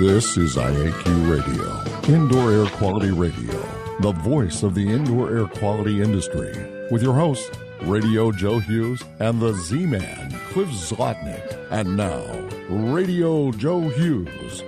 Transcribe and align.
This 0.00 0.38
is 0.38 0.56
IAQ 0.56 1.30
Radio, 1.30 2.14
Indoor 2.14 2.50
Air 2.50 2.66
Quality 2.78 3.10
Radio, 3.10 3.52
the 4.00 4.12
voice 4.12 4.62
of 4.62 4.74
the 4.74 4.88
indoor 4.88 5.30
air 5.30 5.46
quality 5.46 6.00
industry, 6.00 6.54
with 6.90 7.02
your 7.02 7.12
hosts, 7.12 7.50
Radio 7.82 8.32
Joe 8.32 8.60
Hughes 8.60 9.02
and 9.18 9.38
the 9.38 9.52
Z 9.52 9.84
Man, 9.84 10.32
Cliff 10.52 10.70
Zlotnick. 10.70 11.54
And 11.70 11.98
now, 11.98 12.24
Radio 12.70 13.52
Joe 13.52 13.90
Hughes. 13.90 14.62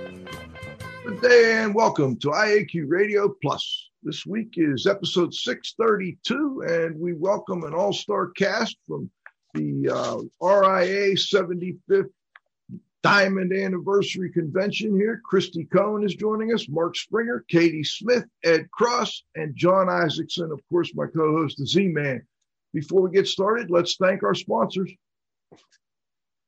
Good 1.03 1.21
day 1.21 1.63
and 1.63 1.73
welcome 1.73 2.15
to 2.17 2.27
IAQ 2.27 2.83
Radio 2.87 3.33
Plus. 3.41 3.89
This 4.03 4.27
week 4.27 4.53
is 4.57 4.85
episode 4.85 5.33
632, 5.33 6.63
and 6.67 6.99
we 6.99 7.13
welcome 7.13 7.63
an 7.63 7.73
all 7.73 7.91
star 7.91 8.29
cast 8.29 8.77
from 8.85 9.09
the 9.55 9.89
uh, 9.89 10.17
RIA 10.47 11.15
75th 11.15 12.11
Diamond 13.03 13.53
Anniversary 13.53 14.31
Convention 14.31 14.95
here. 14.95 15.21
Christy 15.25 15.65
Cohen 15.65 16.03
is 16.03 16.15
joining 16.15 16.53
us, 16.53 16.69
Mark 16.69 16.95
Springer, 16.95 17.43
Katie 17.49 17.83
Smith, 17.83 18.23
Ed 18.43 18.71
Cross, 18.71 19.23
and 19.35 19.55
John 19.55 19.89
Isaacson, 19.89 20.51
of 20.51 20.61
course, 20.69 20.91
my 20.95 21.05
co 21.05 21.33
host, 21.33 21.57
the 21.57 21.67
Z 21.67 21.89
Man. 21.89 22.25
Before 22.73 23.01
we 23.01 23.11
get 23.11 23.27
started, 23.27 23.69
let's 23.69 23.97
thank 23.97 24.23
our 24.23 24.33
sponsors. 24.33 24.91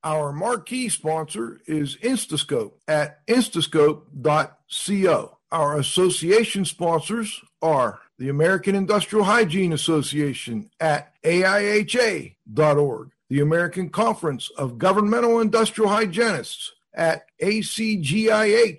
Our 0.03 0.31
marquee 0.31 0.89
sponsor 0.89 1.59
is 1.67 1.97
Instascope 1.97 2.73
at 2.87 3.25
instascope.co. 3.27 5.37
Our 5.51 5.79
association 5.79 6.65
sponsors 6.65 7.41
are 7.61 7.99
the 8.17 8.29
American 8.29 8.75
Industrial 8.75 9.25
Hygiene 9.25 9.73
Association 9.73 10.71
at 10.79 11.13
AIHA.org, 11.23 13.11
the 13.29 13.39
American 13.39 13.89
Conference 13.89 14.51
of 14.57 14.77
Governmental 14.77 15.39
Industrial 15.39 15.89
Hygienists 15.89 16.73
at 16.93 17.25
acgih.org, 17.41 18.75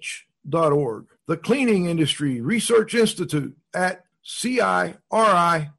the 1.26 1.36
Cleaning 1.36 1.86
Industry 1.86 2.40
Research 2.40 2.94
Institute 2.94 3.56
at 3.74 4.04
CIRI 4.24 5.70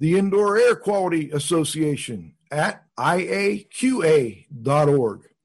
the 0.00 0.18
Indoor 0.18 0.56
Air 0.58 0.76
Quality 0.76 1.30
Association 1.30 2.34
at 2.50 2.84
IAQA.org, 2.98 4.48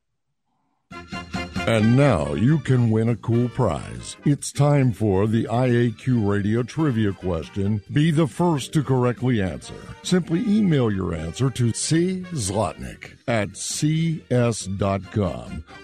And 1.69 1.99
now 1.99 2.33
you 2.33 2.61
can 2.61 2.89
win 2.89 3.11
a 3.11 3.17
cool 3.17 3.51
prize. 3.51 4.17
It's 4.25 4.53
time 4.53 4.91
for 4.91 5.27
the 5.27 5.45
IAQ 5.45 6.27
Radio 6.27 6.63
Trivia 6.63 7.13
question. 7.13 7.83
Be 7.93 8.11
the 8.11 8.27
first 8.27 8.73
to 8.73 8.83
correctly 8.83 9.43
answer. 9.43 9.75
Simply 10.03 10.41
email 10.49 10.91
your 10.91 11.15
answer 11.15 11.51
to 11.51 11.75
C. 11.75 12.23
Zlotnick 12.33 13.19
at 13.29 13.55
cs.com. 13.55 14.65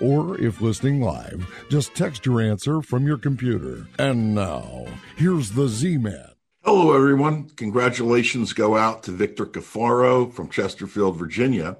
Or 0.01 0.41
if 0.41 0.63
listening 0.63 1.03
live, 1.03 1.47
just 1.69 1.95
text 1.95 2.25
your 2.25 2.41
answer 2.41 2.81
from 2.81 3.07
your 3.07 3.19
computer. 3.19 3.87
And 3.99 4.35
now, 4.35 4.87
here's 5.17 5.51
the 5.51 5.69
Z 5.69 5.99
Man. 5.99 6.31
Hello, 6.63 6.95
everyone. 6.95 7.51
Congratulations 7.57 8.55
go 8.55 8.75
out 8.75 9.03
to 9.03 9.11
Victor 9.11 9.45
Cafaro 9.45 10.33
from 10.33 10.49
Chesterfield, 10.49 11.19
Virginia, 11.19 11.77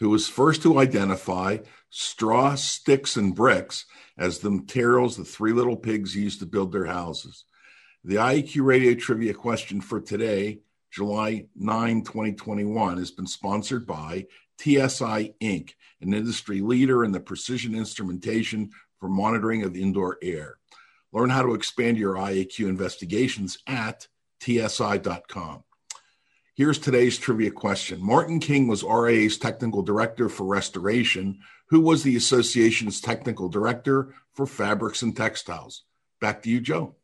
who 0.00 0.10
was 0.10 0.28
first 0.28 0.62
to 0.62 0.78
identify 0.78 1.58
straw, 1.90 2.54
sticks, 2.54 3.16
and 3.16 3.34
bricks 3.34 3.86
as 4.16 4.38
the 4.38 4.50
materials 4.50 5.16
the 5.16 5.24
three 5.24 5.52
little 5.52 5.76
pigs 5.76 6.14
used 6.14 6.40
to 6.40 6.46
build 6.46 6.72
their 6.72 6.86
houses. 6.86 7.44
The 8.04 8.16
IAQ 8.16 8.64
Radio 8.64 8.94
Trivia 8.94 9.34
question 9.34 9.80
for 9.80 10.00
today, 10.00 10.60
July 10.90 11.46
9, 11.56 12.02
2021, 12.02 12.98
has 12.98 13.10
been 13.10 13.26
sponsored 13.26 13.86
by 13.86 14.26
TSI 14.60 15.34
Inc., 15.40 15.74
an 16.00 16.14
industry 16.14 16.60
leader 16.60 17.04
in 17.04 17.12
the 17.12 17.20
precision 17.20 17.74
instrumentation 17.74 18.70
for 18.98 19.08
monitoring 19.08 19.62
of 19.64 19.76
indoor 19.76 20.18
air. 20.22 20.58
Learn 21.12 21.30
how 21.30 21.42
to 21.42 21.54
expand 21.54 21.96
your 21.96 22.14
IAQ 22.14 22.68
investigations 22.68 23.58
at 23.66 24.06
tsi.com. 24.40 25.64
Here's 26.58 26.80
today's 26.80 27.16
trivia 27.16 27.52
question. 27.52 28.04
Martin 28.04 28.40
King 28.40 28.66
was 28.66 28.82
RIA's 28.82 29.38
technical 29.38 29.80
director 29.80 30.28
for 30.28 30.44
restoration, 30.44 31.38
who 31.68 31.80
was 31.80 32.02
the 32.02 32.16
association's 32.16 33.00
technical 33.00 33.48
director 33.48 34.12
for 34.34 34.44
fabrics 34.44 35.02
and 35.02 35.16
textiles. 35.16 35.84
Back 36.20 36.42
to 36.42 36.50
you, 36.50 36.60
Joe. 36.60 36.96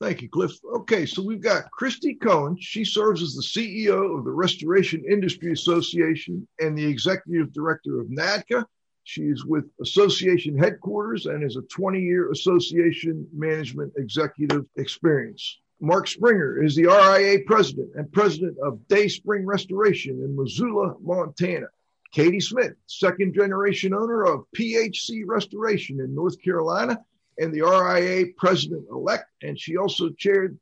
Thank 0.00 0.22
you, 0.22 0.28
Cliff. 0.28 0.50
Okay, 0.78 1.06
so 1.06 1.22
we've 1.22 1.40
got 1.40 1.70
Christy 1.70 2.16
Cohen. 2.16 2.56
She 2.58 2.84
serves 2.84 3.22
as 3.22 3.34
the 3.36 3.42
CEO 3.42 4.18
of 4.18 4.24
the 4.24 4.32
Restoration 4.32 5.04
Industry 5.08 5.52
Association 5.52 6.48
and 6.58 6.76
the 6.76 6.84
executive 6.84 7.52
director 7.52 8.00
of 8.00 8.08
NADCA. 8.08 8.64
She 9.04 9.22
is 9.22 9.44
with 9.44 9.66
association 9.80 10.58
headquarters 10.58 11.26
and 11.26 11.44
is 11.44 11.54
a 11.54 11.62
20 11.62 12.00
year 12.00 12.32
association 12.32 13.28
management 13.32 13.92
executive 13.96 14.64
experience. 14.74 15.60
Mark 15.80 16.08
Springer 16.08 16.62
is 16.62 16.76
the 16.76 16.84
RIA 16.84 17.40
president 17.46 17.90
and 17.94 18.12
president 18.12 18.58
of 18.62 18.86
Day 18.88 19.08
Spring 19.08 19.46
Restoration 19.46 20.22
in 20.22 20.36
Missoula, 20.36 20.94
Montana. 21.00 21.66
Katie 22.12 22.40
Smith, 22.40 22.74
second 22.86 23.34
generation 23.34 23.94
owner 23.94 24.24
of 24.24 24.44
PHC 24.56 25.22
Restoration 25.24 26.00
in 26.00 26.14
North 26.14 26.42
Carolina 26.42 26.98
and 27.38 27.54
the 27.54 27.62
RIA 27.62 28.26
president 28.36 28.84
elect. 28.90 29.24
And 29.42 29.58
she 29.58 29.76
also 29.76 30.10
chaired 30.10 30.58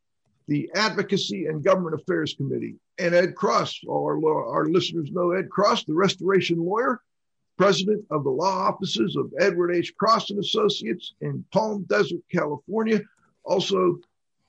the 0.46 0.70
Advocacy 0.74 1.46
and 1.46 1.64
Government 1.64 2.00
Affairs 2.00 2.34
Committee. 2.34 2.76
And 2.98 3.14
Ed 3.14 3.34
Cross, 3.34 3.80
our, 3.88 4.24
our 4.24 4.66
listeners 4.66 5.10
know 5.10 5.32
Ed 5.32 5.50
Cross, 5.50 5.84
the 5.84 5.94
restoration 5.94 6.58
lawyer, 6.58 7.00
president 7.56 8.04
of 8.10 8.22
the 8.24 8.30
law 8.30 8.68
offices 8.68 9.16
of 9.16 9.32
Edward 9.40 9.74
H. 9.74 9.96
Cross 9.96 10.30
and 10.30 10.38
Associates 10.38 11.14
in 11.20 11.44
Palm 11.52 11.84
Desert, 11.88 12.20
California. 12.30 13.00
Also 13.44 13.98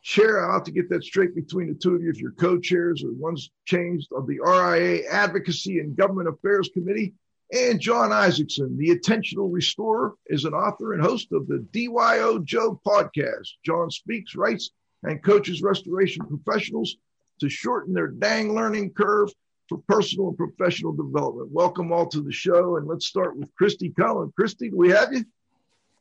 chair. 0.01 0.45
I'll 0.45 0.53
have 0.53 0.63
to 0.63 0.71
get 0.71 0.89
that 0.89 1.03
straight 1.03 1.35
between 1.35 1.67
the 1.67 1.73
two 1.73 1.95
of 1.95 2.01
you 2.01 2.09
if 2.09 2.19
you're 2.19 2.31
co-chairs 2.31 3.03
or 3.03 3.11
one's 3.13 3.51
changed 3.65 4.09
of 4.13 4.27
the 4.27 4.39
RIA 4.39 5.07
Advocacy 5.09 5.79
and 5.79 5.95
Government 5.95 6.29
Affairs 6.29 6.69
Committee. 6.73 7.13
And 7.51 7.79
John 7.79 8.11
Isaacson, 8.11 8.77
the 8.77 8.91
intentional 8.91 9.49
restorer, 9.49 10.13
is 10.27 10.45
an 10.45 10.53
author 10.53 10.93
and 10.93 11.01
host 11.01 11.29
of 11.31 11.47
the 11.47 11.65
DYO 11.71 12.43
Joe 12.43 12.79
podcast. 12.85 13.47
John 13.65 13.89
speaks, 13.89 14.35
writes, 14.35 14.69
and 15.03 15.23
coaches 15.23 15.61
restoration 15.61 16.25
professionals 16.27 16.97
to 17.39 17.49
shorten 17.49 17.93
their 17.93 18.07
dang 18.07 18.53
learning 18.53 18.91
curve 18.91 19.29
for 19.67 19.79
personal 19.87 20.29
and 20.29 20.37
professional 20.37 20.91
development. 20.91 21.49
Welcome 21.51 21.91
all 21.91 22.07
to 22.07 22.21
the 22.21 22.31
show. 22.31 22.77
And 22.77 22.87
let's 22.87 23.07
start 23.07 23.37
with 23.37 23.53
Christy 23.55 23.93
Cohen. 23.97 24.31
Christy, 24.35 24.69
do 24.69 24.77
we 24.77 24.89
have 24.89 25.13
you? 25.13 25.23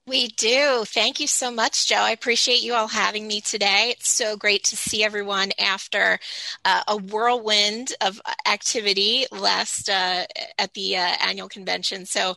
We 0.08 0.28
do. 0.28 0.84
Thank 0.87 1.20
you 1.20 1.26
so 1.26 1.50
much, 1.50 1.87
Joe. 1.87 1.96
I 1.96 2.12
appreciate 2.12 2.62
you 2.62 2.72
all 2.72 2.88
having 2.88 3.26
me 3.26 3.43
today. 3.43 3.90
It's 3.90 4.08
so 4.08 4.38
great 4.38 4.64
to 4.64 4.76
see 4.76 5.05
everyone 5.05 5.50
after 5.58 6.19
uh, 6.64 6.82
a 6.88 6.96
whirlwind 6.96 7.93
of 8.00 8.19
activity 8.46 9.26
last 9.31 9.90
uh, 9.90 10.25
at 10.58 10.72
the 10.72 10.96
uh, 10.96 11.14
annual 11.20 11.50
convention. 11.50 12.06
So, 12.06 12.37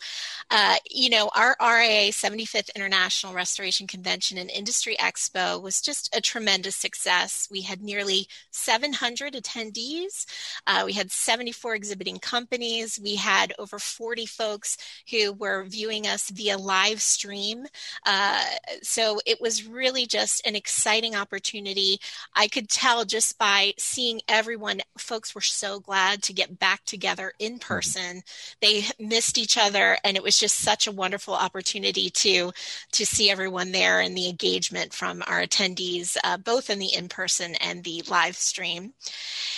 uh, 0.49 0.75
you 0.89 1.09
know, 1.09 1.29
our 1.33 1.55
RIA 1.61 2.11
75th 2.11 2.75
International 2.75 3.33
Restoration 3.33 3.87
Convention 3.87 4.37
and 4.37 4.51
Industry 4.51 4.97
Expo 4.99 5.61
was 5.61 5.79
just 5.79 6.13
a 6.13 6.19
tremendous 6.19 6.75
success. 6.75 7.47
We 7.49 7.61
had 7.61 7.81
nearly 7.81 8.27
700 8.49 9.33
attendees. 9.33 10.25
Uh, 10.67 10.83
we 10.85 10.91
had 10.91 11.09
74 11.09 11.75
exhibiting 11.75 12.19
companies. 12.19 12.99
We 13.01 13.15
had 13.15 13.53
over 13.57 13.79
40 13.79 14.25
folks 14.25 14.75
who 15.09 15.31
were 15.31 15.63
viewing 15.63 16.05
us 16.05 16.29
via 16.29 16.57
live 16.57 17.01
stream 17.01 17.60
team. 17.61 17.69
Uh, 18.05 18.43
so 18.81 19.19
it 19.25 19.41
was 19.41 19.67
really 19.67 20.05
just 20.05 20.45
an 20.45 20.55
exciting 20.55 21.15
opportunity. 21.15 21.99
I 22.35 22.47
could 22.47 22.69
tell 22.69 23.05
just 23.05 23.37
by 23.37 23.73
seeing 23.77 24.21
everyone, 24.27 24.81
folks 24.97 25.35
were 25.35 25.41
so 25.41 25.79
glad 25.79 26.21
to 26.23 26.33
get 26.33 26.59
back 26.59 26.85
together 26.85 27.33
in 27.39 27.53
mm-hmm. 27.53 27.59
person. 27.59 28.23
They 28.61 28.83
missed 28.99 29.37
each 29.37 29.57
other, 29.57 29.97
and 30.03 30.17
it 30.17 30.23
was 30.23 30.37
just 30.37 30.59
such 30.59 30.87
a 30.87 30.91
wonderful 30.91 31.33
opportunity 31.33 32.09
to 32.09 32.51
to 32.91 33.05
see 33.05 33.29
everyone 33.29 33.71
there 33.71 33.99
and 33.99 34.15
the 34.15 34.29
engagement 34.29 34.93
from 34.93 35.23
our 35.27 35.41
attendees, 35.41 36.17
uh, 36.23 36.37
both 36.37 36.69
in 36.69 36.79
the 36.79 36.93
in 36.93 37.07
person 37.07 37.55
and 37.55 37.83
the 37.83 38.03
live 38.09 38.35
stream. 38.35 38.93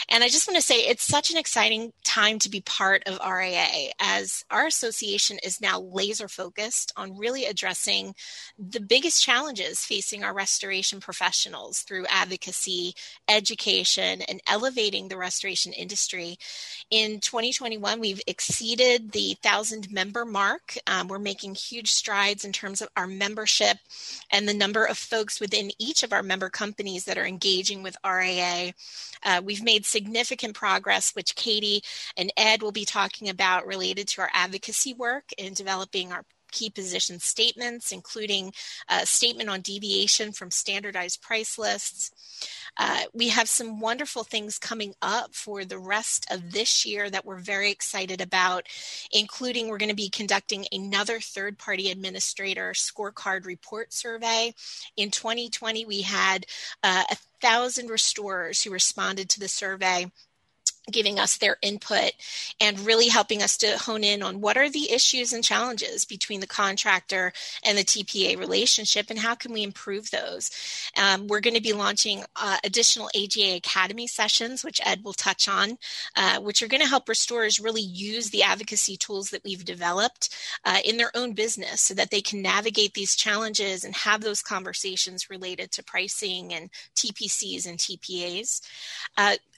And 0.09 0.23
I 0.23 0.29
just 0.29 0.47
want 0.47 0.57
to 0.57 0.61
say 0.61 0.81
it's 0.81 1.03
such 1.03 1.31
an 1.31 1.38
exciting 1.38 1.94
time 2.03 2.39
to 2.39 2.50
be 2.50 2.61
part 2.61 3.03
of 3.05 3.19
RIA 3.25 3.91
as 4.00 4.44
our 4.51 4.67
association 4.67 5.39
is 5.44 5.61
now 5.61 5.79
laser 5.79 6.27
focused 6.27 6.91
on 6.97 7.17
really 7.17 7.45
addressing 7.45 7.82
the 8.57 8.80
biggest 8.80 9.24
challenges 9.24 9.85
facing 9.85 10.24
our 10.24 10.33
restoration 10.33 11.00
professionals 11.00 11.80
through 11.80 12.06
advocacy, 12.07 12.94
education, 13.27 14.21
and 14.24 14.41
elevating 14.47 15.07
the 15.07 15.18
restoration 15.18 15.74
industry. 15.74 16.38
In 16.89 17.19
2021, 17.19 18.00
we've 18.00 18.21
exceeded 18.27 19.12
the 19.12 19.35
thousand 19.41 19.91
member 19.91 20.25
mark. 20.25 20.77
Um, 20.88 21.07
we're 21.07 21.19
making 21.19 21.56
huge 21.56 21.91
strides 21.91 22.45
in 22.45 22.51
terms 22.51 22.81
of 22.81 22.89
our 22.95 23.07
membership 23.07 23.77
and 24.31 24.47
the 24.47 24.53
number 24.53 24.86
of 24.86 24.97
folks 24.97 25.39
within 25.39 25.71
each 25.79 26.03
of 26.03 26.13
our 26.13 26.24
member 26.24 26.50
companies 26.50 27.06
that 27.06 27.18
are 27.18 27.25
engaging 27.25 27.83
with 27.83 27.97
RIA. 28.06 28.74
Uh, 29.24 29.41
we've 29.44 29.63
made 29.63 29.86
significant 29.86 30.53
progress, 30.53 31.15
which 31.15 31.36
Katie 31.36 31.83
and 32.18 32.31
Ed 32.38 32.62
will 32.62 32.71
be 32.71 32.86
talking 32.86 33.29
about 33.29 33.65
related 33.65 34.07
to 34.09 34.21
our 34.21 34.29
advocacy 34.33 34.94
work 34.94 35.25
in 35.38 35.53
developing 35.53 36.12
our 36.12 36.25
key 36.53 36.69
position 36.69 37.19
statements, 37.19 37.91
including 37.91 38.53
a 38.88 39.05
statement 39.05 39.50
on 39.50 39.59
deviation 39.61 40.31
from 40.31 40.51
standardized 40.51 41.21
price 41.21 41.57
lists. 41.57 42.11
Uh, 42.77 43.01
we 43.13 43.29
have 43.29 43.50
some 43.50 43.79
wonderful 43.79 44.23
things 44.23 44.57
coming 44.57 44.94
up 45.01 45.33
for 45.35 45.65
the 45.65 45.77
rest 45.77 46.25
of 46.31 46.51
this 46.51 46.85
year 46.85 47.09
that 47.09 47.25
we're 47.25 47.39
very 47.39 47.69
excited 47.69 48.21
about, 48.21 48.67
including 49.11 49.67
we're 49.67 49.77
going 49.77 49.89
to 49.89 49.95
be 49.95 50.09
conducting 50.09 50.65
another 50.71 51.19
third 51.19 51.57
party 51.57 51.91
administrator 51.91 52.71
scorecard 52.73 53.45
report 53.45 53.94
survey. 53.94 54.53
In 54.97 55.11
2020, 55.11 55.85
we 55.85 56.01
had 56.01 56.45
uh, 56.83 57.03
a 57.11 57.17
thousand 57.41 57.89
restorers 57.89 58.63
who 58.63 58.71
responded 58.71 59.29
to 59.29 59.39
the 59.39 59.47
survey 59.47 60.11
giving 60.91 61.18
us 61.19 61.38
their 61.38 61.57
input 61.62 62.12
and 62.59 62.80
really 62.81 63.07
helping 63.07 63.41
us 63.41 63.57
to 63.57 63.77
hone 63.77 64.03
in 64.03 64.21
on 64.21 64.41
what 64.41 64.57
are 64.57 64.69
the 64.69 64.91
issues 64.91 65.31
and 65.31 65.44
challenges 65.44 66.03
between 66.06 66.41
the 66.41 66.47
contractor 66.47 67.31
and 67.65 67.77
the 67.77 67.83
TPA 67.83 68.38
relationship 68.38 69.09
and 69.09 69.19
how 69.19 69.33
can 69.35 69.53
we 69.53 69.63
improve 69.63 70.12
those. 70.12 70.51
Um, 71.01 71.27
we're 71.27 71.39
going 71.39 71.56
to 71.56 71.62
be 71.62 71.74
launching 71.74 72.24
uh, 72.35 72.57
additional 72.63 73.09
AGA 73.15 73.56
Academy 73.56 74.07
sessions, 74.07 74.63
which 74.63 74.81
Ed 74.83 75.03
will 75.03 75.13
touch 75.13 75.47
on, 75.47 75.77
uh, 76.18 76.39
which 76.39 76.62
are 76.62 76.68
going 76.68 76.81
to 76.81 76.88
help 76.88 77.07
restorers 77.07 77.59
really 77.59 77.81
use 77.81 78.29
the 78.29 78.44
advocacy 78.44 78.97
tools 78.97 79.29
that 79.29 79.44
we've 79.44 79.65
developed 79.65 80.36
uh, 80.65 80.79
in 80.83 80.97
their 80.97 81.12
own 81.15 81.33
business 81.33 81.79
so 81.79 81.94
that 81.94 82.12
they 82.12 82.21
can 82.21 82.41
navigate 82.41 82.94
these 82.94 83.15
challenges 83.15 83.83
and 83.83 83.95
have 83.95 84.21
those 84.21 84.41
conversations 84.41 85.29
related 85.29 85.71
to 85.71 85.83
pricing 85.83 86.53
and 86.53 86.69
TPCs 86.95 87.65
and 87.65 87.77
TPAs. 87.77 88.62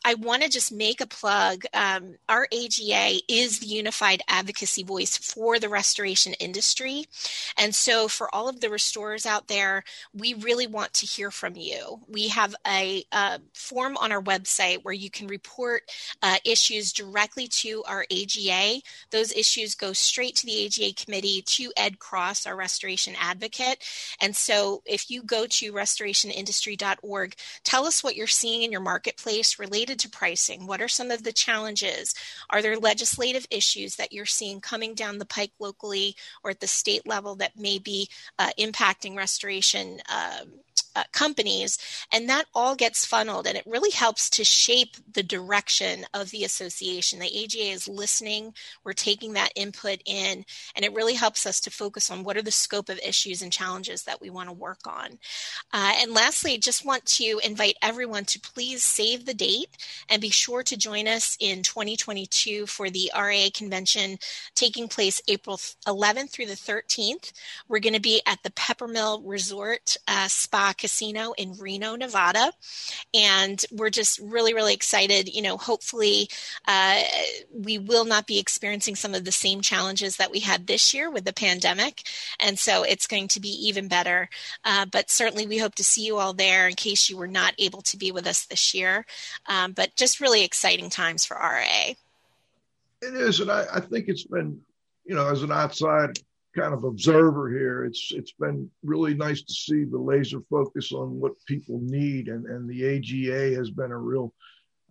I 0.07 0.13
want 0.13 0.43
to 0.43 0.49
just 0.49 0.71
make 0.71 1.01
a 1.01 1.07
plug. 1.07 1.65
Um, 1.73 2.17
our 2.29 2.47
AGA 2.53 3.21
is 3.27 3.57
the 3.57 3.65
unified 3.65 4.21
advocacy 4.27 4.83
voice 4.83 5.17
for 5.17 5.57
the 5.57 5.67
restoration 5.67 6.33
industry. 6.33 7.05
And 7.57 7.73
so, 7.73 8.07
for 8.07 8.33
all 8.33 8.47
of 8.47 8.61
the 8.61 8.69
restorers 8.69 9.25
out 9.25 9.47
there, 9.47 9.83
we 10.13 10.35
really 10.35 10.67
want 10.67 10.93
to 10.93 11.07
hear 11.07 11.31
from 11.31 11.55
you. 11.55 12.01
We 12.07 12.27
have 12.27 12.55
a, 12.67 13.03
a 13.11 13.39
form 13.55 13.97
on 13.97 14.11
our 14.11 14.21
website 14.21 14.83
where 14.83 14.93
you 14.93 15.09
can 15.09 15.25
report 15.25 15.81
uh, 16.21 16.37
issues 16.45 16.93
directly 16.93 17.47
to 17.47 17.83
our 17.87 18.05
AGA. 18.11 18.81
Those 19.09 19.31
issues 19.31 19.73
go 19.73 19.91
straight 19.93 20.35
to 20.35 20.45
the 20.45 20.67
AGA 20.67 20.93
committee 20.93 21.41
to 21.47 21.71
Ed 21.75 21.97
Cross, 21.97 22.45
our 22.45 22.55
restoration 22.55 23.15
advocate. 23.19 23.83
And 24.21 24.35
so, 24.35 24.83
if 24.85 25.09
you 25.09 25.23
go 25.23 25.47
to 25.47 25.73
restorationindustry.org, 25.73 27.35
tell 27.63 27.87
us 27.87 28.03
what 28.03 28.15
you're 28.15 28.27
seeing 28.27 28.61
in 28.61 28.71
your 28.71 28.81
marketplace 28.81 29.57
related 29.57 29.94
related 29.95 30.11
to 30.11 30.17
pricing? 30.17 30.67
What 30.67 30.81
are 30.81 30.87
some 30.87 31.11
of 31.11 31.23
the 31.23 31.33
challenges? 31.33 32.13
Are 32.49 32.61
there 32.61 32.77
legislative 32.77 33.47
issues 33.49 33.95
that 33.95 34.11
you're 34.11 34.25
seeing 34.25 34.61
coming 34.61 34.93
down 34.95 35.17
the 35.17 35.25
pike 35.25 35.53
locally 35.59 36.15
or 36.43 36.51
at 36.51 36.59
the 36.59 36.67
state 36.67 37.07
level 37.07 37.35
that 37.35 37.57
may 37.57 37.79
be 37.79 38.09
uh, 38.39 38.49
impacting 38.59 39.15
restoration 39.15 39.99
um, 40.09 40.51
uh, 40.95 41.03
companies, 41.11 41.77
and 42.13 42.29
that 42.29 42.45
all 42.53 42.75
gets 42.75 43.05
funneled, 43.05 43.47
and 43.47 43.57
it 43.57 43.65
really 43.65 43.91
helps 43.91 44.29
to 44.29 44.43
shape 44.45 44.95
the 45.13 45.23
direction 45.23 46.05
of 46.13 46.31
the 46.31 46.45
association. 46.45 47.19
The 47.19 47.43
AGA 47.43 47.71
is 47.71 47.87
listening, 47.87 48.53
we're 48.83 48.93
taking 48.93 49.33
that 49.33 49.51
input 49.55 49.99
in, 50.05 50.45
and 50.75 50.85
it 50.85 50.93
really 50.93 51.15
helps 51.15 51.45
us 51.45 51.59
to 51.61 51.69
focus 51.69 52.09
on 52.09 52.23
what 52.23 52.37
are 52.37 52.41
the 52.41 52.51
scope 52.51 52.87
of 52.87 52.99
issues 52.99 53.41
and 53.41 53.51
challenges 53.51 54.03
that 54.03 54.21
we 54.21 54.29
want 54.29 54.47
to 54.47 54.55
work 54.55 54.87
on. 54.87 55.19
Uh, 55.73 55.93
and 55.99 56.13
lastly, 56.13 56.57
just 56.57 56.85
want 56.85 57.05
to 57.05 57.41
invite 57.43 57.75
everyone 57.81 58.23
to 58.25 58.39
please 58.39 58.81
save 58.81 59.25
the 59.25 59.33
date 59.33 59.77
and 60.09 60.21
be 60.21 60.29
sure 60.29 60.63
to 60.63 60.77
join 60.77 61.07
us 61.07 61.37
in 61.39 61.63
2022 61.63 62.65
for 62.67 62.89
the 62.89 63.11
RIA 63.17 63.51
convention 63.51 64.17
taking 64.55 64.87
place 64.87 65.21
April 65.27 65.57
11th 65.87 66.31
through 66.31 66.45
the 66.47 66.53
13th. 66.53 67.33
We're 67.67 67.79
going 67.79 67.93
to 67.93 68.01
be 68.01 68.21
at 68.25 68.41
the 68.43 68.51
Peppermill 68.51 69.21
Resort 69.23 69.97
uh, 70.07 70.27
Spa 70.27 70.73
Casino 70.77 71.33
in 71.37 71.53
Reno, 71.53 71.95
Nevada. 71.95 72.51
And 73.13 73.63
we're 73.71 73.89
just 73.89 74.19
really, 74.19 74.53
really 74.53 74.73
excited. 74.73 75.33
You 75.33 75.41
know, 75.41 75.57
hopefully 75.57 76.29
uh, 76.67 77.01
we 77.53 77.77
will 77.77 78.05
not 78.05 78.27
be 78.27 78.39
experiencing 78.39 78.95
some 78.95 79.13
of 79.13 79.25
the 79.25 79.31
same 79.31 79.61
challenges 79.61 80.17
that 80.17 80.31
we 80.31 80.39
had 80.39 80.67
this 80.67 80.93
year 80.93 81.09
with 81.09 81.25
the 81.25 81.33
pandemic. 81.33 82.03
And 82.39 82.57
so 82.57 82.83
it's 82.83 83.07
going 83.07 83.27
to 83.29 83.39
be 83.39 83.49
even 83.67 83.87
better. 83.87 84.29
Uh, 84.63 84.85
but 84.85 85.09
certainly 85.09 85.47
we 85.47 85.57
hope 85.57 85.75
to 85.75 85.83
see 85.83 86.05
you 86.05 86.17
all 86.17 86.33
there 86.33 86.67
in 86.67 86.75
case 86.75 87.09
you 87.09 87.17
were 87.17 87.27
not 87.27 87.53
able 87.57 87.81
to 87.81 87.97
be 87.97 88.11
with 88.11 88.27
us 88.27 88.45
this 88.45 88.73
year. 88.73 89.05
Um, 89.47 89.64
but 89.71 89.95
just 89.95 90.19
really 90.19 90.43
exciting 90.43 90.89
times 90.89 91.25
for 91.25 91.37
RIA. 91.37 91.95
It 93.01 93.13
is. 93.13 93.39
And 93.39 93.51
I, 93.51 93.65
I 93.73 93.79
think 93.79 94.07
it's 94.07 94.25
been, 94.25 94.59
you 95.05 95.15
know, 95.15 95.29
as 95.29 95.43
an 95.43 95.51
outside 95.51 96.17
kind 96.55 96.73
of 96.73 96.83
observer 96.83 97.49
here, 97.49 97.83
it's 97.83 98.11
it's 98.15 98.31
been 98.31 98.69
really 98.83 99.13
nice 99.13 99.41
to 99.43 99.53
see 99.53 99.83
the 99.83 99.97
laser 99.97 100.41
focus 100.49 100.91
on 100.91 101.19
what 101.19 101.33
people 101.45 101.79
need, 101.81 102.29
and 102.29 102.45
and 102.45 102.69
the 102.69 102.85
AGA 102.85 103.55
has 103.55 103.69
been 103.69 103.91
a 103.91 103.97
real, 103.97 104.33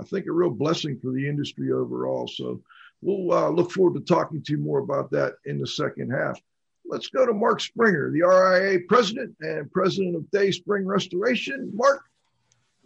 I 0.00 0.04
think, 0.04 0.26
a 0.26 0.32
real 0.32 0.50
blessing 0.50 0.98
for 1.00 1.10
the 1.12 1.26
industry 1.26 1.72
overall. 1.72 2.28
So 2.28 2.62
we'll 3.00 3.32
uh, 3.32 3.48
look 3.48 3.72
forward 3.72 3.94
to 3.94 4.04
talking 4.14 4.42
to 4.42 4.52
you 4.52 4.58
more 4.58 4.80
about 4.80 5.10
that 5.12 5.34
in 5.46 5.58
the 5.58 5.66
second 5.66 6.10
half. 6.10 6.40
Let's 6.86 7.08
go 7.08 7.24
to 7.24 7.32
Mark 7.32 7.60
Springer, 7.60 8.10
the 8.10 8.22
RIA 8.22 8.80
president 8.88 9.34
and 9.40 9.72
president 9.72 10.16
of 10.16 10.30
Day 10.30 10.50
Spring 10.50 10.86
Restoration. 10.86 11.70
Mark, 11.74 12.02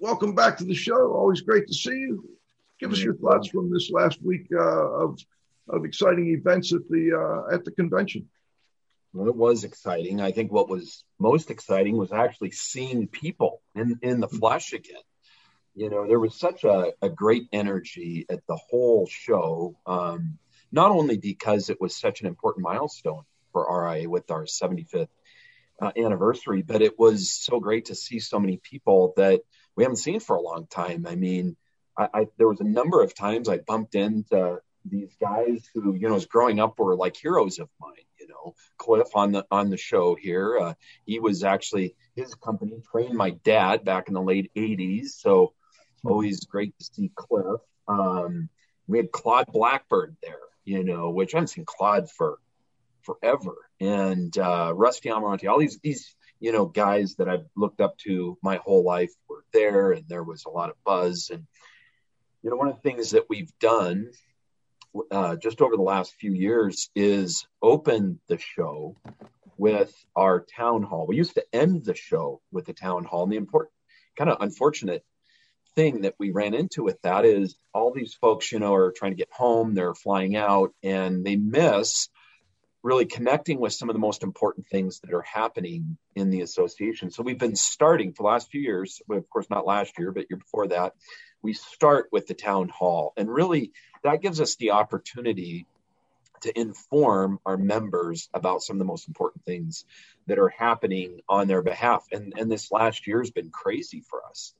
welcome 0.00 0.34
back 0.34 0.56
to 0.58 0.64
the 0.64 0.74
show. 0.74 1.12
Always 1.12 1.40
great 1.40 1.66
to 1.68 1.74
see 1.74 1.90
you. 1.90 2.28
Give 2.80 2.92
us 2.92 3.00
your 3.00 3.14
thoughts 3.14 3.48
from 3.48 3.72
this 3.72 3.90
last 3.90 4.22
week 4.22 4.46
uh, 4.52 4.58
of 4.58 5.18
of 5.68 5.84
exciting 5.84 6.28
events 6.28 6.72
at 6.72 6.88
the 6.88 7.12
uh, 7.14 7.54
at 7.54 7.64
the 7.64 7.72
convention. 7.72 8.28
Well, 9.12 9.28
it 9.28 9.36
was 9.36 9.64
exciting. 9.64 10.20
I 10.20 10.32
think 10.32 10.52
what 10.52 10.68
was 10.68 11.04
most 11.18 11.50
exciting 11.50 11.96
was 11.96 12.12
actually 12.12 12.52
seeing 12.52 13.08
people 13.08 13.62
in, 13.74 13.98
in 14.02 14.20
the 14.20 14.28
flesh 14.28 14.72
again. 14.72 15.00
You 15.74 15.90
know, 15.90 16.06
there 16.06 16.20
was 16.20 16.34
such 16.34 16.64
a, 16.64 16.92
a 17.00 17.08
great 17.08 17.48
energy 17.52 18.26
at 18.28 18.46
the 18.46 18.56
whole 18.56 19.06
show, 19.06 19.76
um, 19.86 20.38
not 20.70 20.90
only 20.90 21.16
because 21.16 21.70
it 21.70 21.80
was 21.80 21.96
such 21.96 22.20
an 22.20 22.26
important 22.26 22.64
milestone 22.64 23.22
for 23.52 23.66
RIA 23.82 24.08
with 24.10 24.30
our 24.30 24.44
75th 24.44 25.08
uh, 25.80 25.92
anniversary, 25.96 26.62
but 26.62 26.82
it 26.82 26.98
was 26.98 27.30
so 27.30 27.60
great 27.60 27.86
to 27.86 27.94
see 27.94 28.18
so 28.18 28.38
many 28.38 28.58
people 28.58 29.14
that 29.16 29.40
we 29.78 29.84
haven't 29.84 29.96
seen 29.96 30.18
for 30.18 30.34
a 30.34 30.42
long 30.42 30.66
time. 30.66 31.06
I 31.06 31.14
mean, 31.14 31.56
I, 31.96 32.08
I 32.12 32.26
there 32.36 32.48
was 32.48 32.60
a 32.60 32.64
number 32.64 33.00
of 33.00 33.14
times 33.14 33.48
I 33.48 33.58
bumped 33.58 33.94
into 33.94 34.58
these 34.84 35.14
guys 35.20 35.70
who, 35.72 35.94
you 35.94 36.08
know, 36.08 36.16
as 36.16 36.26
growing 36.26 36.58
up 36.58 36.80
were 36.80 36.96
like 36.96 37.16
heroes 37.16 37.60
of 37.60 37.68
mine 37.80 37.94
You 38.18 38.26
know, 38.26 38.56
Cliff 38.76 39.14
on 39.14 39.30
the 39.30 39.46
on 39.52 39.70
the 39.70 39.76
show 39.76 40.16
here. 40.16 40.58
Uh, 40.58 40.74
he 41.06 41.20
was 41.20 41.44
actually 41.44 41.94
his 42.16 42.34
company 42.34 42.82
trained 42.90 43.14
my 43.14 43.30
dad 43.44 43.84
back 43.84 44.08
in 44.08 44.14
the 44.14 44.20
late 44.20 44.50
'80s, 44.56 45.10
so 45.10 45.54
always 46.04 46.40
great 46.40 46.76
to 46.80 46.84
see 46.84 47.12
Cliff. 47.14 47.60
Um, 47.86 48.48
we 48.88 48.98
had 48.98 49.12
Claude 49.12 49.46
Blackburn 49.46 50.16
there, 50.24 50.40
you 50.64 50.82
know, 50.82 51.10
which 51.10 51.34
I 51.34 51.38
haven't 51.38 51.48
seen 51.48 51.64
Claude 51.64 52.10
for 52.10 52.40
forever, 53.02 53.54
and 53.78 54.36
uh, 54.36 54.72
Rusty 54.74 55.08
Amarante. 55.08 55.48
All 55.48 55.60
these 55.60 55.78
these 55.78 56.16
you 56.40 56.50
know 56.50 56.66
guys 56.66 57.14
that 57.16 57.28
I've 57.28 57.46
looked 57.56 57.80
up 57.80 57.96
to 57.98 58.36
my 58.42 58.56
whole 58.56 58.82
life 58.82 59.12
there, 59.52 59.92
and 59.92 60.04
there 60.08 60.24
was 60.24 60.44
a 60.44 60.50
lot 60.50 60.70
of 60.70 60.76
buzz. 60.84 61.30
And 61.32 61.46
you 62.42 62.50
know, 62.50 62.56
one 62.56 62.68
of 62.68 62.76
the 62.76 62.82
things 62.82 63.10
that 63.10 63.24
we've 63.28 63.52
done 63.60 64.10
uh, 65.10 65.36
just 65.36 65.60
over 65.60 65.76
the 65.76 65.82
last 65.82 66.14
few 66.14 66.32
years 66.32 66.90
is 66.94 67.46
open 67.62 68.20
the 68.28 68.38
show 68.38 68.96
with 69.56 69.92
our 70.16 70.44
town 70.56 70.82
hall. 70.82 71.06
We 71.06 71.16
used 71.16 71.34
to 71.34 71.44
end 71.52 71.84
the 71.84 71.94
show 71.94 72.40
with 72.52 72.66
the 72.66 72.72
town 72.72 73.04
hall, 73.04 73.24
and 73.24 73.32
the 73.32 73.36
important, 73.36 73.72
kind 74.16 74.30
of 74.30 74.38
unfortunate 74.40 75.04
thing 75.74 76.02
that 76.02 76.14
we 76.18 76.30
ran 76.30 76.54
into 76.54 76.82
with 76.82 77.00
that 77.02 77.24
is 77.24 77.56
all 77.72 77.92
these 77.92 78.14
folks, 78.14 78.50
you 78.50 78.58
know, 78.58 78.74
are 78.74 78.92
trying 78.92 79.12
to 79.12 79.16
get 79.16 79.32
home, 79.32 79.74
they're 79.74 79.94
flying 79.94 80.36
out, 80.36 80.72
and 80.82 81.24
they 81.24 81.36
miss 81.36 82.08
really 82.82 83.06
connecting 83.06 83.58
with 83.58 83.72
some 83.72 83.88
of 83.88 83.94
the 83.94 84.00
most 84.00 84.22
important 84.22 84.66
things 84.68 85.00
that 85.00 85.12
are 85.12 85.22
happening 85.22 85.98
in 86.14 86.30
the 86.30 86.42
association. 86.42 87.10
So 87.10 87.22
we've 87.22 87.38
been 87.38 87.56
starting 87.56 88.12
for 88.12 88.22
the 88.22 88.28
last 88.28 88.50
few 88.50 88.60
years, 88.60 89.02
of 89.10 89.28
course, 89.30 89.50
not 89.50 89.66
last 89.66 89.98
year, 89.98 90.12
but 90.12 90.26
year 90.30 90.38
before 90.38 90.68
that, 90.68 90.94
we 91.42 91.52
start 91.54 92.08
with 92.12 92.26
the 92.26 92.34
town 92.34 92.68
hall. 92.68 93.12
And 93.16 93.28
really, 93.28 93.72
that 94.04 94.22
gives 94.22 94.40
us 94.40 94.56
the 94.56 94.72
opportunity 94.72 95.66
to 96.42 96.58
inform 96.58 97.40
our 97.44 97.56
members 97.56 98.28
about 98.32 98.62
some 98.62 98.76
of 98.76 98.78
the 98.78 98.84
most 98.84 99.08
important 99.08 99.44
things 99.44 99.84
that 100.26 100.38
are 100.38 100.48
happening 100.48 101.20
on 101.28 101.48
their 101.48 101.62
behalf. 101.62 102.06
And, 102.12 102.32
and 102.36 102.50
this 102.50 102.70
last 102.70 103.06
year 103.06 103.18
has 103.18 103.32
been 103.32 103.50
crazy 103.50 104.02
for 104.08 104.24
us. 104.24 104.54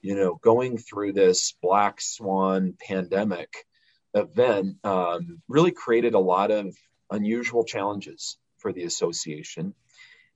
You 0.00 0.14
know, 0.14 0.34
going 0.36 0.78
through 0.78 1.12
this 1.12 1.54
black 1.60 2.00
swan 2.00 2.74
pandemic 2.80 3.66
event 4.14 4.76
um, 4.82 5.42
really 5.46 5.72
created 5.72 6.14
a 6.14 6.18
lot 6.18 6.50
of 6.50 6.74
unusual 7.10 7.64
challenges 7.64 8.38
for 8.58 8.72
the 8.72 8.84
association. 8.84 9.74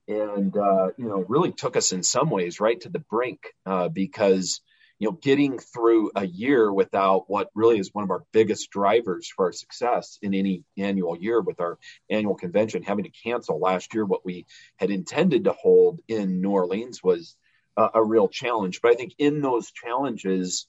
And 0.07 0.55
uh, 0.55 0.89
you 0.97 1.07
know 1.07 1.25
really 1.27 1.51
took 1.51 1.75
us 1.75 1.91
in 1.91 2.03
some 2.03 2.29
ways 2.29 2.59
right 2.59 2.79
to 2.81 2.89
the 2.89 2.99
brink 2.99 3.39
uh, 3.65 3.89
because 3.89 4.61
you 4.99 5.07
know 5.07 5.17
getting 5.19 5.57
through 5.57 6.11
a 6.15 6.27
year 6.27 6.71
without 6.71 7.27
what 7.27 7.49
really 7.55 7.79
is 7.79 7.91
one 7.91 8.03
of 8.03 8.11
our 8.11 8.23
biggest 8.31 8.69
drivers 8.69 9.27
for 9.35 9.47
our 9.47 9.51
success 9.51 10.19
in 10.21 10.35
any 10.35 10.63
annual 10.77 11.17
year 11.17 11.41
with 11.41 11.59
our 11.59 11.79
annual 12.07 12.35
convention 12.35 12.83
having 12.83 13.03
to 13.05 13.09
cancel 13.09 13.59
last 13.59 13.95
year 13.95 14.05
what 14.05 14.23
we 14.23 14.45
had 14.75 14.91
intended 14.91 15.45
to 15.45 15.53
hold 15.53 15.99
in 16.07 16.39
new 16.39 16.51
orleans 16.51 17.03
was 17.03 17.35
a, 17.75 17.89
a 17.95 18.03
real 18.03 18.27
challenge. 18.27 18.81
But 18.83 18.91
i 18.91 18.95
think 18.95 19.15
in 19.17 19.41
those 19.41 19.71
challenges 19.71 20.67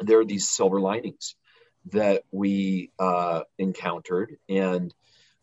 there 0.00 0.20
are 0.20 0.24
these 0.24 0.48
silver 0.48 0.80
linings 0.80 1.34
that 1.90 2.22
we 2.30 2.90
uh, 2.98 3.42
encountered. 3.58 4.36
And 4.48 4.94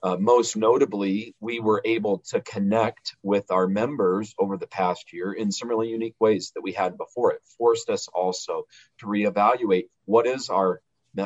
uh, 0.01 0.15
most 0.17 0.55
notably, 0.55 1.35
we 1.39 1.59
were 1.59 1.81
able 1.83 2.19
to 2.29 2.39
connect 2.41 3.15
with 3.21 3.51
our 3.51 3.67
members 3.67 4.33
over 4.39 4.57
the 4.57 4.67
past 4.67 5.11
year 5.11 5.33
in 5.33 5.51
some 5.51 5.69
really 5.69 5.89
unique 5.89 6.15
ways 6.19 6.51
that 6.55 6.61
we 6.61 6.71
had 6.71 6.97
before. 6.97 7.33
It 7.33 7.41
forced 7.57 7.89
us 7.89 8.07
also 8.07 8.65
to 8.99 9.05
reevaluate 9.05 9.89
what 10.05 10.25
is 10.25 10.49
our 10.49 10.81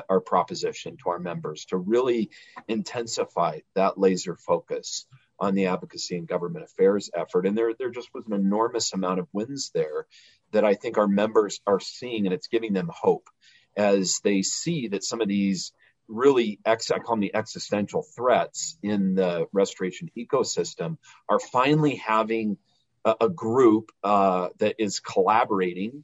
our 0.10 0.22
proposition 0.22 0.96
to 0.96 1.10
our 1.10 1.20
members 1.20 1.66
to 1.66 1.78
really 1.78 2.30
intensify 2.70 3.60
that 3.76 3.98
laser 3.98 4.38
focus 4.38 5.06
on 5.40 5.56
the 5.56 5.68
advocacy 5.68 6.16
and 6.16 6.28
government 6.28 6.64
affairs 6.64 7.10
effort. 7.14 7.46
And 7.46 7.58
there, 7.58 7.74
there 7.78 7.90
just 7.90 8.14
was 8.14 8.26
an 8.26 8.34
enormous 8.34 8.94
amount 8.94 9.20
of 9.20 9.28
wins 9.34 9.72
there 9.74 10.08
that 10.52 10.64
I 10.64 10.76
think 10.76 10.98
our 10.98 11.08
members 11.08 11.60
are 11.68 11.82
seeing, 11.82 12.26
and 12.26 12.34
it's 12.34 12.48
giving 12.48 12.74
them 12.74 12.90
hope 12.94 13.28
as 13.76 14.20
they 14.24 14.42
see 14.42 14.88
that 14.90 15.04
some 15.04 15.20
of 15.20 15.28
these 15.28 15.74
really 16.14 16.60
ex, 16.66 16.92
I 16.92 17.00
call 17.00 17.16
them 17.16 17.22
the 17.22 17.36
existential 17.36 18.04
threats 18.16 18.78
in 18.84 19.16
the 19.16 19.48
restoration 19.52 20.10
ecosystem 20.18 20.98
are 21.28 21.40
finally 21.40 21.96
having 21.96 22.58
a, 23.06 23.16
a 23.22 23.30
group 23.30 23.92
uh, 24.04 24.50
that 24.60 24.76
is 24.80 25.00
collaborating 25.00 26.04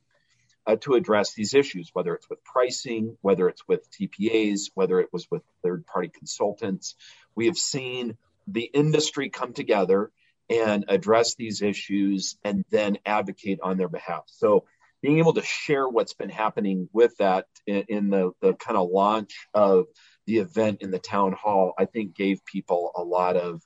uh, 0.67 0.75
to 0.81 0.93
address 0.93 1.33
these 1.33 1.53
issues, 1.53 1.89
whether 1.93 2.13
it's 2.13 2.29
with 2.29 2.43
pricing, 2.43 3.17
whether 3.21 3.47
it's 3.49 3.67
with 3.67 3.89
TPAs, 3.91 4.71
whether 4.73 4.99
it 4.99 5.09
was 5.11 5.29
with 5.31 5.41
third 5.63 5.85
party 5.85 6.09
consultants. 6.09 6.95
We 7.35 7.47
have 7.47 7.57
seen 7.57 8.17
the 8.47 8.63
industry 8.63 9.29
come 9.29 9.53
together 9.53 10.11
and 10.49 10.85
address 10.87 11.35
these 11.35 11.61
issues 11.61 12.37
and 12.43 12.65
then 12.69 12.97
advocate 13.05 13.59
on 13.61 13.77
their 13.77 13.87
behalf. 13.89 14.23
So 14.27 14.65
being 15.01 15.19
able 15.19 15.33
to 15.33 15.41
share 15.41 15.87
what's 15.87 16.13
been 16.13 16.29
happening 16.29 16.89
with 16.93 17.15
that 17.17 17.45
in, 17.65 17.85
in 17.87 18.09
the, 18.09 18.31
the 18.41 18.53
kind 18.53 18.77
of 18.77 18.89
launch 18.89 19.47
of 19.53 19.85
the 20.25 20.37
event 20.37 20.81
in 20.81 20.91
the 20.91 20.99
town 20.99 21.31
hall, 21.31 21.73
I 21.77 21.85
think 21.85 22.15
gave 22.15 22.43
people 22.45 22.91
a 22.95 23.03
lot 23.03 23.37
of, 23.37 23.61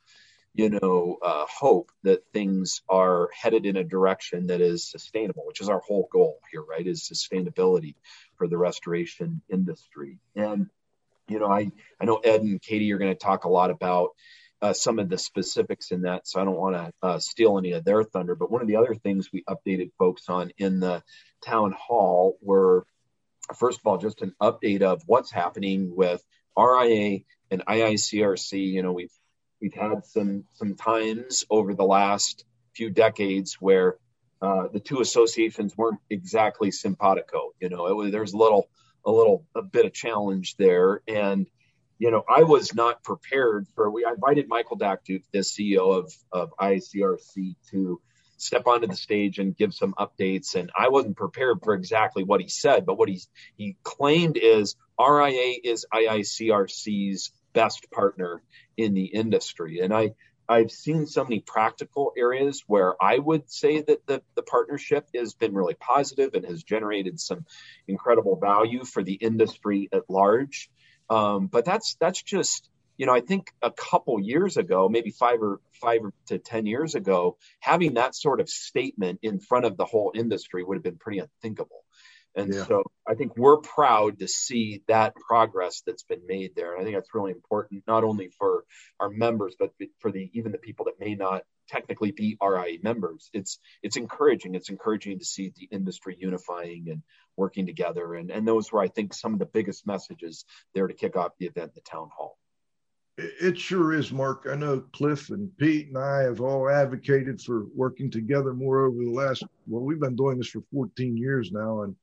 you 0.54 0.70
know, 0.70 1.18
uh, 1.24 1.46
hope 1.50 1.92
that 2.04 2.24
things 2.32 2.82
are 2.88 3.30
headed 3.34 3.66
in 3.66 3.78
a 3.78 3.84
direction 3.84 4.48
that 4.48 4.62
is 4.62 4.90
sustainable, 4.90 5.44
which 5.46 5.62
is 5.62 5.70
our 5.70 5.80
whole 5.80 6.08
goal 6.12 6.40
here, 6.52 6.62
right? 6.62 6.86
Is 6.86 7.10
sustainability 7.12 7.96
for 8.38 8.48
the 8.48 8.58
restoration 8.58 9.42
industry. 9.52 10.20
And, 10.36 10.68
you 11.28 11.40
know, 11.40 11.48
I, 11.48 11.72
I 12.00 12.06
know 12.06 12.18
Ed 12.18 12.42
and 12.42 12.62
Katie 12.62 12.94
are 12.94 13.00
going 13.00 13.12
to 13.14 13.20
talk 13.20 13.46
a 13.46 13.50
lot 13.50 13.72
about 13.72 14.10
uh, 14.64 14.72
some 14.72 14.98
of 14.98 15.10
the 15.10 15.18
specifics 15.18 15.92
in 15.92 16.04
that, 16.04 16.26
so 16.26 16.40
I 16.40 16.46
don't 16.46 16.56
want 16.56 16.78
to 16.78 16.94
uh, 17.06 17.20
steal 17.20 17.58
any 17.58 17.74
of 17.74 17.84
their 17.84 18.02
thunder. 18.02 18.34
But 18.34 18.50
one 18.50 18.62
of 18.62 18.68
the 18.70 18.78
other 18.78 18.96
things 18.96 19.30
we 19.32 19.44
updated 19.44 19.92
folks 20.00 20.30
on 20.30 20.52
in 20.58 20.80
the 20.80 21.04
town 21.46 21.74
hall 21.78 22.38
were, 22.42 22.86
first 23.58 23.82
of 23.82 23.86
all, 23.86 23.98
just 23.98 24.22
an 24.22 24.34
update 24.42 24.82
of 24.82 25.04
what's 25.06 25.32
happening 25.32 25.94
with 25.94 26.24
RIA 26.58 27.20
and 27.52 27.66
IICRC. 27.66 28.72
You 28.72 28.84
know, 28.84 28.94
we've 28.94 29.12
we've 29.62 29.74
had 29.74 30.06
some 30.06 30.46
some 30.54 30.76
times 30.76 31.44
over 31.50 31.74
the 31.74 31.84
last 31.84 32.46
few 32.74 32.90
decades 32.90 33.58
where 33.60 33.98
uh, 34.42 34.70
the 34.72 34.80
two 34.80 35.02
associations 35.02 35.78
weren't 35.78 36.00
exactly 36.10 36.72
simpatico. 36.72 37.52
You 37.60 37.68
know, 37.68 37.88
it 37.88 37.96
was, 37.98 38.14
there's 38.14 38.32
a 38.32 38.38
little 38.38 38.70
a 39.06 39.12
little 39.12 39.46
a 39.56 39.62
bit 39.62 39.86
of 39.86 39.92
challenge 39.92 40.56
there, 40.56 41.02
and 41.06 41.48
you 42.00 42.12
know, 42.12 42.24
I 42.28 42.44
was 42.44 42.74
not 42.74 43.04
prepared 43.04 43.68
for. 43.76 43.90
We 43.90 44.06
I 44.06 44.12
invited 44.12 44.48
Michael 44.48 44.78
Dakduke, 44.78 45.24
the 45.32 45.40
CEO 45.40 45.98
of 45.98 46.14
of 46.32 46.54
IICRC, 46.60 47.56
to 47.72 48.02
step 48.38 48.68
onto 48.68 48.88
the 48.88 48.96
stage 48.96 49.40
and 49.40 49.56
give 49.56 49.74
some 49.74 49.94
updates. 49.98 50.56
And 50.56 50.72
I 50.78 50.90
wasn't 50.90 51.18
prepared 51.18 51.60
for 51.64 51.74
exactly 51.74 52.24
what 52.24 52.42
he 52.42 52.50
said, 52.50 52.86
but 52.86 52.98
what 52.98 53.10
he 53.10 53.22
he 53.58 53.78
claimed 53.84 54.38
is 54.38 54.76
RIA 55.00 55.56
is 55.64 55.86
IICRC's 55.94 57.32
best 57.54 57.90
partner 57.92 58.42
in 58.78 58.94
the 58.94 59.06
industry, 59.06 59.80
and 59.80 59.94
I. 59.94 60.14
I've 60.50 60.72
seen 60.72 61.08
so 61.08 61.24
many 61.24 61.40
practical 61.40 62.12
areas 62.18 62.66
where 62.68 63.02
I 63.02 63.18
would 63.18 63.50
say 63.50 63.82
that 63.82 64.06
the, 64.06 64.22
the 64.36 64.44
partnership 64.44 65.08
has 65.16 65.34
been 65.34 65.54
really 65.54 65.76
positive 65.76 66.34
and 66.34 66.46
has 66.46 66.64
generated 66.64 67.18
some 67.18 67.46
incredible 67.88 68.36
value 68.36 68.84
for 68.84 69.04
the 69.04 69.14
industry 69.14 69.88
at 69.94 70.10
large. 70.10 70.70
Um, 71.14 71.48
but 71.48 71.66
that's 71.66 71.96
that's 72.00 72.22
just 72.22 72.70
you 72.98 73.06
know 73.06 73.14
I 73.14 73.22
think 73.22 73.52
a 73.62 73.72
couple 73.72 74.20
years 74.20 74.58
ago, 74.58 74.90
maybe 74.90 75.12
five 75.12 75.42
or 75.42 75.60
five 75.82 76.02
to 76.28 76.40
ten 76.40 76.66
years 76.66 76.96
ago, 76.96 77.38
having 77.60 77.96
that 77.96 78.16
sort 78.16 78.40
of 78.40 78.50
statement 78.50 79.20
in 79.22 79.40
front 79.40 79.66
of 79.66 79.78
the 79.78 79.86
whole 79.86 80.12
industry 80.16 80.64
would 80.64 80.76
have 80.76 80.84
been 80.84 80.98
pretty 80.98 81.20
unthinkable. 81.20 81.84
And 82.36 82.52
yeah. 82.52 82.66
so 82.66 82.84
I 83.08 83.14
think 83.14 83.38
we're 83.38 83.58
proud 83.58 84.20
to 84.20 84.28
see 84.28 84.82
that 84.88 85.14
progress 85.16 85.84
that's 85.86 86.04
been 86.04 86.26
made 86.28 86.56
there. 86.56 86.74
And 86.74 86.82
I 86.82 86.84
think 86.84 86.96
that's 86.96 87.14
really 87.14 87.32
important, 87.32 87.84
not 87.86 88.04
only 88.04 88.30
for 88.40 88.64
our 89.00 89.10
members, 89.10 89.56
but 89.60 89.72
for 90.00 90.12
the 90.12 90.32
even 90.34 90.52
the 90.52 90.58
people 90.58 90.86
that 90.86 91.00
may 91.00 91.14
not 91.14 91.44
technically 91.70 92.12
be 92.12 92.38
RIA 92.42 92.80
members. 92.82 93.30
It's 93.34 93.60
it's 93.82 93.98
encouraging. 93.98 94.56
It's 94.56 94.70
encouraging 94.70 95.20
to 95.20 95.26
see 95.26 95.54
the 95.56 95.68
industry 95.72 96.18
unifying 96.20 96.88
and 96.90 97.04
working 97.38 97.66
together. 97.66 98.16
And 98.16 98.32
and 98.32 98.48
those 98.48 98.72
were 98.72 98.82
I 98.82 98.88
think 98.88 99.14
some 99.14 99.34
of 99.34 99.40
the 99.40 99.46
biggest 99.46 99.86
messages 99.88 100.46
there 100.74 100.88
to 100.88 100.94
kick 100.94 101.16
off 101.16 101.32
the 101.40 101.48
event, 101.48 101.74
the 101.74 101.82
town 101.82 102.10
hall. 102.16 102.38
It 103.18 103.60
sure 103.60 103.94
is, 103.94 104.12
Mark. 104.12 104.48
I 104.50 104.56
know 104.56 104.80
Cliff 104.92 105.30
and 105.30 105.56
Pete 105.58 105.90
and 105.90 105.98
I 105.98 106.24
have 106.24 106.42
all 106.42 106.68
advocated 106.68 107.40
for 107.42 107.66
working 107.76 108.10
together 108.10 108.56
more 108.56 108.86
over 108.86 109.04
the 109.04 109.12
last. 109.12 109.44
Well, 109.68 109.84
we've 109.84 110.00
been 110.00 110.16
doing 110.16 110.40
this 110.40 110.50
for 110.50 110.64
14 110.72 111.16
years 111.16 111.52
now, 111.52 111.84
and 111.84 111.96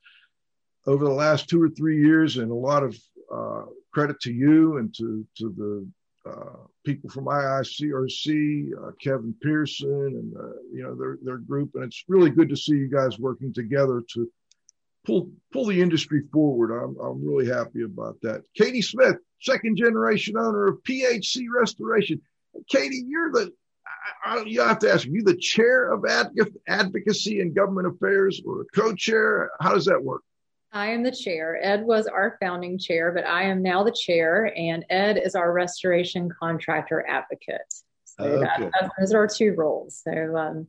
over 0.86 1.04
the 1.04 1.10
last 1.10 1.48
two 1.48 1.60
or 1.60 1.68
three 1.68 2.00
years, 2.00 2.36
and 2.36 2.52
a 2.52 2.54
lot 2.54 2.84
of 2.84 2.96
uh, 3.32 3.64
credit 3.92 4.20
to 4.20 4.32
you 4.32 4.76
and 4.76 4.94
to 4.94 5.26
to 5.38 5.48
the 5.56 6.30
uh, 6.30 6.64
people 6.84 7.10
from 7.10 7.24
IICRC, 7.24 8.70
uh, 8.72 8.90
Kevin 9.02 9.34
Pearson, 9.42 9.90
and 9.90 10.36
uh, 10.36 10.60
you 10.72 10.82
know 10.82 10.94
their 10.94 11.18
their 11.22 11.38
group, 11.38 11.70
and 11.74 11.84
it's 11.84 12.04
really 12.08 12.30
good 12.30 12.48
to 12.48 12.56
see 12.56 12.72
you 12.72 12.88
guys 12.88 13.18
working 13.18 13.52
together 13.52 14.02
to 14.12 14.30
pull 15.06 15.30
pull 15.52 15.66
the 15.66 15.80
industry 15.80 16.22
forward. 16.32 16.72
I'm 16.72 16.96
I'm 17.00 17.24
really 17.24 17.46
happy 17.46 17.82
about 17.82 18.20
that. 18.22 18.42
Katie 18.54 18.82
Smith, 18.82 19.16
second 19.40 19.76
generation 19.76 20.36
owner 20.36 20.68
of 20.68 20.82
PHC 20.82 21.46
Restoration. 21.54 22.20
Katie, 22.68 23.04
you're 23.06 23.32
the 23.32 23.52
I, 24.24 24.38
I, 24.38 24.42
you 24.44 24.60
have 24.62 24.78
to 24.80 24.92
ask, 24.92 25.06
are 25.06 25.10
you 25.10 25.22
the 25.22 25.36
chair 25.36 25.92
of 25.92 26.04
advocacy 26.68 27.40
and 27.40 27.54
government 27.54 27.88
affairs 27.88 28.40
or 28.46 28.64
co-chair? 28.74 29.50
How 29.60 29.74
does 29.74 29.84
that 29.86 30.02
work? 30.02 30.22
I 30.72 30.88
am 30.88 31.02
the 31.02 31.10
chair. 31.10 31.58
Ed 31.60 31.84
was 31.84 32.06
our 32.06 32.36
founding 32.40 32.78
chair, 32.78 33.10
but 33.12 33.26
I 33.26 33.42
am 33.44 33.62
now 33.62 33.82
the 33.82 33.92
chair, 33.92 34.52
and 34.56 34.84
Ed 34.88 35.18
is 35.18 35.34
our 35.34 35.52
restoration 35.52 36.30
contractor 36.38 37.04
advocate. 37.08 37.60
So 38.04 38.24
okay. 38.24 38.70
that, 38.70 38.90
those 38.98 39.12
are 39.12 39.18
our 39.18 39.26
two 39.26 39.54
roles. 39.56 40.00
So 40.04 40.36
um, 40.36 40.68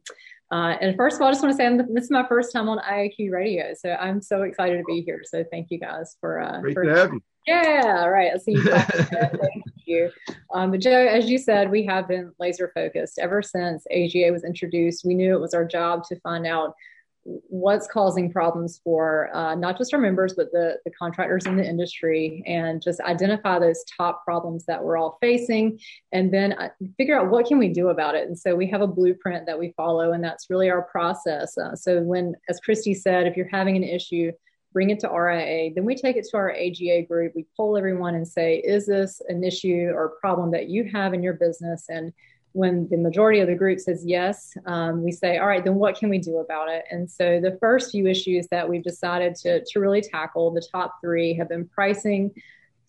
Uh, 0.52 0.76
and 0.82 0.98
first 0.98 1.16
of 1.16 1.22
all, 1.22 1.30
I 1.30 1.32
just 1.32 1.42
want 1.42 1.54
to 1.54 1.58
say 1.58 1.66
I'm, 1.66 1.78
this 1.78 2.04
is 2.04 2.12
my 2.12 2.28
first 2.28 2.52
time 2.52 2.68
on 2.68 2.78
IAQ 2.80 3.32
radio, 3.32 3.74
so 3.74 3.92
I'm 3.94 4.22
so 4.22 4.42
excited 4.42 4.78
to 4.78 4.84
be 4.86 5.02
here. 5.02 5.22
So 5.24 5.46
thank 5.50 5.68
you 5.72 5.80
guys 5.80 6.18
for 6.20 6.42
uh, 6.42 6.60
great 6.60 6.74
for, 6.74 6.84
to 6.84 6.96
have 6.96 7.14
you. 7.14 7.22
Yeah, 7.48 8.06
right. 8.06 8.34
I 8.34 8.38
see 8.38 8.52
you. 8.52 8.64
thank 8.70 9.64
you. 9.86 10.12
Um, 10.54 10.72
but 10.72 10.82
Joe, 10.82 11.08
as 11.08 11.30
you 11.30 11.38
said, 11.38 11.72
we 11.72 11.86
have 11.86 12.08
been 12.08 12.34
laser 12.38 12.72
focused 12.76 13.18
ever 13.18 13.42
since 13.42 13.86
AGA 13.90 14.32
was 14.32 14.44
introduced. 14.44 15.06
We 15.06 15.16
knew 15.16 15.36
it 15.36 15.42
was 15.42 15.54
our 15.54 15.66
job 15.66 16.04
to 16.10 16.20
find 16.20 16.46
out 16.46 16.76
what's 17.24 17.88
causing 17.88 18.32
problems 18.32 18.82
for 18.84 19.30
uh, 19.36 19.54
not 19.54 19.78
just 19.78 19.94
our 19.94 20.00
members 20.00 20.34
but 20.34 20.52
the, 20.52 20.78
the 20.86 20.92
contractors 20.92 21.46
in 21.46 21.56
the 21.56 21.64
industry 21.64 22.44
and 22.48 22.82
just 22.82 23.00
identify 23.02 23.60
those 23.60 23.84
top 23.96 24.24
problems 24.26 24.66
that 24.66 24.84
we're 24.84 24.98
all 24.98 25.18
facing 25.22 25.80
and 26.12 26.34
then 26.34 26.54
uh, 26.54 26.70
figure 26.98 27.20
out 27.20 27.30
what 27.30 27.46
can 27.46 27.60
we 27.60 27.70
do 27.70 27.90
about 27.90 28.16
it. 28.16 28.28
And 28.28 28.38
so 28.38 28.56
we 28.56 28.68
have 28.72 28.82
a 28.82 28.88
blueprint 28.88 29.46
that 29.46 29.60
we 29.60 29.74
follow 29.78 30.14
and 30.14 30.24
that's 30.24 30.50
really 30.50 30.70
our 30.70 30.82
process. 30.84 31.58
Uh, 31.58 31.76
so 31.76 32.02
when 32.02 32.34
as 32.50 32.60
christy 32.60 32.94
said 32.94 33.28
if 33.28 33.38
you're 33.38 33.48
having 33.50 33.76
an 33.76 33.84
issue 33.84 34.32
bring 34.74 34.90
it 34.90 35.00
to 35.00 35.10
ria 35.10 35.72
then 35.76 35.86
we 35.86 35.96
take 35.96 36.16
it 36.16 36.26
to 36.32 36.38
our 36.38 36.52
aga 36.52 37.04
group. 37.04 37.34
We 37.36 37.46
poll 37.56 37.78
everyone 37.78 38.16
and 38.16 38.28
say 38.28 38.58
is 38.58 38.88
this 38.88 39.22
an 39.28 39.44
issue 39.44 39.92
or 39.94 40.18
problem 40.22 40.52
that 40.52 40.70
you 40.70 40.90
have 40.92 41.14
in 41.14 41.22
your 41.22 41.34
business? 41.34 41.86
And 41.90 42.14
when 42.54 42.88
the 42.90 42.98
majority 42.98 43.40
of 43.40 43.48
the 43.48 43.56
group 43.56 43.80
says 43.80 44.04
yes, 44.06 44.54
um, 44.66 45.04
we 45.04 45.12
say, 45.12 45.38
all 45.38 45.48
right, 45.48 45.64
then 45.64 45.76
what 45.76 45.98
can 45.98 46.10
we 46.10 46.18
do 46.18 46.38
about 46.38 46.70
it? 46.70 46.84
And 46.92 47.10
so 47.10 47.40
the 47.40 47.58
first 47.60 47.92
few 47.92 48.08
issues 48.08 48.48
that 48.52 48.68
we've 48.68 48.84
decided 48.84 49.36
to, 49.36 49.64
to 49.64 49.80
really 49.80 50.02
tackle, 50.02 50.52
the 50.52 50.66
top 50.72 50.98
three 51.02 51.34
have 51.36 51.48
been 51.50 51.68
pricing, 51.68 52.32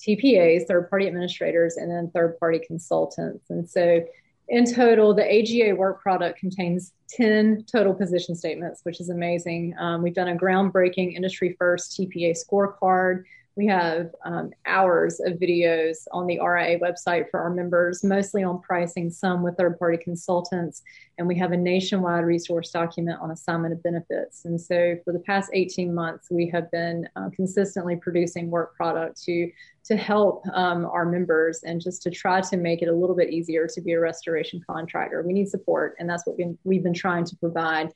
TPAs, 0.00 0.66
third 0.66 0.90
party 0.90 1.06
administrators, 1.06 1.76
and 1.76 1.90
then 1.90 2.10
third 2.10 2.38
party 2.40 2.58
consultants. 2.58 3.50
And 3.50 3.68
so 3.68 4.04
in 4.48 4.70
total, 4.70 5.14
the 5.14 5.24
AGA 5.24 5.74
work 5.76 6.02
product 6.02 6.40
contains 6.40 6.92
10 7.10 7.64
total 7.70 7.94
position 7.94 8.34
statements, 8.34 8.80
which 8.82 9.00
is 9.00 9.10
amazing. 9.10 9.74
Um, 9.78 10.02
we've 10.02 10.14
done 10.14 10.28
a 10.28 10.36
groundbreaking 10.36 11.14
industry 11.14 11.54
first 11.58 11.98
TPA 11.98 12.36
scorecard. 12.36 13.24
We 13.54 13.66
have 13.66 14.10
um, 14.24 14.50
hours 14.64 15.20
of 15.20 15.34
videos 15.34 16.06
on 16.10 16.26
the 16.26 16.40
RIA 16.40 16.78
website 16.78 17.30
for 17.30 17.40
our 17.40 17.50
members, 17.50 18.02
mostly 18.02 18.42
on 18.42 18.60
pricing, 18.62 19.10
some 19.10 19.42
with 19.42 19.58
third 19.58 19.78
party 19.78 19.98
consultants. 19.98 20.82
And 21.18 21.28
we 21.28 21.36
have 21.38 21.52
a 21.52 21.56
nationwide 21.56 22.24
resource 22.24 22.70
document 22.70 23.20
on 23.20 23.30
assignment 23.30 23.74
of 23.74 23.82
benefits. 23.82 24.46
And 24.46 24.58
so 24.58 24.96
for 25.04 25.12
the 25.12 25.18
past 25.18 25.50
18 25.52 25.94
months, 25.94 26.28
we 26.30 26.48
have 26.48 26.70
been 26.70 27.06
uh, 27.14 27.28
consistently 27.34 27.96
producing 27.96 28.50
work 28.50 28.74
product 28.74 29.22
to, 29.24 29.50
to 29.84 29.96
help 29.96 30.46
um, 30.54 30.86
our 30.86 31.04
members 31.04 31.62
and 31.62 31.78
just 31.78 32.02
to 32.04 32.10
try 32.10 32.40
to 32.40 32.56
make 32.56 32.80
it 32.80 32.88
a 32.88 32.94
little 32.94 33.16
bit 33.16 33.30
easier 33.30 33.66
to 33.66 33.80
be 33.82 33.92
a 33.92 34.00
restoration 34.00 34.64
contractor. 34.66 35.22
We 35.22 35.34
need 35.34 35.48
support, 35.48 35.96
and 35.98 36.08
that's 36.08 36.26
what 36.26 36.38
we, 36.38 36.56
we've 36.64 36.82
been 36.82 36.94
trying 36.94 37.26
to 37.26 37.36
provide. 37.36 37.92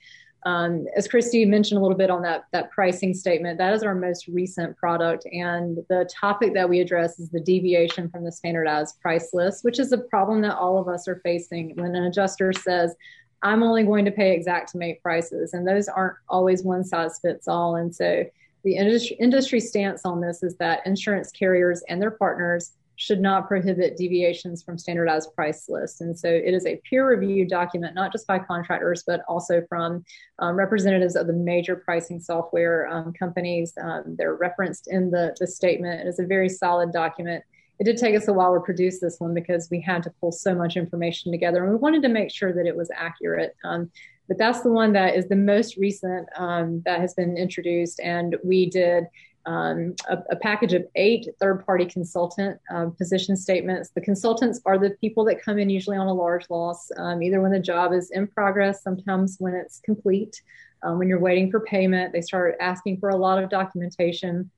Um, 0.47 0.87
as 0.97 1.09
Christy 1.09 1.45
mentioned 1.45 1.79
a 1.79 1.83
little 1.83 1.97
bit 1.97 2.09
on 2.09 2.23
that, 2.23 2.45
that 2.53 2.71
pricing 2.71 3.13
statement, 3.15 3.59
that 3.59 3.75
is 3.75 3.83
our 3.83 3.97
most 3.97 4.29
recent 4.29 4.77
product. 4.77 5.27
And 5.33 5.79
the 5.89 6.09
topic 6.09 6.55
that 6.55 6.69
we 6.69 6.79
address 6.79 7.19
is 7.19 7.31
the 7.31 7.41
deviation 7.41 8.09
from 8.09 8.23
the 8.23 8.31
standardized 8.31 9.01
price 9.01 9.31
list, 9.35 9.65
which 9.65 9.81
is 9.81 9.91
a 9.91 9.99
problem 9.99 10.43
that 10.43 10.57
all 10.57 10.79
of 10.79 10.87
us 10.87 11.09
are 11.09 11.21
facing 11.25 11.75
when 11.75 11.97
an 11.97 12.05
adjuster 12.05 12.53
says, 12.53 12.95
I'm 13.43 13.65
only 13.65 13.83
going 13.83 14.05
to 14.05 14.13
pay 14.13 14.35
exact 14.35 14.73
Xactimate 14.73 15.03
prices. 15.03 15.53
And 15.53 15.67
those 15.67 15.89
aren't 15.89 16.17
always 16.29 16.63
one 16.63 16.85
size 16.85 17.19
fits 17.19 17.49
all. 17.49 17.75
And 17.75 17.93
so 17.93 18.25
the 18.63 18.77
industry, 18.77 19.17
industry 19.19 19.59
stance 19.59 20.05
on 20.05 20.21
this 20.21 20.45
is 20.45 20.55
that 20.59 20.87
insurance 20.87 21.33
carriers 21.33 21.83
and 21.89 22.01
their 22.01 22.13
partners 22.13 22.71
should 22.97 23.21
not 23.21 23.47
prohibit 23.47 23.97
deviations 23.97 24.63
from 24.63 24.79
standardized 24.79 25.35
price 25.35 25.69
lists. 25.69 26.01
And 26.01 26.19
so 26.19 26.29
it 26.29 26.55
is 26.55 26.67
a 26.67 26.81
peer 26.89 27.07
reviewed 27.09 27.49
document, 27.49 27.95
not 27.95 28.11
just 28.11 28.27
by 28.27 28.39
contractors, 28.39 29.05
but 29.07 29.21
also 29.29 29.63
from 29.69 30.05
um, 30.39 30.57
representatives 30.57 31.15
of 31.15 31.27
the 31.27 31.33
major 31.33 31.77
pricing 31.77 32.19
software 32.19 32.89
um, 32.89 33.13
companies. 33.13 33.75
Um, 33.81 34.17
they're 34.19 34.35
referenced 34.35 34.89
in 34.89 35.11
the, 35.11 35.37
the 35.39 35.47
statement. 35.47 36.01
It 36.01 36.07
is 36.07 36.19
a 36.19 36.27
very 36.27 36.49
solid 36.49 36.93
document. 36.93 37.45
It 37.79 37.85
did 37.85 37.99
take 37.99 38.17
us 38.17 38.29
a 38.29 38.33
while 38.33 38.55
to 38.55 38.61
produce 38.61 39.01
this 39.01 39.21
one 39.21 39.35
because 39.35 39.69
we 39.71 39.83
had 39.83 40.03
to 40.05 40.11
pull 40.19 40.33
so 40.33 40.55
much 40.55 40.77
information 40.77 41.31
together 41.31 41.63
and 41.63 41.71
we 41.71 41.79
wanted 41.79 42.01
to 42.03 42.09
make 42.09 42.31
sure 42.31 42.53
that 42.55 42.67
it 42.67 42.75
was 42.75 42.91
accurate. 42.97 43.55
Um, 43.65 43.91
but 44.29 44.39
that's 44.39 44.63
the 44.63 44.73
one 44.73 44.93
that 44.95 45.15
is 45.15 45.29
the 45.29 45.37
most 45.37 45.77
recent 45.77 46.29
um, 46.37 46.83
that 46.85 47.01
has 47.01 47.15
been 47.15 47.37
introduced. 47.37 48.01
And 48.01 48.37
we 48.43 48.69
did 48.69 49.05
um, 49.47 49.95
a, 50.09 50.19
a, 50.31 50.37
package 50.37 50.73
of 50.73 50.85
eight 50.97 51.29
third 51.41 51.65
party 51.65 51.87
consultant 51.87 52.61
um, 52.71 52.93
position 52.93 53.37
statements. 53.37 53.91
The 53.91 54.01
consultants 54.01 54.61
are 54.67 54.77
the 54.77 54.91
people 55.01 55.25
that 55.27 55.41
come 55.41 55.59
in 55.59 55.71
usually 55.71 55.97
on 55.97 56.09
a 56.09 56.13
large 56.13 56.51
loss, 56.51 56.91
um, 56.97 57.23
either 57.23 57.41
when 57.41 57.53
the 57.53 57.61
job 57.61 57.93
is 57.93 58.11
in 58.11 58.27
progress, 58.27 58.83
sometimes 58.83 59.37
when 59.39 59.55
it's 59.55 59.81
complete. 59.81 60.43
Um, 60.83 60.99
when 60.99 61.09
you're 61.09 61.21
waiting 61.21 61.51
for 61.51 61.61
payment, 61.61 62.13
they 62.13 62.23
start 62.23 62.57
asking 62.61 62.99
for 62.99 63.11
a 63.11 63.17
lot 63.17 63.43
of 63.43 63.49
documentation. 63.49 64.51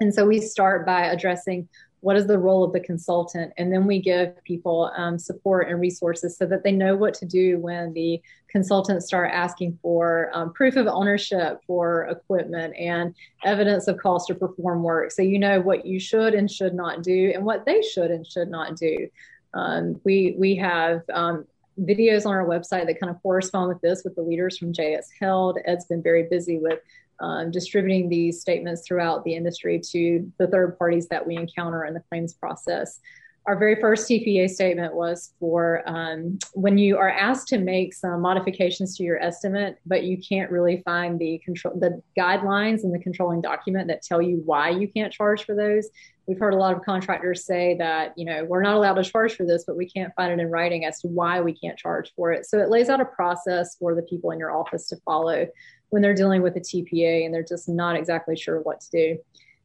And 0.00 0.14
so 0.14 0.26
we 0.26 0.40
start 0.40 0.84
by 0.84 1.06
addressing 1.06 1.68
what 2.04 2.16
is 2.16 2.26
the 2.26 2.38
role 2.38 2.62
of 2.62 2.74
the 2.74 2.80
consultant? 2.80 3.50
And 3.56 3.72
then 3.72 3.86
we 3.86 3.98
give 3.98 4.44
people 4.44 4.92
um, 4.94 5.18
support 5.18 5.70
and 5.70 5.80
resources 5.80 6.36
so 6.36 6.44
that 6.44 6.62
they 6.62 6.70
know 6.70 6.94
what 6.94 7.14
to 7.14 7.24
do 7.24 7.58
when 7.58 7.94
the 7.94 8.20
consultants 8.50 9.06
start 9.06 9.30
asking 9.32 9.78
for 9.80 10.30
um, 10.34 10.52
proof 10.52 10.76
of 10.76 10.86
ownership 10.86 11.62
for 11.66 12.04
equipment 12.08 12.76
and 12.76 13.14
evidence 13.42 13.88
of 13.88 13.96
cost 13.96 14.26
to 14.26 14.34
perform 14.34 14.82
work. 14.82 15.12
So 15.12 15.22
you 15.22 15.38
know 15.38 15.62
what 15.62 15.86
you 15.86 15.98
should 15.98 16.34
and 16.34 16.50
should 16.50 16.74
not 16.74 17.02
do 17.02 17.32
and 17.34 17.42
what 17.42 17.64
they 17.64 17.80
should 17.80 18.10
and 18.10 18.26
should 18.26 18.50
not 18.50 18.76
do. 18.76 19.08
Um, 19.54 19.98
we 20.04 20.34
we 20.38 20.56
have 20.56 21.04
um, 21.10 21.46
videos 21.80 22.26
on 22.26 22.34
our 22.34 22.46
website 22.46 22.86
that 22.86 23.00
kind 23.00 23.08
of 23.08 23.22
correspond 23.22 23.68
with 23.68 23.80
this 23.80 24.02
with 24.04 24.14
the 24.14 24.22
leaders 24.22 24.58
from 24.58 24.74
JS 24.74 25.06
Held. 25.18 25.56
Ed's 25.64 25.86
been 25.86 26.02
very 26.02 26.24
busy 26.24 26.58
with 26.58 26.80
um, 27.20 27.50
distributing 27.50 28.08
these 28.08 28.40
statements 28.40 28.82
throughout 28.86 29.24
the 29.24 29.34
industry 29.34 29.80
to 29.92 30.30
the 30.38 30.46
third 30.46 30.78
parties 30.78 31.08
that 31.08 31.26
we 31.26 31.36
encounter 31.36 31.84
in 31.84 31.94
the 31.94 32.02
claims 32.08 32.34
process. 32.34 33.00
Our 33.46 33.58
very 33.58 33.78
first 33.78 34.08
TPA 34.08 34.48
statement 34.48 34.94
was 34.94 35.34
for 35.38 35.82
um, 35.86 36.38
when 36.54 36.78
you 36.78 36.96
are 36.96 37.10
asked 37.10 37.48
to 37.48 37.58
make 37.58 37.92
some 37.92 38.22
modifications 38.22 38.96
to 38.96 39.02
your 39.02 39.20
estimate, 39.22 39.78
but 39.84 40.04
you 40.04 40.16
can't 40.26 40.50
really 40.50 40.80
find 40.82 41.18
the 41.18 41.38
control, 41.44 41.78
the 41.78 42.00
guidelines 42.18 42.84
in 42.84 42.90
the 42.90 42.98
controlling 42.98 43.42
document 43.42 43.88
that 43.88 44.00
tell 44.00 44.22
you 44.22 44.40
why 44.46 44.70
you 44.70 44.88
can't 44.88 45.12
charge 45.12 45.44
for 45.44 45.54
those. 45.54 45.90
We've 46.26 46.38
heard 46.38 46.54
a 46.54 46.56
lot 46.56 46.74
of 46.74 46.82
contractors 46.86 47.44
say 47.44 47.76
that 47.78 48.14
you 48.16 48.24
know 48.24 48.46
we're 48.46 48.62
not 48.62 48.76
allowed 48.76 48.94
to 48.94 49.04
charge 49.04 49.36
for 49.36 49.44
this, 49.44 49.64
but 49.66 49.76
we 49.76 49.90
can't 49.90 50.14
find 50.16 50.32
it 50.32 50.42
in 50.42 50.50
writing 50.50 50.86
as 50.86 51.02
to 51.02 51.08
why 51.08 51.42
we 51.42 51.52
can't 51.52 51.78
charge 51.78 52.14
for 52.16 52.32
it. 52.32 52.46
So 52.46 52.58
it 52.60 52.70
lays 52.70 52.88
out 52.88 53.02
a 53.02 53.04
process 53.04 53.76
for 53.76 53.94
the 53.94 54.02
people 54.02 54.30
in 54.30 54.38
your 54.38 54.56
office 54.56 54.88
to 54.88 54.96
follow 55.04 55.46
when 55.90 56.00
they're 56.00 56.14
dealing 56.14 56.40
with 56.40 56.56
a 56.56 56.60
TPA 56.60 57.26
and 57.26 57.34
they're 57.34 57.44
just 57.44 57.68
not 57.68 57.94
exactly 57.94 58.36
sure 58.36 58.60
what 58.62 58.80
to 58.80 58.90
do. 58.90 59.18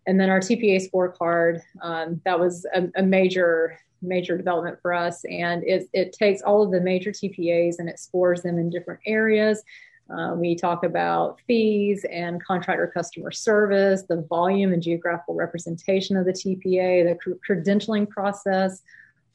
And 0.08 0.20
then 0.20 0.30
our 0.30 0.40
TPA 0.40 0.90
scorecard, 0.90 1.62
um, 1.82 2.22
that 2.26 2.40
was 2.40 2.66
a, 2.74 2.88
a, 2.96 3.04
major, 3.04 3.80
major 4.02 4.38
development 4.38 4.80
for 4.82 4.94
us. 4.94 5.24
And 5.26 5.64
it, 5.64 5.90
it 5.94 6.14
takes 6.14 6.42
all 6.42 6.64
of 6.64 6.72
the 6.72 6.82
major 6.82 7.12
TPAs 7.12 7.76
and 7.80 7.90
it 7.90 8.00
scores 8.00 8.42
them 8.42 8.58
in 8.58 8.70
different 8.70 9.02
areas. 9.06 9.62
Uh, 10.10 10.34
we 10.36 10.56
talk 10.56 10.84
about 10.84 11.40
fees 11.46 12.04
and 12.12 12.44
contractor 12.44 12.88
customer 12.88 13.32
service, 13.32 14.04
the 14.10 14.26
volume 14.28 14.74
and 14.74 14.82
geographical 14.82 15.36
representation 15.36 16.18
of 16.18 16.26
the 16.26 16.34
TPA, 16.34 17.08
the 17.08 17.16
cr- 17.16 17.54
credentialing 17.54 18.10
process, 18.10 18.82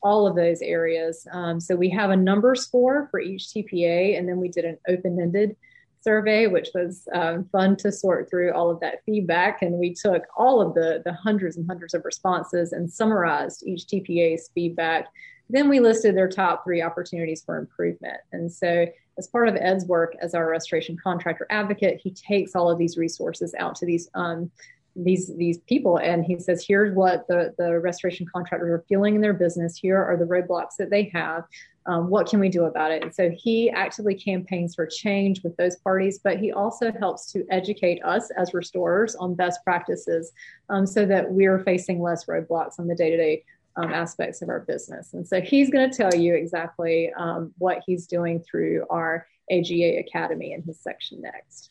all 0.03 0.27
of 0.27 0.35
those 0.35 0.61
areas. 0.63 1.27
Um, 1.33 1.61
so 1.61 1.77
we 1.77 1.89
have 1.91 2.11
a 2.11 2.17
number 2.17 2.55
score 2.57 3.07
for 3.11 3.21
each 3.21 3.45
TPA, 3.49 4.19
and 4.19 4.29
then 4.29 4.39
we 4.39 4.49
did 4.49 4.65
an 4.65 4.79
open 4.89 5.21
ended 5.21 5.57
survey, 6.05 6.47
which 6.47 6.69
was 6.75 7.09
um, 7.15 7.45
fun 7.51 7.77
to 7.79 7.91
sort 7.91 8.31
through 8.31 8.53
all 8.53 8.71
of 8.71 8.79
that 8.81 9.03
feedback. 9.05 9.63
And 9.63 9.75
we 9.75 9.95
took 9.95 10.23
all 10.37 10.61
of 10.61 10.75
the, 10.75 11.03
the 11.05 11.15
hundreds 11.15 11.57
and 11.57 11.67
hundreds 11.67 11.95
of 11.95 12.05
responses 12.05 12.73
and 12.73 12.91
summarized 12.91 13.65
each 13.67 13.87
TPA's 13.87 14.51
feedback. 14.55 15.07
Then 15.51 15.69
we 15.69 15.81
listed 15.81 16.17
their 16.17 16.29
top 16.29 16.65
three 16.65 16.83
opportunities 16.83 17.43
for 17.45 17.59
improvement. 17.59 18.19
And 18.33 18.53
so, 18.53 18.87
as 19.17 19.29
part 19.29 19.49
of 19.49 19.57
Ed's 19.57 19.87
work 19.87 20.15
as 20.21 20.35
our 20.35 20.49
restoration 20.49 20.97
contractor 21.03 21.47
advocate, 21.51 22.01
he 22.03 22.11
takes 22.11 22.55
all 22.55 22.71
of 22.71 22.79
these 22.79 22.97
resources 22.97 23.55
out 23.59 23.77
to 23.77 23.87
these 23.87 24.09
um, 24.15 24.51
these 24.97 25.35
these 25.37 25.59
people 25.59 25.99
and 25.99 26.25
he 26.25 26.39
says 26.39 26.65
here's 26.67 26.95
what 26.95 27.27
the 27.27 27.53
the 27.59 27.81
restoration 27.81 28.27
contractors 28.33 28.71
are 28.71 28.85
feeling 28.89 29.17
in 29.17 29.21
their 29.21 29.33
business 29.33 29.77
here 29.77 30.01
are 30.01 30.17
the 30.17 30.25
roadblocks 30.25 30.77
that 30.79 30.89
they 30.89 31.11
have 31.13 31.43
um, 31.87 32.09
what 32.09 32.29
can 32.29 32.41
we 32.41 32.49
do 32.49 32.65
about 32.65 32.91
it? 32.91 33.03
And 33.03 33.15
so 33.15 33.31
he 33.31 33.71
actively 33.71 34.15
campaigns 34.15 34.75
for 34.75 34.87
change 34.87 35.43
with 35.43 35.57
those 35.57 35.77
parties, 35.77 36.19
but 36.23 36.39
he 36.39 36.53
also 36.53 36.93
helps 36.93 37.31
to 37.33 37.45
educate 37.51 38.03
us 38.05 38.31
as 38.37 38.55
restorers 38.55 39.15
on 39.17 39.35
best 39.35 39.63
practices 39.65 40.33
um, 40.71 40.87
so 40.87 41.05
that 41.07 41.31
we're 41.31 41.59
facing 41.61 42.01
less 42.01 42.25
roadblocks 42.25 42.79
on 42.79 42.87
the 42.87 42.95
day 42.95 43.11
to 43.11 43.17
day 43.17 43.45
aspects 43.77 44.41
of 44.41 44.49
our 44.49 44.61
business. 44.61 45.15
And 45.15 45.27
so 45.27 45.41
he's 45.41 45.71
going 45.71 45.91
to 45.91 45.97
tell 45.97 46.15
you 46.15 46.35
exactly 46.35 47.13
um, 47.15 47.53
what 47.59 47.83
he's 47.85 48.07
doing 48.07 48.41
through 48.41 48.87
our 48.89 49.27
AGA 49.51 49.99
Academy 49.99 50.53
in 50.53 50.63
his 50.63 50.81
section 50.81 51.21
next. 51.21 51.71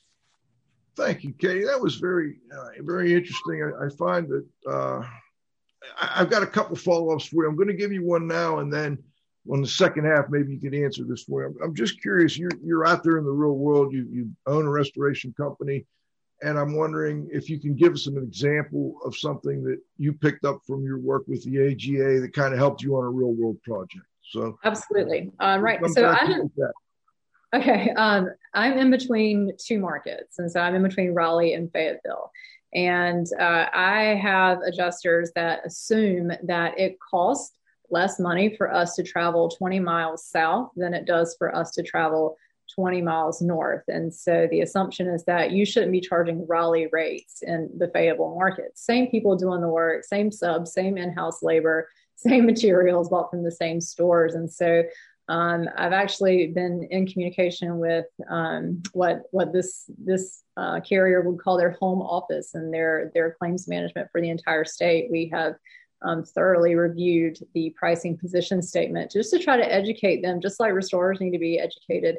Thank 0.96 1.24
you, 1.24 1.34
Katie. 1.34 1.66
That 1.66 1.82
was 1.82 1.96
very, 1.96 2.38
uh, 2.56 2.70
very 2.82 3.14
interesting. 3.16 3.64
I, 3.64 3.86
I 3.86 3.90
find 3.90 4.28
that 4.28 4.46
uh, 4.70 5.04
I, 6.00 6.20
have 6.20 6.30
got 6.30 6.44
a 6.44 6.48
couple 6.48 6.76
follow 6.76 7.14
ups 7.14 7.26
for 7.26 7.44
you. 7.44 7.50
I'm 7.50 7.56
going 7.56 7.68
to 7.68 7.74
give 7.74 7.92
you 7.92 8.06
one 8.06 8.28
now, 8.28 8.60
and 8.60 8.72
then 8.72 9.00
on 9.52 9.62
the 9.62 9.68
second 9.68 10.06
half, 10.06 10.26
maybe 10.30 10.54
you 10.54 10.60
could 10.60 10.74
answer 10.74 11.04
this 11.04 11.24
for 11.24 11.50
me. 11.50 11.56
I'm, 11.64 11.76
just 11.76 12.02
curious. 12.02 12.38
You're 12.38 12.52
you're 12.64 12.88
out 12.88 13.04
there 13.04 13.18
in 13.18 13.26
the 13.26 13.32
real 13.32 13.56
world. 13.56 13.94
You 13.94 14.08
you 14.12 14.32
own 14.48 14.66
a 14.66 14.70
restoration 14.70 15.34
company, 15.36 15.86
and 16.42 16.58
I'm 16.58 16.76
wondering 16.76 17.30
if 17.32 17.50
you 17.50 17.60
can 17.60 17.76
give 17.76 17.94
us 17.94 18.08
an 18.08 18.18
example 18.18 18.96
of 19.04 19.16
something 19.18 19.64
that 19.64 19.80
you 19.98 20.14
picked 20.14 20.46
up 20.46 20.62
from 20.66 20.84
your 20.84 20.98
work 20.98 21.24
with 21.28 21.44
the 21.44 21.60
AGA 21.60 22.22
that 22.22 22.32
kind 22.34 22.54
of 22.54 22.60
helped 22.60 22.82
you 22.82 22.96
on 22.96 23.04
a 23.04 23.10
real 23.10 23.34
world 23.34 23.62
project. 23.64 24.06
So 24.32 24.58
absolutely, 24.64 25.32
um, 25.40 25.62
right. 25.62 25.80
So 25.90 26.08
I'm 26.08 26.52
okay. 27.54 27.90
Um, 27.98 28.30
I'm 28.54 28.78
in 28.78 28.92
between 28.92 29.52
two 29.58 29.80
markets, 29.80 30.40
and 30.40 30.50
so 30.50 30.62
I'm 30.62 30.76
in 30.76 30.84
between 30.84 31.14
Raleigh 31.14 31.54
and 31.54 31.72
Fayetteville. 31.72 32.32
And 32.74 33.28
uh, 33.40 33.68
I 33.72 34.20
have 34.22 34.62
adjusters 34.62 35.32
that 35.36 35.64
assume 35.64 36.32
that 36.44 36.80
it 36.80 36.98
costs 37.00 37.56
less 37.94 38.20
money 38.20 38.56
for 38.58 38.74
us 38.74 38.96
to 38.96 39.04
travel 39.04 39.50
20 39.50 39.80
miles 39.80 40.26
south 40.26 40.72
than 40.76 40.94
it 40.94 41.06
does 41.06 41.36
for 41.38 41.56
us 41.56 41.72
to 41.72 41.84
travel 41.84 42.36
20 42.76 43.02
miles 43.02 43.42
north. 43.42 43.84
And 43.88 44.14
so 44.14 44.48
the 44.50 44.62
assumption 44.62 45.08
is 45.08 45.24
that 45.26 45.52
you 45.52 45.66
shouldn't 45.66 45.92
be 45.92 46.02
charging 46.02 46.48
Raleigh 46.48 46.90
rates 46.92 47.44
in 47.44 47.70
the 47.78 47.90
Fayetteville 47.90 48.36
market. 48.36 48.72
Same 48.76 49.08
people 49.08 49.36
doing 49.36 49.62
the 49.62 49.70
work, 49.70 50.04
same 50.06 50.32
subs, 50.32 50.74
same 50.74 50.98
in 50.98 51.14
house 51.14 51.44
labor, 51.44 51.88
same 52.16 52.46
materials 52.46 53.10
bought 53.10 53.30
from 53.30 53.44
the 53.44 53.52
same 53.52 53.80
stores. 53.80 54.34
And 54.34 54.52
so 54.52 54.84
um, 55.30 55.70
I've 55.78 55.94
actually 55.94 56.48
been 56.48 56.88
in 56.92 57.08
communication 57.08 57.78
with 57.78 58.06
um, 58.30 58.82
what 58.92 59.22
what 59.32 59.54
this 59.54 59.86
this 59.98 60.44
uh, 60.58 60.82
carrier 60.82 61.22
would 61.22 61.40
call 61.40 61.58
their 61.58 61.72
home 61.72 62.02
office 62.02 62.56
and 62.56 62.74
their 62.74 63.10
their 63.14 63.36
claims 63.40 63.68
management 63.68 64.10
for 64.12 64.20
the 64.20 64.30
entire 64.30 64.66
state. 64.66 65.10
We 65.10 65.30
have 65.32 65.56
um, 66.04 66.24
thoroughly 66.24 66.76
reviewed 66.76 67.38
the 67.54 67.70
pricing 67.72 68.18
position 68.18 68.62
statement 68.62 69.12
just 69.12 69.32
to 69.32 69.40
try 69.40 69.58
to 69.58 69.74
educate 69.74 70.22
them, 70.22 70.42
just 70.42 70.60
like 70.60 70.74
restorers 70.74 71.20
need 71.20 71.32
to 71.32 71.40
be 71.40 71.60
educated. 71.60 72.18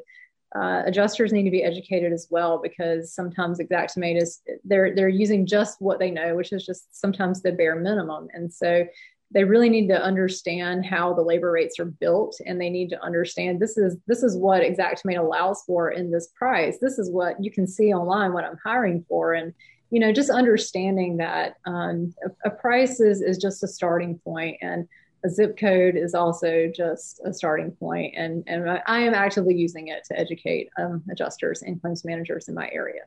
Uh, 0.54 0.82
adjusters 0.86 1.32
need 1.32 1.42
to 1.42 1.50
be 1.50 1.64
educated 1.64 2.12
as 2.12 2.28
well 2.30 2.60
because 2.62 3.12
sometimes 3.12 3.58
Xactimate 3.58 4.22
is 4.22 4.40
they're 4.64 4.94
they're 4.94 5.08
using 5.08 5.46
just 5.46 5.80
what 5.80 5.98
they 5.98 6.10
know, 6.10 6.36
which 6.36 6.52
is 6.52 6.64
just 6.64 6.98
sometimes 6.98 7.42
the 7.42 7.52
bare 7.52 7.76
minimum, 7.76 8.28
and 8.32 8.52
so 8.52 8.86
they 9.34 9.42
really 9.42 9.68
need 9.68 9.88
to 9.88 10.00
understand 10.00 10.86
how 10.86 11.12
the 11.12 11.22
labor 11.22 11.50
rates 11.50 11.80
are 11.80 11.86
built 11.86 12.36
and 12.46 12.60
they 12.60 12.70
need 12.70 12.88
to 12.90 13.02
understand 13.02 13.58
this 13.58 13.76
is 13.76 13.96
this 14.06 14.22
is 14.22 14.36
what 14.36 14.62
Xactimate 14.62 15.18
allows 15.18 15.62
for 15.66 15.90
in 15.90 16.10
this 16.10 16.28
price 16.38 16.78
this 16.80 16.98
is 16.98 17.10
what 17.10 17.42
you 17.42 17.50
can 17.50 17.66
see 17.66 17.92
online 17.92 18.32
what 18.32 18.44
i'm 18.44 18.58
hiring 18.64 19.04
for 19.08 19.34
and 19.34 19.52
you 19.90 20.00
know 20.00 20.12
just 20.12 20.30
understanding 20.30 21.16
that 21.18 21.56
um, 21.66 22.14
a, 22.24 22.48
a, 22.48 22.50
price 22.50 23.00
is, 23.00 23.20
is 23.20 23.38
just 23.38 23.62
a 23.62 23.68
starting 23.68 24.18
point 24.18 24.56
and 24.60 24.88
a 25.24 25.28
zip 25.28 25.56
code 25.58 25.96
is 25.96 26.14
also 26.14 26.70
just 26.74 27.20
a 27.24 27.32
starting 27.32 27.70
point 27.70 28.14
and 28.16 28.44
and 28.46 28.68
i 28.86 29.00
am 29.00 29.14
actively 29.14 29.54
using 29.54 29.88
it 29.88 30.04
to 30.04 30.18
educate 30.18 30.68
um, 30.78 31.02
adjusters 31.10 31.62
and 31.62 31.80
claims 31.80 32.04
managers 32.04 32.48
in 32.48 32.54
my 32.54 32.68
area 32.72 33.02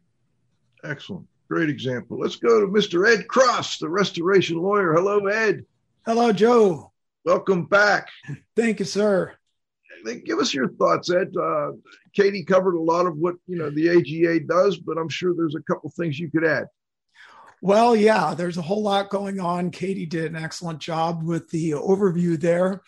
excellent 0.83 1.27
great 1.49 1.69
example 1.69 2.19
let's 2.19 2.37
go 2.37 2.61
to 2.61 2.67
mr 2.67 3.07
ed 3.07 3.27
cross 3.27 3.77
the 3.77 3.89
restoration 3.89 4.57
lawyer 4.57 4.93
hello 4.93 5.25
ed 5.27 5.65
Hello, 6.07 6.31
Joe. 6.31 6.93
Welcome 7.25 7.65
back. 7.65 8.07
Thank 8.55 8.79
you, 8.79 8.85
sir. 8.85 9.33
Give 10.25 10.39
us 10.39 10.53
your 10.53 10.69
thoughts, 10.69 11.11
Ed. 11.11 11.33
Uh, 11.35 11.71
Katie 12.13 12.43
covered 12.43 12.75
a 12.75 12.81
lot 12.81 13.05
of 13.05 13.17
what 13.17 13.35
you 13.47 13.57
know 13.57 13.69
the 13.69 13.89
AGA 13.89 14.45
does, 14.45 14.77
but 14.77 14.97
I'm 14.97 15.09
sure 15.09 15.33
there's 15.35 15.55
a 15.55 15.63
couple 15.63 15.91
things 15.91 16.19
you 16.19 16.29
could 16.29 16.45
add. 16.45 16.67
Well, 17.61 17.95
yeah, 17.95 18.35
there's 18.35 18.57
a 18.57 18.61
whole 18.61 18.83
lot 18.83 19.09
going 19.09 19.39
on. 19.39 19.71
Katie 19.71 20.05
did 20.05 20.31
an 20.31 20.41
excellent 20.41 20.79
job 20.79 21.23
with 21.23 21.49
the 21.49 21.71
overview 21.71 22.39
there. 22.39 22.81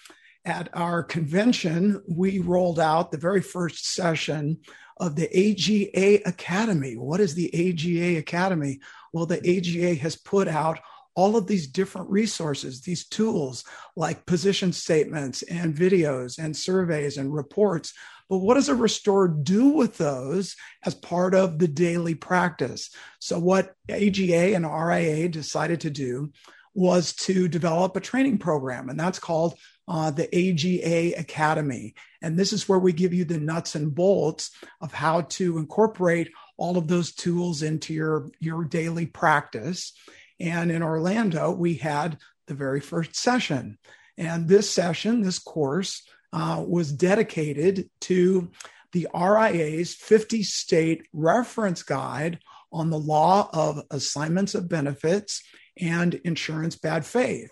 At 0.46 0.70
our 0.74 1.04
convention, 1.04 2.02
we 2.08 2.40
rolled 2.40 2.80
out 2.80 3.12
the 3.12 3.18
very 3.18 3.42
first 3.42 3.94
session 3.94 4.60
of 4.98 5.16
the 5.16 5.30
AGA 5.36 6.28
Academy. 6.28 6.98
What 6.98 7.20
is 7.20 7.34
the 7.34 7.50
AGA 7.54 8.20
Academy? 8.20 8.80
Well, 9.12 9.26
the 9.26 9.38
AGA 9.38 9.96
has 9.96 10.16
put 10.16 10.48
out 10.48 10.80
all 11.16 11.36
of 11.36 11.48
these 11.48 11.68
different 11.68 12.10
resources, 12.10 12.82
these 12.82 13.08
tools 13.08 13.64
like 13.96 14.26
position 14.26 14.72
statements 14.72 15.42
and 15.44 15.76
videos 15.76 16.38
and 16.38 16.56
surveys 16.56 17.18
and 17.18 17.34
reports. 17.34 17.94
But 18.30 18.38
what 18.40 18.54
does 18.54 18.70
a 18.70 18.76
restorer 18.76 19.28
do 19.28 19.70
with 19.70 19.98
those 19.98 20.56
as 20.86 20.94
part 20.94 21.34
of 21.34 21.58
the 21.58 21.68
daily 21.68 22.14
practice? 22.14 22.92
So, 23.20 23.40
what 23.40 23.74
AGA 23.90 24.56
and 24.56 24.66
RIA 24.66 25.30
decided 25.30 25.82
to 25.82 25.90
do 25.90 26.32
was 26.76 27.14
to 27.14 27.48
develop 27.48 27.96
a 27.96 28.02
training 28.02 28.38
program, 28.38 28.90
and 28.90 29.00
that's 29.00 29.20
called 29.20 29.56
uh, 29.88 30.12
the 30.12 30.28
AGA 30.34 31.20
Academy. 31.20 31.96
And 32.22 32.38
this 32.38 32.54
is 32.54 32.70
where 32.70 32.78
we 32.78 32.94
give 32.94 33.14
you 33.14 33.26
the 33.26 33.40
nuts 33.40 33.74
and 33.74 33.94
bolts 33.94 34.52
of 34.80 34.94
how 34.94 35.22
to 35.22 35.58
incorporate 35.58 36.30
all 36.58 36.78
of 36.78 36.88
those 36.88 37.14
tools 37.14 37.64
into 37.64 37.94
your, 37.94 38.30
your 38.40 38.64
daily 38.66 39.08
practice. 39.08 39.94
And 40.40 40.72
in 40.72 40.82
Orlando, 40.82 41.52
we 41.52 41.76
had 41.76 42.18
the 42.48 42.54
very 42.54 42.80
first 42.80 43.16
session. 43.16 43.78
And 44.18 44.48
this 44.48 44.70
session, 44.70 45.22
this 45.22 45.40
course, 45.40 46.04
uh, 46.34 46.64
was 46.68 46.92
dedicated 46.92 47.90
to 48.02 48.52
the 48.92 49.08
RIA's 49.14 49.94
50 49.94 50.44
state 50.44 51.08
reference 51.14 51.84
guide 51.84 52.40
on 52.72 52.90
the 52.90 53.00
law 53.00 53.50
of 53.54 53.84
assignments 53.92 54.56
of 54.56 54.70
benefits 54.70 55.44
and 55.80 56.16
insurance 56.26 56.76
bad 56.76 57.06
faith. 57.06 57.52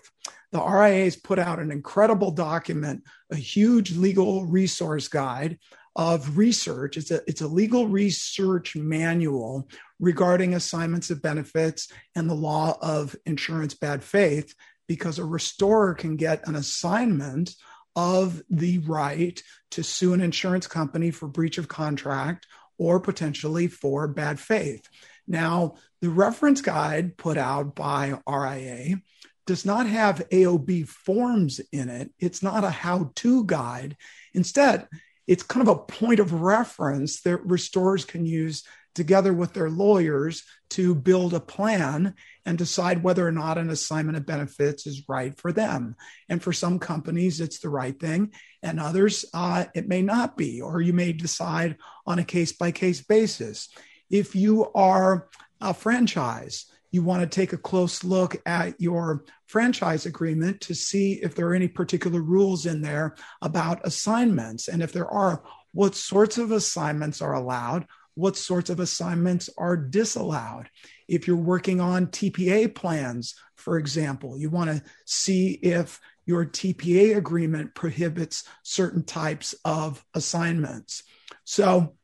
The 0.52 0.62
RIA's 0.62 1.16
put 1.16 1.38
out 1.38 1.58
an 1.58 1.70
incredible 1.70 2.30
document, 2.30 3.02
a 3.30 3.36
huge 3.36 3.96
legal 3.96 4.46
resource 4.46 5.08
guide 5.08 5.58
of 5.98 6.38
research. 6.38 6.96
It's 6.96 7.10
a, 7.10 7.20
it's 7.26 7.40
a 7.40 7.48
legal 7.48 7.88
research 7.88 8.76
manual 8.76 9.68
regarding 9.98 10.54
assignments 10.54 11.10
of 11.10 11.20
benefits 11.20 11.90
and 12.14 12.30
the 12.30 12.34
law 12.34 12.78
of 12.80 13.16
insurance 13.26 13.74
bad 13.74 14.04
faith, 14.04 14.54
because 14.86 15.18
a 15.18 15.24
restorer 15.24 15.94
can 15.94 16.16
get 16.16 16.46
an 16.46 16.54
assignment 16.54 17.54
of 17.96 18.40
the 18.48 18.78
right 18.78 19.42
to 19.72 19.82
sue 19.82 20.12
an 20.12 20.20
insurance 20.20 20.68
company 20.68 21.10
for 21.10 21.26
breach 21.26 21.58
of 21.58 21.66
contract 21.66 22.46
or 22.78 23.00
potentially 23.00 23.66
for 23.66 24.06
bad 24.06 24.38
faith. 24.38 24.88
Now, 25.26 25.74
the 26.00 26.10
reference 26.10 26.60
guide 26.60 27.16
put 27.16 27.36
out 27.36 27.74
by 27.74 28.20
RIA 28.26 29.02
does 29.48 29.64
not 29.64 29.86
have 29.86 30.28
AOB 30.30 30.86
forms 30.86 31.60
in 31.72 31.88
it. 31.88 32.10
It's 32.20 32.42
not 32.42 32.62
a 32.62 32.70
how 32.70 33.10
to 33.16 33.44
guide. 33.44 33.96
Instead, 34.32 34.86
it's 35.28 35.42
kind 35.42 35.68
of 35.68 35.72
a 35.72 35.78
point 35.78 36.18
of 36.18 36.32
reference 36.32 37.20
that 37.20 37.44
restorers 37.46 38.04
can 38.04 38.24
use 38.26 38.64
together 38.94 39.32
with 39.32 39.52
their 39.52 39.70
lawyers 39.70 40.42
to 40.70 40.94
build 40.94 41.32
a 41.32 41.38
plan 41.38 42.14
and 42.44 42.58
decide 42.58 43.02
whether 43.02 43.24
or 43.24 43.30
not 43.30 43.58
an 43.58 43.70
assignment 43.70 44.16
of 44.16 44.26
benefits 44.26 44.86
is 44.86 45.04
right 45.08 45.38
for 45.38 45.52
them. 45.52 45.94
And 46.28 46.42
for 46.42 46.52
some 46.52 46.78
companies, 46.80 47.40
it's 47.40 47.60
the 47.60 47.68
right 47.68 47.98
thing, 47.98 48.32
and 48.62 48.80
others, 48.80 49.24
uh, 49.32 49.66
it 49.74 49.86
may 49.86 50.02
not 50.02 50.36
be, 50.36 50.60
or 50.60 50.80
you 50.80 50.92
may 50.92 51.12
decide 51.12 51.76
on 52.06 52.18
a 52.18 52.24
case 52.24 52.52
by 52.52 52.72
case 52.72 53.02
basis. 53.02 53.68
If 54.10 54.34
you 54.34 54.72
are 54.72 55.28
a 55.60 55.74
franchise, 55.74 56.66
you 56.90 57.02
want 57.02 57.22
to 57.22 57.28
take 57.28 57.52
a 57.52 57.58
close 57.58 58.02
look 58.02 58.40
at 58.46 58.80
your 58.80 59.24
franchise 59.46 60.06
agreement 60.06 60.60
to 60.62 60.74
see 60.74 61.14
if 61.14 61.34
there 61.34 61.48
are 61.48 61.54
any 61.54 61.68
particular 61.68 62.20
rules 62.20 62.66
in 62.66 62.80
there 62.80 63.14
about 63.42 63.86
assignments. 63.86 64.68
And 64.68 64.82
if 64.82 64.92
there 64.92 65.08
are, 65.08 65.42
what 65.72 65.94
sorts 65.94 66.38
of 66.38 66.50
assignments 66.50 67.20
are 67.20 67.34
allowed, 67.34 67.86
what 68.14 68.36
sorts 68.36 68.70
of 68.70 68.80
assignments 68.80 69.48
are 69.58 69.76
disallowed. 69.76 70.68
If 71.06 71.26
you're 71.26 71.36
working 71.36 71.80
on 71.80 72.08
TPA 72.08 72.74
plans, 72.74 73.34
for 73.54 73.78
example, 73.78 74.38
you 74.38 74.50
want 74.50 74.70
to 74.70 74.82
see 75.04 75.52
if 75.52 76.00
your 76.26 76.44
TPA 76.44 77.16
agreement 77.16 77.74
prohibits 77.74 78.44
certain 78.62 79.04
types 79.04 79.54
of 79.64 80.04
assignments. 80.14 81.02
So 81.44 81.94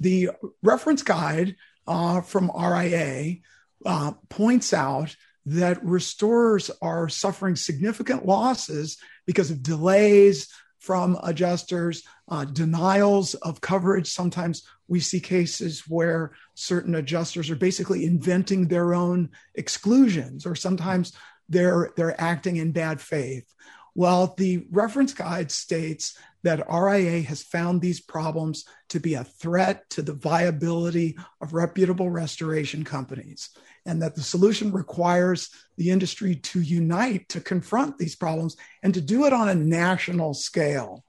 the 0.00 0.30
reference 0.62 1.02
guide 1.02 1.56
uh, 1.86 2.20
from 2.22 2.50
RIA 2.50 3.36
uh, 3.84 4.12
points 4.28 4.72
out 4.72 5.14
that 5.46 5.84
restorers 5.84 6.70
are 6.80 7.08
suffering 7.08 7.56
significant 7.56 8.24
losses 8.26 8.96
because 9.26 9.50
of 9.50 9.62
delays 9.62 10.48
from 10.78 11.18
adjusters, 11.22 12.02
uh, 12.28 12.44
denials 12.44 13.34
of 13.34 13.60
coverage. 13.60 14.06
Sometimes 14.10 14.66
we 14.86 15.00
see 15.00 15.20
cases 15.20 15.84
where 15.88 16.32
certain 16.54 16.94
adjusters 16.94 17.50
are 17.50 17.56
basically 17.56 18.04
inventing 18.04 18.68
their 18.68 18.94
own 18.94 19.30
exclusions, 19.54 20.44
or 20.44 20.54
sometimes 20.54 21.12
they're 21.48 21.92
they're 21.96 22.20
acting 22.20 22.56
in 22.56 22.72
bad 22.72 23.00
faith, 23.00 23.46
Well, 23.94 24.34
the 24.36 24.66
reference 24.70 25.14
guide 25.14 25.50
states 25.50 26.18
that 26.42 26.66
RIA 26.70 27.22
has 27.22 27.42
found 27.42 27.80
these 27.80 28.00
problems 28.00 28.66
to 28.90 29.00
be 29.00 29.14
a 29.14 29.24
threat 29.24 29.88
to 29.90 30.02
the 30.02 30.12
viability 30.12 31.16
of 31.40 31.54
reputable 31.54 32.10
restoration 32.10 32.84
companies, 32.84 33.50
and 33.86 34.02
that 34.02 34.14
the 34.14 34.22
solution 34.22 34.72
requires 34.72 35.50
the 35.76 35.90
industry 35.90 36.36
to 36.36 36.60
unite 36.60 37.28
to 37.30 37.40
confront 37.40 37.98
these 37.98 38.16
problems 38.16 38.56
and 38.82 38.94
to 38.94 39.00
do 39.00 39.26
it 39.26 39.32
on 39.32 39.48
a 39.48 39.54
national 39.54 40.34
scale. 40.34 41.04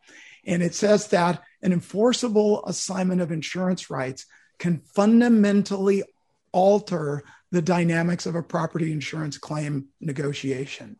And 0.45 0.61
it 0.61 0.75
says 0.75 1.07
that 1.07 1.41
an 1.61 1.73
enforceable 1.73 2.65
assignment 2.65 3.21
of 3.21 3.31
insurance 3.31 3.89
rights 3.89 4.25
can 4.59 4.81
fundamentally 4.93 6.03
alter 6.51 7.23
the 7.51 7.61
dynamics 7.61 8.25
of 8.25 8.35
a 8.35 8.43
property 8.43 8.91
insurance 8.91 9.37
claim 9.37 9.87
negotiation. 9.99 10.97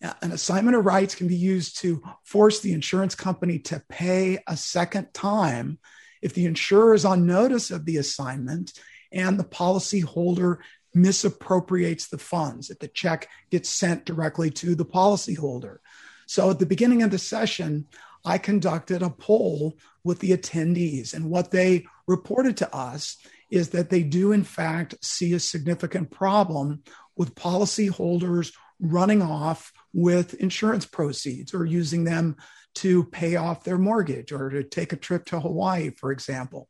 An 0.00 0.32
assignment 0.32 0.76
of 0.76 0.84
rights 0.84 1.14
can 1.14 1.28
be 1.28 1.36
used 1.36 1.78
to 1.78 2.02
force 2.24 2.60
the 2.60 2.72
insurance 2.72 3.14
company 3.14 3.58
to 3.60 3.82
pay 3.88 4.38
a 4.46 4.56
second 4.56 5.14
time 5.14 5.78
if 6.20 6.34
the 6.34 6.46
insurer 6.46 6.94
is 6.94 7.04
on 7.04 7.26
notice 7.26 7.70
of 7.70 7.84
the 7.84 7.96
assignment 7.96 8.72
and 9.12 9.38
the 9.38 9.44
policyholder 9.44 10.58
misappropriates 10.94 12.08
the 12.08 12.18
funds, 12.18 12.70
if 12.70 12.78
the 12.78 12.88
check 12.88 13.28
gets 13.50 13.68
sent 13.68 14.04
directly 14.04 14.50
to 14.50 14.74
the 14.74 14.84
policyholder. 14.84 15.78
So 16.26 16.50
at 16.50 16.58
the 16.58 16.66
beginning 16.66 17.02
of 17.02 17.10
the 17.10 17.18
session, 17.18 17.86
I 18.24 18.38
conducted 18.38 19.02
a 19.02 19.10
poll 19.10 19.76
with 20.02 20.20
the 20.20 20.30
attendees, 20.30 21.14
and 21.14 21.30
what 21.30 21.50
they 21.50 21.86
reported 22.06 22.56
to 22.58 22.74
us 22.74 23.18
is 23.50 23.70
that 23.70 23.90
they 23.90 24.02
do, 24.02 24.32
in 24.32 24.44
fact, 24.44 24.94
see 25.04 25.32
a 25.34 25.40
significant 25.40 26.10
problem 26.10 26.82
with 27.16 27.34
policyholders 27.34 28.52
running 28.80 29.22
off 29.22 29.72
with 29.92 30.34
insurance 30.34 30.86
proceeds 30.86 31.54
or 31.54 31.64
using 31.64 32.04
them 32.04 32.36
to 32.74 33.04
pay 33.04 33.36
off 33.36 33.64
their 33.64 33.78
mortgage 33.78 34.32
or 34.32 34.50
to 34.50 34.64
take 34.64 34.92
a 34.92 34.96
trip 34.96 35.24
to 35.26 35.38
Hawaii, 35.38 35.90
for 35.90 36.10
example. 36.10 36.68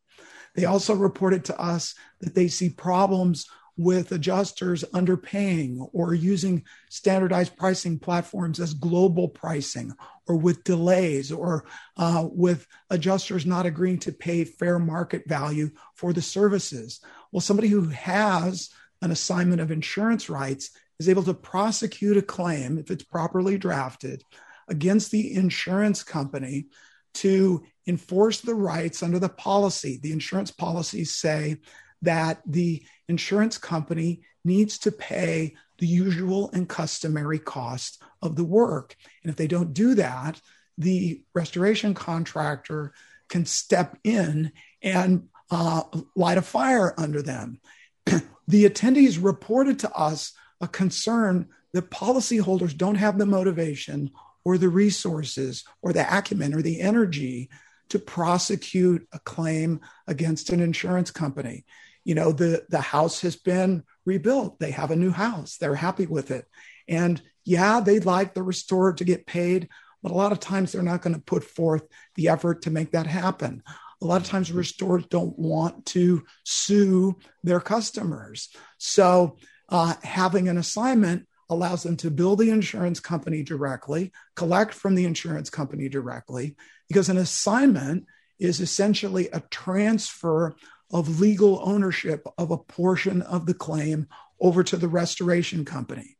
They 0.55 0.67
also 0.67 0.95
reported 0.95 1.47
to 1.47 1.61
us 1.61 1.95
that 2.21 2.35
they 2.35 2.49
see 2.49 2.69
problems 2.71 3.47
with 3.77 4.13
adjusters 4.13 4.85
underpaying 4.95 5.89
or 5.93 6.15
using 6.15 6.63
standardized 6.91 7.57
pricing 7.57 7.99
platforms 7.99 8.61
as 8.61 8.75
global 8.75 9.29
pricing 9.29 9.93
or 10.27 10.37
with 10.37 10.63
delays 10.65 11.33
or 11.33 11.65
uh, 11.97 12.27
with 12.31 12.67
adjusters 12.91 13.45
not 13.45 13.67
agreeing 13.67 13.99
to 13.99 14.13
pay 14.13 14.45
fair 14.45 14.79
market 14.79 15.29
value 15.29 15.71
for 15.95 16.13
the 16.13 16.23
services. 16.23 17.01
Well, 17.33 17.41
somebody 17.41 17.69
who 17.69 17.89
has 17.89 18.71
an 19.03 19.11
assignment 19.11 19.61
of 19.61 19.71
insurance 19.71 20.31
rights 20.31 20.71
is 21.01 21.09
able 21.09 21.25
to 21.25 21.35
prosecute 21.35 22.17
a 22.17 22.23
claim, 22.23 22.79
if 22.79 22.91
it's 22.91 23.05
properly 23.05 23.59
drafted, 23.59 24.23
against 24.69 25.11
the 25.11 25.35
insurance 25.35 26.03
company 26.03 26.69
to 27.15 27.65
enforce 27.87 28.41
the 28.41 28.55
rights 28.55 29.03
under 29.03 29.19
the 29.19 29.29
policy. 29.29 29.99
The 30.03 30.13
insurance 30.13 30.51
policies 30.51 31.15
say 31.15 31.59
that 32.03 32.41
the 32.47 32.85
insurance 33.09 33.59
company 33.59 34.23
needs 34.45 34.79
to 34.79 34.93
pay 34.93 35.55
the 35.79 35.87
usual 35.87 36.51
and 36.53 36.69
customary 36.69 37.39
cost 37.39 38.03
of 38.23 38.37
the 38.37 38.45
work. 38.45 38.97
And 39.23 39.31
if 39.31 39.37
they 39.37 39.47
don't 39.47 39.75
do 39.75 39.95
that, 39.95 40.41
the 40.79 41.23
restoration 41.35 41.95
contractor 41.95 42.93
can 43.29 43.47
step 43.47 43.99
in 44.05 44.53
and 44.83 45.29
uh, 45.51 45.83
light 46.15 46.39
a 46.39 46.43
fire 46.43 46.95
under 46.99 47.23
them. 47.23 47.61
the 48.07 48.69
attendees 48.69 49.23
reported 49.23 49.79
to 49.81 49.93
us 49.93 50.33
a 50.61 50.69
concern 50.69 51.49
that 51.73 51.91
policyholders 51.91 52.77
don't 52.77 52.95
have 52.97 53.19
the 53.19 53.27
motivation 53.27 54.11
or 54.45 54.59
the 54.59 54.69
resources 54.69 55.65
or 55.83 55.93
the 55.93 56.17
acumen 56.17 56.55
or 56.55 56.63
the 56.63 56.81
energy 56.81 57.49
to 57.89 57.99
prosecute 57.99 59.07
a 59.13 59.19
claim 59.21 59.81
against 60.07 60.51
an 60.51 60.61
insurance 60.61 61.11
company 61.11 61.65
you 62.05 62.15
know 62.15 62.33
the 62.33 62.65
the 62.69 62.81
house 62.81 63.21
has 63.23 63.37
been 63.37 63.83
rebuilt. 64.05 64.59
They 64.59 64.71
have 64.71 64.91
a 64.91 64.97
new 64.97 65.11
house. 65.11 65.57
They're 65.57 65.75
happy 65.75 66.07
with 66.07 66.31
it. 66.31 66.47
And 66.89 67.21
yeah 67.47 67.81
they'd 67.81 68.07
like 68.07 68.33
the 68.33 68.43
restorer 68.43 68.95
to 68.95 69.05
get 69.05 69.27
paid 69.27 69.69
but 70.05 70.13
a 70.13 70.15
lot 70.15 70.33
of 70.33 70.39
times 70.39 70.71
they're 70.71 70.83
not 70.83 71.01
going 71.01 71.15
to 71.15 71.21
put 71.21 71.43
forth 71.43 71.83
the 72.15 72.29
effort 72.29 72.61
to 72.63 72.71
make 72.71 72.91
that 72.91 73.07
happen. 73.07 73.63
A 74.03 74.05
lot 74.05 74.21
of 74.21 74.27
times 74.27 74.53
restorers 74.53 75.07
don't 75.07 75.37
want 75.39 75.87
to 75.87 76.25
sue 76.45 77.17
their 77.43 77.59
customers. 77.59 78.51
So 78.77 79.39
uh, 79.71 79.95
having 80.03 80.51
an 80.51 80.59
assignment 80.59 81.27
allows 81.49 81.85
them 81.85 81.97
to 81.97 82.11
bill 82.11 82.37
the 82.37 82.51
insurance 82.51 83.01
company 83.01 83.43
directly 83.43 84.13
collect 84.37 84.75
from 84.75 84.95
the 84.95 85.07
insurance 85.07 85.49
company 85.49 85.89
directly 85.89 86.55
because 86.87 87.09
an 87.09 87.17
assignment 87.17 88.05
is 88.39 88.61
essentially 88.61 89.31
a 89.33 89.41
transfer 89.51 90.55
of 90.95 91.21
legal 91.21 91.61
ownership 91.65 92.25
of 92.39 92.53
a 92.53 92.57
portion 92.57 93.21
of 93.23 93.45
the 93.45 93.53
claim 93.53 94.07
over 94.41 94.63
to 94.63 94.77
the 94.77 94.89
restoration 94.89 95.65
company. 95.65 96.17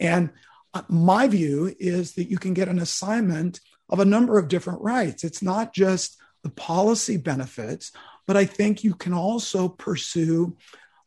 And 0.00 0.30
uh, 0.74 0.82
my 0.88 1.28
view 1.28 1.74
is 1.78 2.14
that 2.14 2.28
you 2.28 2.36
can 2.36 2.52
get 2.52 2.68
an 2.68 2.80
assignment 2.80 3.60
of 3.88 4.00
a 4.00 4.04
number 4.04 4.36
of 4.36 4.48
different 4.48 4.82
rights. 4.82 5.22
It's 5.22 5.40
not 5.40 5.72
just 5.72 6.18
the 6.42 6.50
policy 6.50 7.16
benefits, 7.16 7.92
but 8.26 8.36
I 8.36 8.44
think 8.44 8.82
you 8.82 8.94
can 8.94 9.14
also 9.14 9.68
pursue 9.68 10.56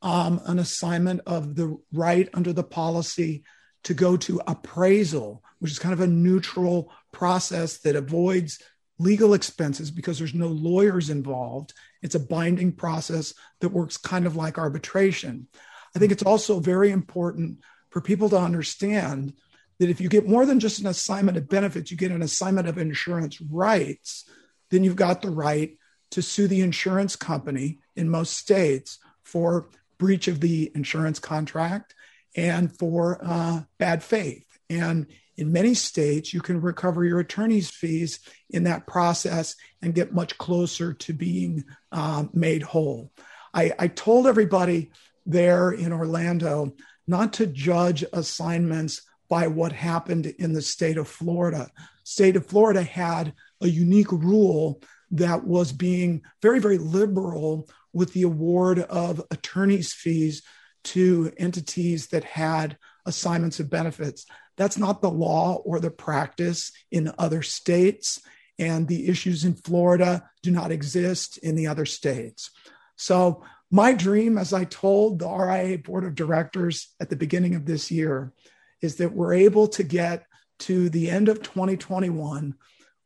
um, 0.02 0.42
an 0.46 0.58
assignment 0.58 1.22
of 1.28 1.56
the 1.56 1.78
right 1.92 2.30
under 2.34 2.54
the 2.54 2.64
policy 2.64 3.44
to 3.84 3.94
go 3.94 4.16
to 4.16 4.42
appraisal, 4.48 5.44
which 5.60 5.72
is 5.72 5.80
kind 5.80 5.94
of 5.94 6.00
a 6.00 6.08
neutral 6.08 6.92
process 7.12 7.80
that 7.80 7.96
avoids 7.96 8.60
legal 9.02 9.34
expenses 9.34 9.92
because 9.92 10.18
there's 10.18 10.34
no 10.34 10.48
lawyers 10.48 11.10
involved 11.10 11.74
it's 12.02 12.16
a 12.16 12.20
binding 12.20 12.72
process 12.72 13.34
that 13.60 13.70
works 13.70 13.98
kind 13.98 14.26
of 14.26 14.36
like 14.36 14.58
arbitration. 14.58 15.48
I 15.96 16.00
think 16.00 16.12
it's 16.12 16.24
also 16.24 16.60
very 16.60 16.92
important 16.92 17.60
for 17.90 18.02
people 18.02 18.30
to 18.30 18.38
understand 18.38 19.34
that 19.80 19.90
if 19.90 20.00
you 20.00 20.10
get 20.10 20.28
more 20.28 20.46
than 20.46 20.60
just 20.60 20.80
an 20.80 20.88
assignment 20.88 21.38
of 21.38 21.50
benefits, 21.50 21.92
you 21.92 21.98
get 21.98 22.12
an 22.12 22.22
assignment 22.22 22.68
of 22.68 22.78
insurance 22.78 23.42
rights, 23.42 24.28
then 24.70 24.84
you've 24.84 24.96
got 24.96 25.22
the 25.22 25.30
right 25.30 25.78
to 26.12 26.22
sue 26.22 26.48
the 26.48 26.62
insurance 26.62 27.16
company 27.16 27.80
in 27.96 28.10
most 28.10 28.34
states 28.34 29.00
for 29.24 29.70
breach 29.98 30.28
of 30.28 30.40
the 30.40 30.72
insurance 30.76 31.20
contract 31.20 31.94
and 32.36 32.76
for 32.78 33.20
uh, 33.24 33.62
bad 33.78 34.04
faith. 34.04 34.46
And 34.70 35.08
in 35.38 35.52
many 35.52 35.74
states, 35.74 36.34
you 36.34 36.42
can 36.42 36.62
recover 36.62 37.06
your 37.06 37.20
attorney's 37.20 37.70
fees 37.70 38.20
in 38.50 38.64
that 38.66 38.88
process 38.88 39.56
and 39.82 39.96
get 39.96 40.14
much 40.14 40.38
closer 40.38 40.94
to 40.94 41.14
being 41.14 41.64
uh, 41.92 42.26
made 42.34 42.64
whole. 42.64 43.12
I, 43.54 43.72
I 43.80 43.88
told 43.88 44.28
everybody 44.28 44.92
there 45.26 45.72
in 45.72 45.94
Orlando 45.94 46.74
not 47.08 47.34
to 47.34 47.48
judge 47.48 48.04
assignments 48.14 49.02
by 49.30 49.48
what 49.48 49.72
happened 49.72 50.26
in 50.26 50.54
the 50.54 50.62
state 50.62 50.98
of 50.98 51.08
Florida. 51.08 51.70
State 52.04 52.36
of 52.36 52.46
Florida 52.46 52.84
had 52.84 53.34
a 53.62 53.68
unique 53.68 54.12
rule 54.12 54.82
that 55.12 55.46
was 55.46 55.72
being 55.72 56.22
very, 56.42 56.60
very 56.60 56.78
liberal 56.78 57.70
with 57.94 58.14
the 58.14 58.24
award 58.24 58.80
of 58.80 59.22
attorney's 59.32 59.94
fees 59.94 60.42
to 60.84 61.32
entities 61.38 62.08
that 62.08 62.24
had 62.24 62.78
assignments 63.06 63.60
of 63.60 63.70
benefits. 63.70 64.26
That's 64.62 64.78
not 64.78 65.02
the 65.02 65.10
law 65.10 65.56
or 65.66 65.80
the 65.80 65.90
practice 65.90 66.72
in 66.92 67.12
other 67.18 67.42
states. 67.42 68.22
And 68.60 68.88
the 68.88 69.08
issues 69.08 69.44
in 69.44 69.56
Florida 69.56 70.30
do 70.44 70.52
not 70.52 70.72
exist 70.72 71.40
in 71.40 71.56
the 71.56 71.66
other 71.66 71.88
states. 71.88 72.52
So, 72.96 73.44
my 73.72 73.94
dream, 73.94 74.38
as 74.38 74.54
I 74.54 74.66
told 74.66 75.18
the 75.18 75.28
RIA 75.28 75.80
board 75.80 76.04
of 76.04 76.14
directors 76.14 76.94
at 77.00 77.10
the 77.10 77.16
beginning 77.16 77.56
of 77.56 77.66
this 77.66 77.90
year, 77.90 78.34
is 78.82 78.98
that 78.98 79.14
we're 79.14 79.34
able 79.34 79.68
to 79.70 79.82
get 79.82 80.28
to 80.60 80.90
the 80.90 81.10
end 81.10 81.28
of 81.28 81.42
2021 81.42 82.54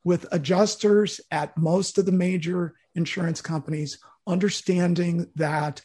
with 0.04 0.26
adjusters 0.34 1.22
at 1.32 1.58
most 1.58 1.98
of 1.98 2.06
the 2.06 2.12
major 2.12 2.74
insurance 2.96 3.42
companies 3.42 3.98
understanding 4.28 5.32
that 5.36 5.82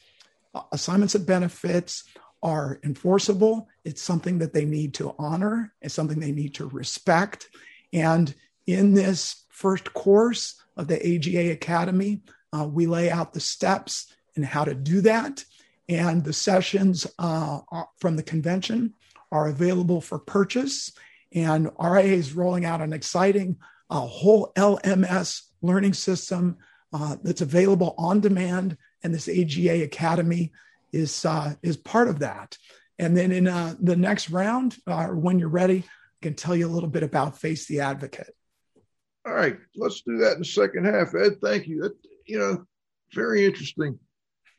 assignments 0.73 1.15
of 1.15 1.27
benefits 1.27 2.03
are 2.43 2.81
enforceable. 2.85 3.69
It's 3.85 4.03
something 4.03 4.39
that 4.39 4.53
they 4.53 4.65
need 4.65 4.95
to 4.95 5.15
honor, 5.19 5.75
it's 5.83 5.95
something 5.95 6.21
they 6.21 6.33
need 6.33 6.55
to 6.55 6.69
respect. 6.69 7.49
And 7.93 8.35
in 8.67 8.95
this 8.95 9.45
first 9.51 9.93
course 9.93 10.61
of 10.77 10.89
the 10.89 10.97
AGA 11.07 11.53
Academy, 11.53 12.23
uh, 12.53 12.65
we 12.65 12.87
lay 12.87 13.11
out 13.11 13.33
the 13.33 13.41
steps 13.41 14.13
and 14.37 14.45
how 14.45 14.65
to 14.65 14.75
do 14.75 15.01
that. 15.03 15.45
And 15.89 16.25
the 16.25 16.33
sessions 16.33 17.07
uh, 17.19 17.61
from 17.99 18.17
the 18.17 18.23
convention 18.23 18.95
are 19.33 19.49
available 19.49 20.01
for 20.01 20.19
purchase. 20.19 20.93
And 21.33 21.71
RIA 21.81 22.15
is 22.15 22.35
rolling 22.35 22.65
out 22.65 22.81
an 22.81 22.93
exciting 22.93 23.57
uh, 23.89 24.01
whole 24.01 24.53
LMS 24.57 25.43
learning 25.63 25.95
system 25.95 26.59
uh, 26.93 27.17
that's 27.23 27.41
available 27.41 27.95
on 27.99 28.21
demand. 28.21 28.77
And 29.03 29.15
this 29.15 29.29
AGA 29.29 29.85
Academy 29.85 30.53
is 30.93 31.25
uh, 31.25 31.55
is 31.63 31.77
part 31.77 32.09
of 32.09 32.21
that. 32.21 32.57
And 32.99 33.17
then 33.17 33.33
in 33.33 33.49
uh, 33.49 33.75
the 33.81 33.97
next 33.97 34.31
round, 34.31 34.77
uh, 34.87 35.09
when 35.09 35.39
you're 35.39 35.49
ready, 35.49 35.85
I 35.87 36.27
can 36.27 36.35
tell 36.35 36.55
you 36.55 36.67
a 36.67 36.75
little 36.75 36.89
bit 36.89 37.03
about 37.03 37.39
Face 37.39 37.67
the 37.67 37.81
Advocate. 37.81 38.35
All 39.27 39.33
right, 39.33 39.57
let's 39.77 40.03
do 40.03 40.19
that 40.19 40.35
in 40.35 40.41
the 40.41 40.45
second 40.45 40.85
half. 40.85 41.15
Ed, 41.15 41.41
thank 41.43 41.67
you. 41.67 41.83
That, 41.83 41.95
you 42.27 42.39
know, 42.39 42.65
very 43.15 43.45
interesting. 43.47 43.99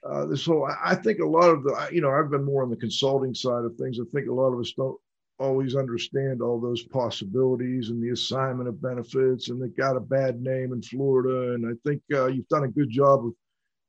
Uh, 0.08 0.26
this 0.26 0.46
whole, 0.46 0.68
I 0.84 0.96
think 0.96 1.20
a 1.20 1.26
lot 1.26 1.50
of 1.50 1.64
the, 1.64 1.90
you 1.92 2.02
know, 2.02 2.10
I've 2.10 2.32
been 2.32 2.44
more 2.44 2.64
on 2.64 2.72
the 2.72 2.76
consulting 2.76 3.36
side 3.36 3.64
of 3.64 3.76
things. 3.76 4.00
I 4.00 4.04
think 4.12 4.28
a 4.28 4.34
lot 4.34 4.54
of 4.54 4.60
us 4.60 4.74
don't 4.76 4.98
always 5.38 5.76
understand 5.76 6.42
all 6.42 6.60
those 6.60 6.84
possibilities 6.84 7.90
and 7.90 8.02
the 8.02 8.10
assignment 8.10 8.70
of 8.70 8.82
benefits, 8.82 9.50
and 9.50 9.62
they 9.62 9.68
got 9.68 9.98
a 9.98 10.00
bad 10.00 10.42
name 10.42 10.74
in 10.74 10.82
Florida. 10.82 11.54
And 11.54 11.68
I 11.68 11.74
think 11.88 12.02
uh, 12.14 12.28
you've 12.28 12.48
done 12.48 12.64
a 12.64 12.68
good 12.68 12.90
job 12.90 13.26
of 13.26 13.34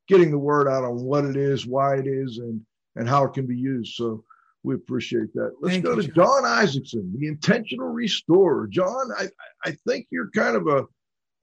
getting 0.09 0.31
the 0.31 0.39
word 0.39 0.69
out 0.69 0.85
on 0.85 1.03
what 1.03 1.25
it 1.25 1.37
is, 1.37 1.67
why 1.67 1.97
it 1.97 2.07
is, 2.07 2.39
and 2.39 2.61
and 2.97 3.09
how 3.09 3.25
it 3.25 3.33
can 3.33 3.47
be 3.47 3.57
used. 3.57 3.95
So 3.95 4.25
we 4.63 4.75
appreciate 4.75 5.33
that. 5.35 5.53
Let's 5.61 5.75
Thank 5.75 5.85
go 5.85 5.95
you, 5.95 6.03
to 6.03 6.09
John 6.09 6.45
Isaacson, 6.45 7.13
the 7.19 7.27
intentional 7.27 7.89
restorer. 7.89 8.67
John, 8.69 9.11
I, 9.19 9.29
I 9.65 9.73
think 9.87 10.07
you're 10.11 10.31
kind 10.31 10.57
of 10.57 10.69
a, 10.69 10.87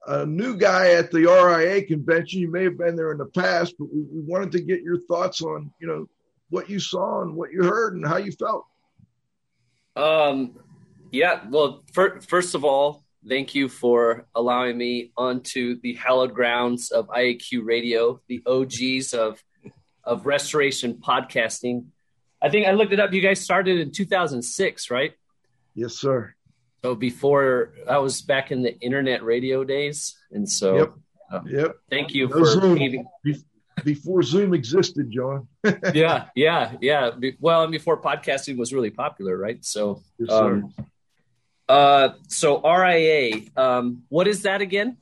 a 0.06 0.26
new 0.26 0.56
guy 0.56 0.92
at 0.92 1.10
the 1.10 1.26
RIA 1.26 1.84
convention. 1.84 2.40
You 2.40 2.50
may 2.50 2.64
have 2.64 2.78
been 2.78 2.96
there 2.96 3.12
in 3.12 3.18
the 3.18 3.26
past, 3.26 3.74
but 3.78 3.88
we, 3.92 4.02
we 4.02 4.20
wanted 4.22 4.52
to 4.52 4.60
get 4.60 4.82
your 4.82 5.00
thoughts 5.00 5.42
on, 5.42 5.70
you 5.80 5.86
know, 5.86 6.06
what 6.48 6.70
you 6.70 6.80
saw 6.80 7.22
and 7.22 7.34
what 7.34 7.52
you 7.52 7.62
heard 7.62 7.94
and 7.94 8.06
how 8.06 8.16
you 8.16 8.32
felt. 8.32 8.64
Um, 9.96 10.58
yeah, 11.10 11.42
well, 11.48 11.82
for, 11.92 12.20
first 12.20 12.54
of 12.54 12.64
all, 12.64 13.04
thank 13.28 13.54
you 13.54 13.68
for 13.68 14.26
allowing 14.34 14.76
me 14.76 15.12
onto 15.16 15.80
the 15.80 15.94
hallowed 15.94 16.34
grounds 16.34 16.90
of 16.90 17.08
IAQ 17.08 17.64
Radio, 17.64 18.20
the 18.28 18.42
OGs 18.46 19.14
of 19.14 19.42
of 20.04 20.26
restoration 20.26 20.94
podcasting. 20.94 21.86
I 22.42 22.48
think 22.48 22.66
I 22.66 22.72
looked 22.72 22.92
it 22.92 23.00
up. 23.00 23.12
You 23.12 23.20
guys 23.20 23.40
started 23.40 23.78
in 23.78 23.92
2006, 23.92 24.90
right? 24.90 25.12
Yes, 25.74 25.94
sir. 25.94 26.34
So 26.82 26.94
before 26.94 27.74
I 27.86 27.98
was 27.98 28.22
back 28.22 28.50
in 28.50 28.62
the 28.62 28.78
internet 28.80 29.22
radio 29.22 29.64
days, 29.64 30.16
and 30.32 30.48
so 30.48 30.76
yep, 30.76 30.92
uh, 31.30 31.40
yep. 31.46 31.76
Thank 31.90 32.14
you 32.14 32.28
no 32.28 32.38
for 32.38 32.46
Zoom. 32.46 33.06
before 33.84 34.22
Zoom 34.22 34.54
existed, 34.54 35.10
John. 35.10 35.46
yeah, 35.94 36.28
yeah, 36.34 36.76
yeah. 36.80 37.10
Well, 37.38 37.64
and 37.64 37.72
before 37.72 38.00
podcasting 38.00 38.56
was 38.56 38.72
really 38.72 38.90
popular, 38.90 39.36
right? 39.36 39.62
So, 39.62 40.02
yes, 40.18 40.30
um, 40.30 40.72
uh, 41.70 42.14
so 42.26 42.60
RIA, 42.62 43.42
um, 43.56 44.02
what 44.08 44.26
is 44.26 44.42
that 44.42 44.60
again? 44.60 44.96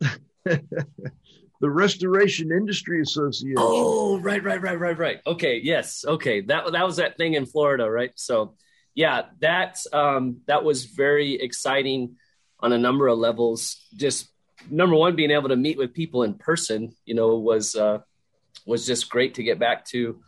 the 0.44 0.60
Restoration 1.62 2.52
Industry 2.52 3.00
Association. 3.00 3.56
Oh, 3.56 4.18
right, 4.20 4.44
right, 4.44 4.60
right, 4.60 4.78
right, 4.78 4.98
right. 4.98 5.20
Okay, 5.26 5.60
yes, 5.62 6.04
okay. 6.06 6.42
That 6.42 6.72
that 6.72 6.84
was 6.84 6.96
that 6.96 7.16
thing 7.16 7.34
in 7.34 7.46
Florida, 7.46 7.90
right? 7.90 8.12
So, 8.16 8.54
yeah, 8.94 9.22
that 9.40 9.78
um, 9.94 10.42
that 10.46 10.62
was 10.62 10.84
very 10.84 11.40
exciting 11.40 12.16
on 12.60 12.72
a 12.72 12.78
number 12.78 13.08
of 13.08 13.18
levels. 13.18 13.86
Just 13.96 14.28
number 14.70 14.94
one, 14.94 15.16
being 15.16 15.30
able 15.30 15.48
to 15.48 15.56
meet 15.56 15.78
with 15.78 15.94
people 15.94 16.22
in 16.22 16.34
person, 16.34 16.94
you 17.06 17.14
know, 17.14 17.36
was 17.36 17.74
uh, 17.74 18.00
was 18.66 18.86
just 18.86 19.08
great 19.08 19.34
to 19.34 19.42
get 19.42 19.58
back 19.58 19.86
to. 19.86 20.20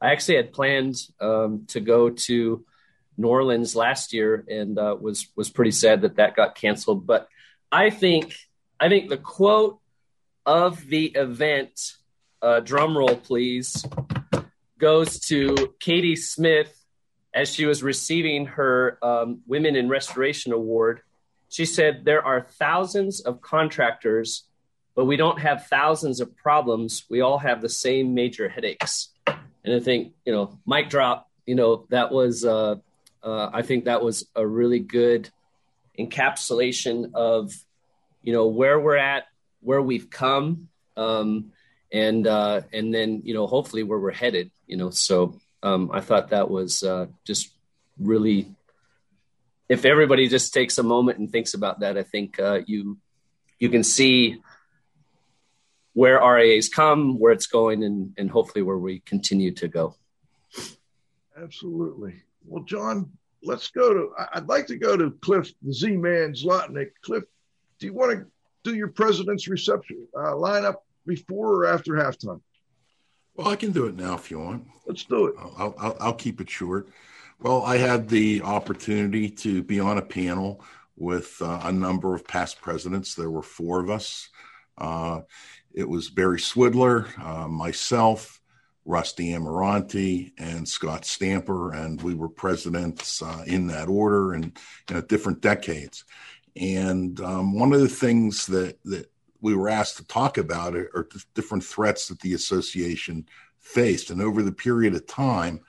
I 0.00 0.10
actually 0.10 0.36
had 0.36 0.52
planned 0.52 0.96
um, 1.20 1.66
to 1.68 1.78
go 1.78 2.10
to 2.10 2.64
New 3.18 3.28
Orleans 3.28 3.76
last 3.76 4.12
year, 4.12 4.44
and 4.48 4.78
uh, 4.78 4.96
was 4.98 5.28
was 5.36 5.50
pretty 5.50 5.72
sad 5.72 6.02
that 6.02 6.16
that 6.16 6.36
got 6.36 6.54
canceled. 6.54 7.06
But 7.06 7.28
I 7.70 7.90
think 7.90 8.34
I 8.80 8.88
think 8.88 9.10
the 9.10 9.18
quote 9.18 9.80
of 10.46 10.86
the 10.86 11.06
event, 11.06 11.96
uh, 12.40 12.60
drum 12.60 12.96
roll 12.96 13.16
please, 13.16 13.84
goes 14.78 15.20
to 15.20 15.74
Katie 15.80 16.16
Smith 16.16 16.74
as 17.34 17.52
she 17.52 17.66
was 17.66 17.82
receiving 17.82 18.46
her 18.46 18.98
um, 19.02 19.42
Women 19.46 19.76
in 19.76 19.88
Restoration 19.88 20.52
Award. 20.52 21.02
She 21.48 21.64
said, 21.64 22.04
There 22.04 22.24
are 22.24 22.40
thousands 22.40 23.20
of 23.20 23.40
contractors, 23.40 24.44
but 24.94 25.04
we 25.04 25.16
don't 25.16 25.40
have 25.40 25.66
thousands 25.66 26.20
of 26.20 26.36
problems. 26.36 27.04
We 27.10 27.20
all 27.20 27.38
have 27.38 27.60
the 27.60 27.68
same 27.68 28.14
major 28.14 28.48
headaches. 28.48 29.10
And 29.26 29.74
I 29.74 29.80
think, 29.80 30.14
you 30.24 30.32
know, 30.32 30.58
mic 30.66 30.88
drop, 30.88 31.28
you 31.46 31.54
know, 31.54 31.86
that 31.90 32.10
was, 32.10 32.44
uh, 32.44 32.76
uh, 33.22 33.50
I 33.52 33.62
think 33.62 33.84
that 33.84 34.02
was 34.02 34.26
a 34.34 34.46
really 34.46 34.80
good 34.80 35.30
encapsulation 35.98 37.12
of, 37.14 37.52
you 38.22 38.32
know, 38.32 38.46
where 38.46 38.78
we're 38.78 38.96
at 38.96 39.24
where 39.60 39.82
we've 39.82 40.10
come, 40.10 40.68
um, 40.96 41.52
and 41.92 42.26
uh, 42.26 42.62
and 42.72 42.92
then 42.92 43.22
you 43.24 43.34
know 43.34 43.46
hopefully 43.46 43.82
where 43.82 43.98
we're 43.98 44.12
headed. 44.12 44.50
You 44.66 44.76
know, 44.76 44.90
so 44.90 45.38
um, 45.62 45.90
I 45.92 46.00
thought 46.00 46.30
that 46.30 46.50
was 46.50 46.82
uh, 46.82 47.06
just 47.24 47.50
really. 47.98 48.54
If 49.68 49.84
everybody 49.84 50.28
just 50.28 50.54
takes 50.54 50.78
a 50.78 50.82
moment 50.82 51.18
and 51.18 51.30
thinks 51.30 51.52
about 51.52 51.80
that, 51.80 51.98
I 51.98 52.02
think 52.02 52.40
uh, 52.40 52.60
you 52.66 52.98
you 53.58 53.68
can 53.68 53.84
see 53.84 54.40
where 55.92 56.20
RIA's 56.24 56.68
come, 56.68 57.18
where 57.18 57.32
it's 57.32 57.46
going, 57.46 57.82
and 57.84 58.14
and 58.16 58.30
hopefully 58.30 58.62
where 58.62 58.78
we 58.78 59.00
continue 59.00 59.52
to 59.54 59.68
go. 59.68 59.94
Absolutely. 61.36 62.22
Well, 62.48 62.64
John, 62.64 63.10
let's 63.42 63.68
go 63.68 63.92
to. 63.92 64.10
I'd 64.32 64.48
like 64.48 64.66
to 64.68 64.76
go 64.76 64.96
to 64.96 65.10
Cliff, 65.20 65.52
the 65.62 65.72
Z 65.72 65.96
Man 65.96 66.32
Zlotnik. 66.32 66.90
Cliff, 67.02 67.24
do 67.78 67.86
you 67.86 67.92
want 67.92 68.18
to 68.18 68.26
do 68.64 68.74
your 68.74 68.88
president's 68.88 69.48
reception 69.48 70.06
uh, 70.16 70.32
lineup 70.32 70.76
before 71.06 71.54
or 71.54 71.66
after 71.66 71.92
halftime? 71.92 72.40
Well, 73.34 73.48
I 73.48 73.56
can 73.56 73.70
do 73.70 73.86
it 73.86 73.96
now 73.96 74.14
if 74.14 74.30
you 74.30 74.40
want. 74.40 74.66
Let's 74.86 75.04
do 75.04 75.26
it. 75.26 75.34
I'll, 75.38 75.74
I'll, 75.78 75.96
I'll 76.00 76.14
keep 76.14 76.40
it 76.40 76.50
short. 76.50 76.88
Well, 77.40 77.62
I 77.62 77.76
had 77.76 78.08
the 78.08 78.42
opportunity 78.42 79.30
to 79.30 79.62
be 79.62 79.78
on 79.78 79.98
a 79.98 80.02
panel 80.02 80.64
with 80.96 81.40
uh, 81.40 81.60
a 81.62 81.70
number 81.70 82.14
of 82.14 82.26
past 82.26 82.60
presidents. 82.60 83.14
There 83.14 83.30
were 83.30 83.42
four 83.42 83.80
of 83.80 83.90
us. 83.90 84.28
Uh, 84.76 85.20
it 85.72 85.88
was 85.88 86.10
Barry 86.10 86.40
Swidler, 86.40 87.06
uh, 87.24 87.46
myself, 87.46 88.37
Rusty 88.88 89.32
Amarante, 89.32 90.32
and 90.38 90.66
Scott 90.66 91.04
Stamper, 91.04 91.72
and 91.72 92.00
we 92.00 92.14
were 92.14 92.30
presidents 92.30 93.20
uh, 93.20 93.44
in 93.46 93.66
that 93.66 93.86
order 93.86 94.32
and 94.32 94.58
you 94.88 94.96
know, 94.96 95.02
different 95.02 95.42
decades. 95.42 96.04
And 96.56 97.20
um, 97.20 97.54
one 97.54 97.74
of 97.74 97.80
the 97.80 97.88
things 97.88 98.46
that 98.46 98.82
that 98.84 99.10
we 99.42 99.54
were 99.54 99.68
asked 99.68 99.98
to 99.98 100.06
talk 100.06 100.38
about 100.38 100.74
are, 100.74 100.90
are 100.94 101.06
different 101.34 101.64
threats 101.64 102.08
that 102.08 102.20
the 102.20 102.32
association 102.32 103.28
faced. 103.60 104.08
And 104.10 104.22
over 104.22 104.42
the 104.42 104.52
period 104.52 104.94
of 104.94 105.06
time, 105.06 105.60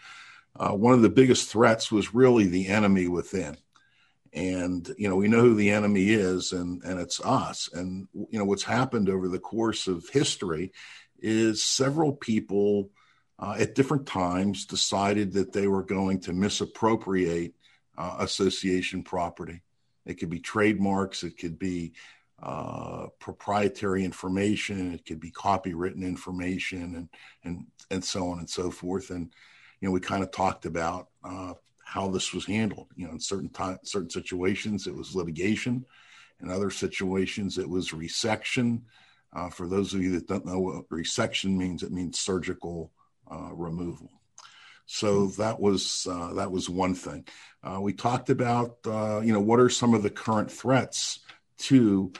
uh, 0.57 0.71
one 0.71 0.93
of 0.93 1.01
the 1.01 1.09
biggest 1.09 1.49
threats 1.49 1.91
was 1.91 2.15
really 2.15 2.47
the 2.47 2.69
enemy 2.69 3.09
within. 3.09 3.57
And 4.31 4.89
you 4.97 5.09
know 5.09 5.17
we 5.17 5.27
know 5.27 5.41
who 5.41 5.55
the 5.55 5.71
enemy 5.71 6.11
is, 6.11 6.53
and 6.53 6.81
and 6.83 7.01
it's 7.01 7.19
us. 7.19 7.69
And 7.73 8.07
you 8.13 8.39
know 8.39 8.45
what's 8.45 8.63
happened 8.63 9.09
over 9.09 9.27
the 9.27 9.39
course 9.39 9.87
of 9.87 10.07
history 10.07 10.71
is 11.21 11.61
several 11.61 12.13
people 12.13 12.91
uh, 13.39 13.55
at 13.57 13.75
different 13.75 14.05
times 14.05 14.65
decided 14.65 15.31
that 15.33 15.53
they 15.53 15.67
were 15.67 15.83
going 15.83 16.19
to 16.19 16.33
misappropriate 16.33 17.53
uh, 17.97 18.17
association 18.19 19.01
property. 19.03 19.61
It 20.05 20.15
could 20.15 20.29
be 20.29 20.39
trademarks, 20.39 21.23
it 21.23 21.37
could 21.37 21.57
be 21.57 21.93
uh, 22.41 23.07
proprietary 23.19 24.03
information, 24.03 24.93
it 24.93 25.05
could 25.05 25.19
be 25.19 25.31
copywritten 25.31 26.03
information, 26.03 26.95
and 26.95 27.09
and 27.43 27.65
and 27.91 28.03
so 28.03 28.29
on 28.29 28.39
and 28.39 28.49
so 28.49 28.71
forth. 28.71 29.09
And 29.09 29.31
you 29.79 29.87
know, 29.87 29.91
we 29.91 29.99
kind 29.99 30.23
of 30.23 30.31
talked 30.31 30.65
about 30.65 31.09
uh, 31.23 31.53
how 31.83 32.09
this 32.09 32.33
was 32.33 32.45
handled. 32.45 32.87
You 32.95 33.07
know, 33.07 33.13
in 33.13 33.19
certain 33.19 33.49
time, 33.49 33.79
certain 33.83 34.09
situations, 34.09 34.87
it 34.87 34.95
was 34.95 35.15
litigation. 35.15 35.85
In 36.41 36.49
other 36.49 36.69
situations, 36.69 37.57
it 37.57 37.69
was 37.69 37.91
resection. 37.91 38.81
Uh, 39.33 39.49
for 39.49 39.67
those 39.67 39.93
of 39.93 40.01
you 40.01 40.11
that 40.13 40.27
don't 40.27 40.45
know 40.45 40.59
what 40.59 40.89
resection 40.89 41.55
means, 41.57 41.83
it 41.83 41.91
means 41.91 42.19
surgical 42.19 42.91
uh, 43.29 43.49
removal. 43.53 44.09
So 44.85 45.27
that 45.37 45.59
was 45.59 46.07
uh, 46.09 46.33
that 46.33 46.51
was 46.51 46.69
one 46.69 46.95
thing. 46.95 47.25
Uh, 47.63 47.79
we 47.79 47.93
talked 47.93 48.29
about 48.29 48.77
uh, 48.85 49.21
you 49.23 49.31
know 49.31 49.39
what 49.39 49.59
are 49.59 49.69
some 49.69 49.93
of 49.93 50.01
the 50.01 50.09
current 50.09 50.51
threats 50.51 51.19
to 51.59 52.11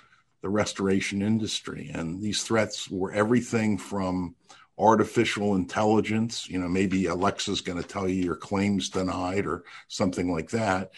the 0.42 0.50
restoration 0.50 1.22
industry, 1.22 1.90
and 1.94 2.22
these 2.22 2.44
threats 2.44 2.90
were 2.90 3.12
everything 3.12 3.78
from 3.78 4.36
artificial 4.78 5.56
intelligence. 5.56 6.48
You 6.48 6.60
know, 6.60 6.68
maybe 6.68 7.08
Alexa's 7.08 7.62
going 7.62 7.82
to 7.82 7.88
tell 7.88 8.08
you 8.08 8.24
your 8.24 8.36
claims 8.36 8.90
denied 8.90 9.48
or 9.48 9.64
something 9.88 10.32
like 10.32 10.52
that, 10.52 10.92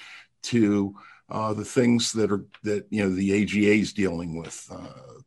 to 0.44 0.96
uh, 1.30 1.54
the 1.54 1.66
things 1.66 2.12
that 2.14 2.32
are 2.32 2.46
that 2.64 2.86
you 2.90 3.02
know 3.02 3.16
the 3.16 3.44
AGA 3.44 3.76
is 3.76 3.94
dealing 3.94 4.38
with 4.38 4.68
uh, 4.70 5.22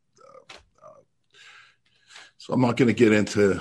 so 2.45 2.53
I'm 2.53 2.61
not 2.61 2.77
going 2.77 2.89
to 2.89 2.93
get 2.93 3.11
into 3.11 3.59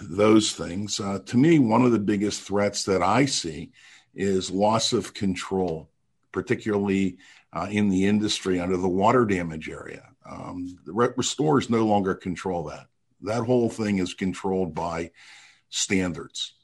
those 0.00 0.52
things. 0.52 0.98
Uh, 0.98 1.18
to 1.26 1.36
me, 1.36 1.58
one 1.58 1.82
of 1.82 1.92
the 1.92 1.98
biggest 1.98 2.40
threats 2.40 2.84
that 2.84 3.02
I 3.02 3.26
see 3.26 3.72
is 4.14 4.50
loss 4.50 4.94
of 4.94 5.12
control, 5.12 5.90
particularly 6.32 7.18
uh, 7.52 7.68
in 7.70 7.90
the 7.90 8.06
industry 8.06 8.58
under 8.58 8.78
the 8.78 8.88
water 8.88 9.26
damage 9.26 9.68
area. 9.68 10.08
Um, 10.24 10.78
the 10.86 10.94
restorers 10.94 11.68
no 11.68 11.84
longer 11.84 12.14
control 12.14 12.64
that. 12.70 12.86
That 13.20 13.44
whole 13.44 13.68
thing 13.68 13.98
is 13.98 14.14
controlled 14.14 14.74
by 14.74 15.10
standards. 15.68 16.54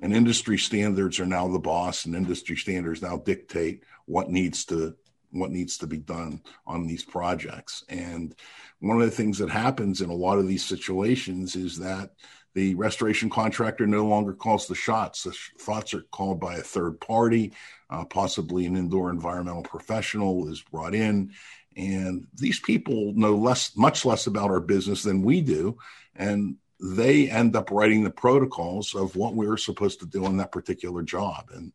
And 0.00 0.12
industry 0.12 0.58
standards 0.58 1.20
are 1.20 1.26
now 1.26 1.46
the 1.46 1.60
boss, 1.60 2.04
and 2.04 2.16
industry 2.16 2.56
standards 2.56 3.00
now 3.00 3.18
dictate 3.18 3.84
what 4.06 4.28
needs 4.28 4.64
to 4.64 4.96
what 5.32 5.50
needs 5.50 5.78
to 5.78 5.86
be 5.86 5.98
done 5.98 6.40
on 6.66 6.86
these 6.86 7.04
projects. 7.04 7.84
And 7.88 8.34
one 8.80 9.00
of 9.00 9.04
the 9.04 9.16
things 9.16 9.38
that 9.38 9.50
happens 9.50 10.00
in 10.00 10.10
a 10.10 10.14
lot 10.14 10.38
of 10.38 10.46
these 10.46 10.64
situations 10.64 11.56
is 11.56 11.78
that 11.78 12.10
the 12.54 12.74
restoration 12.74 13.30
contractor 13.30 13.86
no 13.86 14.06
longer 14.06 14.34
calls 14.34 14.66
the 14.66 14.74
shots. 14.74 15.22
The 15.22 15.36
thoughts 15.58 15.94
are 15.94 16.02
called 16.10 16.38
by 16.38 16.56
a 16.56 16.62
third 16.62 17.00
party, 17.00 17.52
uh, 17.88 18.04
possibly 18.04 18.66
an 18.66 18.76
indoor 18.76 19.10
environmental 19.10 19.62
professional 19.62 20.48
is 20.48 20.60
brought 20.60 20.94
in. 20.94 21.32
And 21.76 22.26
these 22.34 22.60
people 22.60 23.14
know 23.14 23.34
less, 23.34 23.74
much 23.76 24.04
less 24.04 24.26
about 24.26 24.50
our 24.50 24.60
business 24.60 25.02
than 25.02 25.22
we 25.22 25.40
do. 25.40 25.78
And 26.14 26.56
they 26.78 27.30
end 27.30 27.56
up 27.56 27.70
writing 27.70 28.02
the 28.02 28.10
protocols 28.10 28.94
of 28.94 29.16
what 29.16 29.34
we 29.34 29.46
are 29.46 29.56
supposed 29.56 30.00
to 30.00 30.06
do 30.06 30.26
on 30.26 30.36
that 30.36 30.52
particular 30.52 31.02
job. 31.02 31.50
And 31.54 31.72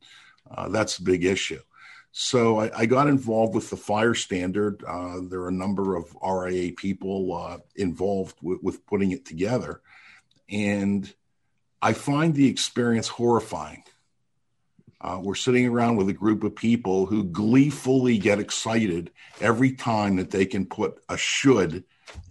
uh, 0.51 0.69
that's 0.69 0.99
a 0.99 1.03
big 1.03 1.25
issue. 1.25 1.61
So 2.19 2.61
I, 2.61 2.71
I, 2.75 2.85
got 2.87 3.07
involved 3.07 3.53
with 3.53 3.69
the 3.69 3.77
fire 3.77 4.15
standard. 4.15 4.83
Uh, 4.83 5.19
there 5.29 5.41
are 5.41 5.49
a 5.49 5.51
number 5.51 5.95
of 5.95 6.17
RIA 6.27 6.73
people 6.73 7.31
uh, 7.31 7.59
involved 7.75 8.37
with, 8.41 8.57
with, 8.63 8.87
putting 8.87 9.11
it 9.11 9.23
together. 9.23 9.81
And 10.49 11.13
I 11.79 11.93
find 11.93 12.33
the 12.33 12.47
experience 12.47 13.07
horrifying. 13.07 13.83
Uh, 14.99 15.19
we're 15.21 15.35
sitting 15.35 15.67
around 15.67 15.97
with 15.97 16.09
a 16.09 16.13
group 16.13 16.43
of 16.43 16.55
people 16.55 17.05
who 17.05 17.23
gleefully 17.23 18.17
get 18.17 18.39
excited 18.39 19.11
every 19.39 19.73
time 19.73 20.15
that 20.15 20.31
they 20.31 20.47
can 20.47 20.65
put 20.65 20.99
a 21.09 21.17
should 21.17 21.83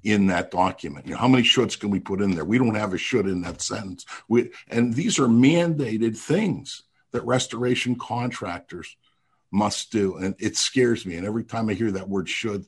in 0.03 0.27
that 0.27 0.51
document. 0.51 1.07
You 1.07 1.13
know, 1.13 1.21
how 1.21 1.29
many 1.29 1.45
shoulds 1.45 1.79
can 1.79 1.91
we 1.91 2.01
put 2.01 2.21
in 2.21 2.33
there? 2.33 2.45
We 2.45 2.59
don't 2.59 2.75
have 2.75 2.93
a 2.93 2.99
should 2.99 3.29
in 3.29 3.43
that 3.43 3.63
sentence. 3.63 4.05
We, 4.27 4.51
and 4.67 4.95
these 4.95 5.21
are 5.21 5.29
mandated 5.29 6.17
things 6.17 6.83
that 7.13 7.25
restoration 7.25 7.95
contractors 7.95 8.97
must 9.51 9.93
do. 9.93 10.17
And 10.17 10.35
it 10.39 10.57
scares 10.57 11.07
me. 11.07 11.17
And 11.17 11.27
every 11.27 11.45
time 11.45 11.69
I 11.69 11.75
hear 11.75 11.91
that 11.93 12.09
word 12.09 12.29
should, 12.29 12.67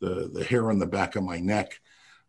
the, 0.00 0.30
the 0.32 0.44
hair 0.44 0.70
on 0.70 0.78
the 0.78 0.86
back 0.86 1.16
of 1.16 1.24
my 1.24 1.38
neck 1.38 1.80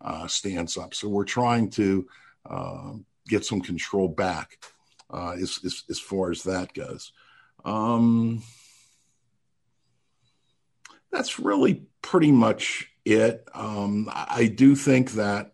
uh, 0.02 0.28
stands 0.28 0.78
up. 0.78 0.93
So 0.93 1.08
we're 1.08 1.26
trying 1.26 1.70
to 1.72 2.08
uh, 2.49 2.93
get 3.28 3.45
some 3.45 3.62
control 3.62 4.08
back 4.08 4.58
uh, 5.10 5.32
as, 5.32 5.60
as, 5.66 5.84
as, 5.89 5.99
far 5.99 6.32
as 6.32 6.43
that 6.43 6.74
goes. 6.74 7.14
Um, 7.64 8.43
that's 11.12 11.39
really 11.39 11.86
pretty 12.02 12.32
much 12.32 12.89
it. 13.06 13.47
Um, 13.54 14.10
I 14.12 14.52
do 14.54 14.76
think 14.76 15.12
that 15.12 15.52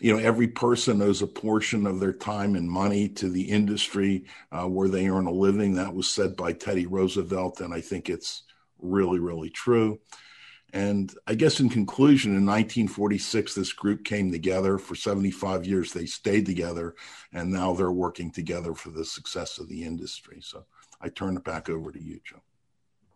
you 0.00 0.12
know 0.12 0.18
every 0.18 0.48
person 0.48 1.02
owes 1.02 1.22
a 1.22 1.26
portion 1.26 1.86
of 1.86 2.00
their 2.00 2.12
time 2.12 2.56
and 2.56 2.68
money 2.68 3.08
to 3.08 3.28
the 3.28 3.42
industry 3.42 4.24
uh, 4.50 4.66
where 4.66 4.88
they 4.88 5.08
earn 5.08 5.26
a 5.26 5.30
living. 5.30 5.74
That 5.74 5.94
was 5.94 6.08
said 6.08 6.36
by 6.36 6.52
teddy 6.52 6.86
roosevelt 6.86 7.60
and 7.60 7.72
i 7.72 7.80
think 7.80 8.08
it's 8.08 8.42
really 8.78 9.18
really 9.18 9.50
true. 9.50 10.00
And 10.72 11.12
i 11.26 11.34
guess 11.34 11.60
in 11.60 11.68
conclusion 11.68 12.30
in 12.30 12.46
1946 12.46 13.54
this 13.54 13.72
group 13.72 14.04
came 14.04 14.32
together. 14.32 14.78
For 14.78 14.94
75 14.94 15.66
years 15.66 15.92
they 15.92 16.06
stayed 16.06 16.46
together 16.46 16.94
and 17.32 17.52
now 17.52 17.74
they're 17.74 17.92
working 17.92 18.30
together 18.30 18.74
for 18.74 18.90
the 18.90 19.04
success 19.04 19.58
of 19.58 19.68
the 19.68 19.84
industry. 19.84 20.38
So 20.40 20.64
i 21.00 21.08
turn 21.08 21.36
it 21.36 21.44
back 21.44 21.68
over 21.68 21.92
to 21.92 22.02
you 22.02 22.20
joe 22.24 22.40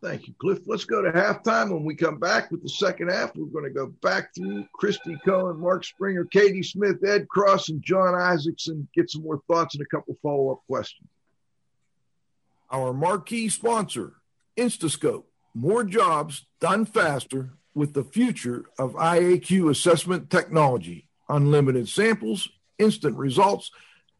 Thank 0.05 0.29
you, 0.29 0.35
Cliff. 0.39 0.59
Let's 0.67 0.85
go 0.85 1.01
to 1.01 1.11
halftime. 1.11 1.71
When 1.71 1.83
we 1.83 1.95
come 1.95 2.19
back 2.19 2.51
with 2.51 2.63
the 2.63 2.69
second 2.69 3.11
half, 3.11 3.35
we're 3.35 3.47
going 3.47 3.65
to 3.65 3.71
go 3.71 3.87
back 4.03 4.35
through 4.35 4.67
Christy 4.75 5.17
Cohen, 5.25 5.59
Mark 5.59 5.83
Springer, 5.83 6.27
Katie 6.27 6.63
Smith, 6.63 7.03
Ed 7.03 7.27
Cross, 7.29 7.71
and 7.71 7.83
John 7.83 8.15
Isaacson. 8.15 8.87
Get 8.95 9.09
some 9.09 9.23
more 9.23 9.41
thoughts 9.51 9.75
and 9.75 9.83
a 9.83 9.87
couple 9.87 10.15
follow 10.23 10.53
up 10.53 10.61
questions. 10.67 11.09
Our 12.71 12.93
marquee 12.93 13.49
sponsor, 13.49 14.17
Instascope. 14.59 15.25
More 15.55 15.85
jobs 15.85 16.45
done 16.61 16.85
faster 16.85 17.55
with 17.73 17.95
the 17.95 18.05
future 18.05 18.67
of 18.79 18.93
IAQ 18.93 19.71
assessment 19.71 20.29
technology. 20.29 21.09
Unlimited 21.31 21.89
samples, 21.89 22.51
instant 22.79 23.17
results, 23.17 23.71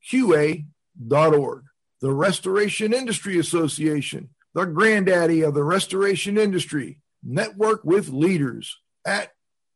The 2.01 2.13
Restoration 2.13 2.93
Industry 2.93 3.39
Association, 3.39 4.29
the 4.55 4.67
granddaddy 4.67 5.43
of 5.43 5.55
the 5.55 5.65
restoration 5.65 6.37
industry, 6.37 7.01
network 7.23 7.83
with 7.85 8.11
leaders 8.11 8.77
at 9.07 9.33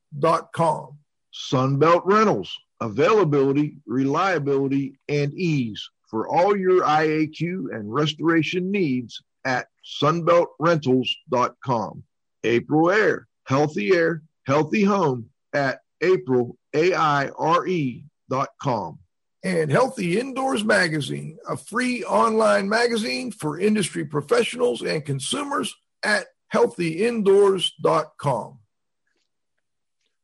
Sunbelt 1.32 2.02
Rentals, 2.04 2.56
availability, 2.80 3.76
reliability, 3.86 4.98
and 5.08 5.32
ease 5.34 5.88
for 6.08 6.28
all 6.28 6.56
your 6.56 6.82
IAQ 6.82 7.74
and 7.74 7.92
restoration 7.92 8.70
needs 8.70 9.20
at 9.44 9.66
sunbeltrentals.com. 10.02 12.04
Aprilaire, 12.44 13.24
healthy 13.46 13.92
air, 13.92 14.22
healthy 14.46 14.84
home 14.84 15.30
at 15.52 15.80
April 16.00 16.56
A-I-R-E.com. 16.74 18.08
And 19.42 19.70
Healthy 19.70 20.20
Indoors 20.20 20.64
Magazine, 20.64 21.38
a 21.48 21.56
free 21.56 22.04
online 22.04 22.68
magazine 22.68 23.32
for 23.32 23.58
industry 23.58 24.04
professionals 24.04 24.82
and 24.82 25.02
consumers 25.02 25.74
at 26.02 26.26
healthyindoors.com. 26.52 28.58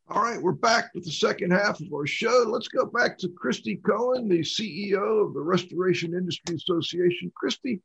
All 0.09 0.23
right, 0.23 0.41
we're 0.41 0.53
back 0.53 0.95
with 0.95 1.05
the 1.05 1.11
second 1.11 1.51
half 1.51 1.81
of 1.81 1.93
our 1.93 2.07
show. 2.07 2.45
Let's 2.47 2.69
go 2.69 2.87
back 2.87 3.19
to 3.19 3.29
Christy 3.29 3.77
Cohen, 3.77 4.29
the 4.29 4.41
CEO 4.41 5.27
of 5.27 5.35
the 5.35 5.41
Restoration 5.41 6.15
Industry 6.15 6.55
Association. 6.55 7.33
Christy, 7.35 7.83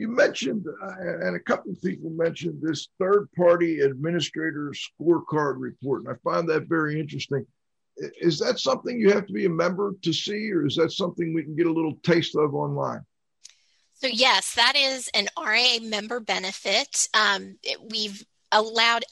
you 0.00 0.08
mentioned, 0.08 0.66
uh, 0.82 1.26
and 1.26 1.36
a 1.36 1.40
couple 1.40 1.72
of 1.72 1.82
people 1.82 2.08
mentioned 2.08 2.58
this 2.62 2.88
third 2.98 3.28
party 3.36 3.80
administrator 3.80 4.72
scorecard 4.72 5.56
report, 5.58 6.02
and 6.02 6.08
I 6.08 6.14
find 6.24 6.48
that 6.48 6.68
very 6.68 6.98
interesting. 6.98 7.44
Is 8.18 8.38
that 8.38 8.58
something 8.58 8.98
you 8.98 9.10
have 9.10 9.26
to 9.26 9.32
be 9.34 9.44
a 9.44 9.50
member 9.50 9.92
to 10.00 10.12
see, 10.12 10.50
or 10.52 10.66
is 10.66 10.76
that 10.76 10.92
something 10.92 11.34
we 11.34 11.42
can 11.42 11.54
get 11.54 11.66
a 11.66 11.72
little 11.72 11.96
taste 12.02 12.34
of 12.34 12.54
online? 12.54 13.02
So, 13.92 14.06
yes, 14.06 14.54
that 14.54 14.74
is 14.74 15.10
an 15.12 15.28
RIA 15.38 15.82
member 15.82 16.18
benefit. 16.18 17.06
Um, 17.12 17.58
we've 17.90 18.24
allowed 18.52 19.04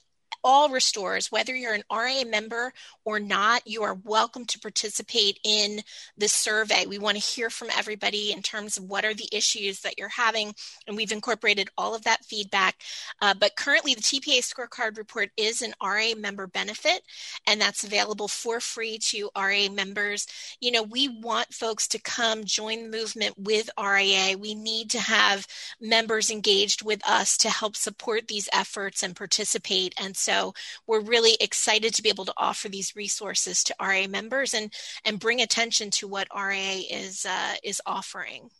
all 0.44 0.68
restorers, 0.68 1.32
whether 1.32 1.54
you're 1.54 1.74
an 1.74 1.82
RIA 1.92 2.24
member 2.24 2.72
or 3.04 3.18
not, 3.18 3.66
you 3.66 3.82
are 3.82 3.98
welcome 4.04 4.44
to 4.46 4.58
participate 4.58 5.38
in 5.44 5.80
the 6.16 6.28
survey. 6.28 6.86
We 6.86 6.98
want 6.98 7.16
to 7.16 7.22
hear 7.22 7.50
from 7.50 7.68
everybody 7.76 8.32
in 8.32 8.42
terms 8.42 8.76
of 8.76 8.84
what 8.84 9.04
are 9.04 9.14
the 9.14 9.28
issues 9.32 9.80
that 9.80 9.98
you're 9.98 10.08
having, 10.08 10.54
and 10.86 10.96
we've 10.96 11.12
incorporated 11.12 11.70
all 11.76 11.94
of 11.94 12.04
that 12.04 12.24
feedback. 12.24 12.82
Uh, 13.20 13.34
but 13.38 13.56
currently, 13.56 13.94
the 13.94 14.00
TPA 14.00 14.38
scorecard 14.38 14.96
report 14.96 15.30
is 15.36 15.62
an 15.62 15.74
RIA 15.82 16.16
member 16.16 16.46
benefit, 16.46 17.02
and 17.46 17.60
that's 17.60 17.84
available 17.84 18.28
for 18.28 18.60
free 18.60 18.98
to 18.98 19.30
RIA 19.36 19.70
members. 19.70 20.26
You 20.60 20.70
know, 20.70 20.82
we 20.82 21.08
want 21.08 21.52
folks 21.52 21.88
to 21.88 21.98
come 21.98 22.44
join 22.44 22.90
the 22.90 22.96
movement 22.98 23.34
with 23.38 23.70
RIA. 23.78 24.36
We 24.38 24.54
need 24.54 24.90
to 24.90 25.00
have 25.00 25.46
members 25.80 26.30
engaged 26.30 26.84
with 26.84 27.06
us 27.08 27.36
to 27.38 27.50
help 27.50 27.76
support 27.76 28.28
these 28.28 28.48
efforts 28.52 29.02
and 29.02 29.16
participate. 29.16 29.94
And 29.98 30.16
so 30.16 30.27
so 30.28 30.52
we're 30.86 31.00
really 31.00 31.36
excited 31.40 31.94
to 31.94 32.02
be 32.02 32.10
able 32.10 32.26
to 32.26 32.34
offer 32.36 32.68
these 32.68 32.94
resources 32.94 33.64
to 33.64 33.74
RIA 33.80 34.08
members 34.08 34.52
and 34.52 34.72
and 35.04 35.18
bring 35.18 35.40
attention 35.40 35.90
to 35.90 36.06
what 36.06 36.28
RIA 36.36 36.82
is 36.90 37.24
uh, 37.24 37.54
is 37.64 37.80
offering. 37.86 38.50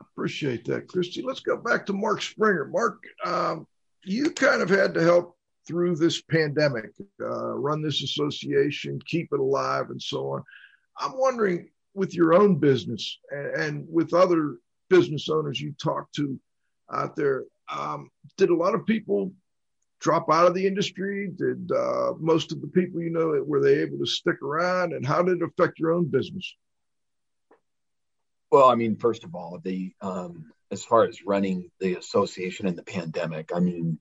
Appreciate 0.00 0.64
that, 0.64 0.88
Christy. 0.88 1.22
Let's 1.22 1.40
go 1.40 1.56
back 1.56 1.86
to 1.86 1.92
Mark 1.92 2.22
Springer. 2.22 2.66
Mark, 2.66 3.04
um, 3.24 3.66
you 4.04 4.30
kind 4.30 4.62
of 4.62 4.68
had 4.68 4.94
to 4.94 5.02
help 5.02 5.36
through 5.66 5.94
this 5.94 6.20
pandemic, 6.22 6.90
uh, 7.20 7.54
run 7.54 7.80
this 7.80 8.02
association, 8.02 9.00
keep 9.06 9.28
it 9.32 9.38
alive, 9.38 9.90
and 9.90 10.02
so 10.02 10.32
on. 10.32 10.42
I'm 10.98 11.16
wondering, 11.16 11.70
with 11.94 12.14
your 12.14 12.34
own 12.34 12.56
business 12.56 13.18
and, 13.30 13.46
and 13.62 13.86
with 13.88 14.12
other 14.12 14.56
business 14.90 15.28
owners 15.28 15.60
you 15.60 15.72
talk 15.80 16.10
to 16.12 16.38
out 16.92 17.14
there, 17.14 17.44
um, 17.68 18.10
did 18.36 18.50
a 18.50 18.56
lot 18.56 18.74
of 18.74 18.84
people 18.84 19.32
drop 20.02 20.26
out 20.30 20.46
of 20.46 20.54
the 20.54 20.66
industry? 20.66 21.30
Did 21.34 21.70
uh, 21.72 22.12
most 22.18 22.52
of 22.52 22.60
the 22.60 22.66
people 22.66 23.00
you 23.00 23.10
know 23.10 23.42
were 23.46 23.62
they 23.62 23.78
able 23.78 23.98
to 23.98 24.06
stick 24.06 24.42
around, 24.42 24.92
and 24.92 25.06
how 25.06 25.22
did 25.22 25.40
it 25.40 25.44
affect 25.44 25.78
your 25.78 25.92
own 25.92 26.06
business? 26.06 26.54
Well, 28.50 28.68
I 28.68 28.74
mean, 28.74 28.96
first 28.96 29.24
of 29.24 29.34
all, 29.34 29.58
the 29.62 29.94
um, 30.02 30.52
as 30.70 30.84
far 30.84 31.04
as 31.04 31.24
running 31.24 31.70
the 31.80 31.94
association 31.94 32.66
in 32.66 32.76
the 32.76 32.82
pandemic, 32.82 33.50
I 33.54 33.60
mean, 33.60 33.98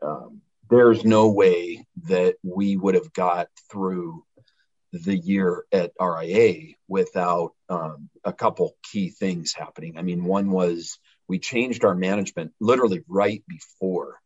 um, 0.00 0.40
there's 0.70 1.04
no 1.04 1.30
way 1.30 1.84
that 2.04 2.36
we 2.42 2.76
would 2.76 2.94
have 2.94 3.12
got 3.12 3.48
through 3.70 4.24
the 4.92 5.16
year 5.16 5.64
at 5.72 5.92
RIA 6.00 6.74
without 6.86 7.52
um, 7.68 8.08
a 8.24 8.32
couple 8.32 8.76
key 8.82 9.10
things 9.10 9.52
happening. 9.52 9.98
I 9.98 10.02
mean, 10.02 10.24
one 10.24 10.50
was 10.50 10.98
we 11.26 11.38
changed 11.38 11.84
our 11.84 11.94
management 11.94 12.52
literally 12.60 13.02
right 13.06 13.42
before 13.46 14.17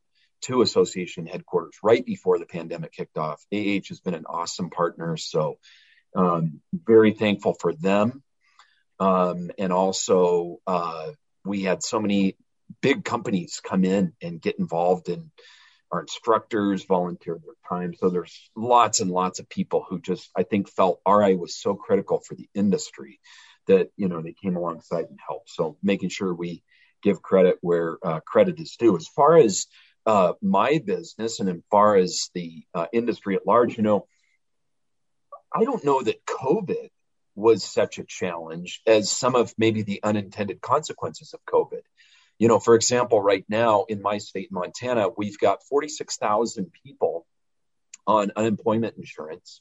to 0.42 0.62
association 0.62 1.26
headquarters 1.26 1.76
right 1.82 2.04
before 2.04 2.38
the 2.38 2.46
pandemic 2.46 2.92
kicked 2.92 3.18
off. 3.18 3.44
AH 3.52 3.88
has 3.88 4.00
been 4.00 4.14
an 4.14 4.26
awesome 4.26 4.70
partner. 4.70 5.16
So, 5.16 5.58
um, 6.14 6.60
very 6.72 7.12
thankful 7.12 7.54
for 7.54 7.72
them. 7.72 8.22
Um, 9.00 9.50
and 9.58 9.72
also, 9.72 10.58
uh, 10.66 11.12
we 11.44 11.62
had 11.62 11.82
so 11.82 11.98
many 12.00 12.36
big 12.80 13.04
companies 13.04 13.60
come 13.62 13.84
in 13.84 14.12
and 14.22 14.40
get 14.40 14.58
involved 14.58 15.08
and 15.08 15.30
our 15.90 16.00
instructors 16.00 16.84
volunteer 16.84 17.38
their 17.44 17.54
time. 17.68 17.94
So 17.94 18.08
there's 18.08 18.50
lots 18.56 19.00
and 19.00 19.10
lots 19.10 19.40
of 19.40 19.48
people 19.48 19.84
who 19.86 20.00
just, 20.00 20.30
I 20.34 20.42
think, 20.42 20.68
felt 20.68 21.02
RIA 21.06 21.36
was 21.36 21.54
so 21.54 21.74
critical 21.74 22.20
for 22.20 22.34
the 22.34 22.48
industry 22.54 23.20
that, 23.66 23.90
you 23.96 24.08
know, 24.08 24.22
they 24.22 24.32
came 24.32 24.56
alongside 24.56 25.04
and 25.04 25.18
helped. 25.26 25.50
So 25.50 25.76
making 25.82 26.08
sure 26.08 26.32
we 26.32 26.62
give 27.02 27.20
credit 27.20 27.58
where 27.60 27.98
uh, 28.02 28.20
credit 28.20 28.58
is 28.58 28.76
due. 28.76 28.96
As 28.96 29.06
far 29.08 29.36
as 29.36 29.66
uh, 30.06 30.32
my 30.42 30.80
business 30.84 31.40
and 31.40 31.48
as 31.48 31.56
far 31.70 31.96
as 31.96 32.30
the 32.34 32.64
uh, 32.74 32.86
industry 32.92 33.36
at 33.36 33.46
large, 33.46 33.76
you 33.76 33.82
know, 33.82 34.06
I 35.54 35.64
don't 35.64 35.84
know 35.84 36.02
that 36.02 36.24
COVID 36.26 36.88
was 37.34 37.64
such 37.64 37.98
a 37.98 38.04
challenge 38.04 38.82
as 38.86 39.10
some 39.10 39.34
of 39.34 39.54
maybe 39.56 39.82
the 39.82 40.00
unintended 40.02 40.60
consequences 40.60 41.34
of 41.34 41.40
COVID. 41.44 41.82
You 42.38 42.48
know, 42.48 42.58
for 42.58 42.74
example, 42.74 43.20
right 43.20 43.44
now 43.48 43.84
in 43.88 44.02
my 44.02 44.18
state, 44.18 44.50
Montana, 44.50 45.08
we've 45.16 45.38
got 45.38 45.62
46,000 45.64 46.72
people 46.84 47.26
on 48.06 48.32
unemployment 48.34 48.96
insurance 48.96 49.60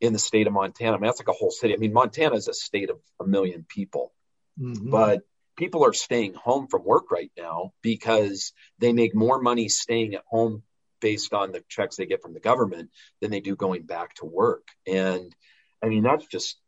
in 0.00 0.12
the 0.12 0.18
state 0.18 0.46
of 0.46 0.52
Montana. 0.52 0.96
I 0.96 1.00
mean, 1.00 1.06
that's 1.06 1.20
like 1.20 1.28
a 1.28 1.32
whole 1.32 1.50
city. 1.50 1.74
I 1.74 1.78
mean, 1.78 1.92
Montana 1.92 2.34
is 2.34 2.48
a 2.48 2.54
state 2.54 2.90
of 2.90 2.98
a 3.20 3.26
million 3.26 3.64
people, 3.66 4.12
mm-hmm. 4.60 4.90
but 4.90 5.22
people 5.56 5.84
are 5.84 5.92
staying 5.92 6.34
home 6.34 6.66
from 6.68 6.84
work 6.84 7.10
right 7.10 7.32
now 7.36 7.72
because 7.82 8.52
they 8.78 8.92
make 8.92 9.14
more 9.14 9.40
money 9.40 9.68
staying 9.68 10.14
at 10.14 10.24
home 10.26 10.62
based 11.00 11.34
on 11.34 11.52
the 11.52 11.62
checks 11.68 11.96
they 11.96 12.06
get 12.06 12.22
from 12.22 12.34
the 12.34 12.40
government 12.40 12.90
than 13.20 13.30
they 13.30 13.40
do 13.40 13.56
going 13.56 13.82
back 13.82 14.14
to 14.14 14.26
work. 14.26 14.68
And 14.86 15.34
I 15.82 15.88
mean, 15.88 16.02
that's 16.02 16.26
just, 16.26 16.58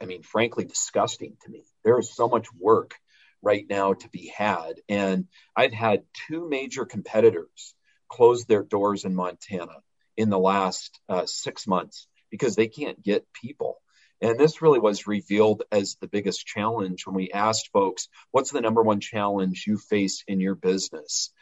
I 0.00 0.06
mean, 0.06 0.22
frankly, 0.22 0.64
disgusting 0.64 1.36
to 1.42 1.50
me. 1.50 1.64
There 1.84 1.98
is 1.98 2.14
so 2.14 2.28
much 2.28 2.46
work 2.58 2.94
right 3.42 3.64
now 3.68 3.94
to 3.94 4.08
be 4.08 4.32
had. 4.34 4.74
And 4.88 5.26
I've 5.56 5.72
had 5.72 6.04
two 6.28 6.48
major 6.48 6.84
competitors 6.84 7.74
close 8.08 8.44
their 8.44 8.62
doors 8.62 9.04
in 9.04 9.14
Montana 9.14 9.76
in 10.16 10.30
the 10.30 10.38
last 10.38 11.00
uh, 11.08 11.26
six 11.26 11.66
months 11.66 12.06
because 12.30 12.54
they 12.56 12.68
can't 12.68 13.02
get 13.02 13.26
people. 13.32 13.81
And 14.22 14.38
this 14.38 14.62
really 14.62 14.78
was 14.78 15.08
revealed 15.08 15.64
as 15.72 15.96
the 16.00 16.06
biggest 16.06 16.46
challenge 16.46 17.06
when 17.06 17.16
we 17.16 17.32
asked 17.32 17.70
folks, 17.72 18.08
what's 18.30 18.52
the 18.52 18.60
number 18.60 18.80
one 18.80 19.00
challenge 19.00 19.64
you 19.66 19.76
face 19.76 20.22
in 20.28 20.40
your 20.40 20.54
business? 20.54 21.32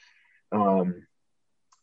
Um, 0.51 1.07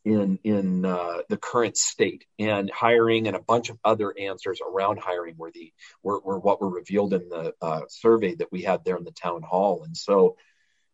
in 0.08 0.40
in 0.44 0.86
uh, 0.86 1.20
the 1.30 1.38
current 1.38 1.76
state 1.78 2.26
and 2.40 2.72
hiring 2.72 3.28
and 3.28 3.36
a 3.36 3.42
bunch 3.42 3.70
of 3.70 3.78
other 3.84 4.14
answers 4.18 4.60
around 4.66 5.00
hiring 5.00 5.36
were 5.38 5.52
the 5.52 5.72
were, 6.02 6.20
were 6.22 6.40
what 6.40 6.62
were 6.62 6.70
revealed 6.70 7.14
in 7.14 7.28
the 7.30 7.54
uh, 7.62 7.82
survey 7.90 8.34
that 8.36 8.52
we 8.52 8.62
had 8.62 8.84
there 8.86 8.96
in 8.96 9.04
the 9.04 9.12
town 9.12 9.42
hall 9.42 9.84
and 9.84 9.96
so 9.98 10.38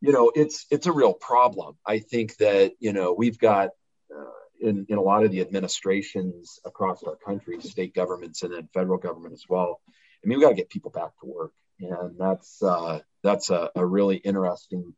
you 0.01 0.12
know 0.12 0.32
it's 0.34 0.66
it's 0.72 0.88
a 0.88 0.91
real 0.91 1.14
problem 1.14 1.76
i 1.86 1.99
think 1.99 2.36
that 2.38 2.74
you 2.80 2.91
know 2.91 3.14
we've 3.14 3.38
got 3.38 3.70
uh, 4.16 4.42
in, 4.64 4.86
in 4.89 4.97
a 4.97 5.01
lot 5.01 5.24
of 5.24 5.32
the 5.32 5.41
administrations 5.41 6.59
across 6.66 7.03
our 7.03 7.18
country, 7.18 7.59
state 7.61 7.93
governments 7.93 8.43
and 8.43 8.53
then 8.53 8.70
federal 8.74 8.97
government 8.97 9.34
as 9.34 9.43
well. 9.47 9.82
I 10.24 10.28
mean, 10.28 10.39
we 10.39 10.43
got 10.43 10.51
to 10.51 10.55
get 10.55 10.70
people 10.70 10.91
back 10.91 11.11
to 11.20 11.26
work, 11.26 11.51
and 11.80 12.18
that's 12.18 12.64
uh, 12.64 12.99
that's 13.24 13.49
a, 13.49 13.70
a, 13.76 13.86
really 13.86 14.16
interesting, 14.16 14.93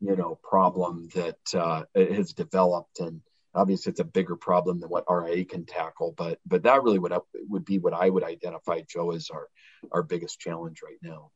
you 0.00 0.16
know, 0.16 0.38
problem 0.42 1.10
that 1.14 1.38
uh, 1.54 1.82
has 1.94 2.32
developed, 2.32 3.00
and 3.00 3.20
obviously 3.54 3.90
it's 3.90 4.00
a 4.00 4.04
bigger 4.04 4.36
problem 4.36 4.80
than 4.80 4.88
what 4.88 5.04
RIA 5.08 5.44
can 5.44 5.66
tackle. 5.66 6.14
But 6.16 6.38
but 6.46 6.62
that 6.62 6.82
really 6.82 6.98
would 6.98 7.12
would 7.48 7.66
be 7.66 7.78
what 7.78 7.92
I 7.92 8.08
would 8.08 8.24
identify, 8.24 8.80
Joe, 8.88 9.12
as 9.12 9.28
our 9.30 9.48
our 9.92 10.02
biggest 10.02 10.40
challenge 10.40 10.80
right 10.82 10.98
now. 11.02 11.30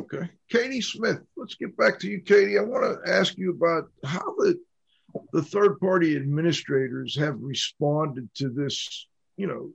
Okay, 0.00 0.30
Katie 0.50 0.82
Smith. 0.82 1.18
Let's 1.36 1.56
get 1.56 1.76
back 1.76 1.98
to 2.00 2.08
you, 2.08 2.20
Katie. 2.20 2.58
I 2.58 2.62
want 2.62 2.84
to 2.84 3.10
ask 3.10 3.36
you 3.36 3.50
about 3.50 3.90
how 4.04 4.34
the 4.36 4.60
the 5.32 5.42
third 5.42 5.78
party 5.80 6.16
administrators 6.16 7.16
have 7.16 7.36
responded 7.40 8.28
to 8.36 8.48
this, 8.48 9.06
you 9.36 9.46
know, 9.46 9.70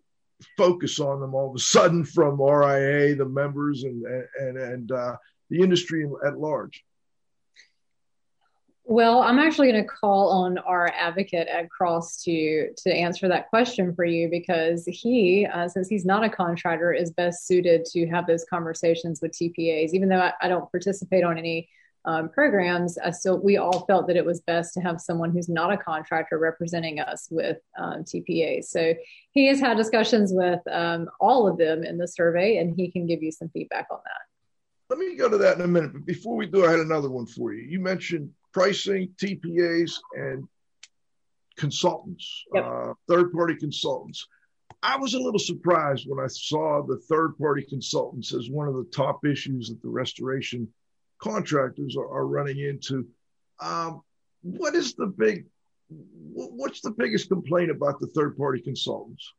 focus 0.57 0.99
on 0.99 1.19
them 1.19 1.33
all 1.33 1.49
of 1.49 1.55
a 1.55 1.59
sudden 1.59 2.03
from 2.03 2.41
RIA, 2.41 3.15
the 3.15 3.25
members, 3.25 3.83
and 3.83 4.03
and 4.39 4.57
and 4.57 4.91
uh, 4.91 5.15
the 5.49 5.61
industry 5.61 6.07
at 6.25 6.37
large? 6.37 6.83
Well, 8.85 9.21
I'm 9.21 9.39
actually 9.39 9.71
going 9.71 9.83
to 9.83 9.89
call 9.89 10.29
on 10.29 10.57
our 10.57 10.89
advocate 10.89 11.47
Ed 11.49 11.69
Cross 11.69 12.21
to 12.23 12.69
to 12.75 12.93
answer 12.93 13.29
that 13.29 13.49
question 13.49 13.95
for 13.95 14.03
you 14.03 14.29
because 14.29 14.83
he, 14.85 15.45
uh, 15.45 15.69
since 15.69 15.87
he's 15.87 16.05
not 16.05 16.25
a 16.25 16.29
contractor, 16.29 16.91
is 16.91 17.11
best 17.11 17.47
suited 17.47 17.85
to 17.85 18.05
have 18.07 18.27
those 18.27 18.43
conversations 18.43 19.21
with 19.21 19.31
TPAs. 19.31 19.91
Even 19.93 20.09
though 20.09 20.19
I, 20.19 20.33
I 20.41 20.47
don't 20.49 20.69
participate 20.69 21.23
on 21.23 21.37
any 21.37 21.69
um, 22.05 22.29
programs, 22.29 22.97
uh, 22.97 23.11
still 23.11 23.39
we 23.39 23.57
all 23.57 23.85
felt 23.85 24.07
that 24.07 24.17
it 24.17 24.25
was 24.25 24.41
best 24.41 24.73
to 24.73 24.81
have 24.81 24.99
someone 24.99 25.31
who's 25.31 25.49
not 25.49 25.71
a 25.71 25.77
contractor 25.77 26.37
representing 26.37 26.99
us 26.99 27.27
with 27.31 27.57
um, 27.77 28.03
TPA. 28.03 28.63
So 28.63 28.93
he 29.31 29.47
has 29.47 29.59
had 29.59 29.77
discussions 29.77 30.31
with 30.33 30.59
um, 30.69 31.09
all 31.19 31.47
of 31.47 31.57
them 31.57 31.83
in 31.83 31.97
the 31.97 32.07
survey, 32.07 32.57
and 32.57 32.75
he 32.75 32.91
can 32.91 33.07
give 33.07 33.23
you 33.23 33.31
some 33.31 33.49
feedback 33.49 33.87
on 33.89 33.99
that. 34.03 34.21
Let 34.89 34.99
me 34.99 35.15
go 35.15 35.29
to 35.29 35.37
that 35.37 35.57
in 35.57 35.63
a 35.63 35.67
minute. 35.67 35.93
But 35.93 36.05
before 36.05 36.35
we 36.35 36.45
do, 36.45 36.65
I 36.65 36.71
had 36.71 36.79
another 36.79 37.09
one 37.09 37.25
for 37.25 37.53
you. 37.53 37.63
You 37.63 37.79
mentioned 37.79 38.29
pricing, 38.53 39.09
TPAs, 39.21 39.99
and 40.13 40.47
consultants, 41.57 42.43
yep. 42.53 42.65
uh, 42.65 42.93
third 43.07 43.31
party 43.31 43.55
consultants. 43.55 44.27
I 44.81 44.97
was 44.97 45.13
a 45.13 45.19
little 45.19 45.39
surprised 45.39 46.05
when 46.07 46.23
I 46.23 46.27
saw 46.27 46.83
the 46.85 46.97
third 47.09 47.37
party 47.37 47.63
consultants 47.63 48.33
as 48.33 48.49
one 48.49 48.67
of 48.67 48.75
the 48.75 48.83
top 48.93 49.25
issues 49.25 49.69
that 49.69 49.81
the 49.81 49.89
restoration 49.89 50.67
contractors 51.23 51.95
are, 51.95 52.07
are 52.07 52.27
running 52.27 52.59
into. 52.59 53.07
Um, 53.59 54.01
what 54.41 54.75
is 54.75 54.93
the 54.95 55.07
big, 55.07 55.45
what's 55.89 56.81
the 56.81 56.91
biggest 56.91 57.29
complaint 57.29 57.71
about 57.71 57.99
the 57.99 58.07
third 58.07 58.37
party 58.37 58.61
consultants? 58.61 59.31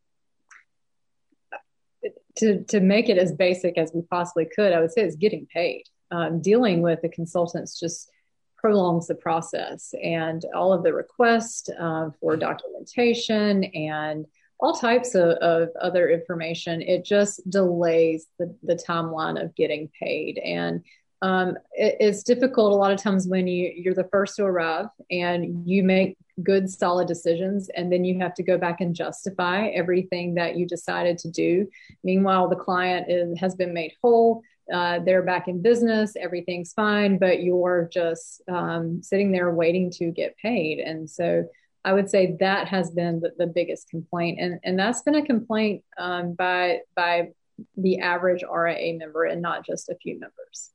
To, 2.39 2.64
to 2.64 2.80
make 2.80 3.09
it 3.09 3.18
as 3.18 3.32
basic 3.32 3.78
as 3.78 3.93
we 3.95 4.03
possibly 4.03 4.47
could, 4.57 4.72
I 4.72 4.80
would 4.80 4.93
say 4.93 5.03
it's 5.03 5.16
getting 5.16 5.47
paid. 5.47 5.85
Um, 6.11 6.41
dealing 6.41 6.82
with 6.82 7.01
the 7.03 7.09
consultants 7.09 7.78
just 7.78 8.11
prolongs 8.57 9.07
the 9.07 9.14
process 9.14 9.95
and 10.03 10.45
all 10.55 10.72
of 10.72 10.82
the 10.82 10.93
requests 10.93 11.68
uh, 11.68 12.11
for 12.20 12.37
documentation 12.37 13.64
and 13.64 14.26
all 14.59 14.72
types 14.72 15.14
of, 15.14 15.30
of, 15.39 15.68
other 15.80 16.09
information. 16.09 16.80
It 16.80 17.05
just 17.05 17.49
delays 17.49 18.26
the, 18.39 18.57
the 18.62 18.76
timeline 18.76 19.43
of 19.43 19.55
getting 19.55 19.91
paid. 20.01 20.39
And 20.39 20.82
um, 21.25 21.57
it, 21.72 21.97
it's 22.01 22.22
difficult 22.22 22.72
a 22.72 22.77
lot 22.77 22.93
of 22.93 23.03
times 23.03 23.27
when 23.27 23.47
you, 23.47 23.72
you're 23.75 23.95
the 23.95 24.09
first 24.12 24.37
to 24.37 24.45
arrive 24.45 24.87
and 25.11 25.68
you 25.68 25.83
make 25.83 26.18
good, 26.43 26.68
solid 26.68 27.09
decisions, 27.09 27.70
and 27.77 27.91
then 27.93 28.05
you 28.05 28.18
have 28.18 28.35
to 28.35 28.43
go 28.43 28.59
back 28.59 28.81
and 28.81 28.95
justify 28.95 29.68
everything 29.68 30.35
that 30.35 30.57
you 30.57 30.66
decided 30.66 31.16
to 31.18 31.31
do. 31.31 31.66
Meanwhile, 32.03 32.49
the 32.49 32.57
client 32.57 33.07
is, 33.09 33.39
has 33.39 33.55
been 33.55 33.72
made 33.72 33.93
whole 34.03 34.43
uh, 34.72 34.99
they're 35.05 35.22
back 35.22 35.49
in 35.49 35.61
business, 35.61 36.14
everything's 36.18 36.72
fine, 36.72 37.18
but 37.18 37.43
you're 37.43 37.89
just 37.93 38.43
um, 38.49 39.03
sitting 39.03 39.31
there 39.31 39.51
waiting 39.51 39.91
to 39.91 40.11
get 40.11 40.37
paid. 40.39 40.79
And 40.79 41.09
so 41.09 41.45
I 41.85 41.93
would 41.93 42.09
say 42.09 42.37
that 42.41 42.68
has 42.68 42.91
been 42.91 43.20
the, 43.20 43.33
the 43.37 43.47
biggest 43.47 43.91
complaint, 43.91 44.39
and 44.41 44.59
and 44.64 44.79
that's 44.79 45.03
been 45.03 45.16
a 45.16 45.27
complaint 45.27 45.85
um, 45.99 46.33
by 46.33 46.81
by 46.97 47.33
the 47.77 47.99
average 47.99 48.43
RIA 48.43 48.97
member, 48.99 49.25
and 49.25 49.43
not 49.43 49.66
just 49.66 49.91
a 49.91 49.97
few 49.97 50.18
members. 50.18 50.70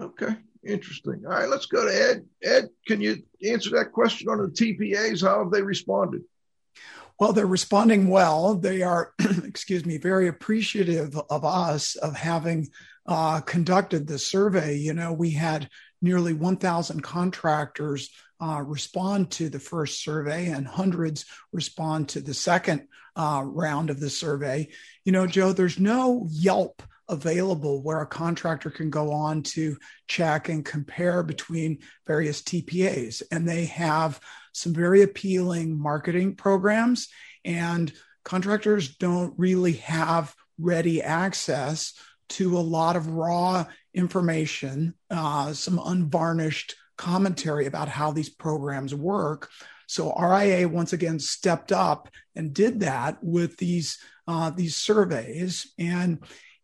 Okay, 0.00 0.34
interesting. 0.64 1.22
All 1.26 1.32
right, 1.32 1.48
let's 1.48 1.66
go 1.66 1.84
to 1.84 1.94
Ed. 1.94 2.24
Ed, 2.42 2.70
can 2.86 3.00
you 3.00 3.22
answer 3.46 3.70
that 3.70 3.92
question 3.92 4.28
on 4.28 4.38
the 4.38 4.48
TPAs? 4.48 5.22
How 5.22 5.42
have 5.42 5.52
they 5.52 5.62
responded? 5.62 6.22
Well, 7.18 7.34
they're 7.34 7.46
responding 7.46 8.08
well. 8.08 8.54
They 8.54 8.80
are, 8.80 9.12
excuse 9.44 9.84
me, 9.84 9.98
very 9.98 10.28
appreciative 10.28 11.20
of 11.28 11.44
us 11.44 11.96
of 11.96 12.16
having 12.16 12.68
uh, 13.04 13.40
conducted 13.40 14.06
the 14.06 14.18
survey. 14.18 14.76
You 14.76 14.94
know, 14.94 15.12
we 15.12 15.30
had 15.30 15.68
nearly 16.00 16.32
1,000 16.32 17.02
contractors 17.02 18.08
uh, 18.40 18.62
respond 18.64 19.30
to 19.32 19.50
the 19.50 19.60
first 19.60 20.02
survey 20.02 20.46
and 20.46 20.66
hundreds 20.66 21.26
respond 21.52 22.08
to 22.08 22.22
the 22.22 22.32
second 22.32 22.88
uh, 23.16 23.42
round 23.44 23.90
of 23.90 24.00
the 24.00 24.08
survey. 24.08 24.68
You 25.04 25.12
know, 25.12 25.26
Joe, 25.26 25.52
there's 25.52 25.78
no 25.78 26.26
Yelp 26.30 26.82
available 27.10 27.82
where 27.82 28.00
a 28.00 28.06
contractor 28.06 28.70
can 28.70 28.90
go 28.90 29.12
on 29.12 29.42
to 29.42 29.76
check 30.06 30.48
and 30.48 30.64
compare 30.64 31.22
between 31.22 31.78
various 32.06 32.40
TPAs. 32.42 33.22
And 33.30 33.48
they 33.48 33.66
have 33.66 34.20
some 34.52 34.72
very 34.72 35.02
appealing 35.02 35.78
marketing 35.78 36.36
programs, 36.36 37.08
and 37.44 37.92
contractors 38.24 38.96
don't 38.96 39.34
really 39.36 39.74
have 39.74 40.34
ready 40.58 41.02
access 41.02 41.94
to 42.30 42.56
a 42.56 42.60
lot 42.60 42.96
of 42.96 43.08
raw 43.08 43.64
information, 43.94 44.94
uh, 45.10 45.52
some 45.52 45.80
unvarnished 45.84 46.74
commentary 46.96 47.66
about 47.66 47.88
how 47.88 48.12
these 48.12 48.28
programs 48.28 48.94
work. 48.94 49.48
So 49.86 50.14
RIA 50.14 50.68
once 50.68 50.92
again 50.92 51.18
stepped 51.18 51.72
up 51.72 52.08
and 52.36 52.54
did 52.54 52.80
that 52.80 53.18
with 53.22 53.56
these 53.56 53.98
uh, 54.28 54.50
these 54.50 54.76
surveys, 54.76 55.72
and 55.76 56.20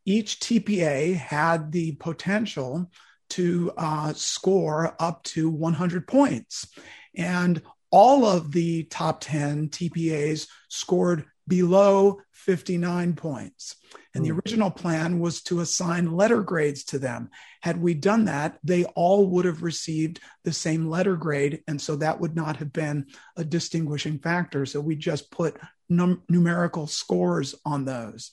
each 0.07 0.41
TPA 0.41 1.17
had 1.17 1.73
the 1.73 1.93
potential 1.97 2.91
to 3.31 3.73
uh, 3.77 4.13
score 4.15 4.97
up 4.99 5.23
to 5.25 5.51
100 5.51 6.07
points, 6.07 6.69
and 7.15 7.61
all 7.91 8.25
of 8.25 8.53
the 8.53 8.85
top 8.85 9.21
10 9.21 9.69
TPAs 9.69 10.49
scored 10.69 11.27
below 11.49 12.21
59 12.33 13.15
points. 13.15 13.77
And 14.15 14.25
the 14.25 14.31
hmm. 14.31 14.37
original 14.37 14.71
plan 14.71 15.21
was 15.21 15.43
to 15.45 15.61
assign 15.61 16.17
letter 16.17 16.43
grades 16.43 16.85
to 16.85 16.99
them. 16.99 17.31
Had 17.63 17.81
we 17.81 17.95
done 17.95 18.27
that, 18.27 18.59
they 18.65 18.85
all 18.85 19.27
would 19.29 19.45
have 19.45 19.63
received 19.63 20.21
the 20.45 20.53
same 20.53 20.89
letter 20.89 21.17
grade. 21.17 21.63
And 21.69 21.81
so 21.81 21.97
that 21.97 22.21
would 22.21 22.35
not 22.35 22.57
have 22.57 22.73
been 22.73 23.07
a 23.37 23.45
distinguishing 23.45 24.19
factor. 24.19 24.67
So 24.67 24.81
we 24.81 24.97
just 24.97 25.31
put 25.31 25.57
num- 25.89 26.23
numerical 26.29 26.87
scores 26.87 27.55
on 27.65 27.85
those. 27.85 28.33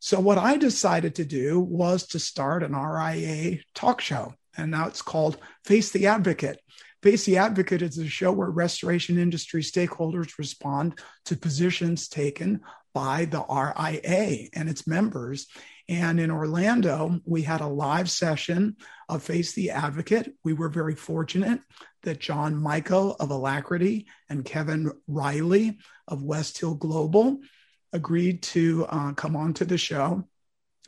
So 0.00 0.20
what 0.20 0.38
I 0.38 0.56
decided 0.56 1.16
to 1.16 1.24
do 1.24 1.58
was 1.58 2.06
to 2.08 2.18
start 2.18 2.62
an 2.62 2.76
RIA 2.76 3.58
talk 3.74 4.00
show. 4.00 4.34
And 4.56 4.70
now 4.70 4.86
it's 4.86 5.02
called 5.02 5.38
Face 5.64 5.90
the 5.90 6.06
Advocate. 6.06 6.60
Face 7.02 7.24
the 7.24 7.38
Advocate 7.38 7.82
is 7.82 7.98
a 7.98 8.08
show 8.08 8.32
where 8.32 8.50
restoration 8.50 9.18
industry 9.18 9.62
stakeholders 9.62 10.38
respond 10.38 10.98
to 11.26 11.36
positions 11.36 12.08
taken 12.08 12.60
by 12.92 13.24
the 13.24 13.44
RIA 13.48 14.48
and 14.52 14.68
its 14.68 14.86
members. 14.86 15.46
And 15.88 16.20
in 16.20 16.30
Orlando, 16.30 17.20
we 17.24 17.42
had 17.42 17.60
a 17.60 17.66
live 17.66 18.10
session 18.10 18.76
of 19.08 19.22
Face 19.22 19.52
the 19.52 19.70
Advocate. 19.70 20.34
We 20.44 20.52
were 20.52 20.68
very 20.68 20.94
fortunate 20.94 21.60
that 22.02 22.20
John 22.20 22.56
Michael 22.56 23.14
of 23.18 23.30
Alacrity 23.30 24.06
and 24.28 24.44
Kevin 24.44 24.92
Riley 25.06 25.78
of 26.06 26.22
West 26.22 26.58
Hill 26.58 26.74
Global 26.74 27.40
agreed 27.92 28.42
to 28.42 28.86
uh, 28.88 29.12
come 29.12 29.36
on 29.36 29.54
to 29.54 29.64
the 29.64 29.78
show 29.78 30.24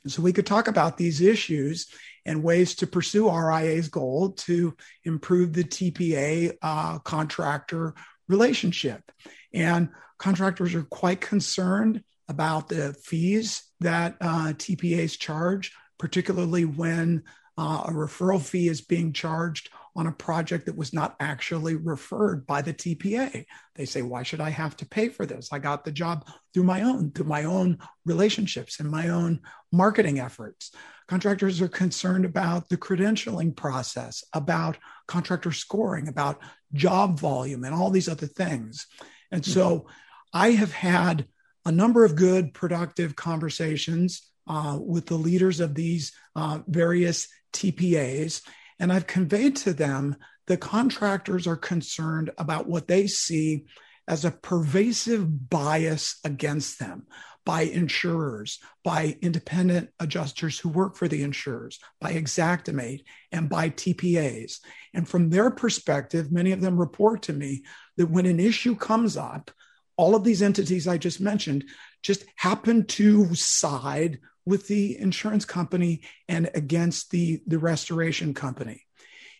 so 0.07 0.22
we 0.22 0.32
could 0.32 0.46
talk 0.46 0.68
about 0.68 0.96
these 0.96 1.20
issues 1.20 1.88
and 2.24 2.42
ways 2.42 2.74
to 2.76 2.86
pursue 2.86 3.30
RIA's 3.30 3.88
goal 3.88 4.30
to 4.32 4.76
improve 5.05 5.53
the 5.53 5.64
TPA 5.64 6.57
uh, 6.62 6.98
contractor 7.01 7.94
relationship. 8.28 9.11
And 9.53 9.90
contractors 10.18 10.74
are 10.74 10.84
quite 10.84 11.20
concerned 11.20 12.03
about 12.28 12.68
the 12.68 12.94
fees 12.94 13.62
that 13.80 14.16
uh, 14.20 14.53
TPAs 14.55 15.18
charge, 15.18 15.72
particularly 15.98 16.64
when 16.64 17.24
uh, 17.59 17.84
a 17.86 17.90
referral 17.90 18.40
fee 18.40 18.68
is 18.68 18.80
being 18.80 19.12
charged 19.12 19.70
on 19.97 20.07
a 20.07 20.12
project 20.12 20.66
that 20.66 20.76
was 20.76 20.93
not 20.93 21.16
actually 21.20 21.74
referred 21.74 22.47
by 22.47 22.62
the 22.62 22.72
TPA. 22.72 23.45
They 23.74 23.84
say, 23.84 24.03
why 24.03 24.22
should 24.22 24.41
I 24.41 24.51
have 24.51 24.76
to 24.78 24.86
pay 24.86 25.09
for 25.09 25.26
this? 25.26 25.49
I 25.53 25.59
got 25.59 25.84
the 25.84 25.93
job 25.93 26.28
through 26.55 26.64
my 26.64 26.82
own, 26.82 27.11
through 27.12 27.26
my 27.26 27.45
own 27.45 27.78
relationships 28.05 28.80
and 28.80 28.91
my 28.91 29.09
own 29.09 29.41
marketing 29.72 30.20
efforts. 30.20 30.72
Contractors 31.09 31.61
are 31.61 31.68
concerned 31.68 32.24
about 32.24 32.68
the 32.68 32.76
credentialing 32.76 33.57
process, 33.57 34.22
about 34.32 34.78
contractor 35.09 35.53
scoring, 35.53 36.07
about 36.07 36.41
job 36.72 37.18
volume, 37.18 37.64
and 37.64 37.74
all 37.74 37.91
these 37.91 38.09
other 38.09 38.26
things. 38.26 38.86
And 39.32 39.45
so 39.45 39.86
I 40.32 40.53
have 40.53 40.72
had 40.72 41.26
a 41.64 41.72
number 41.72 42.05
of 42.05 42.16
good, 42.16 42.55
productive 42.55 43.16
conversations 43.16 44.22
uh, 44.47 44.78
with 44.80 45.07
the 45.07 45.16
leaders 45.16 45.61
of 45.61 45.74
these 45.74 46.12
uh, 46.34 46.61
various 46.66 47.28
TPAs. 47.53 48.43
And 48.81 48.93
I've 48.93 49.07
conveyed 49.07 49.57
to 49.57 49.72
them 49.72 50.16
the 50.47 50.57
contractors 50.57 51.47
are 51.47 51.57
concerned 51.57 52.31
about 52.37 52.66
what 52.66 52.89
they 52.89 53.07
see 53.07 53.66
as 54.09 54.24
a 54.24 54.33
pervasive 54.33 55.49
bias 55.49 56.18
against 56.24 56.81
them 56.81 57.07
by 57.45 57.62
insurers, 57.62 58.59
by 58.83 59.16
independent 59.22 59.91
adjusters 60.01 60.59
who 60.59 60.68
work 60.68 60.97
for 60.97 61.09
the 61.09 61.22
insurers, 61.22 61.78
by 62.01 62.12
Xactimate, 62.14 63.05
and 63.31 63.49
by 63.49 63.70
TPAs. 63.70 64.59
And 64.93 65.09
from 65.09 65.31
their 65.31 65.51
perspective, 65.51 66.33
many 66.33 66.53
of 66.53 66.61
them 66.61 66.78
report 66.78 67.22
to 67.22 67.33
me 67.33 67.62
that 67.97 68.11
when 68.11 68.26
an 68.26 68.41
issue 68.41 68.74
comes 68.74 69.16
up, 69.16 69.51
all 69.97 70.14
of 70.14 70.24
these 70.24 70.43
entities 70.43 70.89
I 70.89 70.99
just 70.99 71.20
mentioned 71.20 71.64
just 72.03 72.24
happen 72.37 72.87
to 72.87 73.35
side 73.35 74.18
with 74.47 74.68
the 74.68 74.99
insurance 74.99 75.45
company 75.45 76.03
and 76.28 76.51
against 76.55 77.11
the, 77.11 77.41
the 77.47 77.59
restoration 77.59 78.34
company. 78.34 78.84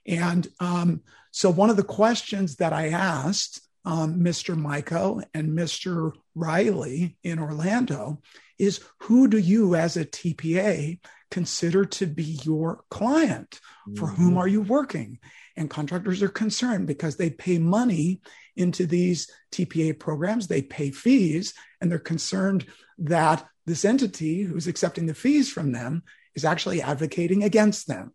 And 0.07 0.46
um, 0.61 1.03
so, 1.30 1.51
one 1.51 1.70
of 1.70 1.76
the 1.76 1.82
questions 1.82 2.57
that 2.57 2.72
I 2.72 2.88
asked 2.88 3.61
um, 3.84 4.20
Mr. 4.20 4.57
Michael 4.57 5.22
and 5.34 5.51
Mr. 5.51 6.12
Riley 6.34 7.16
in 7.22 7.38
Orlando 7.38 8.20
is 8.59 8.80
who 9.03 9.28
do 9.28 9.38
you, 9.38 9.74
as 9.74 9.96
a 9.96 10.05
TPA, 10.05 10.98
consider 11.30 11.84
to 11.84 12.07
be 12.07 12.38
your 12.42 12.84
client? 12.90 13.61
For 13.96 14.07
mm-hmm. 14.07 14.22
whom 14.22 14.38
are 14.38 14.48
you 14.48 14.62
working? 14.62 15.18
And 15.57 15.70
contractors 15.70 16.22
are 16.22 16.28
concerned 16.28 16.86
because 16.86 17.16
they 17.16 17.30
pay 17.30 17.59
money 17.59 18.20
into 18.57 18.86
these 18.86 19.30
TPA 19.53 19.98
programs, 19.98 20.46
they 20.46 20.62
pay 20.62 20.90
fees, 20.90 21.55
and 21.80 21.90
they're 21.90 21.98
concerned 21.98 22.66
that 22.98 23.46
this 23.66 23.84
entity 23.84 24.42
who's 24.42 24.66
accepting 24.66 25.06
the 25.06 25.14
fees 25.14 25.50
from 25.50 25.72
them 25.72 26.02
is 26.34 26.44
actually 26.44 26.82
advocating 26.82 27.42
against 27.42 27.86
them. 27.86 28.12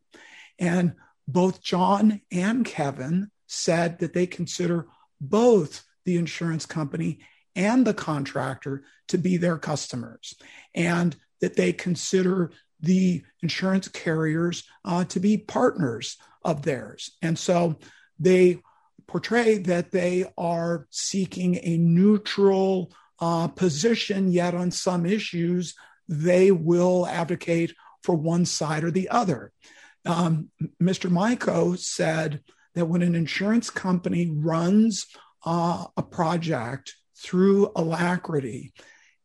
And 0.60 0.94
both 1.28 1.62
John 1.62 2.22
and 2.32 2.66
Kevin 2.66 3.32
said 3.48 4.00
that 4.00 4.14
they 4.14 4.28
consider 4.28 4.88
both 5.20 5.84
the 6.06 6.18
insurance 6.18 6.66
company 6.66 7.20
and 7.56 7.86
the 7.86 7.94
contractor 7.94 8.84
to 9.08 9.18
be 9.18 9.38
their 9.38 9.58
customers, 9.58 10.36
and 10.74 11.16
that 11.42 11.56
they 11.56 11.72
consider 11.72 12.52
the 12.82 13.24
insurance 13.42 13.88
carriers 13.88 14.64
uh, 14.84 15.06
to 15.06 15.20
be 15.20 15.38
partners 15.38 16.18
of 16.44 16.64
theirs. 16.64 17.12
And 17.22 17.40
so 17.40 17.78
they 18.20 18.60
portray 19.08 19.58
that 19.60 19.92
they 19.92 20.26
are 20.38 20.88
seeking 20.90 21.56
a 21.56 21.78
neutral 21.78 22.92
uh, 23.20 23.48
position, 23.48 24.32
yet 24.32 24.54
on 24.54 24.72
some 24.72 25.06
issues, 25.06 25.76
they 26.08 26.52
will 26.52 27.08
advocate 27.08 27.74
for 28.04 28.16
one 28.16 28.46
side 28.46 28.84
or 28.84 28.92
the 28.92 29.10
other. 29.10 29.52
Um, 30.06 30.50
Mr. 30.82 31.10
Miko 31.10 31.76
said 31.76 32.42
that 32.76 32.86
when 32.86 33.02
an 33.02 33.16
insurance 33.16 33.70
company 33.70 34.30
runs 34.32 35.08
uh, 35.46 35.86
a 35.98 36.04
project 36.04 36.96
through 37.18 37.72
Alacrity, 37.76 38.74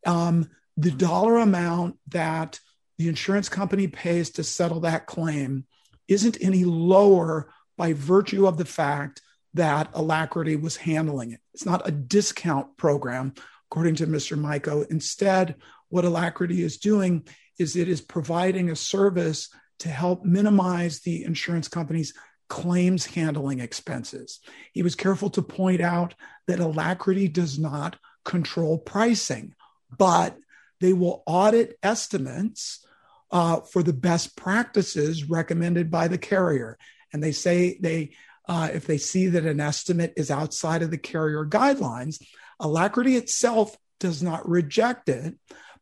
um, 0.05 0.49
the 0.77 0.91
dollar 0.91 1.37
amount 1.37 1.97
that 2.07 2.59
the 2.97 3.09
insurance 3.09 3.49
company 3.49 3.87
pays 3.87 4.31
to 4.31 4.43
settle 4.43 4.81
that 4.81 5.05
claim 5.05 5.65
isn't 6.07 6.37
any 6.41 6.63
lower 6.63 7.51
by 7.77 7.93
virtue 7.93 8.47
of 8.47 8.57
the 8.57 8.65
fact 8.65 9.21
that 9.53 9.89
Alacrity 9.93 10.55
was 10.55 10.77
handling 10.77 11.31
it. 11.31 11.39
It's 11.53 11.65
not 11.65 11.87
a 11.87 11.91
discount 11.91 12.77
program, 12.77 13.33
according 13.71 13.95
to 13.95 14.05
Mr. 14.05 14.37
Miko. 14.37 14.81
Instead, 14.89 15.55
what 15.87 16.03
Alacrity 16.03 16.61
is 16.61 16.77
doing 16.77 17.25
is 17.57 17.77
it 17.77 17.87
is 17.87 18.01
providing 18.01 18.69
a 18.69 18.75
service 18.75 19.49
to 19.79 19.87
help 19.87 20.25
minimize 20.25 20.99
the 20.99 21.23
insurance 21.23 21.69
company's 21.69 22.13
claims 22.49 23.05
handling 23.05 23.61
expenses. 23.61 24.41
He 24.73 24.83
was 24.83 24.95
careful 24.95 25.29
to 25.31 25.41
point 25.41 25.79
out 25.79 26.15
that 26.47 26.59
Alacrity 26.59 27.29
does 27.29 27.57
not 27.57 27.97
control 28.25 28.77
pricing, 28.77 29.55
but 29.97 30.37
they 30.81 30.91
will 30.91 31.23
audit 31.25 31.79
estimates 31.81 32.85
uh, 33.31 33.61
for 33.61 33.83
the 33.83 33.93
best 33.93 34.35
practices 34.35 35.29
recommended 35.29 35.89
by 35.89 36.09
the 36.09 36.17
carrier. 36.17 36.77
And 37.13 37.23
they 37.23 37.31
say 37.31 37.77
they, 37.79 38.11
uh, 38.49 38.69
if 38.73 38.85
they 38.85 38.97
see 38.97 39.27
that 39.27 39.45
an 39.45 39.61
estimate 39.61 40.11
is 40.17 40.29
outside 40.29 40.81
of 40.81 40.91
the 40.91 40.97
carrier 40.97 41.45
guidelines, 41.45 42.21
Alacrity 42.61 43.15
itself 43.15 43.75
does 43.99 44.23
not 44.23 44.47
reject 44.47 45.09
it, 45.09 45.35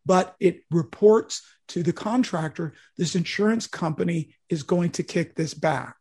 but 0.05 0.35
it 0.39 0.63
reports 0.71 1.43
to 1.67 1.83
the 1.83 1.93
contractor 1.93 2.73
this 2.97 3.15
insurance 3.15 3.67
company 3.67 4.35
is 4.49 4.63
going 4.63 4.89
to 4.91 5.03
kick 5.03 5.35
this 5.35 5.53
back. 5.53 5.95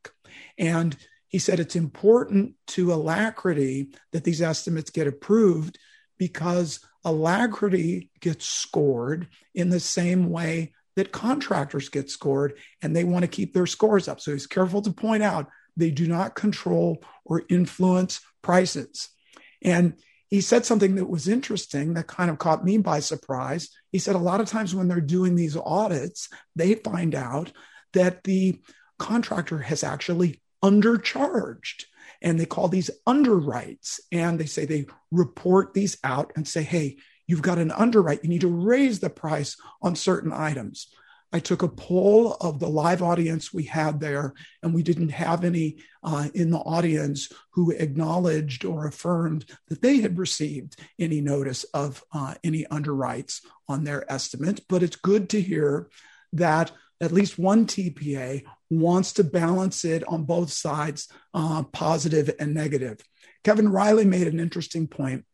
And 0.57 0.97
he 1.29 1.39
said 1.39 1.61
it's 1.61 1.76
important 1.76 2.55
to 2.68 2.93
Alacrity 2.93 3.91
that 4.12 4.24
these 4.24 4.41
estimates 4.41 4.91
get 4.91 5.07
approved 5.07 5.79
because 6.16 6.81
Alacrity 7.05 8.11
gets 8.20 8.47
scored 8.47 9.29
in 9.55 9.68
the 9.68 9.81
same 9.81 10.31
way 10.31 10.72
that 10.97 11.12
contractors 11.12 11.91
get 11.91 12.11
scored 12.11 12.55
and 12.83 12.95
they 12.95 13.05
want 13.05 13.22
to 13.22 13.29
keep 13.29 13.53
their 13.53 13.66
scores 13.66 14.09
up. 14.09 14.20
So 14.20 14.33
he's 14.33 14.47
careful 14.47 14.83
to 14.83 14.91
point 14.91 15.22
out 15.22 15.49
they 15.76 15.91
do 15.91 16.09
not 16.09 16.35
control 16.35 17.05
or 17.24 17.45
influence 17.49 18.20
prices. 18.43 19.09
And 19.62 19.95
he 20.29 20.41
said 20.41 20.64
something 20.64 20.97
that 20.97 21.09
was 21.09 21.29
interesting 21.29 21.95
that 21.95 22.07
kind 22.07 22.31
of 22.31 22.39
caught 22.39 22.64
me 22.64 22.79
by 22.79 23.01
surprise. 23.01 23.70
He 23.93 23.99
said 23.99 24.14
a 24.14 24.18
lot 24.18 24.41
of 24.41 24.49
times 24.49 24.74
when 24.74 24.89
they're 24.89 25.01
doing 25.01 25.35
these 25.35 25.57
audits, 25.57 26.29
they 26.55 26.74
find 26.74 27.14
out 27.14 27.53
that 27.95 28.24
the 28.24 28.61
contractor 28.99 29.59
has 29.59 29.83
actually 29.83 30.43
undercharged 30.62 31.85
and 32.20 32.39
they 32.39 32.47
call 32.47 32.68
these 32.68 32.91
underwrites 33.07 34.01
and 34.12 34.39
they 34.39 34.47
say 34.47 34.64
they 34.64 34.87
report 35.11 35.72
these 35.72 35.97
out 36.03 36.33
and 36.35 36.49
say 36.49 36.62
hey 36.62 36.97
you've 37.29 37.43
got 37.43 37.59
an 37.59 37.70
underwrite. 37.70 38.24
You 38.24 38.31
need 38.31 38.41
to 38.41 38.49
raise 38.49 38.99
the 38.99 39.11
price 39.11 39.57
on 39.81 39.95
certain 39.95 40.33
items. 40.33 40.89
I 41.33 41.41
took 41.41 41.62
a 41.62 41.68
poll 41.68 42.35
of 42.41 42.59
the 42.59 42.68
live 42.68 43.03
audience 43.03 43.53
we 43.53 43.64
had 43.64 44.01
there, 44.01 44.33
and 44.62 44.72
we 44.72 44.83
didn't 44.83 45.11
have 45.11 45.45
any 45.45 45.79
uh, 46.03 46.29
in 46.35 46.51
the 46.51 46.59
audience 46.59 47.31
who 47.51 47.70
acknowledged 47.70 48.64
or 48.64 48.87
affirmed 48.87 49.45
that 49.68 49.83
they 49.83 49.99
had 49.99 50.18
received 50.18 50.76
any 50.99 51.20
notice 51.20 51.64
of 51.74 52.03
uh, 52.12 52.35
any 52.43 52.64
underwrites 52.64 53.45
on 53.68 53.85
their 53.85 54.11
estimate. 54.11 54.61
But 54.68 54.83
it's 54.83 54.97
good 54.97 55.29
to 55.31 55.41
hear 55.41 55.91
that 56.33 56.72
at 57.01 57.12
least 57.12 57.39
one 57.39 57.66
TPA 57.66 58.45
wants 58.70 59.12
to 59.14 59.24
balance 59.24 59.85
it 59.85 60.05
on 60.09 60.24
both 60.24 60.51
sides, 60.51 61.09
uh, 61.35 61.62
positive 61.64 62.35
and 62.41 62.55
negative. 62.55 63.01
Kevin 63.45 63.68
Riley 63.68 64.05
made 64.05 64.26
an 64.26 64.41
interesting 64.41 64.87
point. 64.89 65.24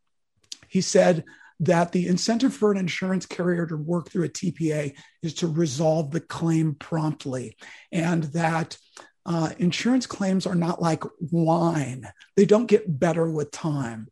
He 0.69 0.81
said 0.81 1.25
that 1.61 1.93
the 1.93 2.07
incentive 2.07 2.55
for 2.55 2.73
an 2.73 2.79
insurance 2.79 3.27
carrier 3.27 3.67
to 3.67 3.77
work 3.77 4.11
through 4.11 4.25
a 4.25 4.29
TPA 4.29 4.95
is 5.23 5.35
to 5.35 5.47
resolve 5.47 6.11
the 6.11 6.21
claim 6.21 6.75
promptly, 6.75 7.57
and 7.93 8.25
that 8.25 8.77
uh, 9.27 9.51
insurance 9.59 10.07
claims 10.07 10.47
are 10.47 10.55
not 10.55 10.83
like 10.83 11.03
wine, 11.21 12.07
they 12.37 12.45
don't 12.45 12.67
get 12.67 12.99
better 12.99 13.31
with 13.31 13.51
time. 13.51 14.09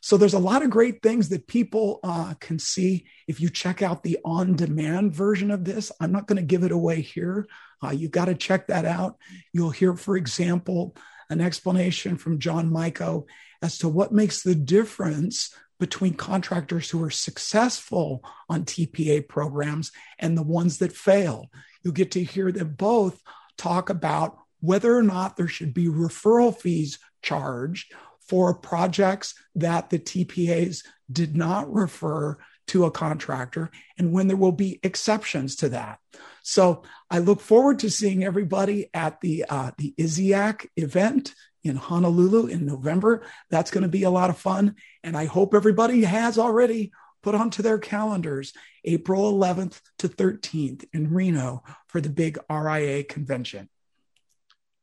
So 0.00 0.18
there's 0.18 0.34
a 0.34 0.38
lot 0.38 0.62
of 0.62 0.68
great 0.68 1.02
things 1.02 1.30
that 1.30 1.46
people 1.46 1.98
uh, 2.04 2.34
can 2.38 2.58
see 2.58 3.06
if 3.26 3.40
you 3.40 3.48
check 3.48 3.80
out 3.80 4.02
the 4.02 4.18
on-demand 4.22 5.14
version 5.14 5.50
of 5.50 5.64
this. 5.64 5.90
I'm 5.98 6.12
not 6.12 6.26
going 6.26 6.36
to 6.36 6.42
give 6.42 6.62
it 6.62 6.72
away 6.72 7.00
here. 7.00 7.46
Uh, 7.82 7.90
you 7.90 8.08
got 8.08 8.26
to 8.26 8.34
check 8.34 8.66
that 8.66 8.84
out. 8.84 9.16
You'll 9.54 9.70
hear, 9.70 9.94
for 9.96 10.18
example, 10.18 10.94
an 11.30 11.40
explanation 11.40 12.18
from 12.18 12.38
John 12.38 12.70
Miko 12.70 13.26
as 13.62 13.78
to 13.78 13.88
what 13.88 14.12
makes 14.12 14.42
the 14.42 14.54
difference 14.54 15.54
between 15.80 16.14
contractors 16.14 16.90
who 16.90 17.02
are 17.02 17.10
successful 17.10 18.24
on 18.48 18.64
TPA 18.64 19.26
programs 19.28 19.92
and 20.18 20.36
the 20.36 20.42
ones 20.42 20.78
that 20.78 20.92
fail. 20.92 21.50
You'll 21.82 21.92
get 21.92 22.12
to 22.12 22.24
hear 22.24 22.52
them 22.52 22.74
both 22.76 23.20
talk 23.56 23.90
about 23.90 24.38
whether 24.60 24.96
or 24.96 25.02
not 25.02 25.36
there 25.36 25.48
should 25.48 25.74
be 25.74 25.86
referral 25.86 26.56
fees 26.56 26.98
charged 27.22 27.92
for 28.28 28.54
projects 28.54 29.34
that 29.54 29.90
the 29.90 29.98
TPAs 29.98 30.84
did 31.12 31.36
not 31.36 31.72
refer 31.72 32.38
to 32.66 32.84
a 32.84 32.90
contractor 32.90 33.70
and 33.98 34.12
when 34.12 34.26
there 34.26 34.36
will 34.36 34.52
be 34.52 34.80
exceptions 34.82 35.56
to 35.56 35.68
that. 35.70 35.98
So 36.42 36.82
I 37.10 37.18
look 37.18 37.40
forward 37.40 37.80
to 37.80 37.90
seeing 37.90 38.24
everybody 38.24 38.88
at 38.94 39.20
the 39.20 39.44
uh, 39.48 39.72
the 39.76 39.94
ISIAQ 39.98 40.66
event 40.76 41.34
in 41.64 41.76
Honolulu 41.76 42.46
in 42.46 42.66
November. 42.66 43.22
That's 43.50 43.70
going 43.70 43.82
to 43.82 43.88
be 43.88 44.04
a 44.04 44.10
lot 44.10 44.30
of 44.30 44.38
fun. 44.38 44.76
And 45.02 45.16
I 45.16 45.24
hope 45.24 45.54
everybody 45.54 46.04
has 46.04 46.38
already 46.38 46.92
put 47.22 47.34
onto 47.34 47.62
their 47.62 47.78
calendars 47.78 48.52
April 48.84 49.32
11th 49.32 49.80
to 49.98 50.08
13th 50.08 50.84
in 50.92 51.12
Reno 51.12 51.64
for 51.88 52.00
the 52.00 52.10
big 52.10 52.38
RIA 52.50 53.02
convention. 53.04 53.68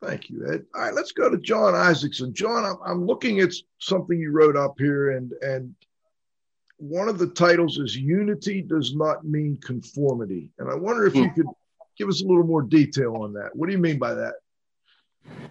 Thank 0.04 0.32
you, 0.32 0.52
Ed. 0.52 0.66
All 0.74 0.82
right, 0.82 0.94
let's 0.96 1.12
go 1.12 1.30
to 1.30 1.38
John 1.38 1.76
Isaacson. 1.76 2.34
John, 2.34 2.66
I'm, 2.66 2.78
I'm 2.84 3.06
looking 3.06 3.40
at 3.40 3.54
something 3.78 4.18
you 4.18 4.32
wrote 4.32 4.58
up 4.58 4.74
here, 4.80 5.12
and 5.12 5.32
and 5.44 5.76
one 6.78 7.08
of 7.08 7.20
the 7.20 7.28
titles 7.28 7.78
is 7.78 7.96
"Unity 7.96 8.64
does 8.64 8.96
not 8.96 9.24
mean 9.24 9.60
conformity," 9.62 10.50
and 10.58 10.72
I 10.72 10.74
wonder 10.74 11.06
if 11.06 11.14
you 11.14 11.28
hmm. 11.28 11.36
could 11.36 11.46
give 12.00 12.10
us 12.10 12.24
a 12.24 12.26
little 12.26 12.48
more 12.48 12.64
detail 12.64 13.18
on 13.18 13.34
that. 13.34 13.56
What 13.56 13.68
do 13.68 13.74
you 13.74 13.78
mean 13.78 14.00
by 14.00 14.16
that? 14.16 14.34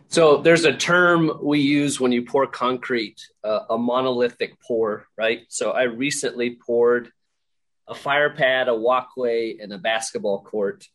So 0.08 0.38
there's 0.38 0.64
a 0.64 0.76
term 0.76 1.38
we 1.40 1.60
use 1.60 2.00
when 2.00 2.10
you 2.10 2.24
pour 2.24 2.46
concrete, 2.46 3.20
uh, 3.44 3.60
a 3.70 3.78
monolithic 3.78 4.60
pour, 4.60 5.06
right? 5.16 5.42
So 5.48 5.70
I 5.70 5.84
recently 5.84 6.56
poured 6.56 7.12
a 7.86 7.94
fire 7.94 8.30
pad, 8.30 8.68
a 8.68 8.74
walkway, 8.74 9.58
and 9.58 9.72
a 9.72 9.78
basketball 9.78 10.42
court 10.42 10.88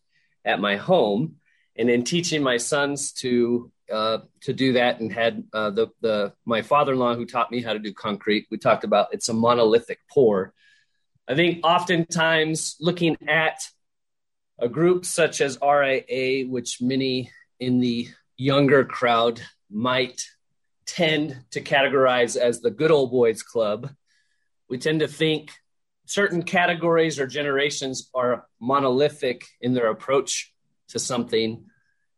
at 0.44 0.60
my 0.60 0.76
home. 0.76 1.36
And 1.78 1.90
in 1.90 2.04
teaching 2.04 2.44
my 2.44 2.58
sons 2.58 3.14
to 3.14 3.72
uh, 3.92 4.20
to 4.42 4.54
do 4.54 4.74
that, 4.74 5.00
and 5.00 5.12
had 5.12 5.44
uh, 5.54 5.70
the 5.70 5.88
the 6.02 6.34
my 6.46 6.62
father-in-law 6.62 7.16
who 7.16 7.26
taught 7.26 7.52
me 7.52 7.62
how 7.62 7.74
to 7.74 7.80
do 7.80 7.94
concrete. 7.94 8.48
We 8.50 8.58
talked 8.58 8.84
about 8.84 9.14
it's 9.14 9.30
a 9.30 9.34
monolithic 9.34 10.00
pour. 10.10 10.54
I 11.28 11.36
think 11.36 11.66
oftentimes 11.66 12.78
looking 12.80 13.18
at 13.28 13.60
a 14.60 14.70
group 14.70 15.06
such 15.06 15.42
as 15.42 15.58
RIA, 15.62 16.48
which 16.48 16.82
many 16.82 17.32
in 17.60 17.80
the 17.80 18.10
younger 18.38 18.84
crowd 18.84 19.42
might 19.70 20.22
tend 20.86 21.38
to 21.52 21.62
categorize 21.62 22.38
as 22.38 22.62
the 22.62 22.72
good 22.72 22.92
old 22.92 23.12
boys 23.12 23.42
club. 23.42 23.90
We 24.70 24.78
tend 24.78 25.00
to 25.00 25.08
think 25.08 25.52
certain 26.06 26.44
categories 26.44 27.20
or 27.20 27.28
generations 27.28 28.10
are 28.14 28.46
monolithic 28.60 29.46
in 29.62 29.74
their 29.74 29.90
approach 29.90 30.54
to 30.90 31.00
something, 31.00 31.66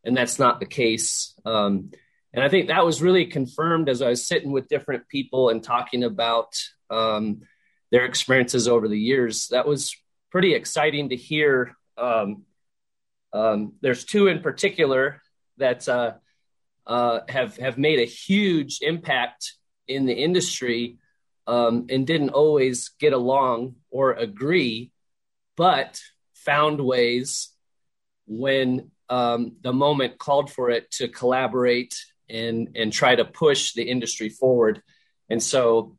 and 0.03 0.15
that's 0.15 0.39
not 0.39 0.59
the 0.59 0.65
case. 0.65 1.33
Um, 1.45 1.91
and 2.33 2.43
I 2.43 2.49
think 2.49 2.67
that 2.67 2.85
was 2.85 3.01
really 3.01 3.25
confirmed 3.25 3.89
as 3.89 4.01
I 4.01 4.09
was 4.09 4.27
sitting 4.27 4.51
with 4.51 4.67
different 4.67 5.07
people 5.07 5.49
and 5.49 5.63
talking 5.63 6.03
about 6.03 6.53
um, 6.89 7.41
their 7.91 8.05
experiences 8.05 8.67
over 8.67 8.87
the 8.87 8.99
years. 8.99 9.47
That 9.47 9.67
was 9.67 9.95
pretty 10.29 10.53
exciting 10.53 11.09
to 11.09 11.15
hear. 11.15 11.75
Um, 11.97 12.43
um 13.33 13.73
there's 13.81 14.05
two 14.05 14.27
in 14.27 14.41
particular 14.41 15.21
that 15.57 15.87
uh, 15.89 16.13
uh, 16.85 17.19
have 17.29 17.57
have 17.57 17.77
made 17.77 17.99
a 17.99 18.05
huge 18.05 18.79
impact 18.81 19.53
in 19.87 20.05
the 20.05 20.13
industry. 20.13 20.97
um, 21.47 21.87
and 21.89 22.05
didn't 22.05 22.29
always 22.31 22.89
get 22.99 23.13
along 23.13 23.75
or 23.89 24.11
agree, 24.11 24.91
but 25.55 26.01
found 26.33 26.81
ways 26.81 27.49
when 28.27 28.91
um, 29.09 29.55
the 29.61 29.71
moment 29.71 30.17
called 30.17 30.51
for 30.51 30.69
it 30.69 30.91
to 30.91 31.07
collaborate 31.07 31.95
and 32.29 32.75
and 32.75 32.91
try 32.91 33.15
to 33.15 33.23
push 33.23 33.73
the 33.73 33.83
industry 33.83 34.27
forward. 34.29 34.83
And 35.29 35.41
so 35.41 35.97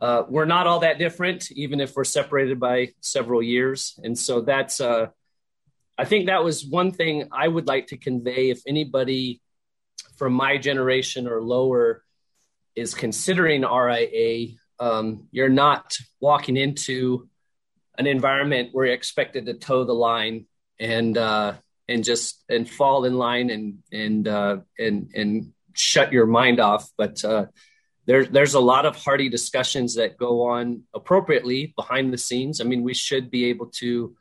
uh, 0.00 0.24
we're 0.28 0.44
not 0.44 0.66
all 0.66 0.80
that 0.80 0.98
different, 0.98 1.50
even 1.52 1.80
if 1.80 1.96
we're 1.96 2.04
separated 2.04 2.60
by 2.60 2.90
several 3.00 3.42
years. 3.42 3.98
And 4.04 4.18
so 4.18 4.42
that's 4.42 4.80
uh, 4.80 5.06
I 5.98 6.04
think 6.04 6.26
that 6.26 6.42
was 6.42 6.64
one 6.64 6.92
thing 6.92 7.28
I 7.32 7.46
would 7.46 7.66
like 7.66 7.88
to 7.88 7.96
convey. 7.96 8.50
If 8.50 8.62
anybody 8.66 9.40
from 10.16 10.32
my 10.32 10.56
generation 10.56 11.28
or 11.28 11.42
lower 11.42 12.02
is 12.74 12.94
considering 12.94 13.62
RIA, 13.62 14.48
um, 14.80 15.28
you're 15.30 15.48
not 15.48 15.96
walking 16.20 16.56
into 16.56 17.28
an 17.98 18.06
environment 18.06 18.70
where 18.72 18.86
you're 18.86 18.94
expected 18.94 19.46
to 19.46 19.54
toe 19.54 19.84
the 19.84 19.92
line 19.92 20.46
and 20.80 21.16
uh, 21.16 21.54
and 21.88 22.04
just 22.04 22.42
and 22.48 22.68
fall 22.68 23.04
in 23.04 23.14
line 23.14 23.50
and 23.50 23.78
and 23.92 24.26
uh, 24.26 24.58
and 24.78 25.10
and 25.14 25.52
shut 25.74 26.12
your 26.12 26.26
mind 26.26 26.58
off. 26.58 26.88
But 26.96 27.22
uh, 27.24 27.46
there's 28.06 28.28
there's 28.28 28.54
a 28.54 28.60
lot 28.60 28.86
of 28.86 28.96
hearty 28.96 29.28
discussions 29.28 29.96
that 29.96 30.16
go 30.16 30.48
on 30.48 30.82
appropriately 30.94 31.74
behind 31.76 32.12
the 32.12 32.18
scenes. 32.18 32.60
I 32.60 32.64
mean, 32.64 32.82
we 32.82 32.94
should 32.94 33.30
be 33.30 33.46
able 33.46 33.66
to 33.78 34.16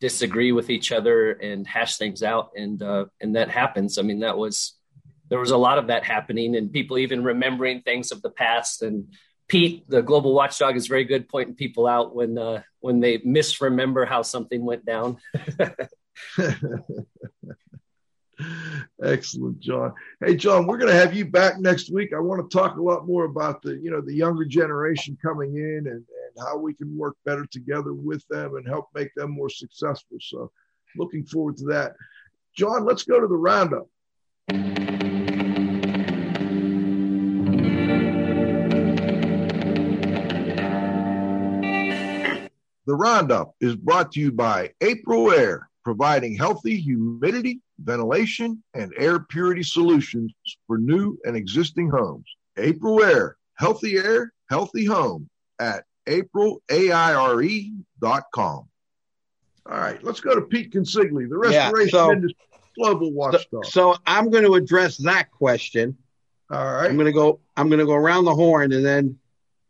disagree 0.00 0.52
with 0.52 0.70
each 0.70 0.92
other 0.92 1.32
and 1.32 1.66
hash 1.66 1.96
things 1.96 2.22
out, 2.22 2.50
and 2.56 2.82
uh, 2.82 3.06
and 3.20 3.36
that 3.36 3.50
happens. 3.50 3.98
I 3.98 4.02
mean, 4.02 4.20
that 4.20 4.38
was 4.38 4.74
there 5.28 5.38
was 5.38 5.50
a 5.50 5.56
lot 5.56 5.78
of 5.78 5.88
that 5.88 6.04
happening, 6.04 6.56
and 6.56 6.72
people 6.72 6.98
even 6.98 7.24
remembering 7.24 7.82
things 7.82 8.12
of 8.12 8.22
the 8.22 8.30
past. 8.30 8.82
And 8.82 9.12
Pete, 9.48 9.88
the 9.88 10.02
global 10.02 10.34
watchdog, 10.34 10.76
is 10.76 10.86
very 10.86 11.04
good 11.04 11.28
pointing 11.28 11.54
people 11.54 11.86
out 11.86 12.14
when 12.14 12.38
uh, 12.38 12.62
when 12.80 13.00
they 13.00 13.18
misremember 13.24 14.04
how 14.04 14.22
something 14.22 14.64
went 14.64 14.84
down. 14.84 15.18
Excellent, 19.02 19.60
John. 19.60 19.92
Hey, 20.24 20.36
John, 20.36 20.66
we're 20.66 20.78
going 20.78 20.92
to 20.92 20.98
have 20.98 21.14
you 21.14 21.24
back 21.24 21.58
next 21.58 21.92
week. 21.92 22.12
I 22.12 22.20
want 22.20 22.48
to 22.48 22.56
talk 22.56 22.76
a 22.76 22.82
lot 22.82 23.06
more 23.06 23.24
about 23.24 23.62
the, 23.62 23.76
you 23.76 23.90
know, 23.90 24.00
the 24.00 24.14
younger 24.14 24.44
generation 24.44 25.16
coming 25.20 25.56
in 25.56 25.86
and, 25.86 25.86
and 25.86 26.04
how 26.46 26.56
we 26.56 26.74
can 26.74 26.96
work 26.96 27.16
better 27.24 27.46
together 27.46 27.94
with 27.94 28.26
them 28.28 28.56
and 28.56 28.66
help 28.66 28.88
make 28.94 29.14
them 29.14 29.30
more 29.32 29.50
successful. 29.50 30.18
So, 30.20 30.50
looking 30.96 31.24
forward 31.24 31.56
to 31.58 31.64
that. 31.66 31.94
John, 32.56 32.84
let's 32.84 33.04
go 33.04 33.20
to 33.20 33.26
the 33.26 33.36
roundup. 33.36 33.88
The 42.86 42.94
roundup 42.94 43.54
is 43.60 43.76
brought 43.76 44.12
to 44.12 44.20
you 44.20 44.32
by 44.32 44.72
Aprilaire 44.80 45.66
providing 45.88 46.36
healthy 46.36 46.78
humidity, 46.78 47.62
ventilation, 47.78 48.62
and 48.74 48.92
air 48.98 49.20
purity 49.20 49.62
solutions 49.62 50.30
for 50.66 50.76
new 50.76 51.16
and 51.24 51.34
existing 51.34 51.88
homes. 51.88 52.26
Aprilaire, 52.58 53.32
healthy 53.54 53.96
air, 53.96 54.34
healthy 54.50 54.84
home 54.84 55.30
at 55.58 55.84
aprilaire.com. 56.06 56.60
All 58.36 58.68
right, 59.66 60.04
let's 60.04 60.20
go 60.20 60.34
to 60.34 60.42
Pete 60.42 60.74
Consigli, 60.74 61.26
the 61.26 61.38
restoration 61.38 61.96
yeah, 61.96 62.04
so, 62.04 62.12
industry 62.12 62.44
global 62.76 63.10
watchdog. 63.10 63.64
So, 63.64 63.94
so 63.94 63.96
I'm 64.06 64.28
going 64.28 64.44
to 64.44 64.56
address 64.56 64.98
that 64.98 65.30
question. 65.30 65.96
All 66.50 66.62
right. 66.62 66.90
I'm 66.90 66.96
going 66.96 67.06
to 67.06 67.12
go 67.12 67.40
I'm 67.56 67.70
going 67.70 67.80
to 67.80 67.86
go 67.86 67.94
around 67.94 68.26
the 68.26 68.34
horn 68.34 68.74
and 68.74 68.84
then 68.84 69.18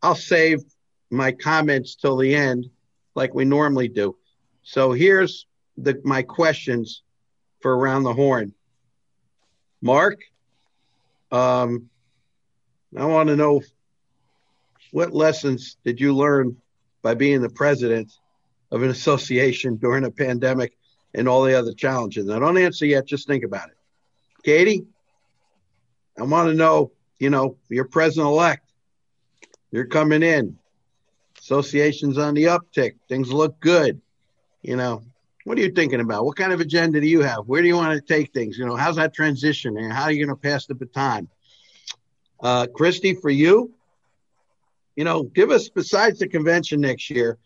I'll 0.01 0.15
save 0.15 0.65
my 1.09 1.31
comments 1.31 1.95
till 1.95 2.17
the 2.17 2.35
end 2.35 2.69
like 3.15 3.33
we 3.33 3.45
normally 3.45 3.87
do. 3.87 4.17
So 4.63 4.91
here's 4.91 5.47
the, 5.83 6.01
my 6.03 6.21
questions 6.21 7.03
for 7.61 7.75
around 7.75 8.03
the 8.03 8.13
horn. 8.13 8.53
Mark, 9.81 10.21
um, 11.31 11.89
I 12.97 13.05
want 13.05 13.29
to 13.29 13.35
know 13.35 13.61
what 14.91 15.13
lessons 15.13 15.77
did 15.85 15.99
you 15.99 16.15
learn 16.15 16.57
by 17.01 17.13
being 17.13 17.41
the 17.41 17.49
president 17.49 18.11
of 18.71 18.83
an 18.83 18.89
association 18.89 19.75
during 19.75 20.05
a 20.05 20.11
pandemic 20.11 20.77
and 21.13 21.27
all 21.27 21.43
the 21.43 21.57
other 21.57 21.73
challenges? 21.73 22.25
Now, 22.25 22.39
don't 22.39 22.57
answer 22.57 22.85
yet. 22.85 23.05
Just 23.05 23.27
think 23.27 23.43
about 23.43 23.69
it. 23.69 23.77
Katie, 24.43 24.85
I 26.17 26.23
want 26.23 26.49
to 26.49 26.55
know, 26.55 26.91
you 27.19 27.29
know, 27.29 27.57
you're 27.69 27.85
president 27.85 28.27
elect. 28.27 28.71
You're 29.71 29.85
coming 29.85 30.23
in. 30.23 30.57
Association's 31.39 32.17
on 32.17 32.33
the 32.33 32.45
uptick. 32.45 32.95
Things 33.07 33.31
look 33.31 33.59
good. 33.59 34.01
You 34.61 34.75
know, 34.75 35.03
what 35.49 35.57
are 35.57 35.61
you 35.61 35.71
thinking 35.71 35.99
about? 35.99 36.25
What 36.25 36.35
kind 36.35 36.53
of 36.53 36.59
agenda 36.59 37.01
do 37.01 37.07
you 37.07 37.21
have? 37.21 37.47
Where 37.47 37.63
do 37.63 37.67
you 37.67 37.75
want 37.75 37.95
to 37.95 38.01
take 38.01 38.31
things? 38.33 38.55
You 38.55 38.67
know, 38.67 38.75
how's 38.75 38.97
that 38.97 39.15
transition 39.15 39.79
and 39.79 39.91
how 39.91 40.03
are 40.03 40.11
you 40.11 40.23
going 40.23 40.37
to 40.37 40.39
pass 40.39 40.67
the 40.67 40.75
baton? 40.75 41.27
Uh, 42.39 42.67
Christy, 42.67 43.15
for 43.15 43.31
you, 43.31 43.73
you 44.95 45.03
know, 45.03 45.23
give 45.23 45.49
us 45.49 45.67
besides 45.67 46.19
the 46.19 46.27
convention 46.27 46.81
next 46.81 47.09
year, 47.09 47.39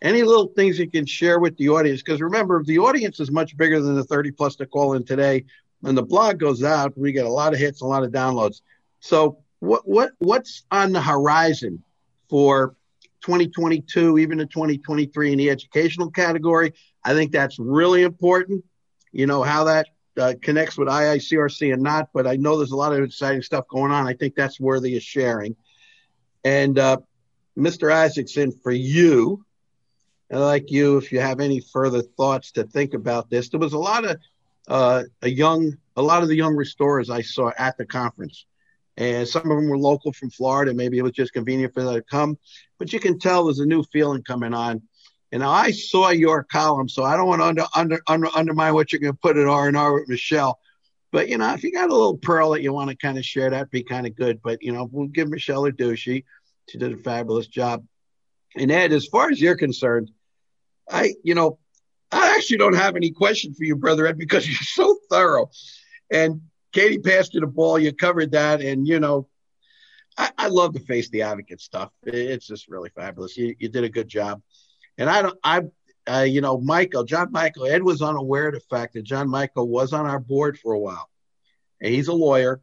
any 0.00 0.22
little 0.22 0.46
things 0.46 0.78
you 0.78 0.88
can 0.88 1.04
share 1.04 1.40
with 1.40 1.56
the 1.56 1.70
audience. 1.70 2.00
Because 2.00 2.20
remember, 2.20 2.62
the 2.62 2.78
audience 2.78 3.18
is 3.18 3.32
much 3.32 3.56
bigger 3.56 3.80
than 3.80 3.96
the 3.96 4.04
30 4.04 4.30
plus 4.30 4.54
to 4.54 4.66
call 4.66 4.92
in 4.92 5.04
today. 5.04 5.44
When 5.80 5.96
the 5.96 6.04
blog 6.04 6.38
goes 6.38 6.62
out, 6.62 6.96
we 6.96 7.10
get 7.10 7.26
a 7.26 7.28
lot 7.28 7.54
of 7.54 7.58
hits, 7.58 7.80
a 7.80 7.86
lot 7.86 8.04
of 8.04 8.12
downloads. 8.12 8.60
So 9.00 9.38
what 9.58 9.82
what 9.84 10.12
what's 10.18 10.62
on 10.70 10.92
the 10.92 11.02
horizon 11.02 11.82
for 12.30 12.76
2022, 13.22 14.18
even 14.18 14.38
in 14.38 14.46
2023 14.46 15.32
in 15.32 15.38
the 15.38 15.50
educational 15.50 16.10
category. 16.10 16.72
I 17.08 17.14
think 17.14 17.32
that's 17.32 17.58
really 17.58 18.02
important. 18.02 18.64
You 19.12 19.26
know, 19.26 19.42
how 19.42 19.64
that 19.64 19.86
uh, 20.18 20.34
connects 20.42 20.76
with 20.76 20.88
IICRC 20.88 21.72
and 21.72 21.82
not, 21.82 22.10
but 22.12 22.26
I 22.26 22.36
know 22.36 22.58
there's 22.58 22.72
a 22.72 22.76
lot 22.76 22.92
of 22.92 23.02
exciting 23.02 23.40
stuff 23.40 23.66
going 23.68 23.92
on. 23.92 24.06
I 24.06 24.12
think 24.12 24.34
that's 24.34 24.60
worthy 24.60 24.94
of 24.96 25.02
sharing. 25.02 25.56
And 26.44 26.78
uh, 26.78 26.98
Mr. 27.56 27.90
Isaacson, 27.90 28.52
for 28.52 28.72
you, 28.72 29.42
and 30.28 30.40
like 30.40 30.70
you, 30.70 30.98
if 30.98 31.10
you 31.10 31.20
have 31.20 31.40
any 31.40 31.60
further 31.60 32.02
thoughts 32.02 32.52
to 32.52 32.64
think 32.64 32.92
about 32.92 33.30
this, 33.30 33.48
there 33.48 33.60
was 33.60 33.72
a 33.72 33.78
lot 33.78 34.04
of 34.04 34.18
uh, 34.68 35.04
a 35.22 35.30
young, 35.30 35.78
a 35.96 36.02
lot 36.02 36.22
of 36.22 36.28
the 36.28 36.36
young 36.36 36.54
restorers 36.56 37.08
I 37.08 37.22
saw 37.22 37.52
at 37.56 37.78
the 37.78 37.86
conference 37.86 38.44
and 38.98 39.28
some 39.28 39.42
of 39.42 39.56
them 39.56 39.68
were 39.68 39.78
local 39.78 40.12
from 40.12 40.28
Florida. 40.28 40.74
Maybe 40.74 40.98
it 40.98 41.02
was 41.02 41.12
just 41.12 41.32
convenient 41.32 41.72
for 41.72 41.84
them 41.84 41.94
to 41.94 42.02
come, 42.02 42.36
but 42.78 42.92
you 42.92 42.98
can 42.98 43.18
tell 43.18 43.44
there's 43.44 43.60
a 43.60 43.66
new 43.66 43.84
feeling 43.84 44.22
coming 44.22 44.52
on. 44.52 44.82
And 45.30 45.44
I 45.44 45.72
saw 45.72 46.08
your 46.10 46.42
column, 46.42 46.88
so 46.88 47.04
I 47.04 47.16
don't 47.16 47.26
want 47.26 47.40
to 47.40 47.46
under, 47.46 47.66
under, 47.74 48.00
under, 48.06 48.28
undermine 48.34 48.74
what 48.74 48.92
you're 48.92 49.00
going 49.00 49.12
to 49.12 49.18
put 49.18 49.36
at 49.36 49.46
R 49.46 49.68
and 49.68 49.76
R 49.76 49.92
with 49.92 50.08
Michelle. 50.08 50.58
But 51.10 51.28
you 51.28 51.38
know, 51.38 51.52
if 51.54 51.62
you 51.62 51.72
got 51.72 51.90
a 51.90 51.94
little 51.94 52.18
pearl 52.18 52.50
that 52.50 52.62
you 52.62 52.72
want 52.72 52.90
to 52.90 52.96
kind 52.96 53.18
of 53.18 53.24
share, 53.24 53.50
that'd 53.50 53.70
be 53.70 53.82
kind 53.82 54.06
of 54.06 54.14
good. 54.14 54.40
But 54.42 54.62
you 54.62 54.72
know, 54.72 54.88
we'll 54.90 55.08
give 55.08 55.28
Michelle 55.28 55.66
a. 55.66 55.96
She 55.96 56.24
she 56.68 56.78
did 56.78 56.92
a 56.92 56.98
fabulous 56.98 57.46
job. 57.46 57.84
And 58.56 58.70
Ed, 58.70 58.92
as 58.92 59.06
far 59.06 59.30
as 59.30 59.40
you're 59.40 59.56
concerned, 59.56 60.10
I 60.90 61.14
you 61.22 61.34
know, 61.34 61.58
I 62.12 62.34
actually 62.36 62.58
don't 62.58 62.76
have 62.76 62.96
any 62.96 63.10
question 63.10 63.54
for 63.54 63.64
you, 63.64 63.76
brother 63.76 64.06
Ed, 64.06 64.18
because 64.18 64.46
you're 64.46 64.56
so 64.56 64.98
thorough. 65.10 65.50
And 66.10 66.42
Katie 66.72 66.98
passed 66.98 67.34
you 67.34 67.40
the 67.40 67.46
ball. 67.46 67.78
You 67.78 67.92
covered 67.92 68.32
that, 68.32 68.60
and 68.60 68.86
you 68.86 69.00
know, 69.00 69.28
I, 70.18 70.30
I 70.36 70.48
love 70.48 70.74
the 70.74 70.80
face 70.80 71.08
the 71.08 71.22
advocate 71.22 71.60
stuff. 71.60 71.90
It's 72.02 72.46
just 72.46 72.68
really 72.68 72.90
fabulous. 72.90 73.36
You, 73.36 73.54
you 73.58 73.68
did 73.68 73.84
a 73.84 73.88
good 73.88 74.08
job, 74.08 74.42
and 74.98 75.08
I 75.08 75.22
don't. 75.22 75.38
I, 75.42 75.62
uh, 76.06 76.22
you 76.22 76.40
know, 76.40 76.58
Michael, 76.58 77.04
John 77.04 77.30
Michael, 77.30 77.66
Ed 77.66 77.82
was 77.82 78.02
unaware 78.02 78.48
of 78.48 78.54
the 78.54 78.60
fact 78.60 78.94
that 78.94 79.04
John 79.04 79.28
Michael 79.28 79.68
was 79.68 79.92
on 79.92 80.06
our 80.06 80.18
board 80.18 80.58
for 80.58 80.72
a 80.72 80.78
while, 80.78 81.08
and 81.80 81.94
he's 81.94 82.08
a 82.08 82.12
lawyer, 82.12 82.60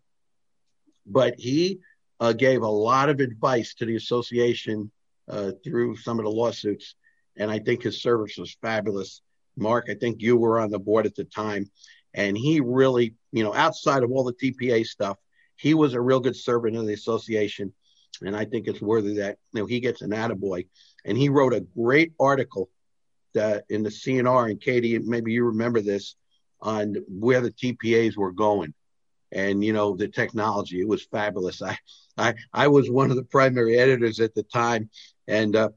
but 1.06 1.36
he 1.40 1.80
uh, 2.20 2.34
gave 2.34 2.62
a 2.62 2.68
lot 2.68 3.10
of 3.10 3.20
advice 3.20 3.74
to 3.76 3.86
the 3.86 3.96
association 3.96 4.92
uh, 5.30 5.52
through 5.64 5.96
some 5.98 6.20
of 6.20 6.26
the 6.26 6.32
lawsuits, 6.32 6.96
and 7.38 7.50
I 7.50 7.60
think 7.60 7.84
his 7.84 8.02
service 8.02 8.38
was 8.38 8.58
fabulous. 8.62 9.22
Mark, 9.58 9.88
I 9.90 9.96
think 9.96 10.22
you 10.22 10.36
were 10.36 10.60
on 10.60 10.70
the 10.70 10.80
board 10.80 11.06
at 11.06 11.16
the 11.16 11.24
time, 11.24 11.70
and 12.14 12.38
he 12.38 12.60
really, 12.60 13.16
you 13.32 13.44
know, 13.44 13.54
outside 13.54 14.04
of 14.04 14.12
all 14.12 14.24
the 14.24 14.34
TPA 14.34 14.86
stuff, 14.86 15.18
he 15.56 15.74
was 15.74 15.94
a 15.94 16.02
real 16.02 16.20
good 16.20 16.36
servant 16.36 16.76
of 16.76 16.86
the 16.86 16.94
association. 16.94 17.74
And 18.22 18.36
I 18.36 18.46
think 18.46 18.68
it's 18.68 18.82
worthy 18.82 19.16
that 19.16 19.38
you 19.54 19.62
know 19.62 19.66
he 19.66 19.80
gets 19.80 20.02
an 20.02 20.12
attaboy. 20.12 20.68
And 21.06 21.18
he 21.18 21.30
wrote 21.30 21.54
a 21.54 21.66
great 21.78 22.14
article 22.20 22.70
that 23.34 23.66
in 23.70 23.84
the 23.84 23.92
C&R, 23.92 24.48
and 24.48 24.62
Katie, 24.62 24.98
maybe 25.00 25.34
you 25.34 25.46
remember 25.46 25.82
this, 25.82 26.16
on 26.62 26.96
where 27.08 27.42
the 27.42 27.52
TPAs 27.52 28.16
were 28.16 28.32
going 28.32 28.74
and 29.32 29.64
you 29.64 29.74
know 29.74 29.96
the 29.96 30.08
technology 30.08 30.80
it 30.80 30.88
was 30.88 31.04
fabulous 31.06 31.62
i 31.62 31.78
i 32.18 32.34
i 32.54 32.68
was 32.68 32.90
one 32.90 33.10
of 33.10 33.18
the 33.18 33.24
primary 33.24 33.78
editors 33.78 34.20
at 34.20 34.34
the 34.34 34.44
time 34.44 34.90
and 35.28 35.56
uh, 35.56 35.70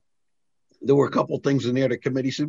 there 0.83 0.95
were 0.95 1.07
a 1.07 1.11
couple 1.11 1.39
things 1.39 1.67
in 1.67 1.75
there 1.75 1.89
the 1.89 1.99
committee 1.99 2.31
said 2.31 2.49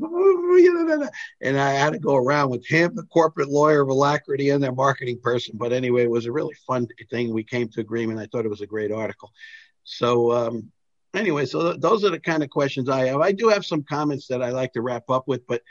and 1.42 1.60
I 1.60 1.72
had 1.72 1.94
to 1.94 2.00
go 2.00 2.16
around 2.16 2.50
with 2.50 2.66
him, 2.66 2.96
the 2.96 3.04
corporate 3.04 3.50
lawyer 3.50 3.82
of 3.82 3.90
Alacrity, 3.90 4.50
and 4.50 4.62
their 4.62 4.74
marketing 4.74 5.20
person. 5.22 5.56
But 5.58 5.72
anyway, 5.72 6.04
it 6.04 6.10
was 6.10 6.26
a 6.26 6.32
really 6.32 6.56
fun 6.68 6.88
thing. 7.10 7.34
We 7.34 7.44
came 7.44 7.70
to 7.70 7.82
agreement. 7.82 8.20
I 8.20 8.26
thought 8.26 8.46
it 8.46 8.50
was 8.50 8.62
a 8.62 8.68
great 8.68 8.92
article. 8.92 9.32
So, 9.90 10.32
um, 10.32 10.72
anyway, 11.16 11.46
so 11.46 11.70
th- 11.70 11.82
those 11.82 12.04
are 12.04 12.12
the 12.12 12.20
kind 12.20 12.44
of 12.44 12.50
questions 12.50 12.90
I 12.90 13.08
have. 13.08 13.22
I 13.22 13.32
do 13.32 13.50
have 13.50 13.66
some 13.66 13.84
comments 13.84 14.28
that 14.28 14.44
I 14.44 14.50
like 14.50 14.74
to 14.74 14.82
wrap 14.82 15.10
up 15.10 15.28
with, 15.28 15.46
but 15.48 15.62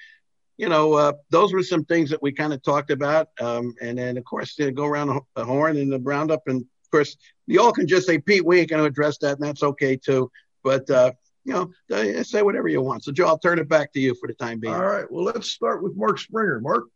you 0.56 0.68
know, 0.68 0.94
uh, 0.94 1.12
those 1.30 1.52
were 1.52 1.62
some 1.62 1.84
things 1.84 2.10
that 2.10 2.20
we 2.20 2.32
kind 2.32 2.52
of 2.52 2.60
talked 2.64 2.90
about. 2.90 3.28
Um, 3.40 3.74
and 3.80 3.96
then, 3.96 4.16
of 4.16 4.24
course, 4.24 4.56
they 4.56 4.72
go 4.72 4.86
around 4.86 5.20
the 5.36 5.44
horn 5.44 5.76
and 5.76 5.92
the 5.92 6.00
roundup. 6.00 6.42
And 6.48 6.62
of 6.62 6.90
course, 6.90 7.16
you 7.46 7.62
all 7.62 7.70
can 7.70 7.86
just 7.86 8.08
say, 8.08 8.18
Pete, 8.18 8.44
we 8.44 8.58
ain't 8.58 8.68
going 8.68 8.82
to 8.82 8.88
address 8.88 9.18
that, 9.18 9.38
and 9.38 9.46
that's 9.46 9.62
okay 9.62 9.96
too. 9.96 10.30
But 10.64 10.90
uh, 10.90 11.12
you 11.44 11.52
know, 11.52 12.22
say 12.24 12.42
whatever 12.42 12.66
you 12.66 12.82
want. 12.82 13.04
So, 13.04 13.12
Joe, 13.12 13.28
I'll 13.28 13.38
turn 13.38 13.60
it 13.60 13.68
back 13.68 13.92
to 13.92 14.00
you 14.00 14.16
for 14.16 14.26
the 14.26 14.34
time 14.34 14.58
being. 14.58 14.74
All 14.74 14.84
right. 14.84 15.10
Well, 15.10 15.24
let's 15.24 15.48
start 15.48 15.80
with 15.82 15.96
Mark 15.96 16.18
Springer. 16.18 16.60
Mark. 16.60 16.86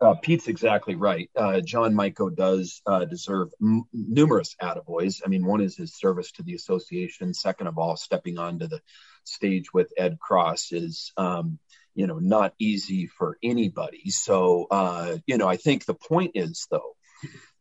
Uh, 0.00 0.14
Pete's 0.14 0.48
exactly 0.48 0.94
right. 0.94 1.30
Uh, 1.36 1.60
John 1.60 1.94
Miko 1.94 2.28
does 2.28 2.82
uh, 2.86 3.04
deserve 3.04 3.50
m- 3.62 3.84
numerous 3.92 4.56
attaboys. 4.60 5.20
I 5.24 5.28
mean, 5.28 5.46
one 5.46 5.60
is 5.60 5.76
his 5.76 5.94
service 5.94 6.32
to 6.32 6.42
the 6.42 6.54
association. 6.54 7.34
Second 7.34 7.68
of 7.68 7.78
all, 7.78 7.96
stepping 7.96 8.38
onto 8.38 8.66
the 8.66 8.80
stage 9.24 9.72
with 9.72 9.92
Ed 9.96 10.18
Cross 10.18 10.72
is, 10.72 11.12
um, 11.16 11.58
you 11.94 12.06
know, 12.06 12.18
not 12.18 12.54
easy 12.58 13.06
for 13.06 13.38
anybody. 13.42 14.10
So, 14.10 14.66
uh, 14.70 15.18
you 15.26 15.38
know, 15.38 15.48
I 15.48 15.56
think 15.56 15.84
the 15.84 15.94
point 15.94 16.32
is, 16.34 16.66
though, 16.70 16.96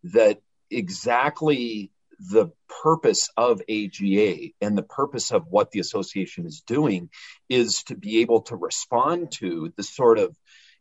that 0.03 0.39
exactly 0.69 1.91
the 2.19 2.51
purpose 2.83 3.29
of 3.37 3.61
AGA 3.69 4.49
and 4.61 4.77
the 4.77 4.83
purpose 4.83 5.31
of 5.31 5.45
what 5.49 5.71
the 5.71 5.79
association 5.79 6.45
is 6.45 6.63
doing 6.65 7.09
is 7.47 7.83
to 7.83 7.95
be 7.95 8.21
able 8.21 8.41
to 8.41 8.55
respond 8.55 9.31
to 9.33 9.71
the 9.77 9.83
sort 9.83 10.17
of 10.17 10.35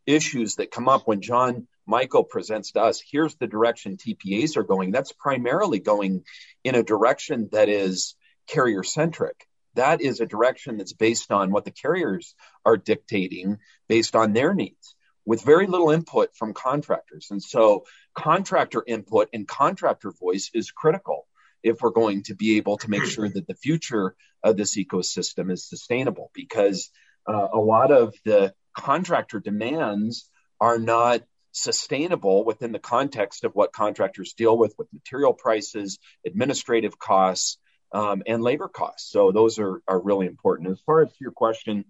issues 0.07 0.55
that 0.55 0.71
come 0.71 0.89
up 0.89 1.03
when 1.05 1.21
John 1.21 1.67
Michael 1.85 2.23
presents 2.23 2.71
to 2.71 2.81
us, 2.81 3.01
here's 3.11 3.35
the 3.35 3.47
direction 3.47 3.97
TPAs 3.97 4.57
are 4.57 4.63
going. 4.63 4.91
That's 4.91 5.11
primarily 5.11 5.79
going 5.79 6.23
in 6.63 6.75
a 6.75 6.83
direction 6.83 7.49
that 7.51 7.69
is 7.69 8.15
carrier 8.47 8.83
centric. 8.83 9.47
That 9.75 10.01
is 10.01 10.19
a 10.19 10.25
direction 10.25 10.77
that's 10.77 10.93
based 10.93 11.31
on 11.31 11.51
what 11.51 11.65
the 11.65 11.71
carriers 11.71 12.33
are 12.65 12.77
dictating 12.77 13.59
based 13.87 14.15
on 14.15 14.33
their 14.33 14.53
needs 14.53 14.95
with 15.25 15.43
very 15.43 15.67
little 15.67 15.91
input 15.91 16.35
from 16.35 16.53
contractors. 16.53 17.27
And 17.29 17.43
so 17.43 17.85
contractor 18.15 18.83
input 18.87 19.29
and 19.33 19.47
contractor 19.47 20.11
voice 20.11 20.49
is 20.53 20.71
critical 20.71 21.27
if 21.61 21.81
we're 21.81 21.91
going 21.91 22.23
to 22.23 22.33
be 22.33 22.57
able 22.57 22.77
to 22.77 22.89
make 22.89 23.03
sure 23.03 23.27
that 23.27 23.45
the 23.45 23.55
future 23.55 24.15
of 24.41 24.57
this 24.57 24.77
ecosystem 24.77 25.51
is 25.51 25.67
sustainable 25.67 26.31
because 26.33 26.89
uh, 27.27 27.47
a 27.53 27.59
lot 27.59 27.91
of 27.91 28.13
the 28.23 28.53
contractor 28.77 29.39
demands 29.39 30.29
are 30.61 30.79
not 30.79 31.21
sustainable 31.51 32.45
within 32.45 32.71
the 32.71 32.79
context 32.79 33.43
of 33.43 33.53
what 33.53 33.73
contractors 33.73 34.33
deal 34.33 34.57
with 34.57 34.75
with 34.77 34.87
material 34.93 35.33
prices, 35.33 35.97
administrative 36.25 36.97
costs, 36.99 37.57
um, 37.91 38.21
and 38.27 38.43
labor 38.43 38.67
costs. 38.67 39.11
So 39.11 39.31
those 39.31 39.59
are, 39.59 39.81
are 39.87 39.99
really 39.99 40.27
important. 40.27 40.69
As 40.69 40.79
far 40.85 41.01
as 41.01 41.09
your 41.19 41.31
question, 41.31 41.85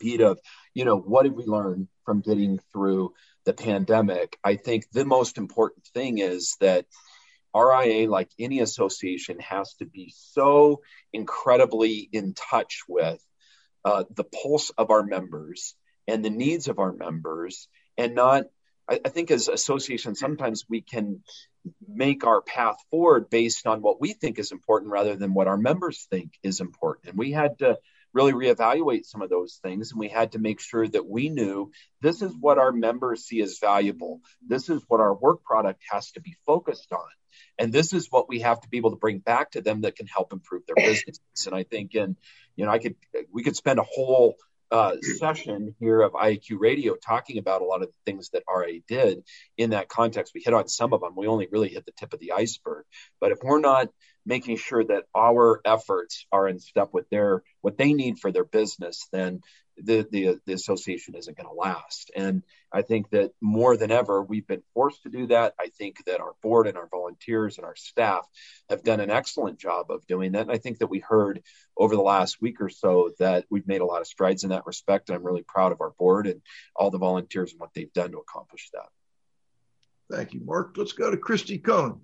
Pete, 0.00 0.22
of 0.22 0.40
you 0.72 0.84
know 0.84 0.98
what 0.98 1.24
did 1.24 1.36
we 1.36 1.44
learn 1.44 1.88
from 2.04 2.20
getting 2.20 2.58
through 2.72 3.12
the 3.44 3.52
pandemic? 3.52 4.38
I 4.42 4.56
think 4.56 4.90
the 4.90 5.04
most 5.04 5.38
important 5.38 5.86
thing 5.94 6.18
is 6.18 6.56
that 6.60 6.86
RIA, 7.54 8.10
like 8.10 8.30
any 8.38 8.60
association, 8.60 9.38
has 9.40 9.74
to 9.74 9.84
be 9.84 10.12
so 10.16 10.80
incredibly 11.12 12.08
in 12.12 12.34
touch 12.34 12.82
with 12.88 13.22
uh, 13.84 14.04
the 14.14 14.24
pulse 14.24 14.70
of 14.70 14.90
our 14.90 15.04
members 15.04 15.74
and 16.08 16.24
the 16.24 16.30
needs 16.30 16.68
of 16.68 16.78
our 16.78 16.92
members 16.92 17.68
and 17.96 18.14
not 18.14 18.44
I, 18.88 19.00
I 19.04 19.08
think 19.08 19.30
as 19.30 19.48
associations 19.48 20.18
sometimes 20.18 20.64
we 20.68 20.80
can 20.80 21.22
make 21.86 22.24
our 22.26 22.42
path 22.42 22.76
forward 22.90 23.30
based 23.30 23.66
on 23.66 23.82
what 23.82 24.00
we 24.00 24.12
think 24.12 24.38
is 24.38 24.52
important 24.52 24.92
rather 24.92 25.16
than 25.16 25.34
what 25.34 25.48
our 25.48 25.56
members 25.56 26.06
think 26.10 26.32
is 26.42 26.60
important. 26.60 27.08
And 27.08 27.18
we 27.18 27.32
had 27.32 27.58
to 27.60 27.78
really 28.12 28.32
reevaluate 28.32 29.06
some 29.06 29.22
of 29.22 29.30
those 29.30 29.58
things 29.62 29.90
and 29.90 29.98
we 29.98 30.08
had 30.08 30.32
to 30.32 30.38
make 30.38 30.60
sure 30.60 30.86
that 30.86 31.06
we 31.06 31.30
knew 31.30 31.72
this 32.00 32.22
is 32.22 32.32
what 32.38 32.58
our 32.58 32.70
members 32.70 33.24
see 33.24 33.40
as 33.40 33.58
valuable. 33.58 34.20
This 34.46 34.68
is 34.68 34.82
what 34.86 35.00
our 35.00 35.14
work 35.14 35.42
product 35.42 35.82
has 35.90 36.12
to 36.12 36.20
be 36.20 36.36
focused 36.46 36.92
on. 36.92 37.08
And 37.58 37.72
this 37.72 37.92
is 37.92 38.08
what 38.10 38.28
we 38.28 38.40
have 38.40 38.60
to 38.60 38.68
be 38.68 38.76
able 38.76 38.90
to 38.90 38.96
bring 38.96 39.18
back 39.18 39.52
to 39.52 39.62
them 39.62 39.80
that 39.80 39.96
can 39.96 40.06
help 40.06 40.32
improve 40.32 40.62
their 40.66 40.76
business 40.86 41.18
and 41.46 41.54
i 41.54 41.64
think 41.64 41.94
and 41.94 42.16
you 42.54 42.64
know 42.64 42.70
i 42.70 42.78
could 42.78 42.94
we 43.32 43.42
could 43.42 43.56
spend 43.56 43.80
a 43.80 43.84
whole 43.84 44.36
uh, 44.70 44.96
session 45.18 45.74
here 45.78 46.00
of 46.00 46.12
IAQ 46.12 46.58
Radio 46.58 46.94
talking 46.96 47.38
about 47.38 47.62
a 47.62 47.64
lot 47.64 47.82
of 47.82 47.88
the 47.88 47.98
things 48.04 48.30
that 48.30 48.42
RIA 48.52 48.80
did 48.88 49.22
in 49.56 49.70
that 49.70 49.88
context. 49.88 50.32
We 50.34 50.42
hit 50.44 50.54
on 50.54 50.68
some 50.68 50.92
of 50.92 51.00
them. 51.00 51.14
We 51.16 51.26
only 51.26 51.48
really 51.50 51.68
hit 51.68 51.86
the 51.86 51.92
tip 51.92 52.12
of 52.12 52.20
the 52.20 52.32
iceberg. 52.32 52.84
But 53.20 53.32
if 53.32 53.38
we're 53.42 53.60
not 53.60 53.88
making 54.26 54.56
sure 54.56 54.84
that 54.84 55.04
our 55.14 55.60
efforts 55.64 56.26
are 56.32 56.48
in 56.48 56.58
step 56.58 56.88
with 56.92 57.08
their 57.10 57.42
what 57.60 57.76
they 57.76 57.92
need 57.92 58.18
for 58.18 58.32
their 58.32 58.44
business, 58.44 59.06
then 59.12 59.40
the 59.76 60.06
the, 60.10 60.40
the 60.46 60.52
association 60.52 61.14
isn't 61.14 61.36
going 61.36 61.48
to 61.48 61.54
last. 61.54 62.10
And 62.14 62.42
I 62.72 62.82
think 62.82 63.10
that 63.10 63.32
more 63.40 63.76
than 63.76 63.90
ever, 63.90 64.22
we've 64.22 64.46
been 64.46 64.62
forced 64.72 65.02
to 65.04 65.08
do 65.08 65.26
that. 65.28 65.54
I 65.58 65.68
think 65.68 66.04
that 66.06 66.20
our 66.20 66.32
board 66.42 66.66
and 66.66 66.76
our 66.76 66.88
volunteers 66.88 67.58
and 67.58 67.64
our 67.64 67.76
staff 67.76 68.26
have 68.68 68.82
done 68.82 69.00
an 69.00 69.10
excellent 69.10 69.58
job 69.58 69.90
of 69.90 70.06
doing 70.06 70.32
that. 70.32 70.42
And 70.42 70.52
I 70.52 70.58
think 70.58 70.78
that 70.78 70.88
we 70.88 71.00
heard 71.00 71.42
over 71.76 71.96
the 71.96 72.02
last 72.02 72.40
week 72.40 72.60
or 72.60 72.68
so 72.68 73.12
that 73.18 73.44
we've 73.50 73.66
made 73.68 73.80
a 73.80 73.86
lot 73.86 74.00
of 74.00 74.06
strides 74.06 74.44
in 74.44 74.50
that 74.50 74.66
respect. 74.66 75.08
And 75.08 75.16
I'm 75.16 75.26
really 75.26 75.44
proud 75.46 75.72
of 75.72 75.80
our 75.80 75.92
board 75.98 76.26
and 76.26 76.40
all 76.74 76.90
the 76.90 76.98
volunteers 76.98 77.52
and 77.52 77.60
what 77.60 77.70
they've 77.74 77.92
done 77.92 78.12
to 78.12 78.18
accomplish 78.18 78.70
that. 78.72 78.88
Thank 80.10 80.34
you, 80.34 80.40
Mark. 80.44 80.74
Let's 80.76 80.92
go 80.92 81.10
to 81.10 81.16
Christy 81.16 81.58
Cohn. 81.58 82.00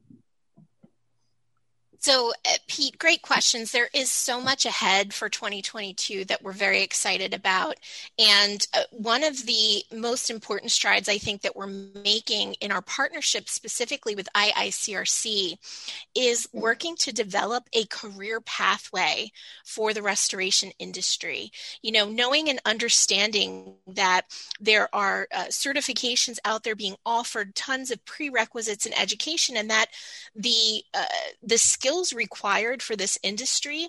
So, 2.02 2.32
uh, 2.48 2.54
Pete, 2.66 2.98
great 2.98 3.20
questions. 3.20 3.72
There 3.72 3.90
is 3.92 4.10
so 4.10 4.40
much 4.40 4.64
ahead 4.64 5.12
for 5.12 5.28
2022 5.28 6.24
that 6.24 6.42
we're 6.42 6.52
very 6.52 6.82
excited 6.82 7.34
about. 7.34 7.76
And 8.18 8.66
uh, 8.72 8.84
one 8.90 9.22
of 9.22 9.44
the 9.44 9.84
most 9.92 10.30
important 10.30 10.72
strides 10.72 11.10
I 11.10 11.18
think 11.18 11.42
that 11.42 11.54
we're 11.54 11.66
making 11.66 12.54
in 12.54 12.72
our 12.72 12.80
partnership, 12.80 13.50
specifically 13.50 14.14
with 14.14 14.30
IICRC, 14.34 15.58
is 16.14 16.48
working 16.54 16.96
to 16.96 17.12
develop 17.12 17.64
a 17.74 17.84
career 17.86 18.40
pathway 18.40 19.30
for 19.66 19.92
the 19.92 20.02
restoration 20.02 20.72
industry. 20.78 21.52
You 21.82 21.92
know, 21.92 22.08
knowing 22.08 22.48
and 22.48 22.62
understanding 22.64 23.74
that 23.88 24.22
there 24.58 24.88
are 24.94 25.28
uh, 25.34 25.44
certifications 25.48 26.38
out 26.46 26.62
there 26.62 26.76
being 26.76 26.96
offered, 27.04 27.54
tons 27.54 27.90
of 27.90 28.02
prerequisites 28.06 28.86
in 28.86 28.98
education, 28.98 29.58
and 29.58 29.68
that 29.68 29.88
the 30.34 30.82
uh, 30.94 31.04
the 31.42 31.58
skill 31.58 31.89
skills 31.90 32.12
required 32.12 32.84
for 32.84 32.94
this 32.94 33.18
industry 33.24 33.88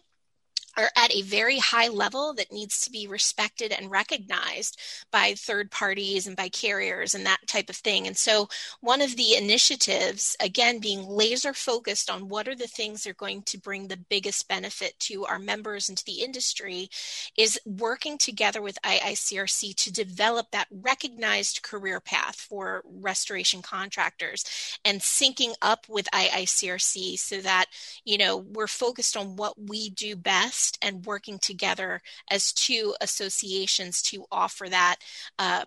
are 0.77 0.91
at 0.95 1.13
a 1.13 1.21
very 1.23 1.59
high 1.59 1.87
level 1.87 2.33
that 2.33 2.51
needs 2.51 2.81
to 2.81 2.91
be 2.91 3.07
respected 3.07 3.71
and 3.71 3.91
recognized 3.91 4.79
by 5.11 5.33
third 5.33 5.71
parties 5.71 6.27
and 6.27 6.35
by 6.35 6.49
carriers 6.49 7.13
and 7.13 7.25
that 7.25 7.45
type 7.47 7.69
of 7.69 7.75
thing. 7.75 8.07
And 8.07 8.15
so, 8.15 8.47
one 8.79 9.01
of 9.01 9.15
the 9.15 9.35
initiatives, 9.35 10.35
again, 10.39 10.79
being 10.79 11.07
laser 11.07 11.53
focused 11.53 12.09
on 12.09 12.29
what 12.29 12.47
are 12.47 12.55
the 12.55 12.67
things 12.67 13.03
that 13.03 13.11
are 13.11 13.13
going 13.13 13.43
to 13.43 13.57
bring 13.59 13.87
the 13.87 13.97
biggest 13.97 14.47
benefit 14.47 14.97
to 14.99 15.25
our 15.25 15.39
members 15.39 15.89
and 15.89 15.97
to 15.97 16.05
the 16.05 16.21
industry, 16.21 16.89
is 17.37 17.59
working 17.65 18.17
together 18.17 18.61
with 18.61 18.77
IICRC 18.83 19.75
to 19.75 19.91
develop 19.91 20.51
that 20.51 20.67
recognized 20.71 21.63
career 21.63 21.99
path 21.99 22.35
for 22.35 22.83
restoration 22.85 23.61
contractors 23.61 24.45
and 24.85 25.01
syncing 25.01 25.53
up 25.61 25.87
with 25.89 26.07
IICRC 26.13 27.17
so 27.17 27.41
that, 27.41 27.65
you 28.05 28.17
know, 28.17 28.37
we're 28.37 28.67
focused 28.67 29.17
on 29.17 29.35
what 29.35 29.53
we 29.59 29.89
do 29.89 30.15
best 30.15 30.60
and 30.81 31.05
working 31.05 31.39
together 31.39 32.01
as 32.29 32.51
two 32.51 32.95
associations 33.01 34.01
to 34.03 34.25
offer 34.31 34.67
that 34.69 34.97
uh, 35.39 35.63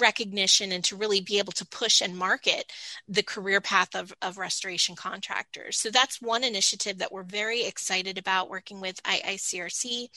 recognition 0.00 0.72
and 0.72 0.82
to 0.84 0.96
really 0.96 1.20
be 1.20 1.38
able 1.38 1.52
to 1.52 1.66
push 1.66 2.00
and 2.00 2.16
market 2.16 2.72
the 3.08 3.22
career 3.22 3.60
path 3.60 3.94
of, 3.94 4.12
of 4.22 4.38
restoration 4.38 4.96
contractors. 4.96 5.78
So 5.78 5.90
that's 5.90 6.20
one 6.20 6.44
initiative 6.44 6.98
that 6.98 7.12
we're 7.12 7.22
very 7.22 7.64
excited 7.64 8.18
about 8.18 8.50
working 8.50 8.80
with 8.80 9.02
IICRC. 9.04 10.08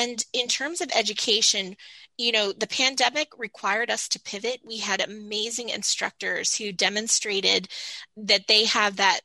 And 0.00 0.24
in 0.32 0.48
terms 0.48 0.80
of 0.80 0.90
education, 0.94 1.76
you 2.18 2.32
know, 2.32 2.52
the 2.52 2.66
pandemic 2.66 3.28
required 3.38 3.90
us 3.90 4.08
to 4.08 4.20
pivot. 4.20 4.60
We 4.64 4.78
had 4.78 5.00
amazing 5.00 5.70
instructors 5.70 6.54
who 6.54 6.72
demonstrated 6.72 7.68
that 8.16 8.46
they 8.46 8.66
have 8.66 8.96
that 8.96 9.20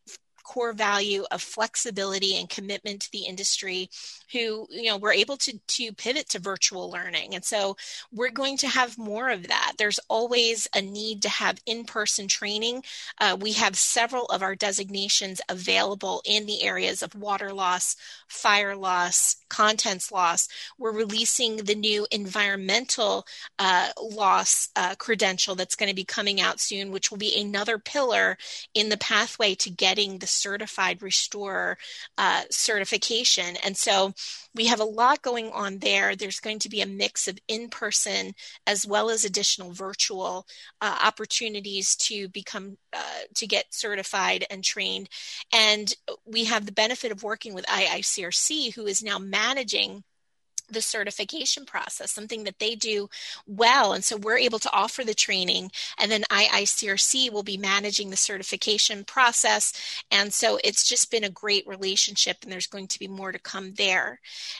core 0.45 0.73
value 0.73 1.25
of 1.31 1.41
flexibility 1.41 2.37
and 2.37 2.49
commitment 2.49 3.01
to 3.01 3.11
the 3.11 3.25
industry 3.25 3.89
who 4.31 4.67
you 4.69 4.89
know 4.89 4.97
were 4.97 5.13
able 5.13 5.37
to 5.37 5.59
to 5.67 5.93
pivot 5.93 6.29
to 6.29 6.39
virtual 6.39 6.89
learning. 6.89 7.35
And 7.35 7.43
so 7.43 7.77
we're 8.11 8.31
going 8.31 8.57
to 8.57 8.67
have 8.67 8.97
more 8.97 9.29
of 9.29 9.47
that. 9.47 9.73
There's 9.77 9.99
always 10.09 10.67
a 10.75 10.81
need 10.81 11.21
to 11.23 11.29
have 11.29 11.59
in-person 11.65 12.27
training. 12.27 12.83
Uh, 13.19 13.37
we 13.39 13.53
have 13.53 13.75
several 13.75 14.25
of 14.25 14.41
our 14.41 14.55
designations 14.55 15.41
available 15.49 16.21
in 16.25 16.45
the 16.45 16.63
areas 16.63 17.03
of 17.03 17.15
water 17.15 17.53
loss 17.53 17.95
fire 18.27 18.75
loss 18.75 19.37
contents 19.49 20.11
loss. 20.11 20.47
We're 20.77 20.91
releasing 20.91 21.57
the 21.57 21.75
new 21.75 22.07
environmental 22.11 23.25
uh, 23.59 23.89
loss 24.01 24.69
uh, 24.75 24.95
credential 24.95 25.55
that's 25.55 25.75
going 25.75 25.89
to 25.89 25.95
be 25.95 26.03
coming 26.03 26.41
out 26.41 26.59
soon 26.59 26.91
which 26.91 27.11
will 27.11 27.17
be 27.17 27.39
another 27.39 27.77
pillar 27.77 28.37
in 28.73 28.89
the 28.89 28.97
pathway 28.97 29.55
to 29.55 29.69
getting 29.69 30.17
the 30.17 30.27
certified 30.27 31.01
restorer 31.01 31.77
uh, 32.17 32.43
certification. 32.49 33.55
And 33.63 33.77
so 33.77 34.13
we 34.53 34.67
have 34.67 34.79
a 34.79 34.85
lot 34.85 35.21
going 35.21 35.51
on 35.51 35.79
there. 35.79 36.15
There's 36.15 36.39
going 36.39 36.59
to 36.59 36.69
be 36.69 36.81
a 36.81 36.85
mix 36.85 37.27
of 37.27 37.37
in 37.47 37.69
person 37.69 38.33
as 38.65 38.87
well 38.87 39.09
as 39.09 39.25
additional 39.25 39.71
virtual 39.71 40.47
uh, 40.81 40.97
opportunities 41.03 41.95
to 41.97 42.29
become, 42.29 42.77
uh, 42.93 43.21
to 43.35 43.47
get 43.47 43.73
certified 43.73 44.45
and 44.49 44.63
trained. 44.63 45.09
And 45.53 45.93
we 46.25 46.45
have 46.45 46.65
the 46.65 46.71
benefit 46.71 47.11
of 47.11 47.23
working 47.23 47.53
with 47.53 47.65
IICRC, 47.65 48.73
who 48.73 48.85
is 48.85 49.03
now 49.03 49.19
managing 49.19 50.03
the 50.69 50.81
certification 50.81 51.65
process, 51.65 52.11
something 52.11 52.43
that 52.43 52.59
they 52.59 52.75
do 52.75 53.09
well. 53.47 53.93
And 53.93 54.03
so 54.03 54.17
we're 54.17 54.37
able 54.37 54.59
to 54.59 54.73
offer 54.73 55.03
the 55.03 55.13
training, 55.13 55.71
and 55.99 56.11
then 56.11 56.23
IICRC 56.31 57.31
will 57.31 57.43
be 57.43 57.57
managing 57.57 58.09
the 58.09 58.17
certification 58.17 59.03
process. 59.03 59.73
And 60.11 60.33
so 60.33 60.59
it's 60.63 60.87
just 60.87 61.11
been 61.11 61.23
a 61.23 61.29
great 61.29 61.67
relationship, 61.67 62.37
and 62.43 62.51
there's 62.51 62.67
going 62.67 62.87
to 62.87 62.99
be 62.99 63.07
more 63.07 63.31
to 63.31 63.39
come 63.39 63.73
there. 63.73 64.19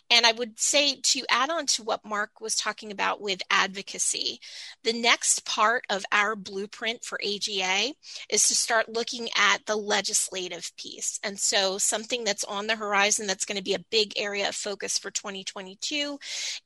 And 0.09 0.25
I 0.25 0.31
would 0.31 0.59
say 0.59 0.95
to 1.01 1.25
add 1.29 1.49
on 1.49 1.65
to 1.67 1.83
what 1.83 2.05
Mark 2.05 2.41
was 2.41 2.55
talking 2.55 2.91
about 2.91 3.21
with 3.21 3.41
advocacy, 3.49 4.39
the 4.83 4.93
next 4.93 5.45
part 5.45 5.85
of 5.89 6.05
our 6.11 6.35
blueprint 6.35 7.03
for 7.03 7.19
AGA 7.23 7.93
is 8.29 8.47
to 8.47 8.55
start 8.55 8.89
looking 8.89 9.29
at 9.35 9.65
the 9.65 9.75
legislative 9.75 10.71
piece. 10.77 11.19
And 11.23 11.39
so 11.39 11.77
something 11.77 12.23
that's 12.23 12.43
on 12.43 12.67
the 12.67 12.75
horizon 12.75 13.27
that's 13.27 13.45
going 13.45 13.57
to 13.57 13.63
be 13.63 13.73
a 13.73 13.85
big 13.91 14.13
area 14.17 14.47
of 14.47 14.55
focus 14.55 14.97
for 14.97 15.11
2022 15.11 16.04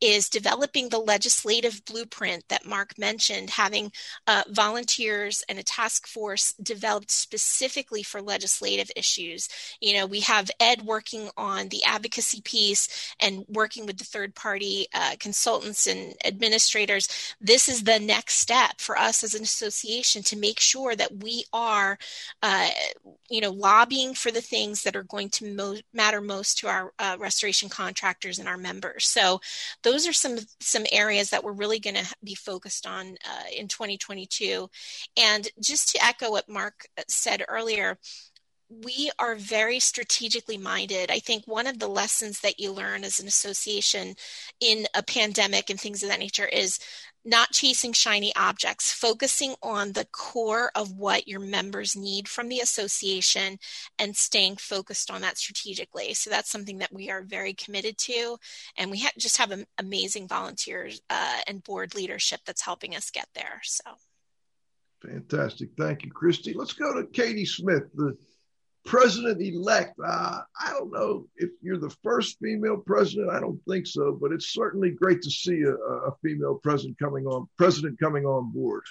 is 0.02 0.30
developing 0.30 0.90
the 0.90 1.06
legislative 1.14 1.82
blueprint 1.86 2.44
that 2.50 2.66
Mark 2.66 2.98
mentioned, 2.98 3.50
having 3.50 3.92
uh, 4.28 4.44
volunteers 4.50 5.44
and 5.50 5.60
a 5.60 5.64
task 5.64 6.08
force 6.08 6.54
developed 6.62 7.12
specifically 7.12 8.04
for 8.04 8.22
legislative 8.22 8.90
issues. 8.96 9.50
You 9.82 9.94
know, 9.96 10.06
we 10.06 10.22
have 10.22 10.52
Ed 10.60 10.80
working 10.96 11.30
on 11.38 11.70
the 11.70 11.84
advocacy 11.84 12.42
piece 12.42 12.84
and 13.20 13.46
working 13.48 13.86
with 13.86 13.98
the 13.98 14.12
third 14.14 14.32
party 14.36 14.88
uh, 14.94 15.16
consultants 15.20 15.88
and 15.88 16.02
administrators. 16.26 17.06
This 17.52 17.70
is 17.70 17.84
the 17.84 18.00
next 18.00 18.36
step 18.46 18.74
for 18.80 18.96
us 19.08 19.24
as 19.24 19.34
an 19.36 19.44
association 19.44 20.22
to 20.24 20.38
make 20.48 20.60
sure 20.60 20.96
that 20.96 21.24
we 21.24 21.36
are, 21.52 21.98
uh, 22.42 22.70
you 23.30 23.42
know, 23.42 23.52
lobbying 23.52 24.14
for 24.14 24.32
the 24.32 24.48
things 24.54 24.84
that 24.84 24.96
are 24.96 25.08
going 25.14 25.30
to 25.30 25.44
mo- 25.56 25.84
matter 25.94 26.22
most 26.22 26.58
to 26.60 26.68
our 26.68 26.86
uh, 27.00 27.16
restoration 27.20 27.70
contractors 27.70 28.40
and 28.40 28.48
our 28.48 28.58
members. 28.70 29.04
So 29.18 29.19
so 29.20 29.42
those 29.84 30.08
are 30.08 30.14
some 30.14 30.38
some 30.60 30.86
areas 30.92 31.30
that 31.30 31.44
we're 31.44 31.52
really 31.52 31.80
going 31.80 31.96
to 31.96 32.16
be 32.24 32.36
focused 32.36 32.86
on 32.86 33.18
uh, 33.26 33.50
in 33.56 33.68
2022. 33.68 34.70
And 35.18 35.48
just 35.60 35.90
to 35.90 36.06
echo 36.06 36.32
what 36.32 36.50
Mark 36.50 36.88
uh, 36.98 37.04
said 37.08 37.44
earlier, 37.48 37.98
we 38.70 39.12
are 39.18 39.36
very 39.36 39.80
strategically 39.80 40.58
minded. 40.58 41.10
I 41.10 41.20
think 41.20 41.46
one 41.46 41.66
of 41.66 41.80
the 41.80 41.88
lessons 41.88 42.42
that 42.42 42.60
you 42.60 42.72
learn 42.72 43.04
as 43.04 43.20
an 43.20 43.28
association 43.28 44.16
in 44.60 44.86
a 44.96 45.02
pandemic 45.02 45.70
and 45.70 45.80
things 45.80 46.04
of 46.04 46.10
that 46.10 46.20
nature 46.20 46.46
is 46.46 46.80
not 47.26 47.52
chasing 47.52 47.94
shiny 47.94 48.34
objects, 48.36 48.92
focusing 48.92 49.56
on 49.62 49.92
the 49.92 50.06
core 50.12 50.72
of 50.76 50.92
what 50.94 51.28
your 51.28 51.40
members 51.40 51.96
need 51.96 52.28
from 52.28 52.48
the 52.48 52.60
association 52.60 53.60
and 53.98 54.16
staying 54.16 54.56
focused 54.56 55.12
on 55.12 55.22
that 55.22 55.38
strategically. 55.38 56.14
So 56.14 56.30
that's 56.30 56.50
something 56.50 56.78
that 56.80 56.94
we 56.94 57.10
are 57.10 57.22
very 57.22 57.54
committed 57.54 57.98
to. 58.00 58.38
And 58.78 58.90
we 58.90 59.00
ha- 59.00 59.12
just 59.18 59.38
have 59.38 59.54
amazing 59.78 60.28
volunteers 60.28 61.02
uh, 61.10 61.42
and 61.48 61.64
board 61.64 61.94
leadership 61.94 62.40
that's 62.46 62.62
helping 62.62 62.96
us 62.96 63.12
get 63.12 63.28
there. 63.36 63.62
So 63.64 63.84
fantastic. 65.02 65.70
Thank 65.78 66.04
you, 66.04 66.12
Christy. 66.12 66.54
Let's 66.54 66.74
go 66.74 66.94
to 66.94 67.08
Katie 67.08 67.46
Smith, 67.46 67.84
the 67.94 68.18
president 68.86 69.42
elect. 69.42 69.94
Uh, 70.04 70.42
I 70.60 70.72
don't 70.72 70.92
know 70.92 71.28
if 71.38 71.50
you're 71.62 71.78
the 71.78 71.96
first 72.04 72.38
female 72.42 72.78
president. 72.78 73.30
I 73.30 73.40
don't 73.40 73.60
think 73.68 73.88
so, 73.88 74.18
but 74.20 74.32
it's 74.32 74.54
certainly 74.54 74.92
great 74.92 75.22
to 75.24 75.32
see 75.32 75.62
a, 75.64 75.74
a 75.74 76.16
female 76.24 76.60
president 76.62 76.98
coming 77.00 77.26
on 77.26 77.48
president 77.58 78.00
coming 78.00 78.26
on 78.26 78.52
board. 78.52 78.84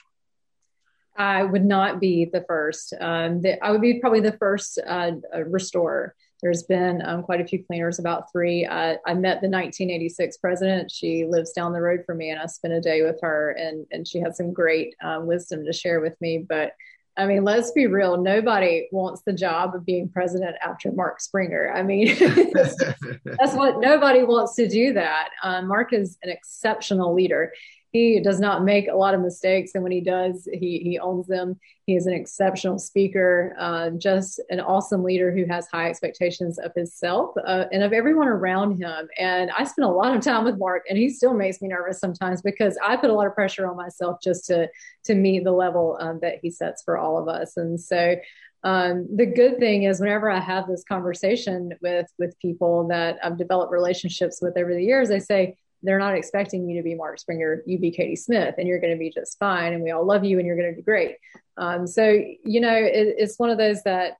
I 1.16 1.42
would 1.42 1.64
not 1.64 2.00
be 2.00 2.26
the 2.32 2.44
first. 2.46 2.94
Um, 3.00 3.42
the, 3.42 3.62
I 3.64 3.72
would 3.72 3.80
be 3.80 3.98
probably 3.98 4.20
the 4.20 4.36
first 4.38 4.78
uh, 4.86 5.12
restorer. 5.46 6.14
There's 6.40 6.62
been 6.62 7.02
um, 7.04 7.24
quite 7.24 7.40
a 7.40 7.44
few 7.44 7.64
cleaners, 7.64 7.98
about 7.98 8.30
three. 8.30 8.64
Uh, 8.64 8.94
I 9.04 9.14
met 9.14 9.40
the 9.40 9.48
1986 9.48 10.36
president. 10.36 10.92
She 10.92 11.26
lives 11.26 11.50
down 11.50 11.72
the 11.72 11.80
road 11.80 12.04
from 12.06 12.18
me, 12.18 12.30
and 12.30 12.40
I 12.40 12.46
spent 12.46 12.74
a 12.74 12.80
day 12.80 13.02
with 13.02 13.18
her, 13.22 13.50
and 13.58 13.84
and 13.90 14.06
she 14.06 14.20
had 14.20 14.36
some 14.36 14.52
great 14.52 14.94
um, 15.02 15.26
wisdom 15.26 15.64
to 15.64 15.72
share 15.72 16.00
with 16.00 16.14
me. 16.20 16.38
But 16.38 16.74
I 17.18 17.26
mean, 17.26 17.42
let's 17.42 17.72
be 17.72 17.88
real. 17.88 18.16
Nobody 18.16 18.88
wants 18.92 19.22
the 19.22 19.32
job 19.32 19.74
of 19.74 19.84
being 19.84 20.08
president 20.08 20.54
after 20.64 20.92
Mark 20.92 21.20
Springer. 21.20 21.72
I 21.74 21.82
mean, 21.82 22.16
that's 22.54 23.54
what 23.54 23.80
nobody 23.80 24.22
wants 24.22 24.54
to 24.54 24.68
do 24.68 24.92
that. 24.92 25.30
Um, 25.42 25.66
Mark 25.66 25.92
is 25.92 26.16
an 26.22 26.30
exceptional 26.30 27.12
leader 27.12 27.52
he 27.90 28.20
does 28.20 28.38
not 28.38 28.64
make 28.64 28.88
a 28.88 28.94
lot 28.94 29.14
of 29.14 29.20
mistakes, 29.20 29.72
and 29.74 29.82
when 29.82 29.92
he 29.92 30.00
does, 30.00 30.46
he 30.52 30.80
he 30.80 30.98
owns 30.98 31.26
them. 31.26 31.58
He 31.86 31.96
is 31.96 32.06
an 32.06 32.12
exceptional 32.12 32.78
speaker, 32.78 33.56
uh, 33.58 33.90
just 33.90 34.40
an 34.50 34.60
awesome 34.60 35.02
leader 35.02 35.32
who 35.32 35.46
has 35.46 35.66
high 35.68 35.88
expectations 35.88 36.58
of 36.58 36.72
himself 36.74 37.34
uh, 37.46 37.64
and 37.72 37.82
of 37.82 37.94
everyone 37.94 38.28
around 38.28 38.76
him. 38.76 39.08
And 39.18 39.50
I 39.56 39.64
spend 39.64 39.86
a 39.86 39.90
lot 39.90 40.14
of 40.14 40.22
time 40.22 40.44
with 40.44 40.58
Mark, 40.58 40.84
and 40.88 40.98
he 40.98 41.08
still 41.08 41.32
makes 41.32 41.62
me 41.62 41.68
nervous 41.68 41.98
sometimes 41.98 42.42
because 42.42 42.76
I 42.84 42.96
put 42.96 43.08
a 43.08 43.14
lot 43.14 43.26
of 43.26 43.34
pressure 43.34 43.66
on 43.66 43.76
myself 43.76 44.18
just 44.22 44.44
to 44.46 44.68
to 45.04 45.14
meet 45.14 45.44
the 45.44 45.52
level 45.52 45.96
um, 46.00 46.18
that 46.20 46.40
he 46.42 46.50
sets 46.50 46.82
for 46.82 46.98
all 46.98 47.16
of 47.16 47.26
us. 47.26 47.56
And 47.56 47.80
so 47.80 48.16
um, 48.64 49.08
the 49.14 49.26
good 49.26 49.58
thing 49.58 49.84
is 49.84 50.00
whenever 50.00 50.30
I 50.30 50.40
have 50.40 50.66
this 50.66 50.84
conversation 50.84 51.72
with 51.80 52.06
with 52.18 52.38
people 52.40 52.88
that 52.88 53.18
I've 53.22 53.38
developed 53.38 53.72
relationships 53.72 54.40
with 54.42 54.58
over 54.58 54.74
the 54.74 54.84
years, 54.84 55.08
they 55.08 55.20
say, 55.20 55.56
they're 55.82 55.98
not 55.98 56.14
expecting 56.14 56.68
you 56.68 56.76
to 56.78 56.82
be 56.82 56.94
Mark 56.94 57.18
Springer, 57.18 57.62
you 57.66 57.78
be 57.78 57.90
Katie 57.90 58.16
Smith, 58.16 58.54
and 58.58 58.66
you're 58.66 58.80
going 58.80 58.92
to 58.92 58.98
be 58.98 59.10
just 59.10 59.38
fine, 59.38 59.72
and 59.72 59.82
we 59.82 59.90
all 59.90 60.04
love 60.04 60.24
you, 60.24 60.38
and 60.38 60.46
you're 60.46 60.56
going 60.56 60.70
to 60.70 60.76
do 60.76 60.82
great. 60.82 61.16
Um, 61.56 61.86
so 61.86 62.04
you 62.08 62.60
know, 62.60 62.74
it, 62.74 63.14
it's 63.18 63.38
one 63.38 63.50
of 63.50 63.58
those 63.58 63.82
that 63.84 64.16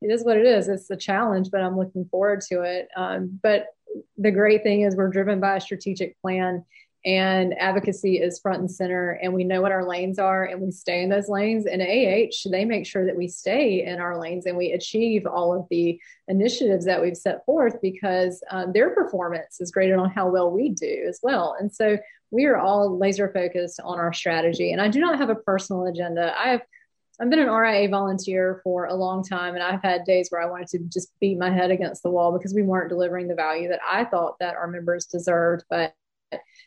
it 0.00 0.10
is 0.10 0.24
what 0.24 0.36
it 0.36 0.46
is. 0.46 0.68
It's 0.68 0.90
a 0.90 0.96
challenge, 0.96 1.50
but 1.50 1.62
I'm 1.62 1.76
looking 1.76 2.04
forward 2.06 2.40
to 2.52 2.62
it. 2.62 2.88
Um, 2.96 3.38
but 3.42 3.66
the 4.16 4.30
great 4.30 4.62
thing 4.62 4.82
is 4.82 4.96
we're 4.96 5.08
driven 5.08 5.40
by 5.40 5.56
a 5.56 5.60
strategic 5.60 6.20
plan 6.20 6.64
and 7.08 7.58
advocacy 7.58 8.16
is 8.16 8.38
front 8.38 8.60
and 8.60 8.70
center 8.70 9.12
and 9.22 9.32
we 9.32 9.42
know 9.42 9.62
what 9.62 9.72
our 9.72 9.88
lanes 9.88 10.18
are 10.18 10.44
and 10.44 10.60
we 10.60 10.70
stay 10.70 11.02
in 11.02 11.08
those 11.08 11.26
lanes. 11.26 11.64
And 11.64 11.80
ah 11.80 12.50
they 12.50 12.66
make 12.66 12.84
sure 12.84 13.06
that 13.06 13.16
we 13.16 13.28
stay 13.28 13.82
in 13.86 13.98
our 13.98 14.20
lanes 14.20 14.44
and 14.44 14.58
we 14.58 14.72
achieve 14.72 15.24
all 15.26 15.58
of 15.58 15.66
the 15.70 15.98
initiatives 16.28 16.84
that 16.84 17.00
we've 17.00 17.16
set 17.16 17.46
forth 17.46 17.80
because 17.80 18.42
um, 18.50 18.74
their 18.74 18.90
performance 18.90 19.58
is 19.58 19.70
graded 19.70 19.96
on 19.98 20.10
how 20.10 20.28
well 20.28 20.50
we 20.50 20.68
do 20.68 21.06
as 21.08 21.18
well. 21.22 21.56
And 21.58 21.74
so 21.74 21.96
we 22.30 22.44
are 22.44 22.58
all 22.58 22.98
laser 22.98 23.32
focused 23.32 23.80
on 23.82 23.98
our 23.98 24.12
strategy. 24.12 24.72
And 24.72 24.80
i 24.82 24.88
do 24.88 25.00
not 25.00 25.16
have 25.16 25.30
a 25.30 25.34
personal 25.34 25.86
agenda. 25.86 26.38
I 26.38 26.50
have 26.50 26.62
I've 27.20 27.30
been 27.30 27.40
an 27.40 27.50
RIA 27.50 27.88
volunteer 27.88 28.60
for 28.62 28.84
a 28.84 28.94
long 28.94 29.24
time, 29.24 29.54
and 29.54 29.62
I've 29.64 29.82
had 29.82 30.04
days 30.04 30.28
where 30.28 30.40
I 30.40 30.48
wanted 30.48 30.68
to 30.68 30.78
just 30.84 31.08
beat 31.18 31.36
my 31.36 31.50
head 31.50 31.72
against 31.72 32.04
the 32.04 32.10
wall 32.10 32.30
because 32.32 32.54
we 32.54 32.62
weren't 32.62 32.90
delivering 32.90 33.26
the 33.26 33.34
value 33.34 33.68
that 33.70 33.80
I 33.84 34.04
thought 34.04 34.38
that 34.38 34.54
our 34.54 34.68
members 34.68 35.06
deserved. 35.06 35.64
But 35.68 35.96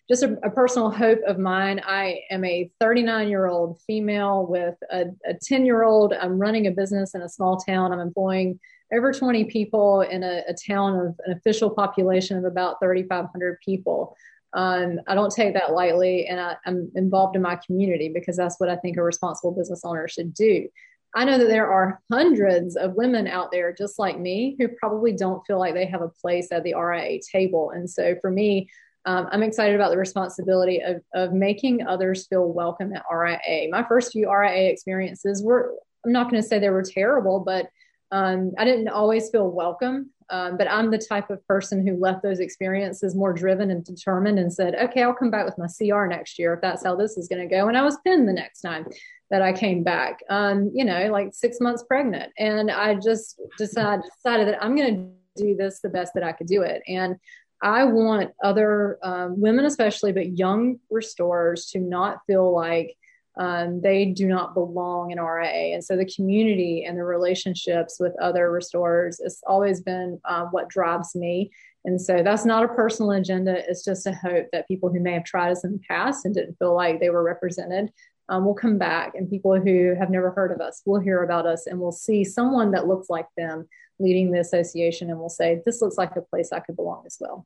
just 0.09 0.23
a, 0.23 0.37
a, 0.43 0.49
personal 0.49 0.89
hope 0.89 1.19
of 1.27 1.37
mine. 1.37 1.81
I 1.85 2.21
am 2.29 2.43
a 2.43 2.69
39 2.79 3.29
year 3.29 3.47
old 3.47 3.79
female 3.87 4.45
with 4.47 4.75
a 4.91 5.05
10 5.41 5.65
year 5.65 5.83
old. 5.83 6.13
I'm 6.13 6.39
running 6.39 6.67
a 6.67 6.71
business 6.71 7.15
in 7.15 7.21
a 7.21 7.29
small 7.29 7.57
town. 7.57 7.91
I'm 7.91 7.99
employing 7.99 8.59
over 8.93 9.13
20 9.13 9.45
people 9.45 10.01
in 10.01 10.23
a, 10.23 10.43
a 10.47 10.53
town 10.53 10.95
of 10.99 11.19
an 11.25 11.33
official 11.37 11.69
population 11.69 12.37
of 12.37 12.43
about 12.43 12.77
3,500 12.81 13.59
people. 13.63 14.15
Um, 14.53 14.99
I 15.07 15.15
don't 15.15 15.31
take 15.31 15.53
that 15.53 15.71
lightly, 15.71 16.27
and 16.27 16.39
I, 16.39 16.57
I'm 16.65 16.91
involved 16.95 17.37
in 17.37 17.41
my 17.41 17.57
community 17.65 18.11
because 18.13 18.35
that's 18.35 18.59
what 18.59 18.69
I 18.69 18.75
think 18.75 18.97
a 18.97 19.03
responsible 19.03 19.53
business 19.53 19.85
owner 19.85 20.09
should 20.09 20.33
do. 20.33 20.67
I 21.15 21.25
know 21.25 21.37
that 21.37 21.47
there 21.47 21.71
are 21.71 22.01
hundreds 22.11 22.75
of 22.75 22.95
women 22.95 23.27
out 23.27 23.51
there 23.51 23.73
just 23.73 23.99
like 23.99 24.19
me 24.19 24.55
who 24.59 24.67
probably 24.69 25.13
don't 25.13 25.45
feel 25.45 25.59
like 25.59 25.73
they 25.73 25.85
have 25.85 26.01
a 26.01 26.11
place 26.21 26.49
at 26.51 26.63
the 26.63 26.73
RIA 26.73 27.19
table. 27.31 27.71
And 27.71 27.89
so 27.89 28.15
for 28.21 28.31
me, 28.31 28.69
um, 29.05 29.27
I'm 29.31 29.43
excited 29.43 29.75
about 29.75 29.91
the 29.91 29.97
responsibility 29.97 30.81
of, 30.81 31.01
of 31.13 31.33
making 31.33 31.85
others 31.87 32.27
feel 32.27 32.47
welcome 32.47 32.93
at 32.93 33.03
RIA. 33.11 33.69
My 33.69 33.83
first 33.83 34.11
few 34.11 34.31
RIA 34.31 34.69
experiences 34.69 35.41
were, 35.43 35.73
I'm 36.05 36.11
not 36.11 36.29
going 36.29 36.41
to 36.41 36.47
say 36.47 36.59
they 36.59 36.69
were 36.69 36.83
terrible, 36.83 37.39
but 37.39 37.67
Um, 38.13 38.51
I 38.57 38.65
didn't 38.65 38.89
always 38.89 39.29
feel 39.29 39.49
welcome, 39.49 40.09
um, 40.29 40.57
but 40.57 40.69
I'm 40.69 40.91
the 40.91 40.97
type 40.97 41.29
of 41.29 41.45
person 41.47 41.87
who 41.87 41.95
left 41.95 42.21
those 42.21 42.41
experiences 42.41 43.15
more 43.15 43.31
driven 43.31 43.71
and 43.71 43.85
determined 43.85 44.37
and 44.37 44.51
said, 44.51 44.75
okay, 44.75 45.01
I'll 45.01 45.13
come 45.13 45.31
back 45.31 45.45
with 45.45 45.57
my 45.57 45.67
CR 45.67 46.07
next 46.07 46.37
year 46.37 46.53
if 46.53 46.61
that's 46.61 46.83
how 46.83 46.95
this 46.97 47.17
is 47.17 47.29
going 47.29 47.47
to 47.47 47.55
go. 47.55 47.69
And 47.69 47.77
I 47.77 47.83
was 47.83 47.97
pinned 48.03 48.27
the 48.27 48.33
next 48.33 48.59
time 48.59 48.85
that 49.29 49.41
I 49.41 49.53
came 49.53 49.81
back, 49.83 50.19
um, 50.29 50.71
you 50.73 50.83
know, 50.83 51.07
like 51.09 51.29
six 51.33 51.61
months 51.61 51.83
pregnant. 51.87 52.33
And 52.37 52.69
I 52.69 52.95
just 52.95 53.39
decided, 53.57 54.03
decided 54.17 54.47
that 54.49 54.61
I'm 54.61 54.75
going 54.75 54.93
to 54.93 55.43
do 55.43 55.55
this 55.55 55.79
the 55.79 55.87
best 55.87 56.13
that 56.15 56.23
I 56.23 56.33
could 56.33 56.47
do 56.47 56.63
it. 56.63 56.81
And 56.87 57.15
I 57.61 57.83
want 57.83 58.31
other 58.43 58.97
um, 59.03 59.39
women, 59.39 59.65
especially, 59.65 60.11
but 60.11 60.37
young 60.37 60.79
restorers 60.89 61.67
to 61.67 61.79
not 61.79 62.19
feel 62.25 62.53
like 62.53 62.97
um, 63.37 63.81
they 63.81 64.05
do 64.05 64.27
not 64.27 64.53
belong 64.53 65.11
in 65.11 65.19
RIA. 65.19 65.73
And 65.73 65.83
so 65.83 65.95
the 65.95 66.11
community 66.13 66.83
and 66.85 66.97
the 66.97 67.03
relationships 67.03 67.97
with 67.99 68.13
other 68.21 68.51
restorers 68.51 69.21
has 69.23 69.41
always 69.47 69.81
been 69.81 70.19
uh, 70.25 70.45
what 70.45 70.69
drives 70.69 71.15
me. 71.15 71.51
And 71.85 71.99
so 71.99 72.21
that's 72.23 72.45
not 72.45 72.63
a 72.63 72.67
personal 72.67 73.11
agenda. 73.11 73.57
It's 73.67 73.83
just 73.83 74.05
a 74.05 74.13
hope 74.13 74.47
that 74.51 74.67
people 74.67 74.91
who 74.91 74.99
may 74.99 75.13
have 75.13 75.23
tried 75.23 75.51
us 75.51 75.63
in 75.63 75.73
the 75.73 75.79
past 75.79 76.25
and 76.25 76.35
didn't 76.35 76.57
feel 76.59 76.75
like 76.75 76.99
they 76.99 77.09
were 77.09 77.23
represented 77.23 77.91
um, 78.31 78.45
will 78.45 78.55
come 78.55 78.77
back, 78.77 79.13
and 79.13 79.29
people 79.29 79.59
who 79.59 79.93
have 79.93 80.09
never 80.09 80.31
heard 80.31 80.53
of 80.53 80.61
us 80.61 80.81
will 80.85 81.01
hear 81.01 81.21
about 81.21 81.45
us 81.45 81.67
and 81.67 81.79
will 81.79 81.91
see 81.91 82.23
someone 82.23 82.71
that 82.71 82.87
looks 82.87 83.09
like 83.09 83.27
them 83.35 83.67
leading 83.99 84.31
the 84.31 84.39
association 84.39 85.09
and 85.09 85.19
will 85.19 85.29
say, 85.29 85.61
This 85.65 85.81
looks 85.81 85.97
like 85.97 86.15
a 86.15 86.21
place 86.21 86.53
I 86.53 86.61
could 86.61 86.77
belong 86.77 87.03
as 87.05 87.17
well. 87.19 87.45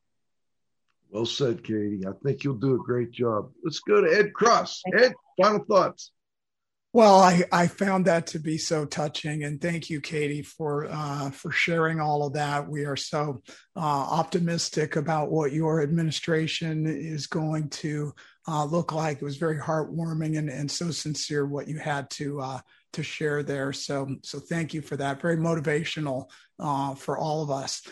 Well 1.10 1.26
said, 1.26 1.64
Katie. 1.64 2.04
I 2.06 2.12
think 2.22 2.44
you'll 2.44 2.54
do 2.54 2.74
a 2.74 2.78
great 2.78 3.10
job. 3.10 3.50
Let's 3.64 3.80
go 3.80 4.00
to 4.00 4.16
Ed 4.16 4.32
Cross. 4.32 4.82
Ed, 4.96 5.12
final 5.40 5.64
thoughts. 5.64 6.12
Well, 6.92 7.18
I, 7.18 7.44
I 7.52 7.66
found 7.66 8.06
that 8.06 8.28
to 8.28 8.38
be 8.38 8.56
so 8.56 8.86
touching, 8.86 9.44
and 9.44 9.60
thank 9.60 9.90
you, 9.90 10.00
Katie, 10.00 10.42
for 10.42 10.86
uh, 10.88 11.30
for 11.30 11.50
sharing 11.50 12.00
all 12.00 12.24
of 12.24 12.34
that. 12.34 12.68
We 12.68 12.84
are 12.86 12.96
so 12.96 13.42
uh, 13.74 13.80
optimistic 13.80 14.94
about 14.94 15.30
what 15.32 15.52
your 15.52 15.82
administration 15.82 16.86
is 16.86 17.26
going 17.26 17.70
to 17.70 18.14
uh, 18.48 18.64
look 18.64 18.92
like. 18.92 19.18
It 19.18 19.24
was 19.24 19.36
very 19.36 19.58
heartwarming 19.58 20.38
and, 20.38 20.48
and 20.48 20.70
so 20.70 20.90
sincere 20.90 21.46
what 21.46 21.68
you 21.68 21.78
had 21.78 22.10
to 22.10 22.40
uh, 22.40 22.60
to 22.92 23.02
share 23.02 23.42
there. 23.42 23.72
So 23.72 24.16
so 24.22 24.38
thank 24.38 24.74
you 24.74 24.82
for 24.82 24.96
that. 24.96 25.20
Very 25.20 25.36
motivational 25.36 26.30
uh, 26.58 26.94
for 26.94 27.18
all 27.18 27.42
of 27.42 27.50
us. 27.50 27.82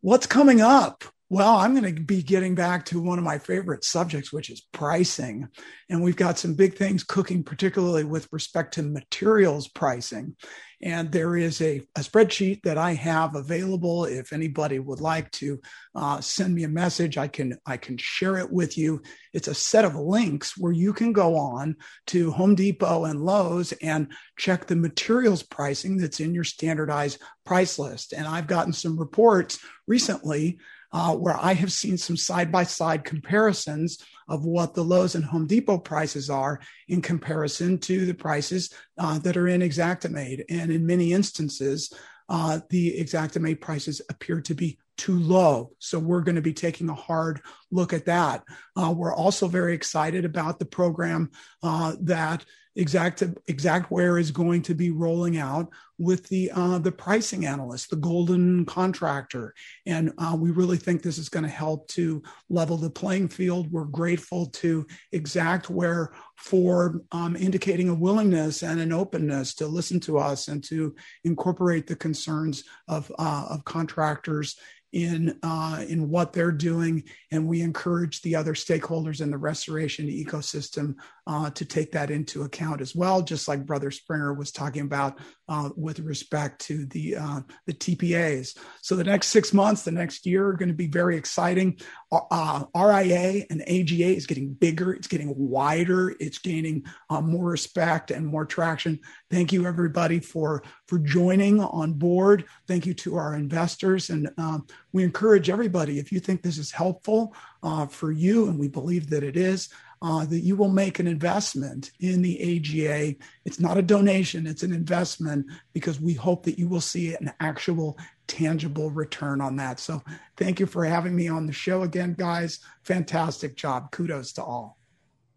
What's 0.00 0.26
coming 0.26 0.60
up? 0.60 1.04
Well, 1.30 1.56
I'm 1.56 1.74
going 1.74 1.94
to 1.94 2.02
be 2.02 2.22
getting 2.22 2.54
back 2.54 2.84
to 2.86 3.00
one 3.00 3.18
of 3.18 3.24
my 3.24 3.38
favorite 3.38 3.82
subjects, 3.82 4.30
which 4.30 4.50
is 4.50 4.66
pricing. 4.72 5.48
And 5.88 6.02
we've 6.02 6.16
got 6.16 6.38
some 6.38 6.54
big 6.54 6.76
things 6.76 7.02
cooking, 7.02 7.42
particularly 7.42 8.04
with 8.04 8.28
respect 8.30 8.74
to 8.74 8.82
materials 8.82 9.66
pricing. 9.66 10.36
And 10.82 11.10
there 11.10 11.34
is 11.34 11.62
a, 11.62 11.80
a 11.96 12.00
spreadsheet 12.00 12.62
that 12.64 12.76
I 12.76 12.92
have 12.92 13.36
available. 13.36 14.04
If 14.04 14.34
anybody 14.34 14.78
would 14.78 15.00
like 15.00 15.30
to 15.32 15.60
uh, 15.94 16.20
send 16.20 16.54
me 16.54 16.64
a 16.64 16.68
message, 16.68 17.16
I 17.16 17.26
can 17.26 17.56
I 17.64 17.78
can 17.78 17.96
share 17.96 18.36
it 18.36 18.52
with 18.52 18.76
you. 18.76 19.00
It's 19.32 19.48
a 19.48 19.54
set 19.54 19.86
of 19.86 19.94
links 19.94 20.58
where 20.58 20.72
you 20.72 20.92
can 20.92 21.14
go 21.14 21.36
on 21.36 21.76
to 22.08 22.32
Home 22.32 22.54
Depot 22.54 23.04
and 23.06 23.24
Lowe's 23.24 23.72
and 23.80 24.12
check 24.36 24.66
the 24.66 24.76
materials 24.76 25.42
pricing 25.42 25.96
that's 25.96 26.20
in 26.20 26.34
your 26.34 26.44
standardized 26.44 27.18
price 27.46 27.78
list. 27.78 28.12
And 28.12 28.26
I've 28.26 28.46
gotten 28.46 28.74
some 28.74 28.98
reports 28.98 29.58
recently 29.86 30.58
uh, 30.94 31.12
where 31.12 31.36
I 31.36 31.54
have 31.54 31.72
seen 31.72 31.98
some 31.98 32.16
side 32.16 32.52
by 32.52 32.62
side 32.62 33.04
comparisons 33.04 33.98
of 34.28 34.44
what 34.44 34.74
the 34.74 34.84
Lowe's 34.84 35.16
and 35.16 35.24
Home 35.24 35.46
Depot 35.46 35.78
prices 35.78 36.30
are 36.30 36.60
in 36.88 37.02
comparison 37.02 37.78
to 37.78 38.06
the 38.06 38.14
prices 38.14 38.72
uh, 38.96 39.18
that 39.18 39.36
are 39.36 39.48
in 39.48 39.60
Xactimate. 39.60 40.44
And 40.48 40.70
in 40.70 40.86
many 40.86 41.12
instances, 41.12 41.92
uh, 42.28 42.60
the 42.70 43.00
Xactimate 43.00 43.60
prices 43.60 44.00
appear 44.08 44.40
to 44.42 44.54
be 44.54 44.78
too 44.96 45.18
low. 45.18 45.72
So 45.80 45.98
we're 45.98 46.22
going 46.22 46.36
to 46.36 46.42
be 46.42 46.54
taking 46.54 46.88
a 46.88 46.94
hard 46.94 47.40
look 47.72 47.92
at 47.92 48.06
that. 48.06 48.44
Uh, 48.76 48.94
we're 48.96 49.14
also 49.14 49.48
very 49.48 49.74
excited 49.74 50.24
about 50.24 50.60
the 50.60 50.64
program 50.64 51.32
uh, 51.64 51.96
that 52.02 52.44
exact 52.76 53.20
Xactware 53.46 54.20
is 54.20 54.30
going 54.30 54.62
to 54.62 54.74
be 54.74 54.90
rolling 54.90 55.38
out 55.38 55.68
with 55.98 56.28
the 56.28 56.50
uh, 56.52 56.78
the 56.78 56.90
pricing 56.90 57.46
analyst, 57.46 57.90
the 57.90 57.96
golden 57.96 58.64
contractor, 58.64 59.54
and 59.86 60.12
uh, 60.18 60.36
we 60.38 60.50
really 60.50 60.76
think 60.76 61.02
this 61.02 61.18
is 61.18 61.28
going 61.28 61.44
to 61.44 61.48
help 61.48 61.86
to 61.88 62.22
level 62.50 62.76
the 62.76 62.90
playing 62.90 63.28
field. 63.28 63.70
We're 63.70 63.84
grateful 63.84 64.46
to 64.46 64.86
Xactware 65.12 66.08
for 66.36 67.00
um, 67.12 67.36
indicating 67.36 67.88
a 67.88 67.94
willingness 67.94 68.62
and 68.62 68.80
an 68.80 68.92
openness 68.92 69.54
to 69.56 69.66
listen 69.66 70.00
to 70.00 70.18
us 70.18 70.48
and 70.48 70.64
to 70.64 70.94
incorporate 71.22 71.86
the 71.86 71.96
concerns 71.96 72.64
of 72.88 73.10
uh, 73.18 73.46
of 73.50 73.64
contractors 73.64 74.56
in 74.94 75.36
uh, 75.42 75.84
in 75.88 76.08
what 76.08 76.32
they're 76.32 76.52
doing, 76.52 77.02
and 77.32 77.46
we 77.46 77.60
encourage 77.60 78.22
the 78.22 78.36
other 78.36 78.54
stakeholders 78.54 79.20
in 79.20 79.30
the 79.30 79.36
restoration 79.36 80.06
ecosystem 80.06 80.94
uh, 81.26 81.50
to 81.50 81.64
take 81.64 81.92
that 81.92 82.10
into 82.10 82.42
account 82.42 82.80
as 82.80 82.94
well. 82.94 83.22
Just 83.22 83.48
like 83.48 83.66
Brother 83.66 83.90
Springer 83.90 84.34
was 84.34 84.52
talking 84.52 84.82
about 84.82 85.18
uh, 85.48 85.70
with 85.76 86.00
respect 86.00 86.60
to 86.62 86.86
the 86.86 87.16
uh, 87.16 87.40
the 87.66 87.72
TPAs. 87.72 88.56
So 88.82 88.96
the 88.96 89.04
next 89.04 89.28
six 89.28 89.52
months, 89.52 89.82
the 89.82 89.90
next 89.90 90.26
year, 90.26 90.46
are 90.48 90.54
going 90.54 90.68
to 90.68 90.74
be 90.74 90.86
very 90.86 91.16
exciting. 91.16 91.78
Uh, 92.12 92.64
RIA 92.76 93.44
and 93.50 93.62
AGA 93.62 94.16
is 94.16 94.26
getting 94.26 94.52
bigger. 94.52 94.92
It's 94.92 95.08
getting 95.08 95.34
wider. 95.36 96.14
It's 96.20 96.38
gaining 96.38 96.84
uh, 97.10 97.20
more 97.20 97.50
respect 97.50 98.10
and 98.10 98.26
more 98.26 98.44
traction. 98.44 99.00
Thank 99.30 99.52
you, 99.52 99.66
everybody, 99.66 100.20
for 100.20 100.62
for 100.88 100.98
joining 100.98 101.60
on 101.60 101.94
board. 101.94 102.44
Thank 102.68 102.86
you 102.86 102.94
to 102.94 103.16
our 103.16 103.34
investors, 103.34 104.10
and 104.10 104.30
um, 104.36 104.66
we 104.92 105.04
encourage 105.04 105.50
everybody 105.50 105.98
if 105.98 106.12
you 106.12 106.20
think 106.20 106.42
this 106.42 106.58
is 106.58 106.70
helpful 106.70 107.34
uh, 107.62 107.86
for 107.86 108.12
you, 108.12 108.48
and 108.48 108.58
we 108.58 108.68
believe 108.68 109.10
that 109.10 109.24
it 109.24 109.36
is. 109.36 109.70
Uh, 110.02 110.26
that 110.26 110.40
you 110.40 110.54
will 110.54 110.68
make 110.68 110.98
an 110.98 111.06
investment 111.06 111.92
in 112.00 112.20
the 112.20 112.58
AGA. 112.58 113.16
It's 113.46 113.58
not 113.58 113.78
a 113.78 113.82
donation, 113.82 114.46
it's 114.46 114.62
an 114.62 114.72
investment 114.72 115.46
because 115.72 115.98
we 115.98 116.12
hope 116.12 116.42
that 116.44 116.58
you 116.58 116.68
will 116.68 116.82
see 116.82 117.14
an 117.14 117.32
actual 117.40 117.96
tangible 118.26 118.90
return 118.90 119.40
on 119.40 119.56
that. 119.56 119.80
So 119.80 120.02
thank 120.36 120.60
you 120.60 120.66
for 120.66 120.84
having 120.84 121.16
me 121.16 121.28
on 121.28 121.46
the 121.46 121.52
show 121.52 121.82
again, 121.82 122.14
guys. 122.18 122.60
Fantastic 122.82 123.56
job. 123.56 123.90
Kudos 123.92 124.32
to 124.34 124.44
all. 124.44 124.78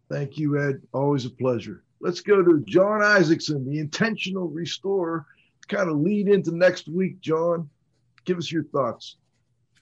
Thank 0.10 0.38
you, 0.38 0.62
Ed. 0.62 0.82
Always 0.94 1.26
a 1.26 1.30
pleasure. 1.30 1.84
Let's 2.00 2.22
go 2.22 2.44
to 2.44 2.64
John 2.68 3.02
Isaacson, 3.02 3.70
the 3.70 3.80
intentional 3.80 4.48
restorer. 4.48 5.26
Kind 5.68 5.90
of 5.90 5.98
lead 5.98 6.30
into 6.30 6.56
next 6.56 6.88
week, 6.88 7.20
John. 7.20 7.70
Give 8.24 8.38
us 8.38 8.52
your 8.52 8.64
thoughts. 8.64 9.18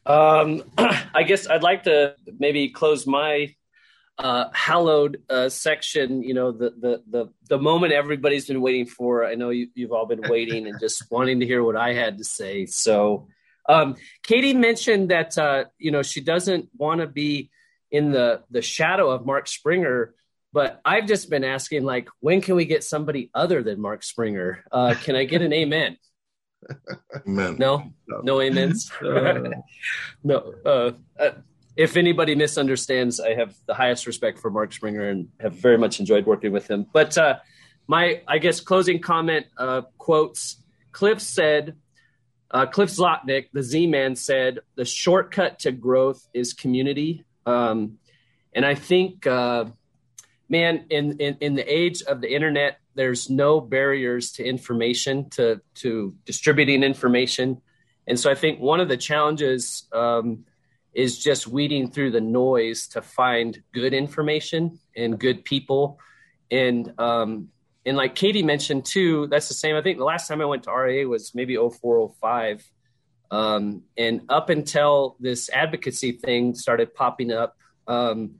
Um, 0.06 0.64
I 0.77 1.23
guess 1.23 1.47
I'd 1.47 1.64
like 1.64 1.84
to 1.84 2.15
maybe 2.39 2.69
close 2.69 3.06
my 3.06 3.53
uh, 4.18 4.46
hallowed 4.54 5.22
uh, 5.30 5.50
section. 5.50 6.24
You 6.24 6.34
know, 6.34 6.52
the, 6.52 6.70
the 6.72 7.04
the 7.10 7.34
the 7.50 7.58
moment 7.58 7.94
everybody's 7.94 8.48
been 8.48 8.62
waiting 8.62 8.86
for. 8.86 9.26
I 9.26 9.36
know 9.36 9.50
you, 9.50 9.70
have 9.80 9.92
all 9.92 10.06
been 10.06 10.22
waiting 10.30 10.68
and 10.68 10.80
just 10.80 11.04
wanting 11.12 11.40
to 11.40 11.46
hear 11.46 11.64
what 11.64 11.76
I 11.76 11.94
had 11.94 12.18
to 12.18 12.24
say. 12.24 12.66
So, 12.66 13.28
um, 13.68 13.96
Katie 14.24 14.54
mentioned 14.54 15.10
that 15.10 15.38
uh, 15.38 15.66
you 15.78 15.92
know 15.92 16.02
she 16.02 16.22
doesn't 16.22 16.70
want 16.78 17.02
to 17.02 17.08
be 17.08 17.52
in 17.92 18.12
the 18.12 18.44
the 18.50 18.62
shadow 18.62 19.10
of 19.10 19.26
Mark 19.26 19.48
Springer 19.48 20.14
but 20.56 20.80
I've 20.86 21.06
just 21.06 21.30
been 21.30 21.44
asking, 21.44 21.84
like, 21.84 22.08
when 22.22 22.40
can 22.40 22.56
we 22.56 22.64
get 22.64 22.82
somebody 22.82 23.30
other 23.34 23.62
than 23.62 23.82
Mark 23.82 24.04
Springer? 24.04 24.64
Uh, 24.72 24.96
can 24.98 25.14
I 25.14 25.26
get 25.26 25.42
an 25.42 25.52
amen? 25.52 25.98
Amen. 27.28 27.58
No, 27.60 27.92
no, 28.08 28.22
no 28.22 28.40
amens. 28.40 28.90
no. 30.24 30.54
Uh, 30.66 30.92
uh, 31.20 31.32
if 31.76 31.97
anybody 31.97 32.35
misunderstands, 32.35 33.19
I 33.19 33.34
have 33.34 33.56
the 33.65 33.73
highest 33.73 34.07
respect 34.07 34.39
for 34.39 34.49
Mark 34.49 34.72
Springer 34.72 35.10
and 35.10 35.30
have 35.39 35.53
very 35.53 35.77
much 35.77 35.99
enjoyed 35.99 36.26
working 36.26 36.52
with 36.52 36.69
him. 36.69 36.85
But 36.91 37.18
uh, 37.18 37.39
my, 37.88 38.22
I 38.27 38.38
guess, 38.38 38.61
closing 38.61 38.99
comment 38.99 39.47
uh, 39.57 39.81
quotes 39.97 40.57
Cliff 40.91 41.19
said, 41.19 41.76
uh, 42.52 42.65
Cliff 42.68 42.89
Zlotnik, 42.89 43.47
the 43.52 43.61
Z 43.61 43.88
Man, 43.88 44.15
said, 44.15 44.60
the 44.76 44.85
shortcut 44.85 45.60
to 45.60 45.72
growth 45.73 46.26
is 46.34 46.53
community. 46.53 47.26
Um, 47.45 47.97
and 48.53 48.65
I 48.65 48.76
think 48.76 49.27
uh, 49.27 49.65
man, 50.47 50.85
in, 50.89 51.18
in, 51.19 51.38
in 51.41 51.56
the 51.56 51.69
age 51.69 52.02
of 52.03 52.22
the 52.22 52.34
internet, 52.34 52.77
there's 52.93 53.30
no 53.30 53.60
barriers 53.60 54.31
to 54.34 54.45
information, 54.45 55.30
to, 55.31 55.60
to 55.76 56.15
distributing 56.23 56.84
information. 56.84 57.61
And 58.07 58.18
so 58.18 58.31
I 58.31 58.35
think 58.35 58.61
one 58.61 58.80
of 58.80 58.88
the 58.88 58.95
challenges 58.95 59.84
um, 59.91 60.45
is 60.95 61.22
just 61.22 61.47
weeding 61.47 61.91
through 61.91 62.11
the 62.11 62.22
noise 62.22 62.88
to 62.88 63.01
find 63.01 63.61
good 63.73 63.93
information 63.93 64.80
and 64.95 65.19
good 65.19 65.43
people. 65.43 65.99
And, 66.49 66.93
um, 66.97 67.49
and 67.85 67.97
like 67.97 68.15
Katie 68.15 68.43
mentioned 68.43 68.85
too, 68.85 69.27
that's 69.27 69.49
the 69.49 69.53
same. 69.53 69.76
I 69.76 69.81
think 69.81 69.97
the 69.97 70.05
last 70.05 70.27
time 70.27 70.41
I 70.41 70.45
went 70.45 70.63
to 70.63 70.72
RIA 70.72 71.07
was 71.07 71.35
maybe 71.35 71.55
0405. 71.55 72.63
Um, 73.30 73.84
and 73.97 74.22
up 74.30 74.49
until 74.49 75.17
this 75.19 75.49
advocacy 75.49 76.13
thing 76.13 76.55
started 76.55 76.95
popping 76.95 77.31
up, 77.31 77.57
um, 77.88 78.35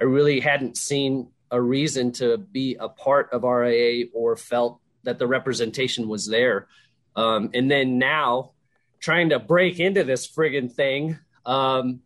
I 0.00 0.04
really 0.04 0.40
hadn't 0.40 0.76
seen 0.76 1.28
a 1.50 1.60
reason 1.60 2.12
to 2.12 2.38
be 2.38 2.76
a 2.78 2.88
part 2.88 3.28
of 3.32 3.44
RIA 3.44 4.06
or 4.12 4.36
felt 4.36 4.80
that 5.04 5.18
the 5.18 5.26
representation 5.26 6.08
was 6.08 6.26
there. 6.26 6.66
Um, 7.16 7.50
and 7.54 7.70
then 7.70 7.98
now 7.98 8.52
trying 9.00 9.30
to 9.30 9.38
break 9.38 9.80
into 9.80 10.04
this 10.04 10.30
friggin' 10.30 10.72
thing. 10.72 11.18
Um, 11.46 12.00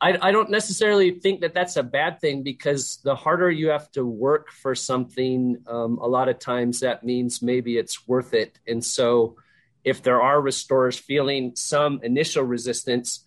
I, 0.00 0.18
I, 0.20 0.32
don't 0.32 0.50
necessarily 0.50 1.12
think 1.12 1.40
that 1.40 1.54
that's 1.54 1.76
a 1.76 1.82
bad 1.82 2.20
thing 2.20 2.42
because 2.42 2.98
the 3.04 3.14
harder 3.14 3.50
you 3.50 3.68
have 3.70 3.90
to 3.92 4.04
work 4.04 4.50
for 4.50 4.74
something, 4.74 5.62
um, 5.66 5.98
a 5.98 6.06
lot 6.06 6.28
of 6.28 6.38
times 6.38 6.80
that 6.80 7.04
means 7.04 7.40
maybe 7.40 7.78
it's 7.78 8.06
worth 8.06 8.34
it. 8.34 8.58
And 8.66 8.84
so, 8.84 9.36
if 9.82 10.02
there 10.02 10.20
are 10.20 10.40
restorers 10.40 10.98
feeling 10.98 11.56
some 11.56 12.00
initial 12.02 12.42
resistance, 12.42 13.24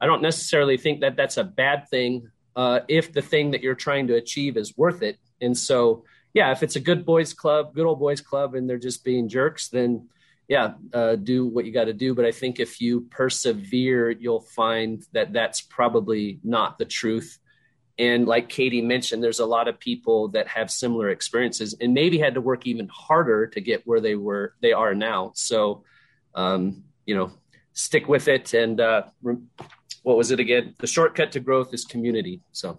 I 0.00 0.06
don't 0.06 0.22
necessarily 0.22 0.76
think 0.76 1.00
that 1.00 1.16
that's 1.16 1.36
a 1.36 1.44
bad 1.44 1.88
thing 1.88 2.30
uh, 2.54 2.80
if 2.88 3.12
the 3.12 3.22
thing 3.22 3.50
that 3.50 3.62
you're 3.62 3.74
trying 3.74 4.06
to 4.08 4.14
achieve 4.14 4.56
is 4.56 4.76
worth 4.76 5.02
it. 5.02 5.18
And 5.40 5.56
so, 5.56 6.04
yeah, 6.32 6.52
if 6.52 6.62
it's 6.62 6.76
a 6.76 6.80
good 6.80 7.04
boys 7.04 7.34
club, 7.34 7.74
good 7.74 7.86
old 7.86 7.98
boys 7.98 8.20
club, 8.20 8.54
and 8.54 8.68
they're 8.68 8.78
just 8.78 9.04
being 9.04 9.28
jerks, 9.28 9.68
then 9.68 10.08
yeah, 10.48 10.74
uh, 10.92 11.16
do 11.16 11.46
what 11.46 11.64
you 11.64 11.72
got 11.72 11.84
to 11.84 11.92
do. 11.92 12.14
But 12.14 12.24
I 12.24 12.32
think 12.32 12.60
if 12.60 12.80
you 12.80 13.02
persevere, 13.10 14.10
you'll 14.10 14.40
find 14.40 15.04
that 15.12 15.32
that's 15.32 15.60
probably 15.60 16.38
not 16.44 16.78
the 16.78 16.84
truth. 16.84 17.38
And 17.98 18.26
like 18.26 18.48
Katie 18.48 18.82
mentioned, 18.82 19.24
there's 19.24 19.40
a 19.40 19.46
lot 19.46 19.68
of 19.68 19.80
people 19.80 20.28
that 20.28 20.46
have 20.48 20.70
similar 20.70 21.08
experiences 21.10 21.74
and 21.80 21.94
maybe 21.94 22.18
had 22.18 22.34
to 22.34 22.40
work 22.40 22.66
even 22.66 22.88
harder 22.88 23.46
to 23.48 23.60
get 23.60 23.86
where 23.86 24.00
they 24.00 24.14
were, 24.14 24.54
they 24.60 24.72
are 24.72 24.94
now. 24.94 25.32
So, 25.34 25.82
um, 26.34 26.84
you 27.06 27.16
know, 27.16 27.32
stick 27.72 28.06
with 28.06 28.28
it. 28.28 28.52
And 28.52 28.80
uh, 28.80 29.04
what 30.02 30.16
was 30.16 30.30
it 30.30 30.40
again? 30.40 30.74
The 30.78 30.86
shortcut 30.86 31.32
to 31.32 31.40
growth 31.40 31.72
is 31.72 31.84
community. 31.84 32.42
So, 32.52 32.78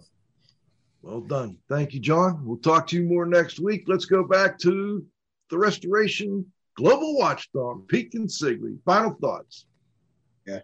well 1.02 1.20
done. 1.20 1.58
Thank 1.68 1.94
you, 1.94 2.00
John. 2.00 2.46
We'll 2.46 2.58
talk 2.58 2.86
to 2.88 2.96
you 2.96 3.02
more 3.02 3.26
next 3.26 3.60
week. 3.60 3.84
Let's 3.86 4.04
go 4.04 4.22
back 4.22 4.58
to 4.60 5.04
the 5.50 5.58
restoration 5.58 6.46
global 6.78 7.18
watchdog, 7.18 7.88
Pete 7.88 8.12
Consigli. 8.12 8.78
Final 8.84 9.14
thoughts. 9.20 9.66
Yeah. 10.46 10.60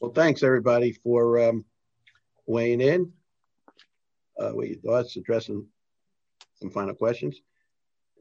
Well, 0.00 0.10
thanks 0.10 0.42
everybody 0.42 0.92
for 0.92 1.48
um, 1.48 1.64
weighing 2.46 2.80
in. 2.80 3.12
Uh, 4.38 4.50
what 4.50 4.68
your 4.68 4.78
thoughts, 4.78 5.16
addressing 5.16 5.64
some 6.56 6.70
final 6.70 6.94
questions, 6.94 7.40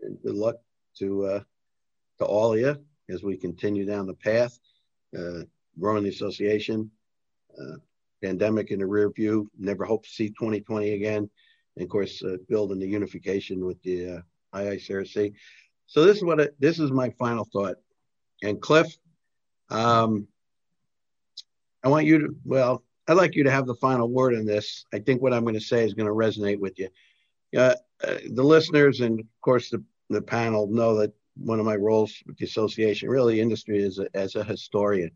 and 0.03 0.21
good 0.21 0.35
luck 0.35 0.57
to 0.99 1.25
uh, 1.25 1.39
to 2.19 2.25
all 2.25 2.53
of 2.53 2.59
you 2.59 2.77
as 3.09 3.23
we 3.23 3.35
continue 3.35 3.85
down 3.85 4.05
the 4.05 4.13
path, 4.13 4.57
uh, 5.17 5.41
growing 5.79 6.03
the 6.03 6.09
association. 6.09 6.89
Uh, 7.59 7.77
pandemic 8.23 8.71
in 8.71 8.79
the 8.79 8.85
rear 8.85 9.09
view. 9.09 9.49
Never 9.57 9.85
hope 9.85 10.03
to 10.03 10.09
see 10.09 10.29
2020 10.29 10.93
again. 10.93 11.29
And 11.75 11.83
of 11.83 11.89
course, 11.89 12.23
uh, 12.23 12.37
building 12.47 12.79
the 12.79 12.87
unification 12.87 13.65
with 13.65 13.81
the 13.83 14.17
uh, 14.17 14.21
IICRC. 14.53 15.33
So 15.87 16.03
this 16.03 16.17
is 16.17 16.23
what 16.23 16.39
it, 16.39 16.55
this 16.59 16.79
is 16.79 16.91
my 16.91 17.09
final 17.11 17.45
thought. 17.45 17.75
And 18.43 18.61
Cliff, 18.61 18.87
um, 19.69 20.27
I 21.83 21.89
want 21.89 22.05
you 22.05 22.19
to 22.19 22.35
well, 22.43 22.83
I'd 23.07 23.13
like 23.17 23.35
you 23.35 23.43
to 23.43 23.51
have 23.51 23.67
the 23.67 23.75
final 23.75 24.09
word 24.09 24.33
in 24.33 24.45
this. 24.45 24.85
I 24.93 24.99
think 24.99 25.21
what 25.21 25.33
I'm 25.33 25.43
going 25.43 25.55
to 25.55 25.61
say 25.61 25.85
is 25.85 25.93
going 25.93 26.07
to 26.07 26.13
resonate 26.13 26.59
with 26.59 26.79
you. 26.79 26.89
Uh, 27.55 27.75
uh, 28.03 28.17
the 28.33 28.43
listeners 28.43 28.99
and 29.01 29.19
of 29.19 29.25
course 29.41 29.69
the, 29.69 29.83
the 30.09 30.21
panel 30.21 30.67
know 30.67 30.95
that 30.95 31.13
one 31.37 31.59
of 31.59 31.65
my 31.65 31.75
roles 31.75 32.13
with 32.25 32.37
the 32.37 32.45
association, 32.45 33.09
really 33.09 33.39
industry, 33.39 33.81
is 33.81 33.99
a, 33.99 34.07
as 34.15 34.35
a 34.35 34.43
historian. 34.43 35.11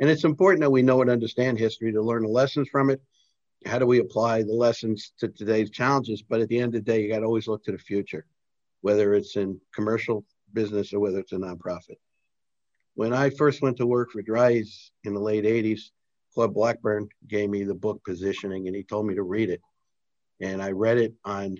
And 0.00 0.10
it's 0.10 0.24
important 0.24 0.62
that 0.62 0.70
we 0.70 0.82
know 0.82 1.00
and 1.02 1.10
understand 1.10 1.58
history 1.58 1.92
to 1.92 2.02
learn 2.02 2.22
the 2.22 2.28
lessons 2.28 2.68
from 2.68 2.90
it. 2.90 3.00
How 3.64 3.78
do 3.78 3.86
we 3.86 4.00
apply 4.00 4.42
the 4.42 4.52
lessons 4.52 5.12
to 5.18 5.28
today's 5.28 5.70
challenges? 5.70 6.22
But 6.22 6.40
at 6.40 6.48
the 6.48 6.58
end 6.58 6.74
of 6.74 6.84
the 6.84 6.92
day, 6.92 7.02
you 7.02 7.08
got 7.08 7.20
to 7.20 7.26
always 7.26 7.46
look 7.46 7.64
to 7.64 7.72
the 7.72 7.78
future 7.78 8.26
whether 8.82 9.14
it's 9.14 9.36
in 9.36 9.58
commercial 9.74 10.24
business 10.52 10.92
or 10.92 11.00
whether 11.00 11.18
it's 11.18 11.32
a 11.32 11.36
nonprofit. 11.36 11.96
When 12.94 13.14
I 13.14 13.30
first 13.30 13.62
went 13.62 13.78
to 13.78 13.86
work 13.86 14.10
for 14.10 14.20
Dri-Eaz 14.20 14.90
in 15.04 15.14
the 15.14 15.20
late 15.20 15.44
80s, 15.44 15.80
Claude 16.34 16.54
Blackburn 16.54 17.08
gave 17.28 17.48
me 17.48 17.64
the 17.64 17.74
book 17.74 18.02
Positioning 18.04 18.66
and 18.66 18.76
he 18.76 18.82
told 18.82 19.06
me 19.06 19.14
to 19.14 19.22
read 19.22 19.50
it. 19.50 19.60
And 20.40 20.62
I 20.62 20.72
read 20.72 20.98
it 20.98 21.14
on, 21.24 21.56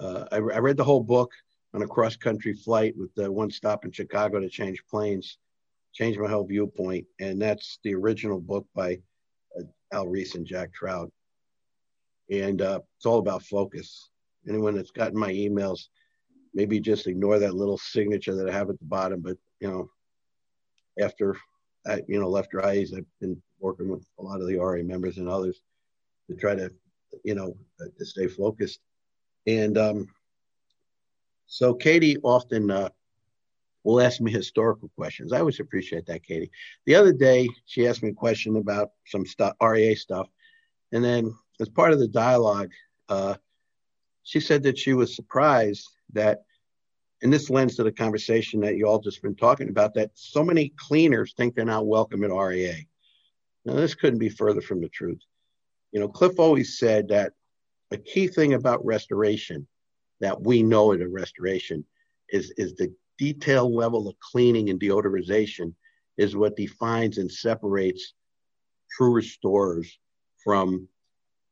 uh, 0.00 0.24
I, 0.32 0.36
I, 0.36 0.38
read 0.38 0.76
the 0.76 0.84
whole 0.84 1.02
book 1.02 1.32
on 1.74 1.82
a 1.82 1.86
cross 1.86 2.16
country 2.16 2.54
flight 2.54 2.94
with 2.96 3.14
the 3.14 3.30
one 3.30 3.50
stop 3.50 3.84
in 3.84 3.92
Chicago 3.92 4.40
to 4.40 4.48
change 4.48 4.82
planes, 4.88 5.38
changed 5.92 6.20
my 6.20 6.28
whole 6.28 6.46
viewpoint. 6.46 7.06
And 7.18 7.40
that's 7.40 7.78
the 7.82 7.94
original 7.94 8.40
book 8.40 8.66
by 8.74 9.00
uh, 9.58 9.64
Al 9.92 10.06
Ries 10.06 10.34
and 10.34 10.46
Jack 10.46 10.72
Trout. 10.72 11.10
And 12.30 12.62
uh, 12.62 12.80
it's 12.96 13.06
all 13.06 13.18
about 13.18 13.42
focus. 13.42 14.10
Anyone 14.48 14.76
that's 14.76 14.90
gotten 14.90 15.18
my 15.18 15.32
emails, 15.32 15.88
maybe 16.54 16.80
just 16.80 17.06
ignore 17.06 17.38
that 17.38 17.54
little 17.54 17.78
signature 17.78 18.34
that 18.36 18.48
I 18.48 18.52
have 18.52 18.70
at 18.70 18.78
the 18.78 18.84
bottom. 18.84 19.20
But 19.20 19.36
you 19.60 19.68
know, 19.68 19.90
after 20.98 21.36
I, 21.86 22.00
you 22.08 22.20
know 22.20 22.28
left 22.28 22.52
Dri-Eaz, 22.52 22.96
I've 22.96 23.06
been 23.20 23.40
working 23.58 23.88
with 23.88 24.06
a 24.18 24.22
lot 24.22 24.40
of 24.40 24.46
the 24.46 24.58
RIA 24.58 24.84
members 24.84 25.18
and 25.18 25.28
others 25.28 25.60
to 26.28 26.36
try 26.36 26.54
to 26.54 26.70
you 27.24 27.34
know 27.34 27.56
to 27.78 28.04
stay 28.04 28.28
focused. 28.28 28.80
And 29.46 29.76
um, 29.76 30.08
so 31.46 31.74
Katie 31.74 32.16
often 32.22 32.70
uh, 32.70 32.88
will 33.82 34.00
ask 34.00 34.20
me 34.20 34.32
historical 34.32 34.90
questions. 34.96 35.32
I 35.32 35.40
always 35.40 35.60
appreciate 35.60 36.06
that, 36.06 36.24
Katie. 36.24 36.50
The 36.86 36.94
other 36.94 37.12
day 37.12 37.48
she 37.66 37.86
asked 37.86 38.02
me 38.02 38.10
a 38.10 38.14
question 38.14 38.56
about 38.56 38.90
some 39.06 39.26
stuff, 39.26 39.54
RIA 39.60 39.96
stuff, 39.96 40.28
and 40.92 41.04
then 41.04 41.34
as 41.60 41.68
part 41.68 41.92
of 41.92 41.98
the 41.98 42.08
dialogue. 42.08 42.70
Uh, 43.08 43.34
she 44.24 44.40
said 44.40 44.62
that 44.62 44.78
she 44.78 44.94
was 44.94 45.14
surprised 45.14 45.86
that, 46.14 46.42
and 47.22 47.32
this 47.32 47.50
lends 47.50 47.76
to 47.76 47.82
the 47.82 47.92
conversation 47.92 48.60
that 48.60 48.76
you 48.76 48.86
all 48.86 48.98
just 48.98 49.22
been 49.22 49.36
talking 49.36 49.68
about, 49.68 49.94
that 49.94 50.10
so 50.14 50.44
many 50.44 50.72
cleaners 50.76 51.34
think 51.36 51.54
they're 51.54 51.64
not 51.64 51.86
welcome 51.86 52.24
at 52.24 52.30
RIA. 52.30 52.76
Now, 53.64 53.74
this 53.74 53.94
couldn't 53.94 54.18
be 54.18 54.28
further 54.28 54.60
from 54.60 54.80
the 54.80 54.88
truth. 54.88 55.20
You 55.92 56.00
know, 56.00 56.08
Cliff 56.08 56.38
always 56.38 56.78
said 56.78 57.08
that 57.08 57.32
a 57.90 57.96
key 57.96 58.26
thing 58.26 58.54
about 58.54 58.84
restoration 58.84 59.66
that 60.20 60.40
we 60.40 60.62
know 60.62 60.92
at 60.92 61.00
a 61.00 61.08
restoration 61.08 61.84
is, 62.28 62.52
is 62.56 62.74
the 62.74 62.92
detail 63.18 63.72
level 63.72 64.08
of 64.08 64.18
cleaning 64.20 64.70
and 64.70 64.80
deodorization 64.80 65.72
is 66.18 66.36
what 66.36 66.56
defines 66.56 67.18
and 67.18 67.30
separates 67.30 68.14
true 68.96 69.12
restorers 69.12 69.98
from 70.42 70.88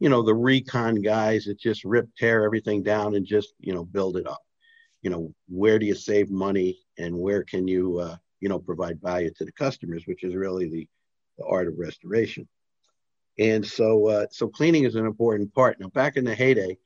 you 0.02 0.08
know, 0.08 0.20
the 0.20 0.34
recon 0.34 0.96
guys 0.96 1.44
that 1.44 1.60
just 1.60 1.84
rip, 1.84 2.08
tear 2.18 2.44
everything 2.44 2.82
down 2.82 3.14
and 3.14 3.24
just, 3.24 3.54
you 3.60 3.72
know, 3.72 3.84
build 3.84 4.16
it 4.16 4.26
up. 4.26 4.42
You 5.02 5.10
know, 5.10 5.34
where 5.48 5.78
do 5.78 5.86
you 5.86 5.94
save 5.94 6.30
money 6.30 6.78
and 6.98 7.16
where 7.16 7.42
can 7.42 7.66
you, 7.66 7.98
uh, 7.98 8.16
you 8.40 8.48
know, 8.48 8.58
provide 8.58 9.00
value 9.00 9.30
to 9.36 9.44
the 9.44 9.52
customers, 9.52 10.06
which 10.06 10.24
is 10.24 10.34
really 10.34 10.68
the, 10.68 10.88
the 11.38 11.44
art 11.44 11.68
of 11.68 11.78
restoration. 11.78 12.48
And 13.38 13.66
so, 13.66 14.08
uh, 14.08 14.26
so 14.30 14.48
cleaning 14.48 14.84
is 14.84 14.94
an 14.94 15.06
important 15.06 15.52
part. 15.54 15.80
Now, 15.80 15.88
back 15.88 16.16
in 16.16 16.24
the 16.24 16.34
heyday 16.34 16.76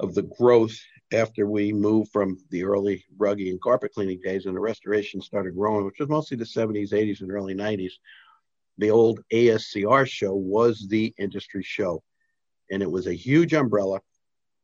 of 0.00 0.14
the 0.14 0.22
growth 0.22 0.76
after 1.12 1.46
we 1.46 1.72
moved 1.72 2.10
from 2.12 2.38
the 2.50 2.64
early 2.64 3.04
ruggy 3.16 3.50
and 3.50 3.60
carpet 3.60 3.92
cleaning 3.94 4.20
days 4.22 4.46
and 4.46 4.56
the 4.56 4.60
restoration 4.60 5.20
started 5.20 5.54
growing, 5.54 5.84
which 5.84 6.00
was 6.00 6.08
mostly 6.08 6.36
the 6.36 6.44
70s, 6.44 6.92
80s, 6.92 7.20
and 7.20 7.30
early 7.30 7.54
90s, 7.54 7.92
the 8.78 8.90
old 8.90 9.20
ASCR 9.32 10.06
show 10.06 10.34
was 10.34 10.86
the 10.88 11.14
industry 11.18 11.62
show 11.62 12.02
and 12.70 12.82
it 12.82 12.90
was 12.90 13.06
a 13.06 13.14
huge 13.14 13.54
umbrella 13.54 14.00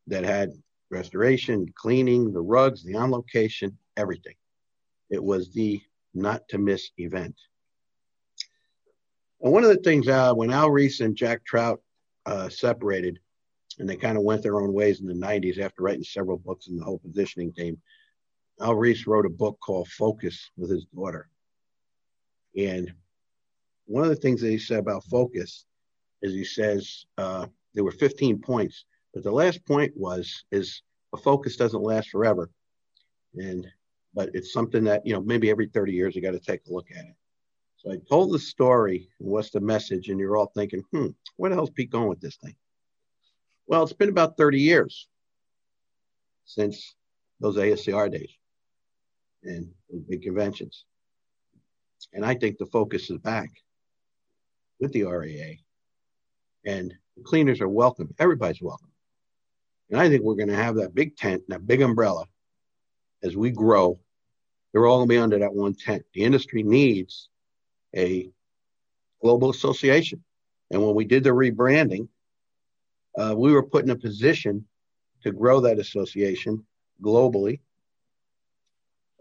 that 0.07 0.25
had 0.25 0.51
restoration, 0.93 1.67
cleaning, 1.75 2.33
the 2.33 2.41
rugs, 2.41 2.85
the 2.85 2.95
on 2.95 3.11
location, 3.11 3.77
everything. 3.97 4.35
It 5.11 5.23
was 5.23 5.51
the 5.51 5.81
not 6.15 6.47
to 6.51 6.59
miss 6.59 6.91
event. 6.99 7.35
And 9.41 9.53
one 9.53 9.65
of 9.65 9.71
the 9.71 9.83
things 9.83 10.07
uh, 10.07 10.35
when 10.35 10.53
Al 10.53 10.71
Ries 10.71 11.01
and 11.01 11.17
Jack 11.17 11.45
Trout 11.45 11.81
uh, 12.27 12.49
separated, 12.49 13.19
and 13.79 13.89
they 13.89 13.97
kind 13.97 14.19
of 14.19 14.23
went 14.23 14.43
their 14.43 14.61
own 14.61 14.73
ways 14.73 15.01
in 15.01 15.07
the 15.07 15.15
90s 15.15 15.59
after 15.59 15.83
writing 15.83 16.05
several 16.05 16.37
books 16.37 16.69
in 16.69 16.77
the 16.77 16.85
whole 16.85 16.99
positioning 16.99 17.53
team, 17.53 17.81
Al 18.61 18.75
Ries 18.75 19.07
wrote 19.07 19.27
a 19.27 19.31
book 19.31 19.59
called 19.61 19.89
Focus 19.89 20.51
with 20.57 20.71
his 20.71 20.85
daughter. 20.95 21.29
And 22.57 22.93
one 23.87 24.05
of 24.05 24.11
the 24.11 24.17
things 24.17 24.43
that 24.43 24.51
he 24.51 24.59
said 24.59 24.79
about 24.79 25.05
focus 25.05 25.65
is 26.21 26.35
he 26.35 26.45
says, 26.45 27.07
uh, 27.17 27.47
there 27.75 27.83
were 27.83 27.93
15 27.93 28.41
points, 28.41 28.85
but 29.15 29.23
the 29.23 29.31
last 29.31 29.65
point 29.67 29.93
was 29.97 30.45
is 30.51 30.83
a 31.13 31.17
focus 31.17 31.57
doesn't 31.57 31.83
last 31.83 32.11
forever, 32.11 32.51
and 33.35 33.67
but 34.15 34.31
it's 34.35 34.53
something 34.53 34.85
that 34.85 35.07
you 35.07 35.13
know 35.13 35.21
maybe 35.21 35.51
every 35.51 35.69
30 35.69 35.93
years 35.93 36.15
you 36.15 36.23
got 36.23 36.33
to 36.33 36.41
take 36.41 36.67
a 36.67 36.73
look 36.73 36.91
at 36.91 37.05
it. 37.05 37.17
So 37.77 37.91
I 37.91 37.97
told 38.09 38.33
the 38.33 38.39
story, 38.39 39.09
what's 39.19 39.51
the 39.51 39.61
message, 39.61 40.09
and 40.09 40.21
you're 40.21 40.37
all 40.37 40.53
thinking, 40.55 40.83
hmm, 40.93 41.09
where 41.37 41.51
the 41.51 41.57
hell's 41.57 41.71
Pete 41.71 41.91
going 41.91 42.09
with 42.09 42.21
this 42.21 42.37
thing? 42.37 42.55
Well, 43.67 43.83
it's 43.83 43.93
been 43.93 44.09
about 44.09 44.37
30 44.37 44.61
years 44.61 45.09
since 46.45 46.95
those 47.41 47.57
ASCR 47.57 48.11
days 48.11 48.31
and 49.43 49.69
big 50.09 50.23
conventions. 50.23 50.85
And 52.13 52.25
I 52.25 52.35
think 52.35 52.59
the 52.59 52.67
focus 52.67 53.11
is 53.11 53.19
back 53.19 53.51
with 54.79 54.93
the 54.93 55.05
RIA. 55.05 55.57
And 56.65 56.95
the 57.17 57.23
cleaners 57.25 57.61
are 57.61 57.69
welcome. 57.69 58.15
Everybody's 58.19 58.63
welcome. 58.63 58.92
And 59.93 60.01
I 60.01 60.09
think 60.09 60.23
we're 60.23 60.37
going 60.37 60.49
to 60.49 60.57
have 60.57 60.77
that 60.77 60.95
big 60.95 61.17
tent, 61.17 61.43
that 61.49 61.67
big 61.67 61.83
umbrella 61.83 62.25
as 63.23 63.37
we 63.37 63.51
grow 63.51 64.01
They're 64.73 64.87
all 64.87 64.99
going 64.99 65.09
to 65.09 65.15
be 65.15 65.19
under 65.19 65.39
that 65.39 65.55
one 65.55 65.75
tent. 65.75 66.05
The 66.15 66.25
industry 66.25 66.63
needs 66.63 67.29
a 67.95 68.31
global 69.21 69.51
association. 69.51 70.25
And 70.71 70.83
when 70.83 70.95
we 70.95 71.05
did 71.05 71.25
the 71.25 71.31
rebranding, 71.31 72.09
uh, 73.19 73.35
we 73.37 73.53
were 73.53 73.63
put 73.63 73.85
in 73.85 73.91
a 73.91 73.97
position 73.97 74.67
to 75.25 75.31
grow 75.31 75.61
that 75.61 75.79
association 75.79 76.65
globally 77.03 77.61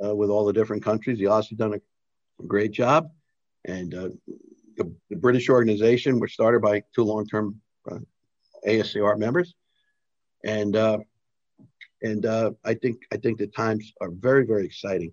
uh, 0.04 0.16
with 0.16 0.30
all 0.30 0.46
the 0.46 0.54
different 0.54 0.84
countries. 0.84 1.20
The 1.20 1.26
Aussie 1.26 1.58
done 1.58 1.74
a 1.74 2.44
great 2.48 2.72
job, 2.72 3.12
and 3.66 3.94
uh, 3.94 4.10
the, 4.78 4.90
the, 5.10 5.18
British 5.18 5.50
organization, 5.50 6.20
which 6.20 6.34
started 6.34 6.62
by 6.62 6.82
two 6.96 7.04
long-term 7.04 7.60
uh, 7.92 8.00
ASCR 8.66 9.18
members, 9.20 9.54
and 10.44 10.76
uh, 10.76 11.00
and 12.02 12.26
uh, 12.26 12.52
I 12.64 12.74
think 12.74 13.04
I 13.12 13.18
think 13.18 13.38
the 13.38 13.48
times 13.48 13.92
are 14.02 14.10
very 14.10 14.46
very 14.46 14.66
exciting. 14.66 15.12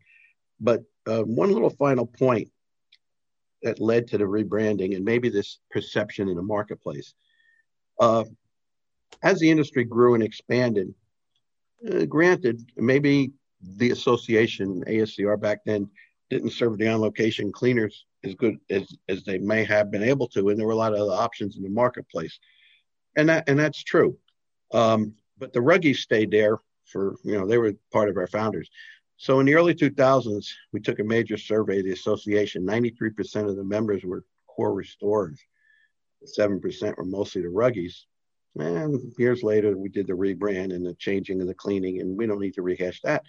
But 0.60 0.82
uh, 1.06 1.22
one 1.22 1.52
little 1.52 1.70
final 1.70 2.06
point 2.06 2.50
that 3.62 3.80
led 3.80 4.06
to 4.08 4.18
the 4.18 4.24
rebranding 4.24 4.94
and 4.94 5.04
maybe 5.04 5.28
this 5.28 5.58
perception 5.70 6.28
in 6.28 6.36
the 6.36 6.42
marketplace. 6.42 7.14
Uh, 7.98 8.24
as 9.22 9.40
the 9.40 9.50
industry 9.50 9.84
grew 9.84 10.14
and 10.14 10.22
expanded, 10.22 10.94
uh, 11.92 12.04
granted, 12.04 12.70
maybe 12.76 13.32
the 13.76 13.90
association, 13.90 14.84
ASCR 14.86 15.40
back 15.40 15.60
then, 15.64 15.90
didn't 16.30 16.52
serve 16.52 16.78
the 16.78 16.86
on 16.86 17.00
location 17.00 17.50
cleaners 17.50 18.04
as 18.24 18.34
good 18.34 18.56
as, 18.70 18.86
as 19.08 19.24
they 19.24 19.38
may 19.38 19.64
have 19.64 19.90
been 19.90 20.02
able 20.02 20.28
to. 20.28 20.48
And 20.48 20.58
there 20.58 20.66
were 20.66 20.72
a 20.72 20.76
lot 20.76 20.92
of 20.92 21.00
other 21.00 21.12
options 21.12 21.56
in 21.56 21.62
the 21.62 21.68
marketplace. 21.68 22.38
And 23.16 23.28
that 23.28 23.48
and 23.48 23.58
that's 23.58 23.82
true. 23.82 24.16
Um, 24.72 25.14
but 25.38 25.52
the 25.52 25.60
Ruggies 25.60 25.96
stayed 25.96 26.30
there 26.30 26.58
for, 26.84 27.16
you 27.24 27.38
know, 27.38 27.46
they 27.46 27.58
were 27.58 27.74
part 27.92 28.08
of 28.08 28.16
our 28.16 28.26
founders. 28.26 28.70
So 29.16 29.40
in 29.40 29.46
the 29.46 29.54
early 29.54 29.74
2000s, 29.74 30.46
we 30.72 30.80
took 30.80 31.00
a 31.00 31.04
major 31.04 31.36
survey 31.36 31.78
of 31.78 31.84
the 31.84 31.92
association. 31.92 32.64
93% 32.64 33.48
of 33.48 33.56
the 33.56 33.64
members 33.64 34.04
were 34.04 34.24
core 34.46 34.74
restorers. 34.74 35.40
7% 36.38 36.96
were 36.96 37.04
mostly 37.04 37.42
the 37.42 37.48
Ruggies. 37.48 38.04
And 38.56 39.12
years 39.18 39.42
later, 39.42 39.76
we 39.76 39.88
did 39.88 40.06
the 40.06 40.14
rebrand 40.14 40.74
and 40.74 40.84
the 40.84 40.94
changing 40.94 41.40
of 41.40 41.46
the 41.46 41.54
cleaning, 41.54 42.00
and 42.00 42.16
we 42.16 42.26
don't 42.26 42.40
need 42.40 42.54
to 42.54 42.62
rehash 42.62 43.00
that. 43.02 43.22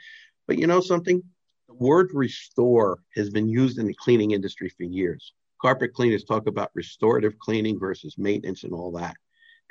But 0.48 0.57
you 0.57 0.68
know 0.68 0.80
something? 0.80 1.22
The 1.68 1.76
word 1.76 2.10
restore 2.14 2.99
has 3.16 3.30
been 3.30 3.48
used 3.48 3.78
in 3.78 3.86
the 3.86 3.94
cleaning 3.94 4.32
industry 4.32 4.70
for 4.70 4.84
years. 4.84 5.34
Carpet 5.61 5.94
cleaners 5.94 6.24
talk 6.24 6.48
about 6.48 6.72
restorative 6.74 7.38
cleaning 7.38 7.78
versus 7.78 8.18
maintenance 8.18 8.64
and 8.64 8.74
all 8.74 8.91
that. 8.94 9.16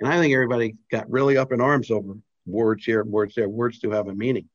And 0.01 0.09
I 0.09 0.19
think 0.19 0.33
everybody 0.33 0.77
got 0.91 1.11
really 1.11 1.37
up 1.37 1.53
in 1.53 1.61
arms 1.61 1.91
over 1.91 2.15
words 2.47 2.85
here, 2.85 3.05
words 3.05 3.35
there. 3.35 3.49
Words 3.49 3.79
do 3.79 3.91
have 3.91 4.09
a 4.09 4.15
meaning. 4.15 4.49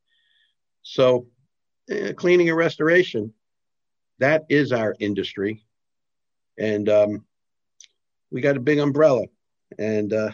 So 0.82 1.28
uh, 1.92 2.14
cleaning 2.14 2.50
and 2.50 2.58
restoration, 2.58 3.34
that 4.20 4.46
is 4.50 4.72
our 4.72 4.96
industry. 5.00 5.66
And 6.58 6.88
um, 6.88 7.26
we 8.32 8.42
got 8.42 8.58
a 8.58 8.62
big 8.62 8.80
umbrella. 8.80 9.26
And 9.78 10.14
uh, 10.14 10.32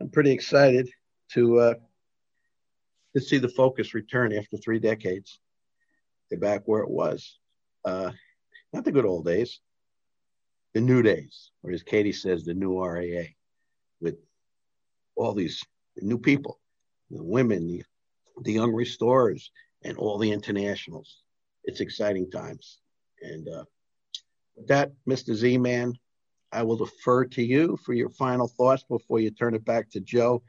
I'm 0.00 0.10
pretty 0.10 0.32
excited 0.32 0.88
to 1.32 1.58
uh, 1.58 1.74
to 3.14 3.20
see 3.20 3.38
the 3.38 3.48
focus 3.48 3.94
return 3.94 4.32
after 4.32 4.56
three 4.56 4.78
decades. 4.78 5.40
Back 6.30 6.62
where 6.66 6.82
it 6.82 6.90
was. 6.90 7.38
Uh, 7.86 8.10
not 8.74 8.84
the 8.84 8.92
good 8.92 9.06
old 9.06 9.24
days, 9.24 9.60
the 10.74 10.80
new 10.80 11.02
days, 11.02 11.52
or 11.62 11.70
as 11.70 11.82
Katie 11.82 12.12
says, 12.12 12.44
the 12.44 12.52
new 12.52 12.84
RIA, 12.84 13.28
with 13.98 14.16
all 15.18 15.34
these 15.34 15.62
new 15.96 16.18
people, 16.18 16.58
the 17.10 17.22
women, 17.22 17.66
the, 17.66 17.82
the 18.42 18.52
young 18.52 18.72
restorers, 18.72 19.50
and 19.84 19.96
all 19.98 20.18
the 20.18 20.30
internationals. 20.30 21.22
It's 21.64 21.80
exciting 21.80 22.30
times. 22.30 22.78
And 23.20 23.48
uh, 23.48 23.64
with 24.56 24.68
that, 24.68 24.92
Mr. 25.08 25.34
Z 25.34 25.58
Man, 25.58 25.94
I 26.52 26.62
will 26.62 26.76
defer 26.76 27.24
to 27.26 27.42
you 27.42 27.76
for 27.84 27.92
your 27.92 28.10
final 28.10 28.48
thoughts 28.48 28.84
before 28.88 29.20
you 29.20 29.30
turn 29.30 29.54
it 29.54 29.64
back 29.64 29.90
to 29.90 30.00
Joe, 30.00 30.42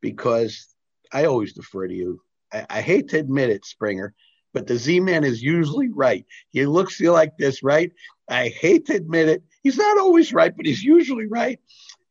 because 0.00 0.74
I 1.12 1.26
always 1.26 1.52
defer 1.52 1.86
to 1.86 1.94
you. 1.94 2.20
I, 2.52 2.66
I 2.68 2.80
hate 2.80 3.08
to 3.10 3.18
admit 3.18 3.50
it, 3.50 3.64
Springer, 3.64 4.14
but 4.52 4.66
the 4.66 4.76
Z 4.76 5.00
Man 5.00 5.22
is 5.22 5.42
usually 5.42 5.90
right. 5.90 6.24
He 6.50 6.66
looks 6.66 6.98
you 6.98 7.12
like 7.12 7.36
this, 7.36 7.62
right? 7.62 7.92
I 8.28 8.48
hate 8.48 8.86
to 8.86 8.94
admit 8.94 9.28
it. 9.28 9.42
He's 9.62 9.76
not 9.76 9.98
always 9.98 10.32
right, 10.32 10.56
but 10.56 10.66
he's 10.66 10.82
usually 10.82 11.26
right. 11.26 11.60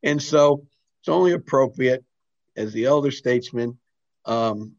And 0.04 0.22
so 0.22 0.66
it's 1.04 1.10
only 1.10 1.34
appropriate 1.34 2.02
as 2.56 2.72
the 2.72 2.86
elder 2.86 3.12
statesman 3.12 3.78
um, 4.24 4.72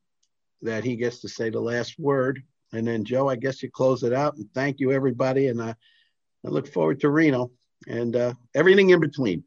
that 0.62 0.82
he 0.82 0.96
gets 0.96 1.20
to 1.20 1.28
say 1.28 1.51
the 1.51 1.60
last 1.60 1.98
word. 1.98 2.42
And 2.72 2.88
then, 2.88 3.05
Joe, 3.05 3.28
I 3.28 3.36
guess 3.36 3.62
you 3.62 3.70
close 3.70 4.02
it 4.02 4.14
out 4.14 4.38
and 4.38 4.48
thank 4.55 4.80
you, 4.80 4.90
everybody. 4.90 5.48
And 5.48 5.60
I, 5.60 5.74
I 6.42 6.48
look 6.48 6.66
forward 6.66 7.01
to 7.01 7.10
Reno 7.10 7.51
and 7.86 8.16
uh, 8.16 8.32
everything 8.55 8.88
in 8.88 9.01
between. 9.01 9.44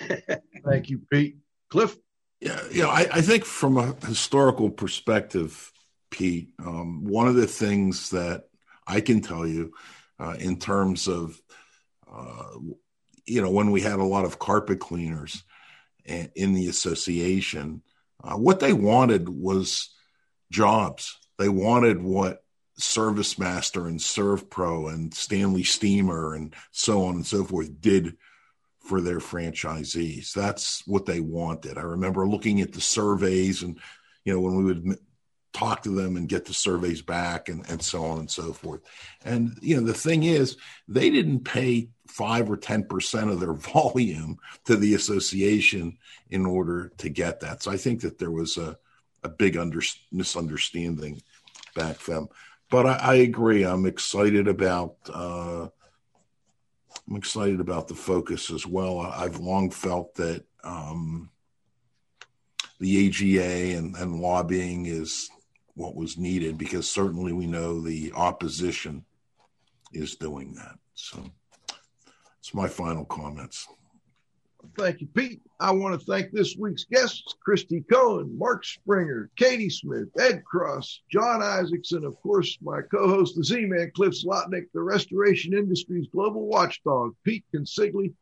thank 0.64 0.90
you, 0.90 1.00
Pete. 1.12 1.36
Cliff? 1.70 1.96
Yeah, 2.40 2.60
you 2.72 2.82
know, 2.82 2.90
I, 2.90 3.06
I 3.12 3.20
think 3.20 3.44
from 3.44 3.76
a 3.76 3.94
historical 4.04 4.70
perspective, 4.70 5.70
Pete, 6.10 6.48
um, 6.58 7.04
one 7.04 7.28
of 7.28 7.36
the 7.36 7.46
things 7.46 8.10
that 8.10 8.46
I 8.84 9.00
can 9.00 9.20
tell 9.20 9.46
you 9.46 9.72
uh, 10.18 10.34
in 10.40 10.58
terms 10.58 11.06
of, 11.06 11.40
uh, 12.12 12.58
you 13.26 13.42
know, 13.42 13.50
when 13.52 13.70
we 13.70 13.80
had 13.80 14.00
a 14.00 14.04
lot 14.04 14.24
of 14.24 14.40
carpet 14.40 14.80
cleaners 14.80 15.44
in 16.04 16.54
the 16.54 16.68
association, 16.68 17.82
uh, 18.22 18.36
what 18.36 18.60
they 18.60 18.72
wanted 18.72 19.28
was 19.28 19.90
jobs. 20.50 21.18
They 21.38 21.48
wanted 21.48 22.02
what 22.02 22.44
Service 22.76 23.38
Master 23.38 23.86
and 23.86 23.98
ServPro 23.98 24.92
and 24.92 25.14
Stanley 25.14 25.62
Steamer 25.62 26.34
and 26.34 26.54
so 26.72 27.04
on 27.04 27.14
and 27.14 27.26
so 27.26 27.44
forth 27.44 27.80
did 27.80 28.16
for 28.80 29.00
their 29.00 29.18
franchisees. 29.18 30.32
That's 30.32 30.86
what 30.86 31.06
they 31.06 31.20
wanted. 31.20 31.78
I 31.78 31.82
remember 31.82 32.26
looking 32.26 32.60
at 32.60 32.72
the 32.72 32.80
surveys 32.80 33.62
and, 33.62 33.78
you 34.24 34.32
know, 34.32 34.40
when 34.40 34.56
we 34.56 34.64
would 34.64 34.98
talk 35.52 35.84
to 35.84 35.90
them 35.90 36.16
and 36.16 36.28
get 36.28 36.44
the 36.44 36.52
surveys 36.52 37.00
back 37.00 37.48
and, 37.48 37.64
and 37.70 37.80
so 37.80 38.04
on 38.04 38.18
and 38.18 38.30
so 38.30 38.52
forth. 38.52 38.80
And, 39.24 39.56
you 39.62 39.76
know, 39.76 39.86
the 39.86 39.94
thing 39.94 40.24
is, 40.24 40.56
they 40.88 41.10
didn't 41.10 41.44
pay 41.44 41.88
five 42.06 42.50
or 42.50 42.56
10% 42.56 43.30
of 43.30 43.40
their 43.40 43.52
volume 43.72 44.38
to 44.64 44.76
the 44.76 44.94
association 44.94 45.98
in 46.30 46.46
order 46.46 46.92
to 46.98 47.08
get 47.08 47.40
that. 47.40 47.62
So 47.62 47.70
I 47.70 47.76
think 47.76 48.00
that 48.02 48.18
there 48.18 48.30
was 48.30 48.56
a, 48.56 48.76
a 49.22 49.28
big 49.28 49.56
under, 49.56 49.80
misunderstanding 50.12 51.22
back 51.74 51.98
then. 52.00 52.28
But 52.70 52.86
I, 52.86 52.94
I 52.94 53.14
agree. 53.16 53.64
I'm 53.64 53.86
excited 53.86 54.48
about. 54.48 54.96
Uh, 55.12 55.68
I'm 57.08 57.16
excited 57.16 57.60
about 57.60 57.88
the 57.88 57.94
focus 57.94 58.50
as 58.50 58.66
well. 58.66 59.00
I've 59.00 59.38
long 59.38 59.70
felt 59.70 60.14
that 60.14 60.44
um, 60.62 61.28
the 62.80 63.08
AGA 63.08 63.76
and, 63.76 63.94
and 63.96 64.20
lobbying 64.20 64.86
is 64.86 65.28
what 65.74 65.94
was 65.94 66.16
needed 66.16 66.56
because 66.56 66.88
certainly 66.88 67.32
we 67.32 67.46
know 67.46 67.80
the 67.80 68.12
opposition 68.12 69.04
is 69.92 70.16
doing 70.16 70.54
that. 70.54 70.78
So 70.94 71.24
it's 72.44 72.52
my 72.52 72.68
final 72.68 73.06
comments. 73.06 73.66
Thank 74.76 75.00
you, 75.00 75.06
Pete. 75.14 75.40
I 75.60 75.70
want 75.70 75.98
to 75.98 76.04
thank 76.04 76.30
this 76.30 76.56
week's 76.58 76.84
guests, 76.84 77.34
Christy 77.42 77.82
Cohen, 77.90 78.36
Mark 78.36 78.66
Springer, 78.66 79.30
Katie 79.36 79.70
Smith, 79.70 80.08
Ed 80.20 80.44
Cross, 80.44 81.00
John 81.10 81.42
Isaacson, 81.42 82.04
of 82.04 82.20
course, 82.20 82.58
my 82.60 82.82
co-host, 82.82 83.36
the 83.36 83.44
Z-Man, 83.44 83.92
Cliff 83.96 84.12
Zlotnik, 84.12 84.66
the 84.74 84.82
restoration 84.82 85.54
industry's 85.54 86.06
global 86.08 86.46
watchdog, 86.46 87.14
Pete 87.24 87.46
Consigli. 87.54 88.12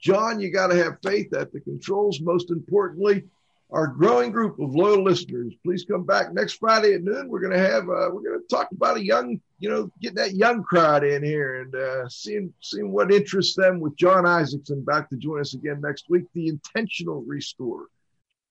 John, 0.00 0.40
you 0.40 0.50
got 0.50 0.68
to 0.68 0.82
have 0.82 0.96
faith 1.02 1.34
at 1.34 1.52
the 1.52 1.60
controls. 1.60 2.22
Most 2.22 2.50
importantly, 2.50 3.24
our 3.70 3.88
growing 3.88 4.30
group 4.30 4.58
of 4.60 4.74
loyal 4.74 5.02
listeners. 5.02 5.52
Please 5.64 5.84
come 5.84 6.04
back 6.04 6.32
next 6.32 6.54
Friday 6.54 6.94
at 6.94 7.02
noon. 7.02 7.28
We're 7.28 7.40
going 7.40 7.52
to 7.52 7.58
have 7.58 7.84
uh, 7.84 8.10
we're 8.12 8.22
going 8.22 8.40
to 8.40 8.46
talk 8.48 8.68
about 8.70 8.96
a 8.96 9.04
young, 9.04 9.40
you 9.58 9.68
know, 9.68 9.90
getting 10.00 10.16
that 10.16 10.34
young 10.34 10.62
crowd 10.62 11.02
in 11.04 11.24
here 11.24 11.62
and 11.62 11.74
uh, 11.74 12.08
seeing 12.08 12.52
seeing 12.60 12.92
what 12.92 13.12
interests 13.12 13.56
them 13.56 13.80
with 13.80 13.96
John 13.96 14.24
Isaacson 14.24 14.84
back 14.84 15.10
to 15.10 15.16
join 15.16 15.40
us 15.40 15.54
again 15.54 15.80
next 15.80 16.08
week. 16.08 16.24
The 16.34 16.48
intentional 16.48 17.22
restore. 17.22 17.86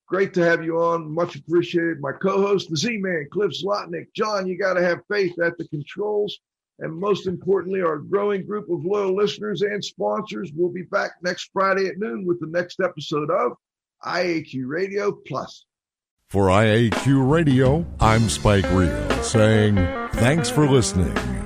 Great 0.07 0.33
to 0.35 0.43
have 0.43 0.63
you 0.63 0.79
on. 0.79 1.11
Much 1.11 1.35
appreciated. 1.35 1.99
My 1.99 2.11
co-host, 2.11 2.69
the 2.69 2.77
Z-Man, 2.77 3.27
Cliff 3.31 3.51
Zlotnik. 3.51 4.07
John, 4.15 4.45
you 4.45 4.55
got 4.55 4.75
to 4.75 4.83
have 4.83 4.99
faith 5.09 5.39
at 5.39 5.57
the 5.57 5.67
controls. 5.69 6.37
And 6.77 6.93
most 6.93 7.25
importantly, 7.25 7.81
our 7.81 7.97
growing 7.97 8.45
group 8.45 8.69
of 8.69 8.85
loyal 8.85 9.15
listeners 9.15 9.61
and 9.61 9.83
sponsors 9.83 10.51
will 10.53 10.69
be 10.69 10.83
back 10.83 11.13
next 11.23 11.49
Friday 11.53 11.87
at 11.87 11.97
noon 11.97 12.25
with 12.25 12.39
the 12.39 12.47
next 12.47 12.81
episode 12.81 13.31
of 13.31 13.53
IAQ 14.05 14.67
Radio 14.67 15.11
Plus. 15.25 15.65
For 16.29 16.47
IAQ 16.47 17.29
Radio, 17.29 17.85
I'm 17.99 18.29
Spike 18.29 18.69
Reel 18.71 19.23
saying 19.23 19.75
thanks 20.13 20.49
for 20.49 20.67
listening. 20.67 21.44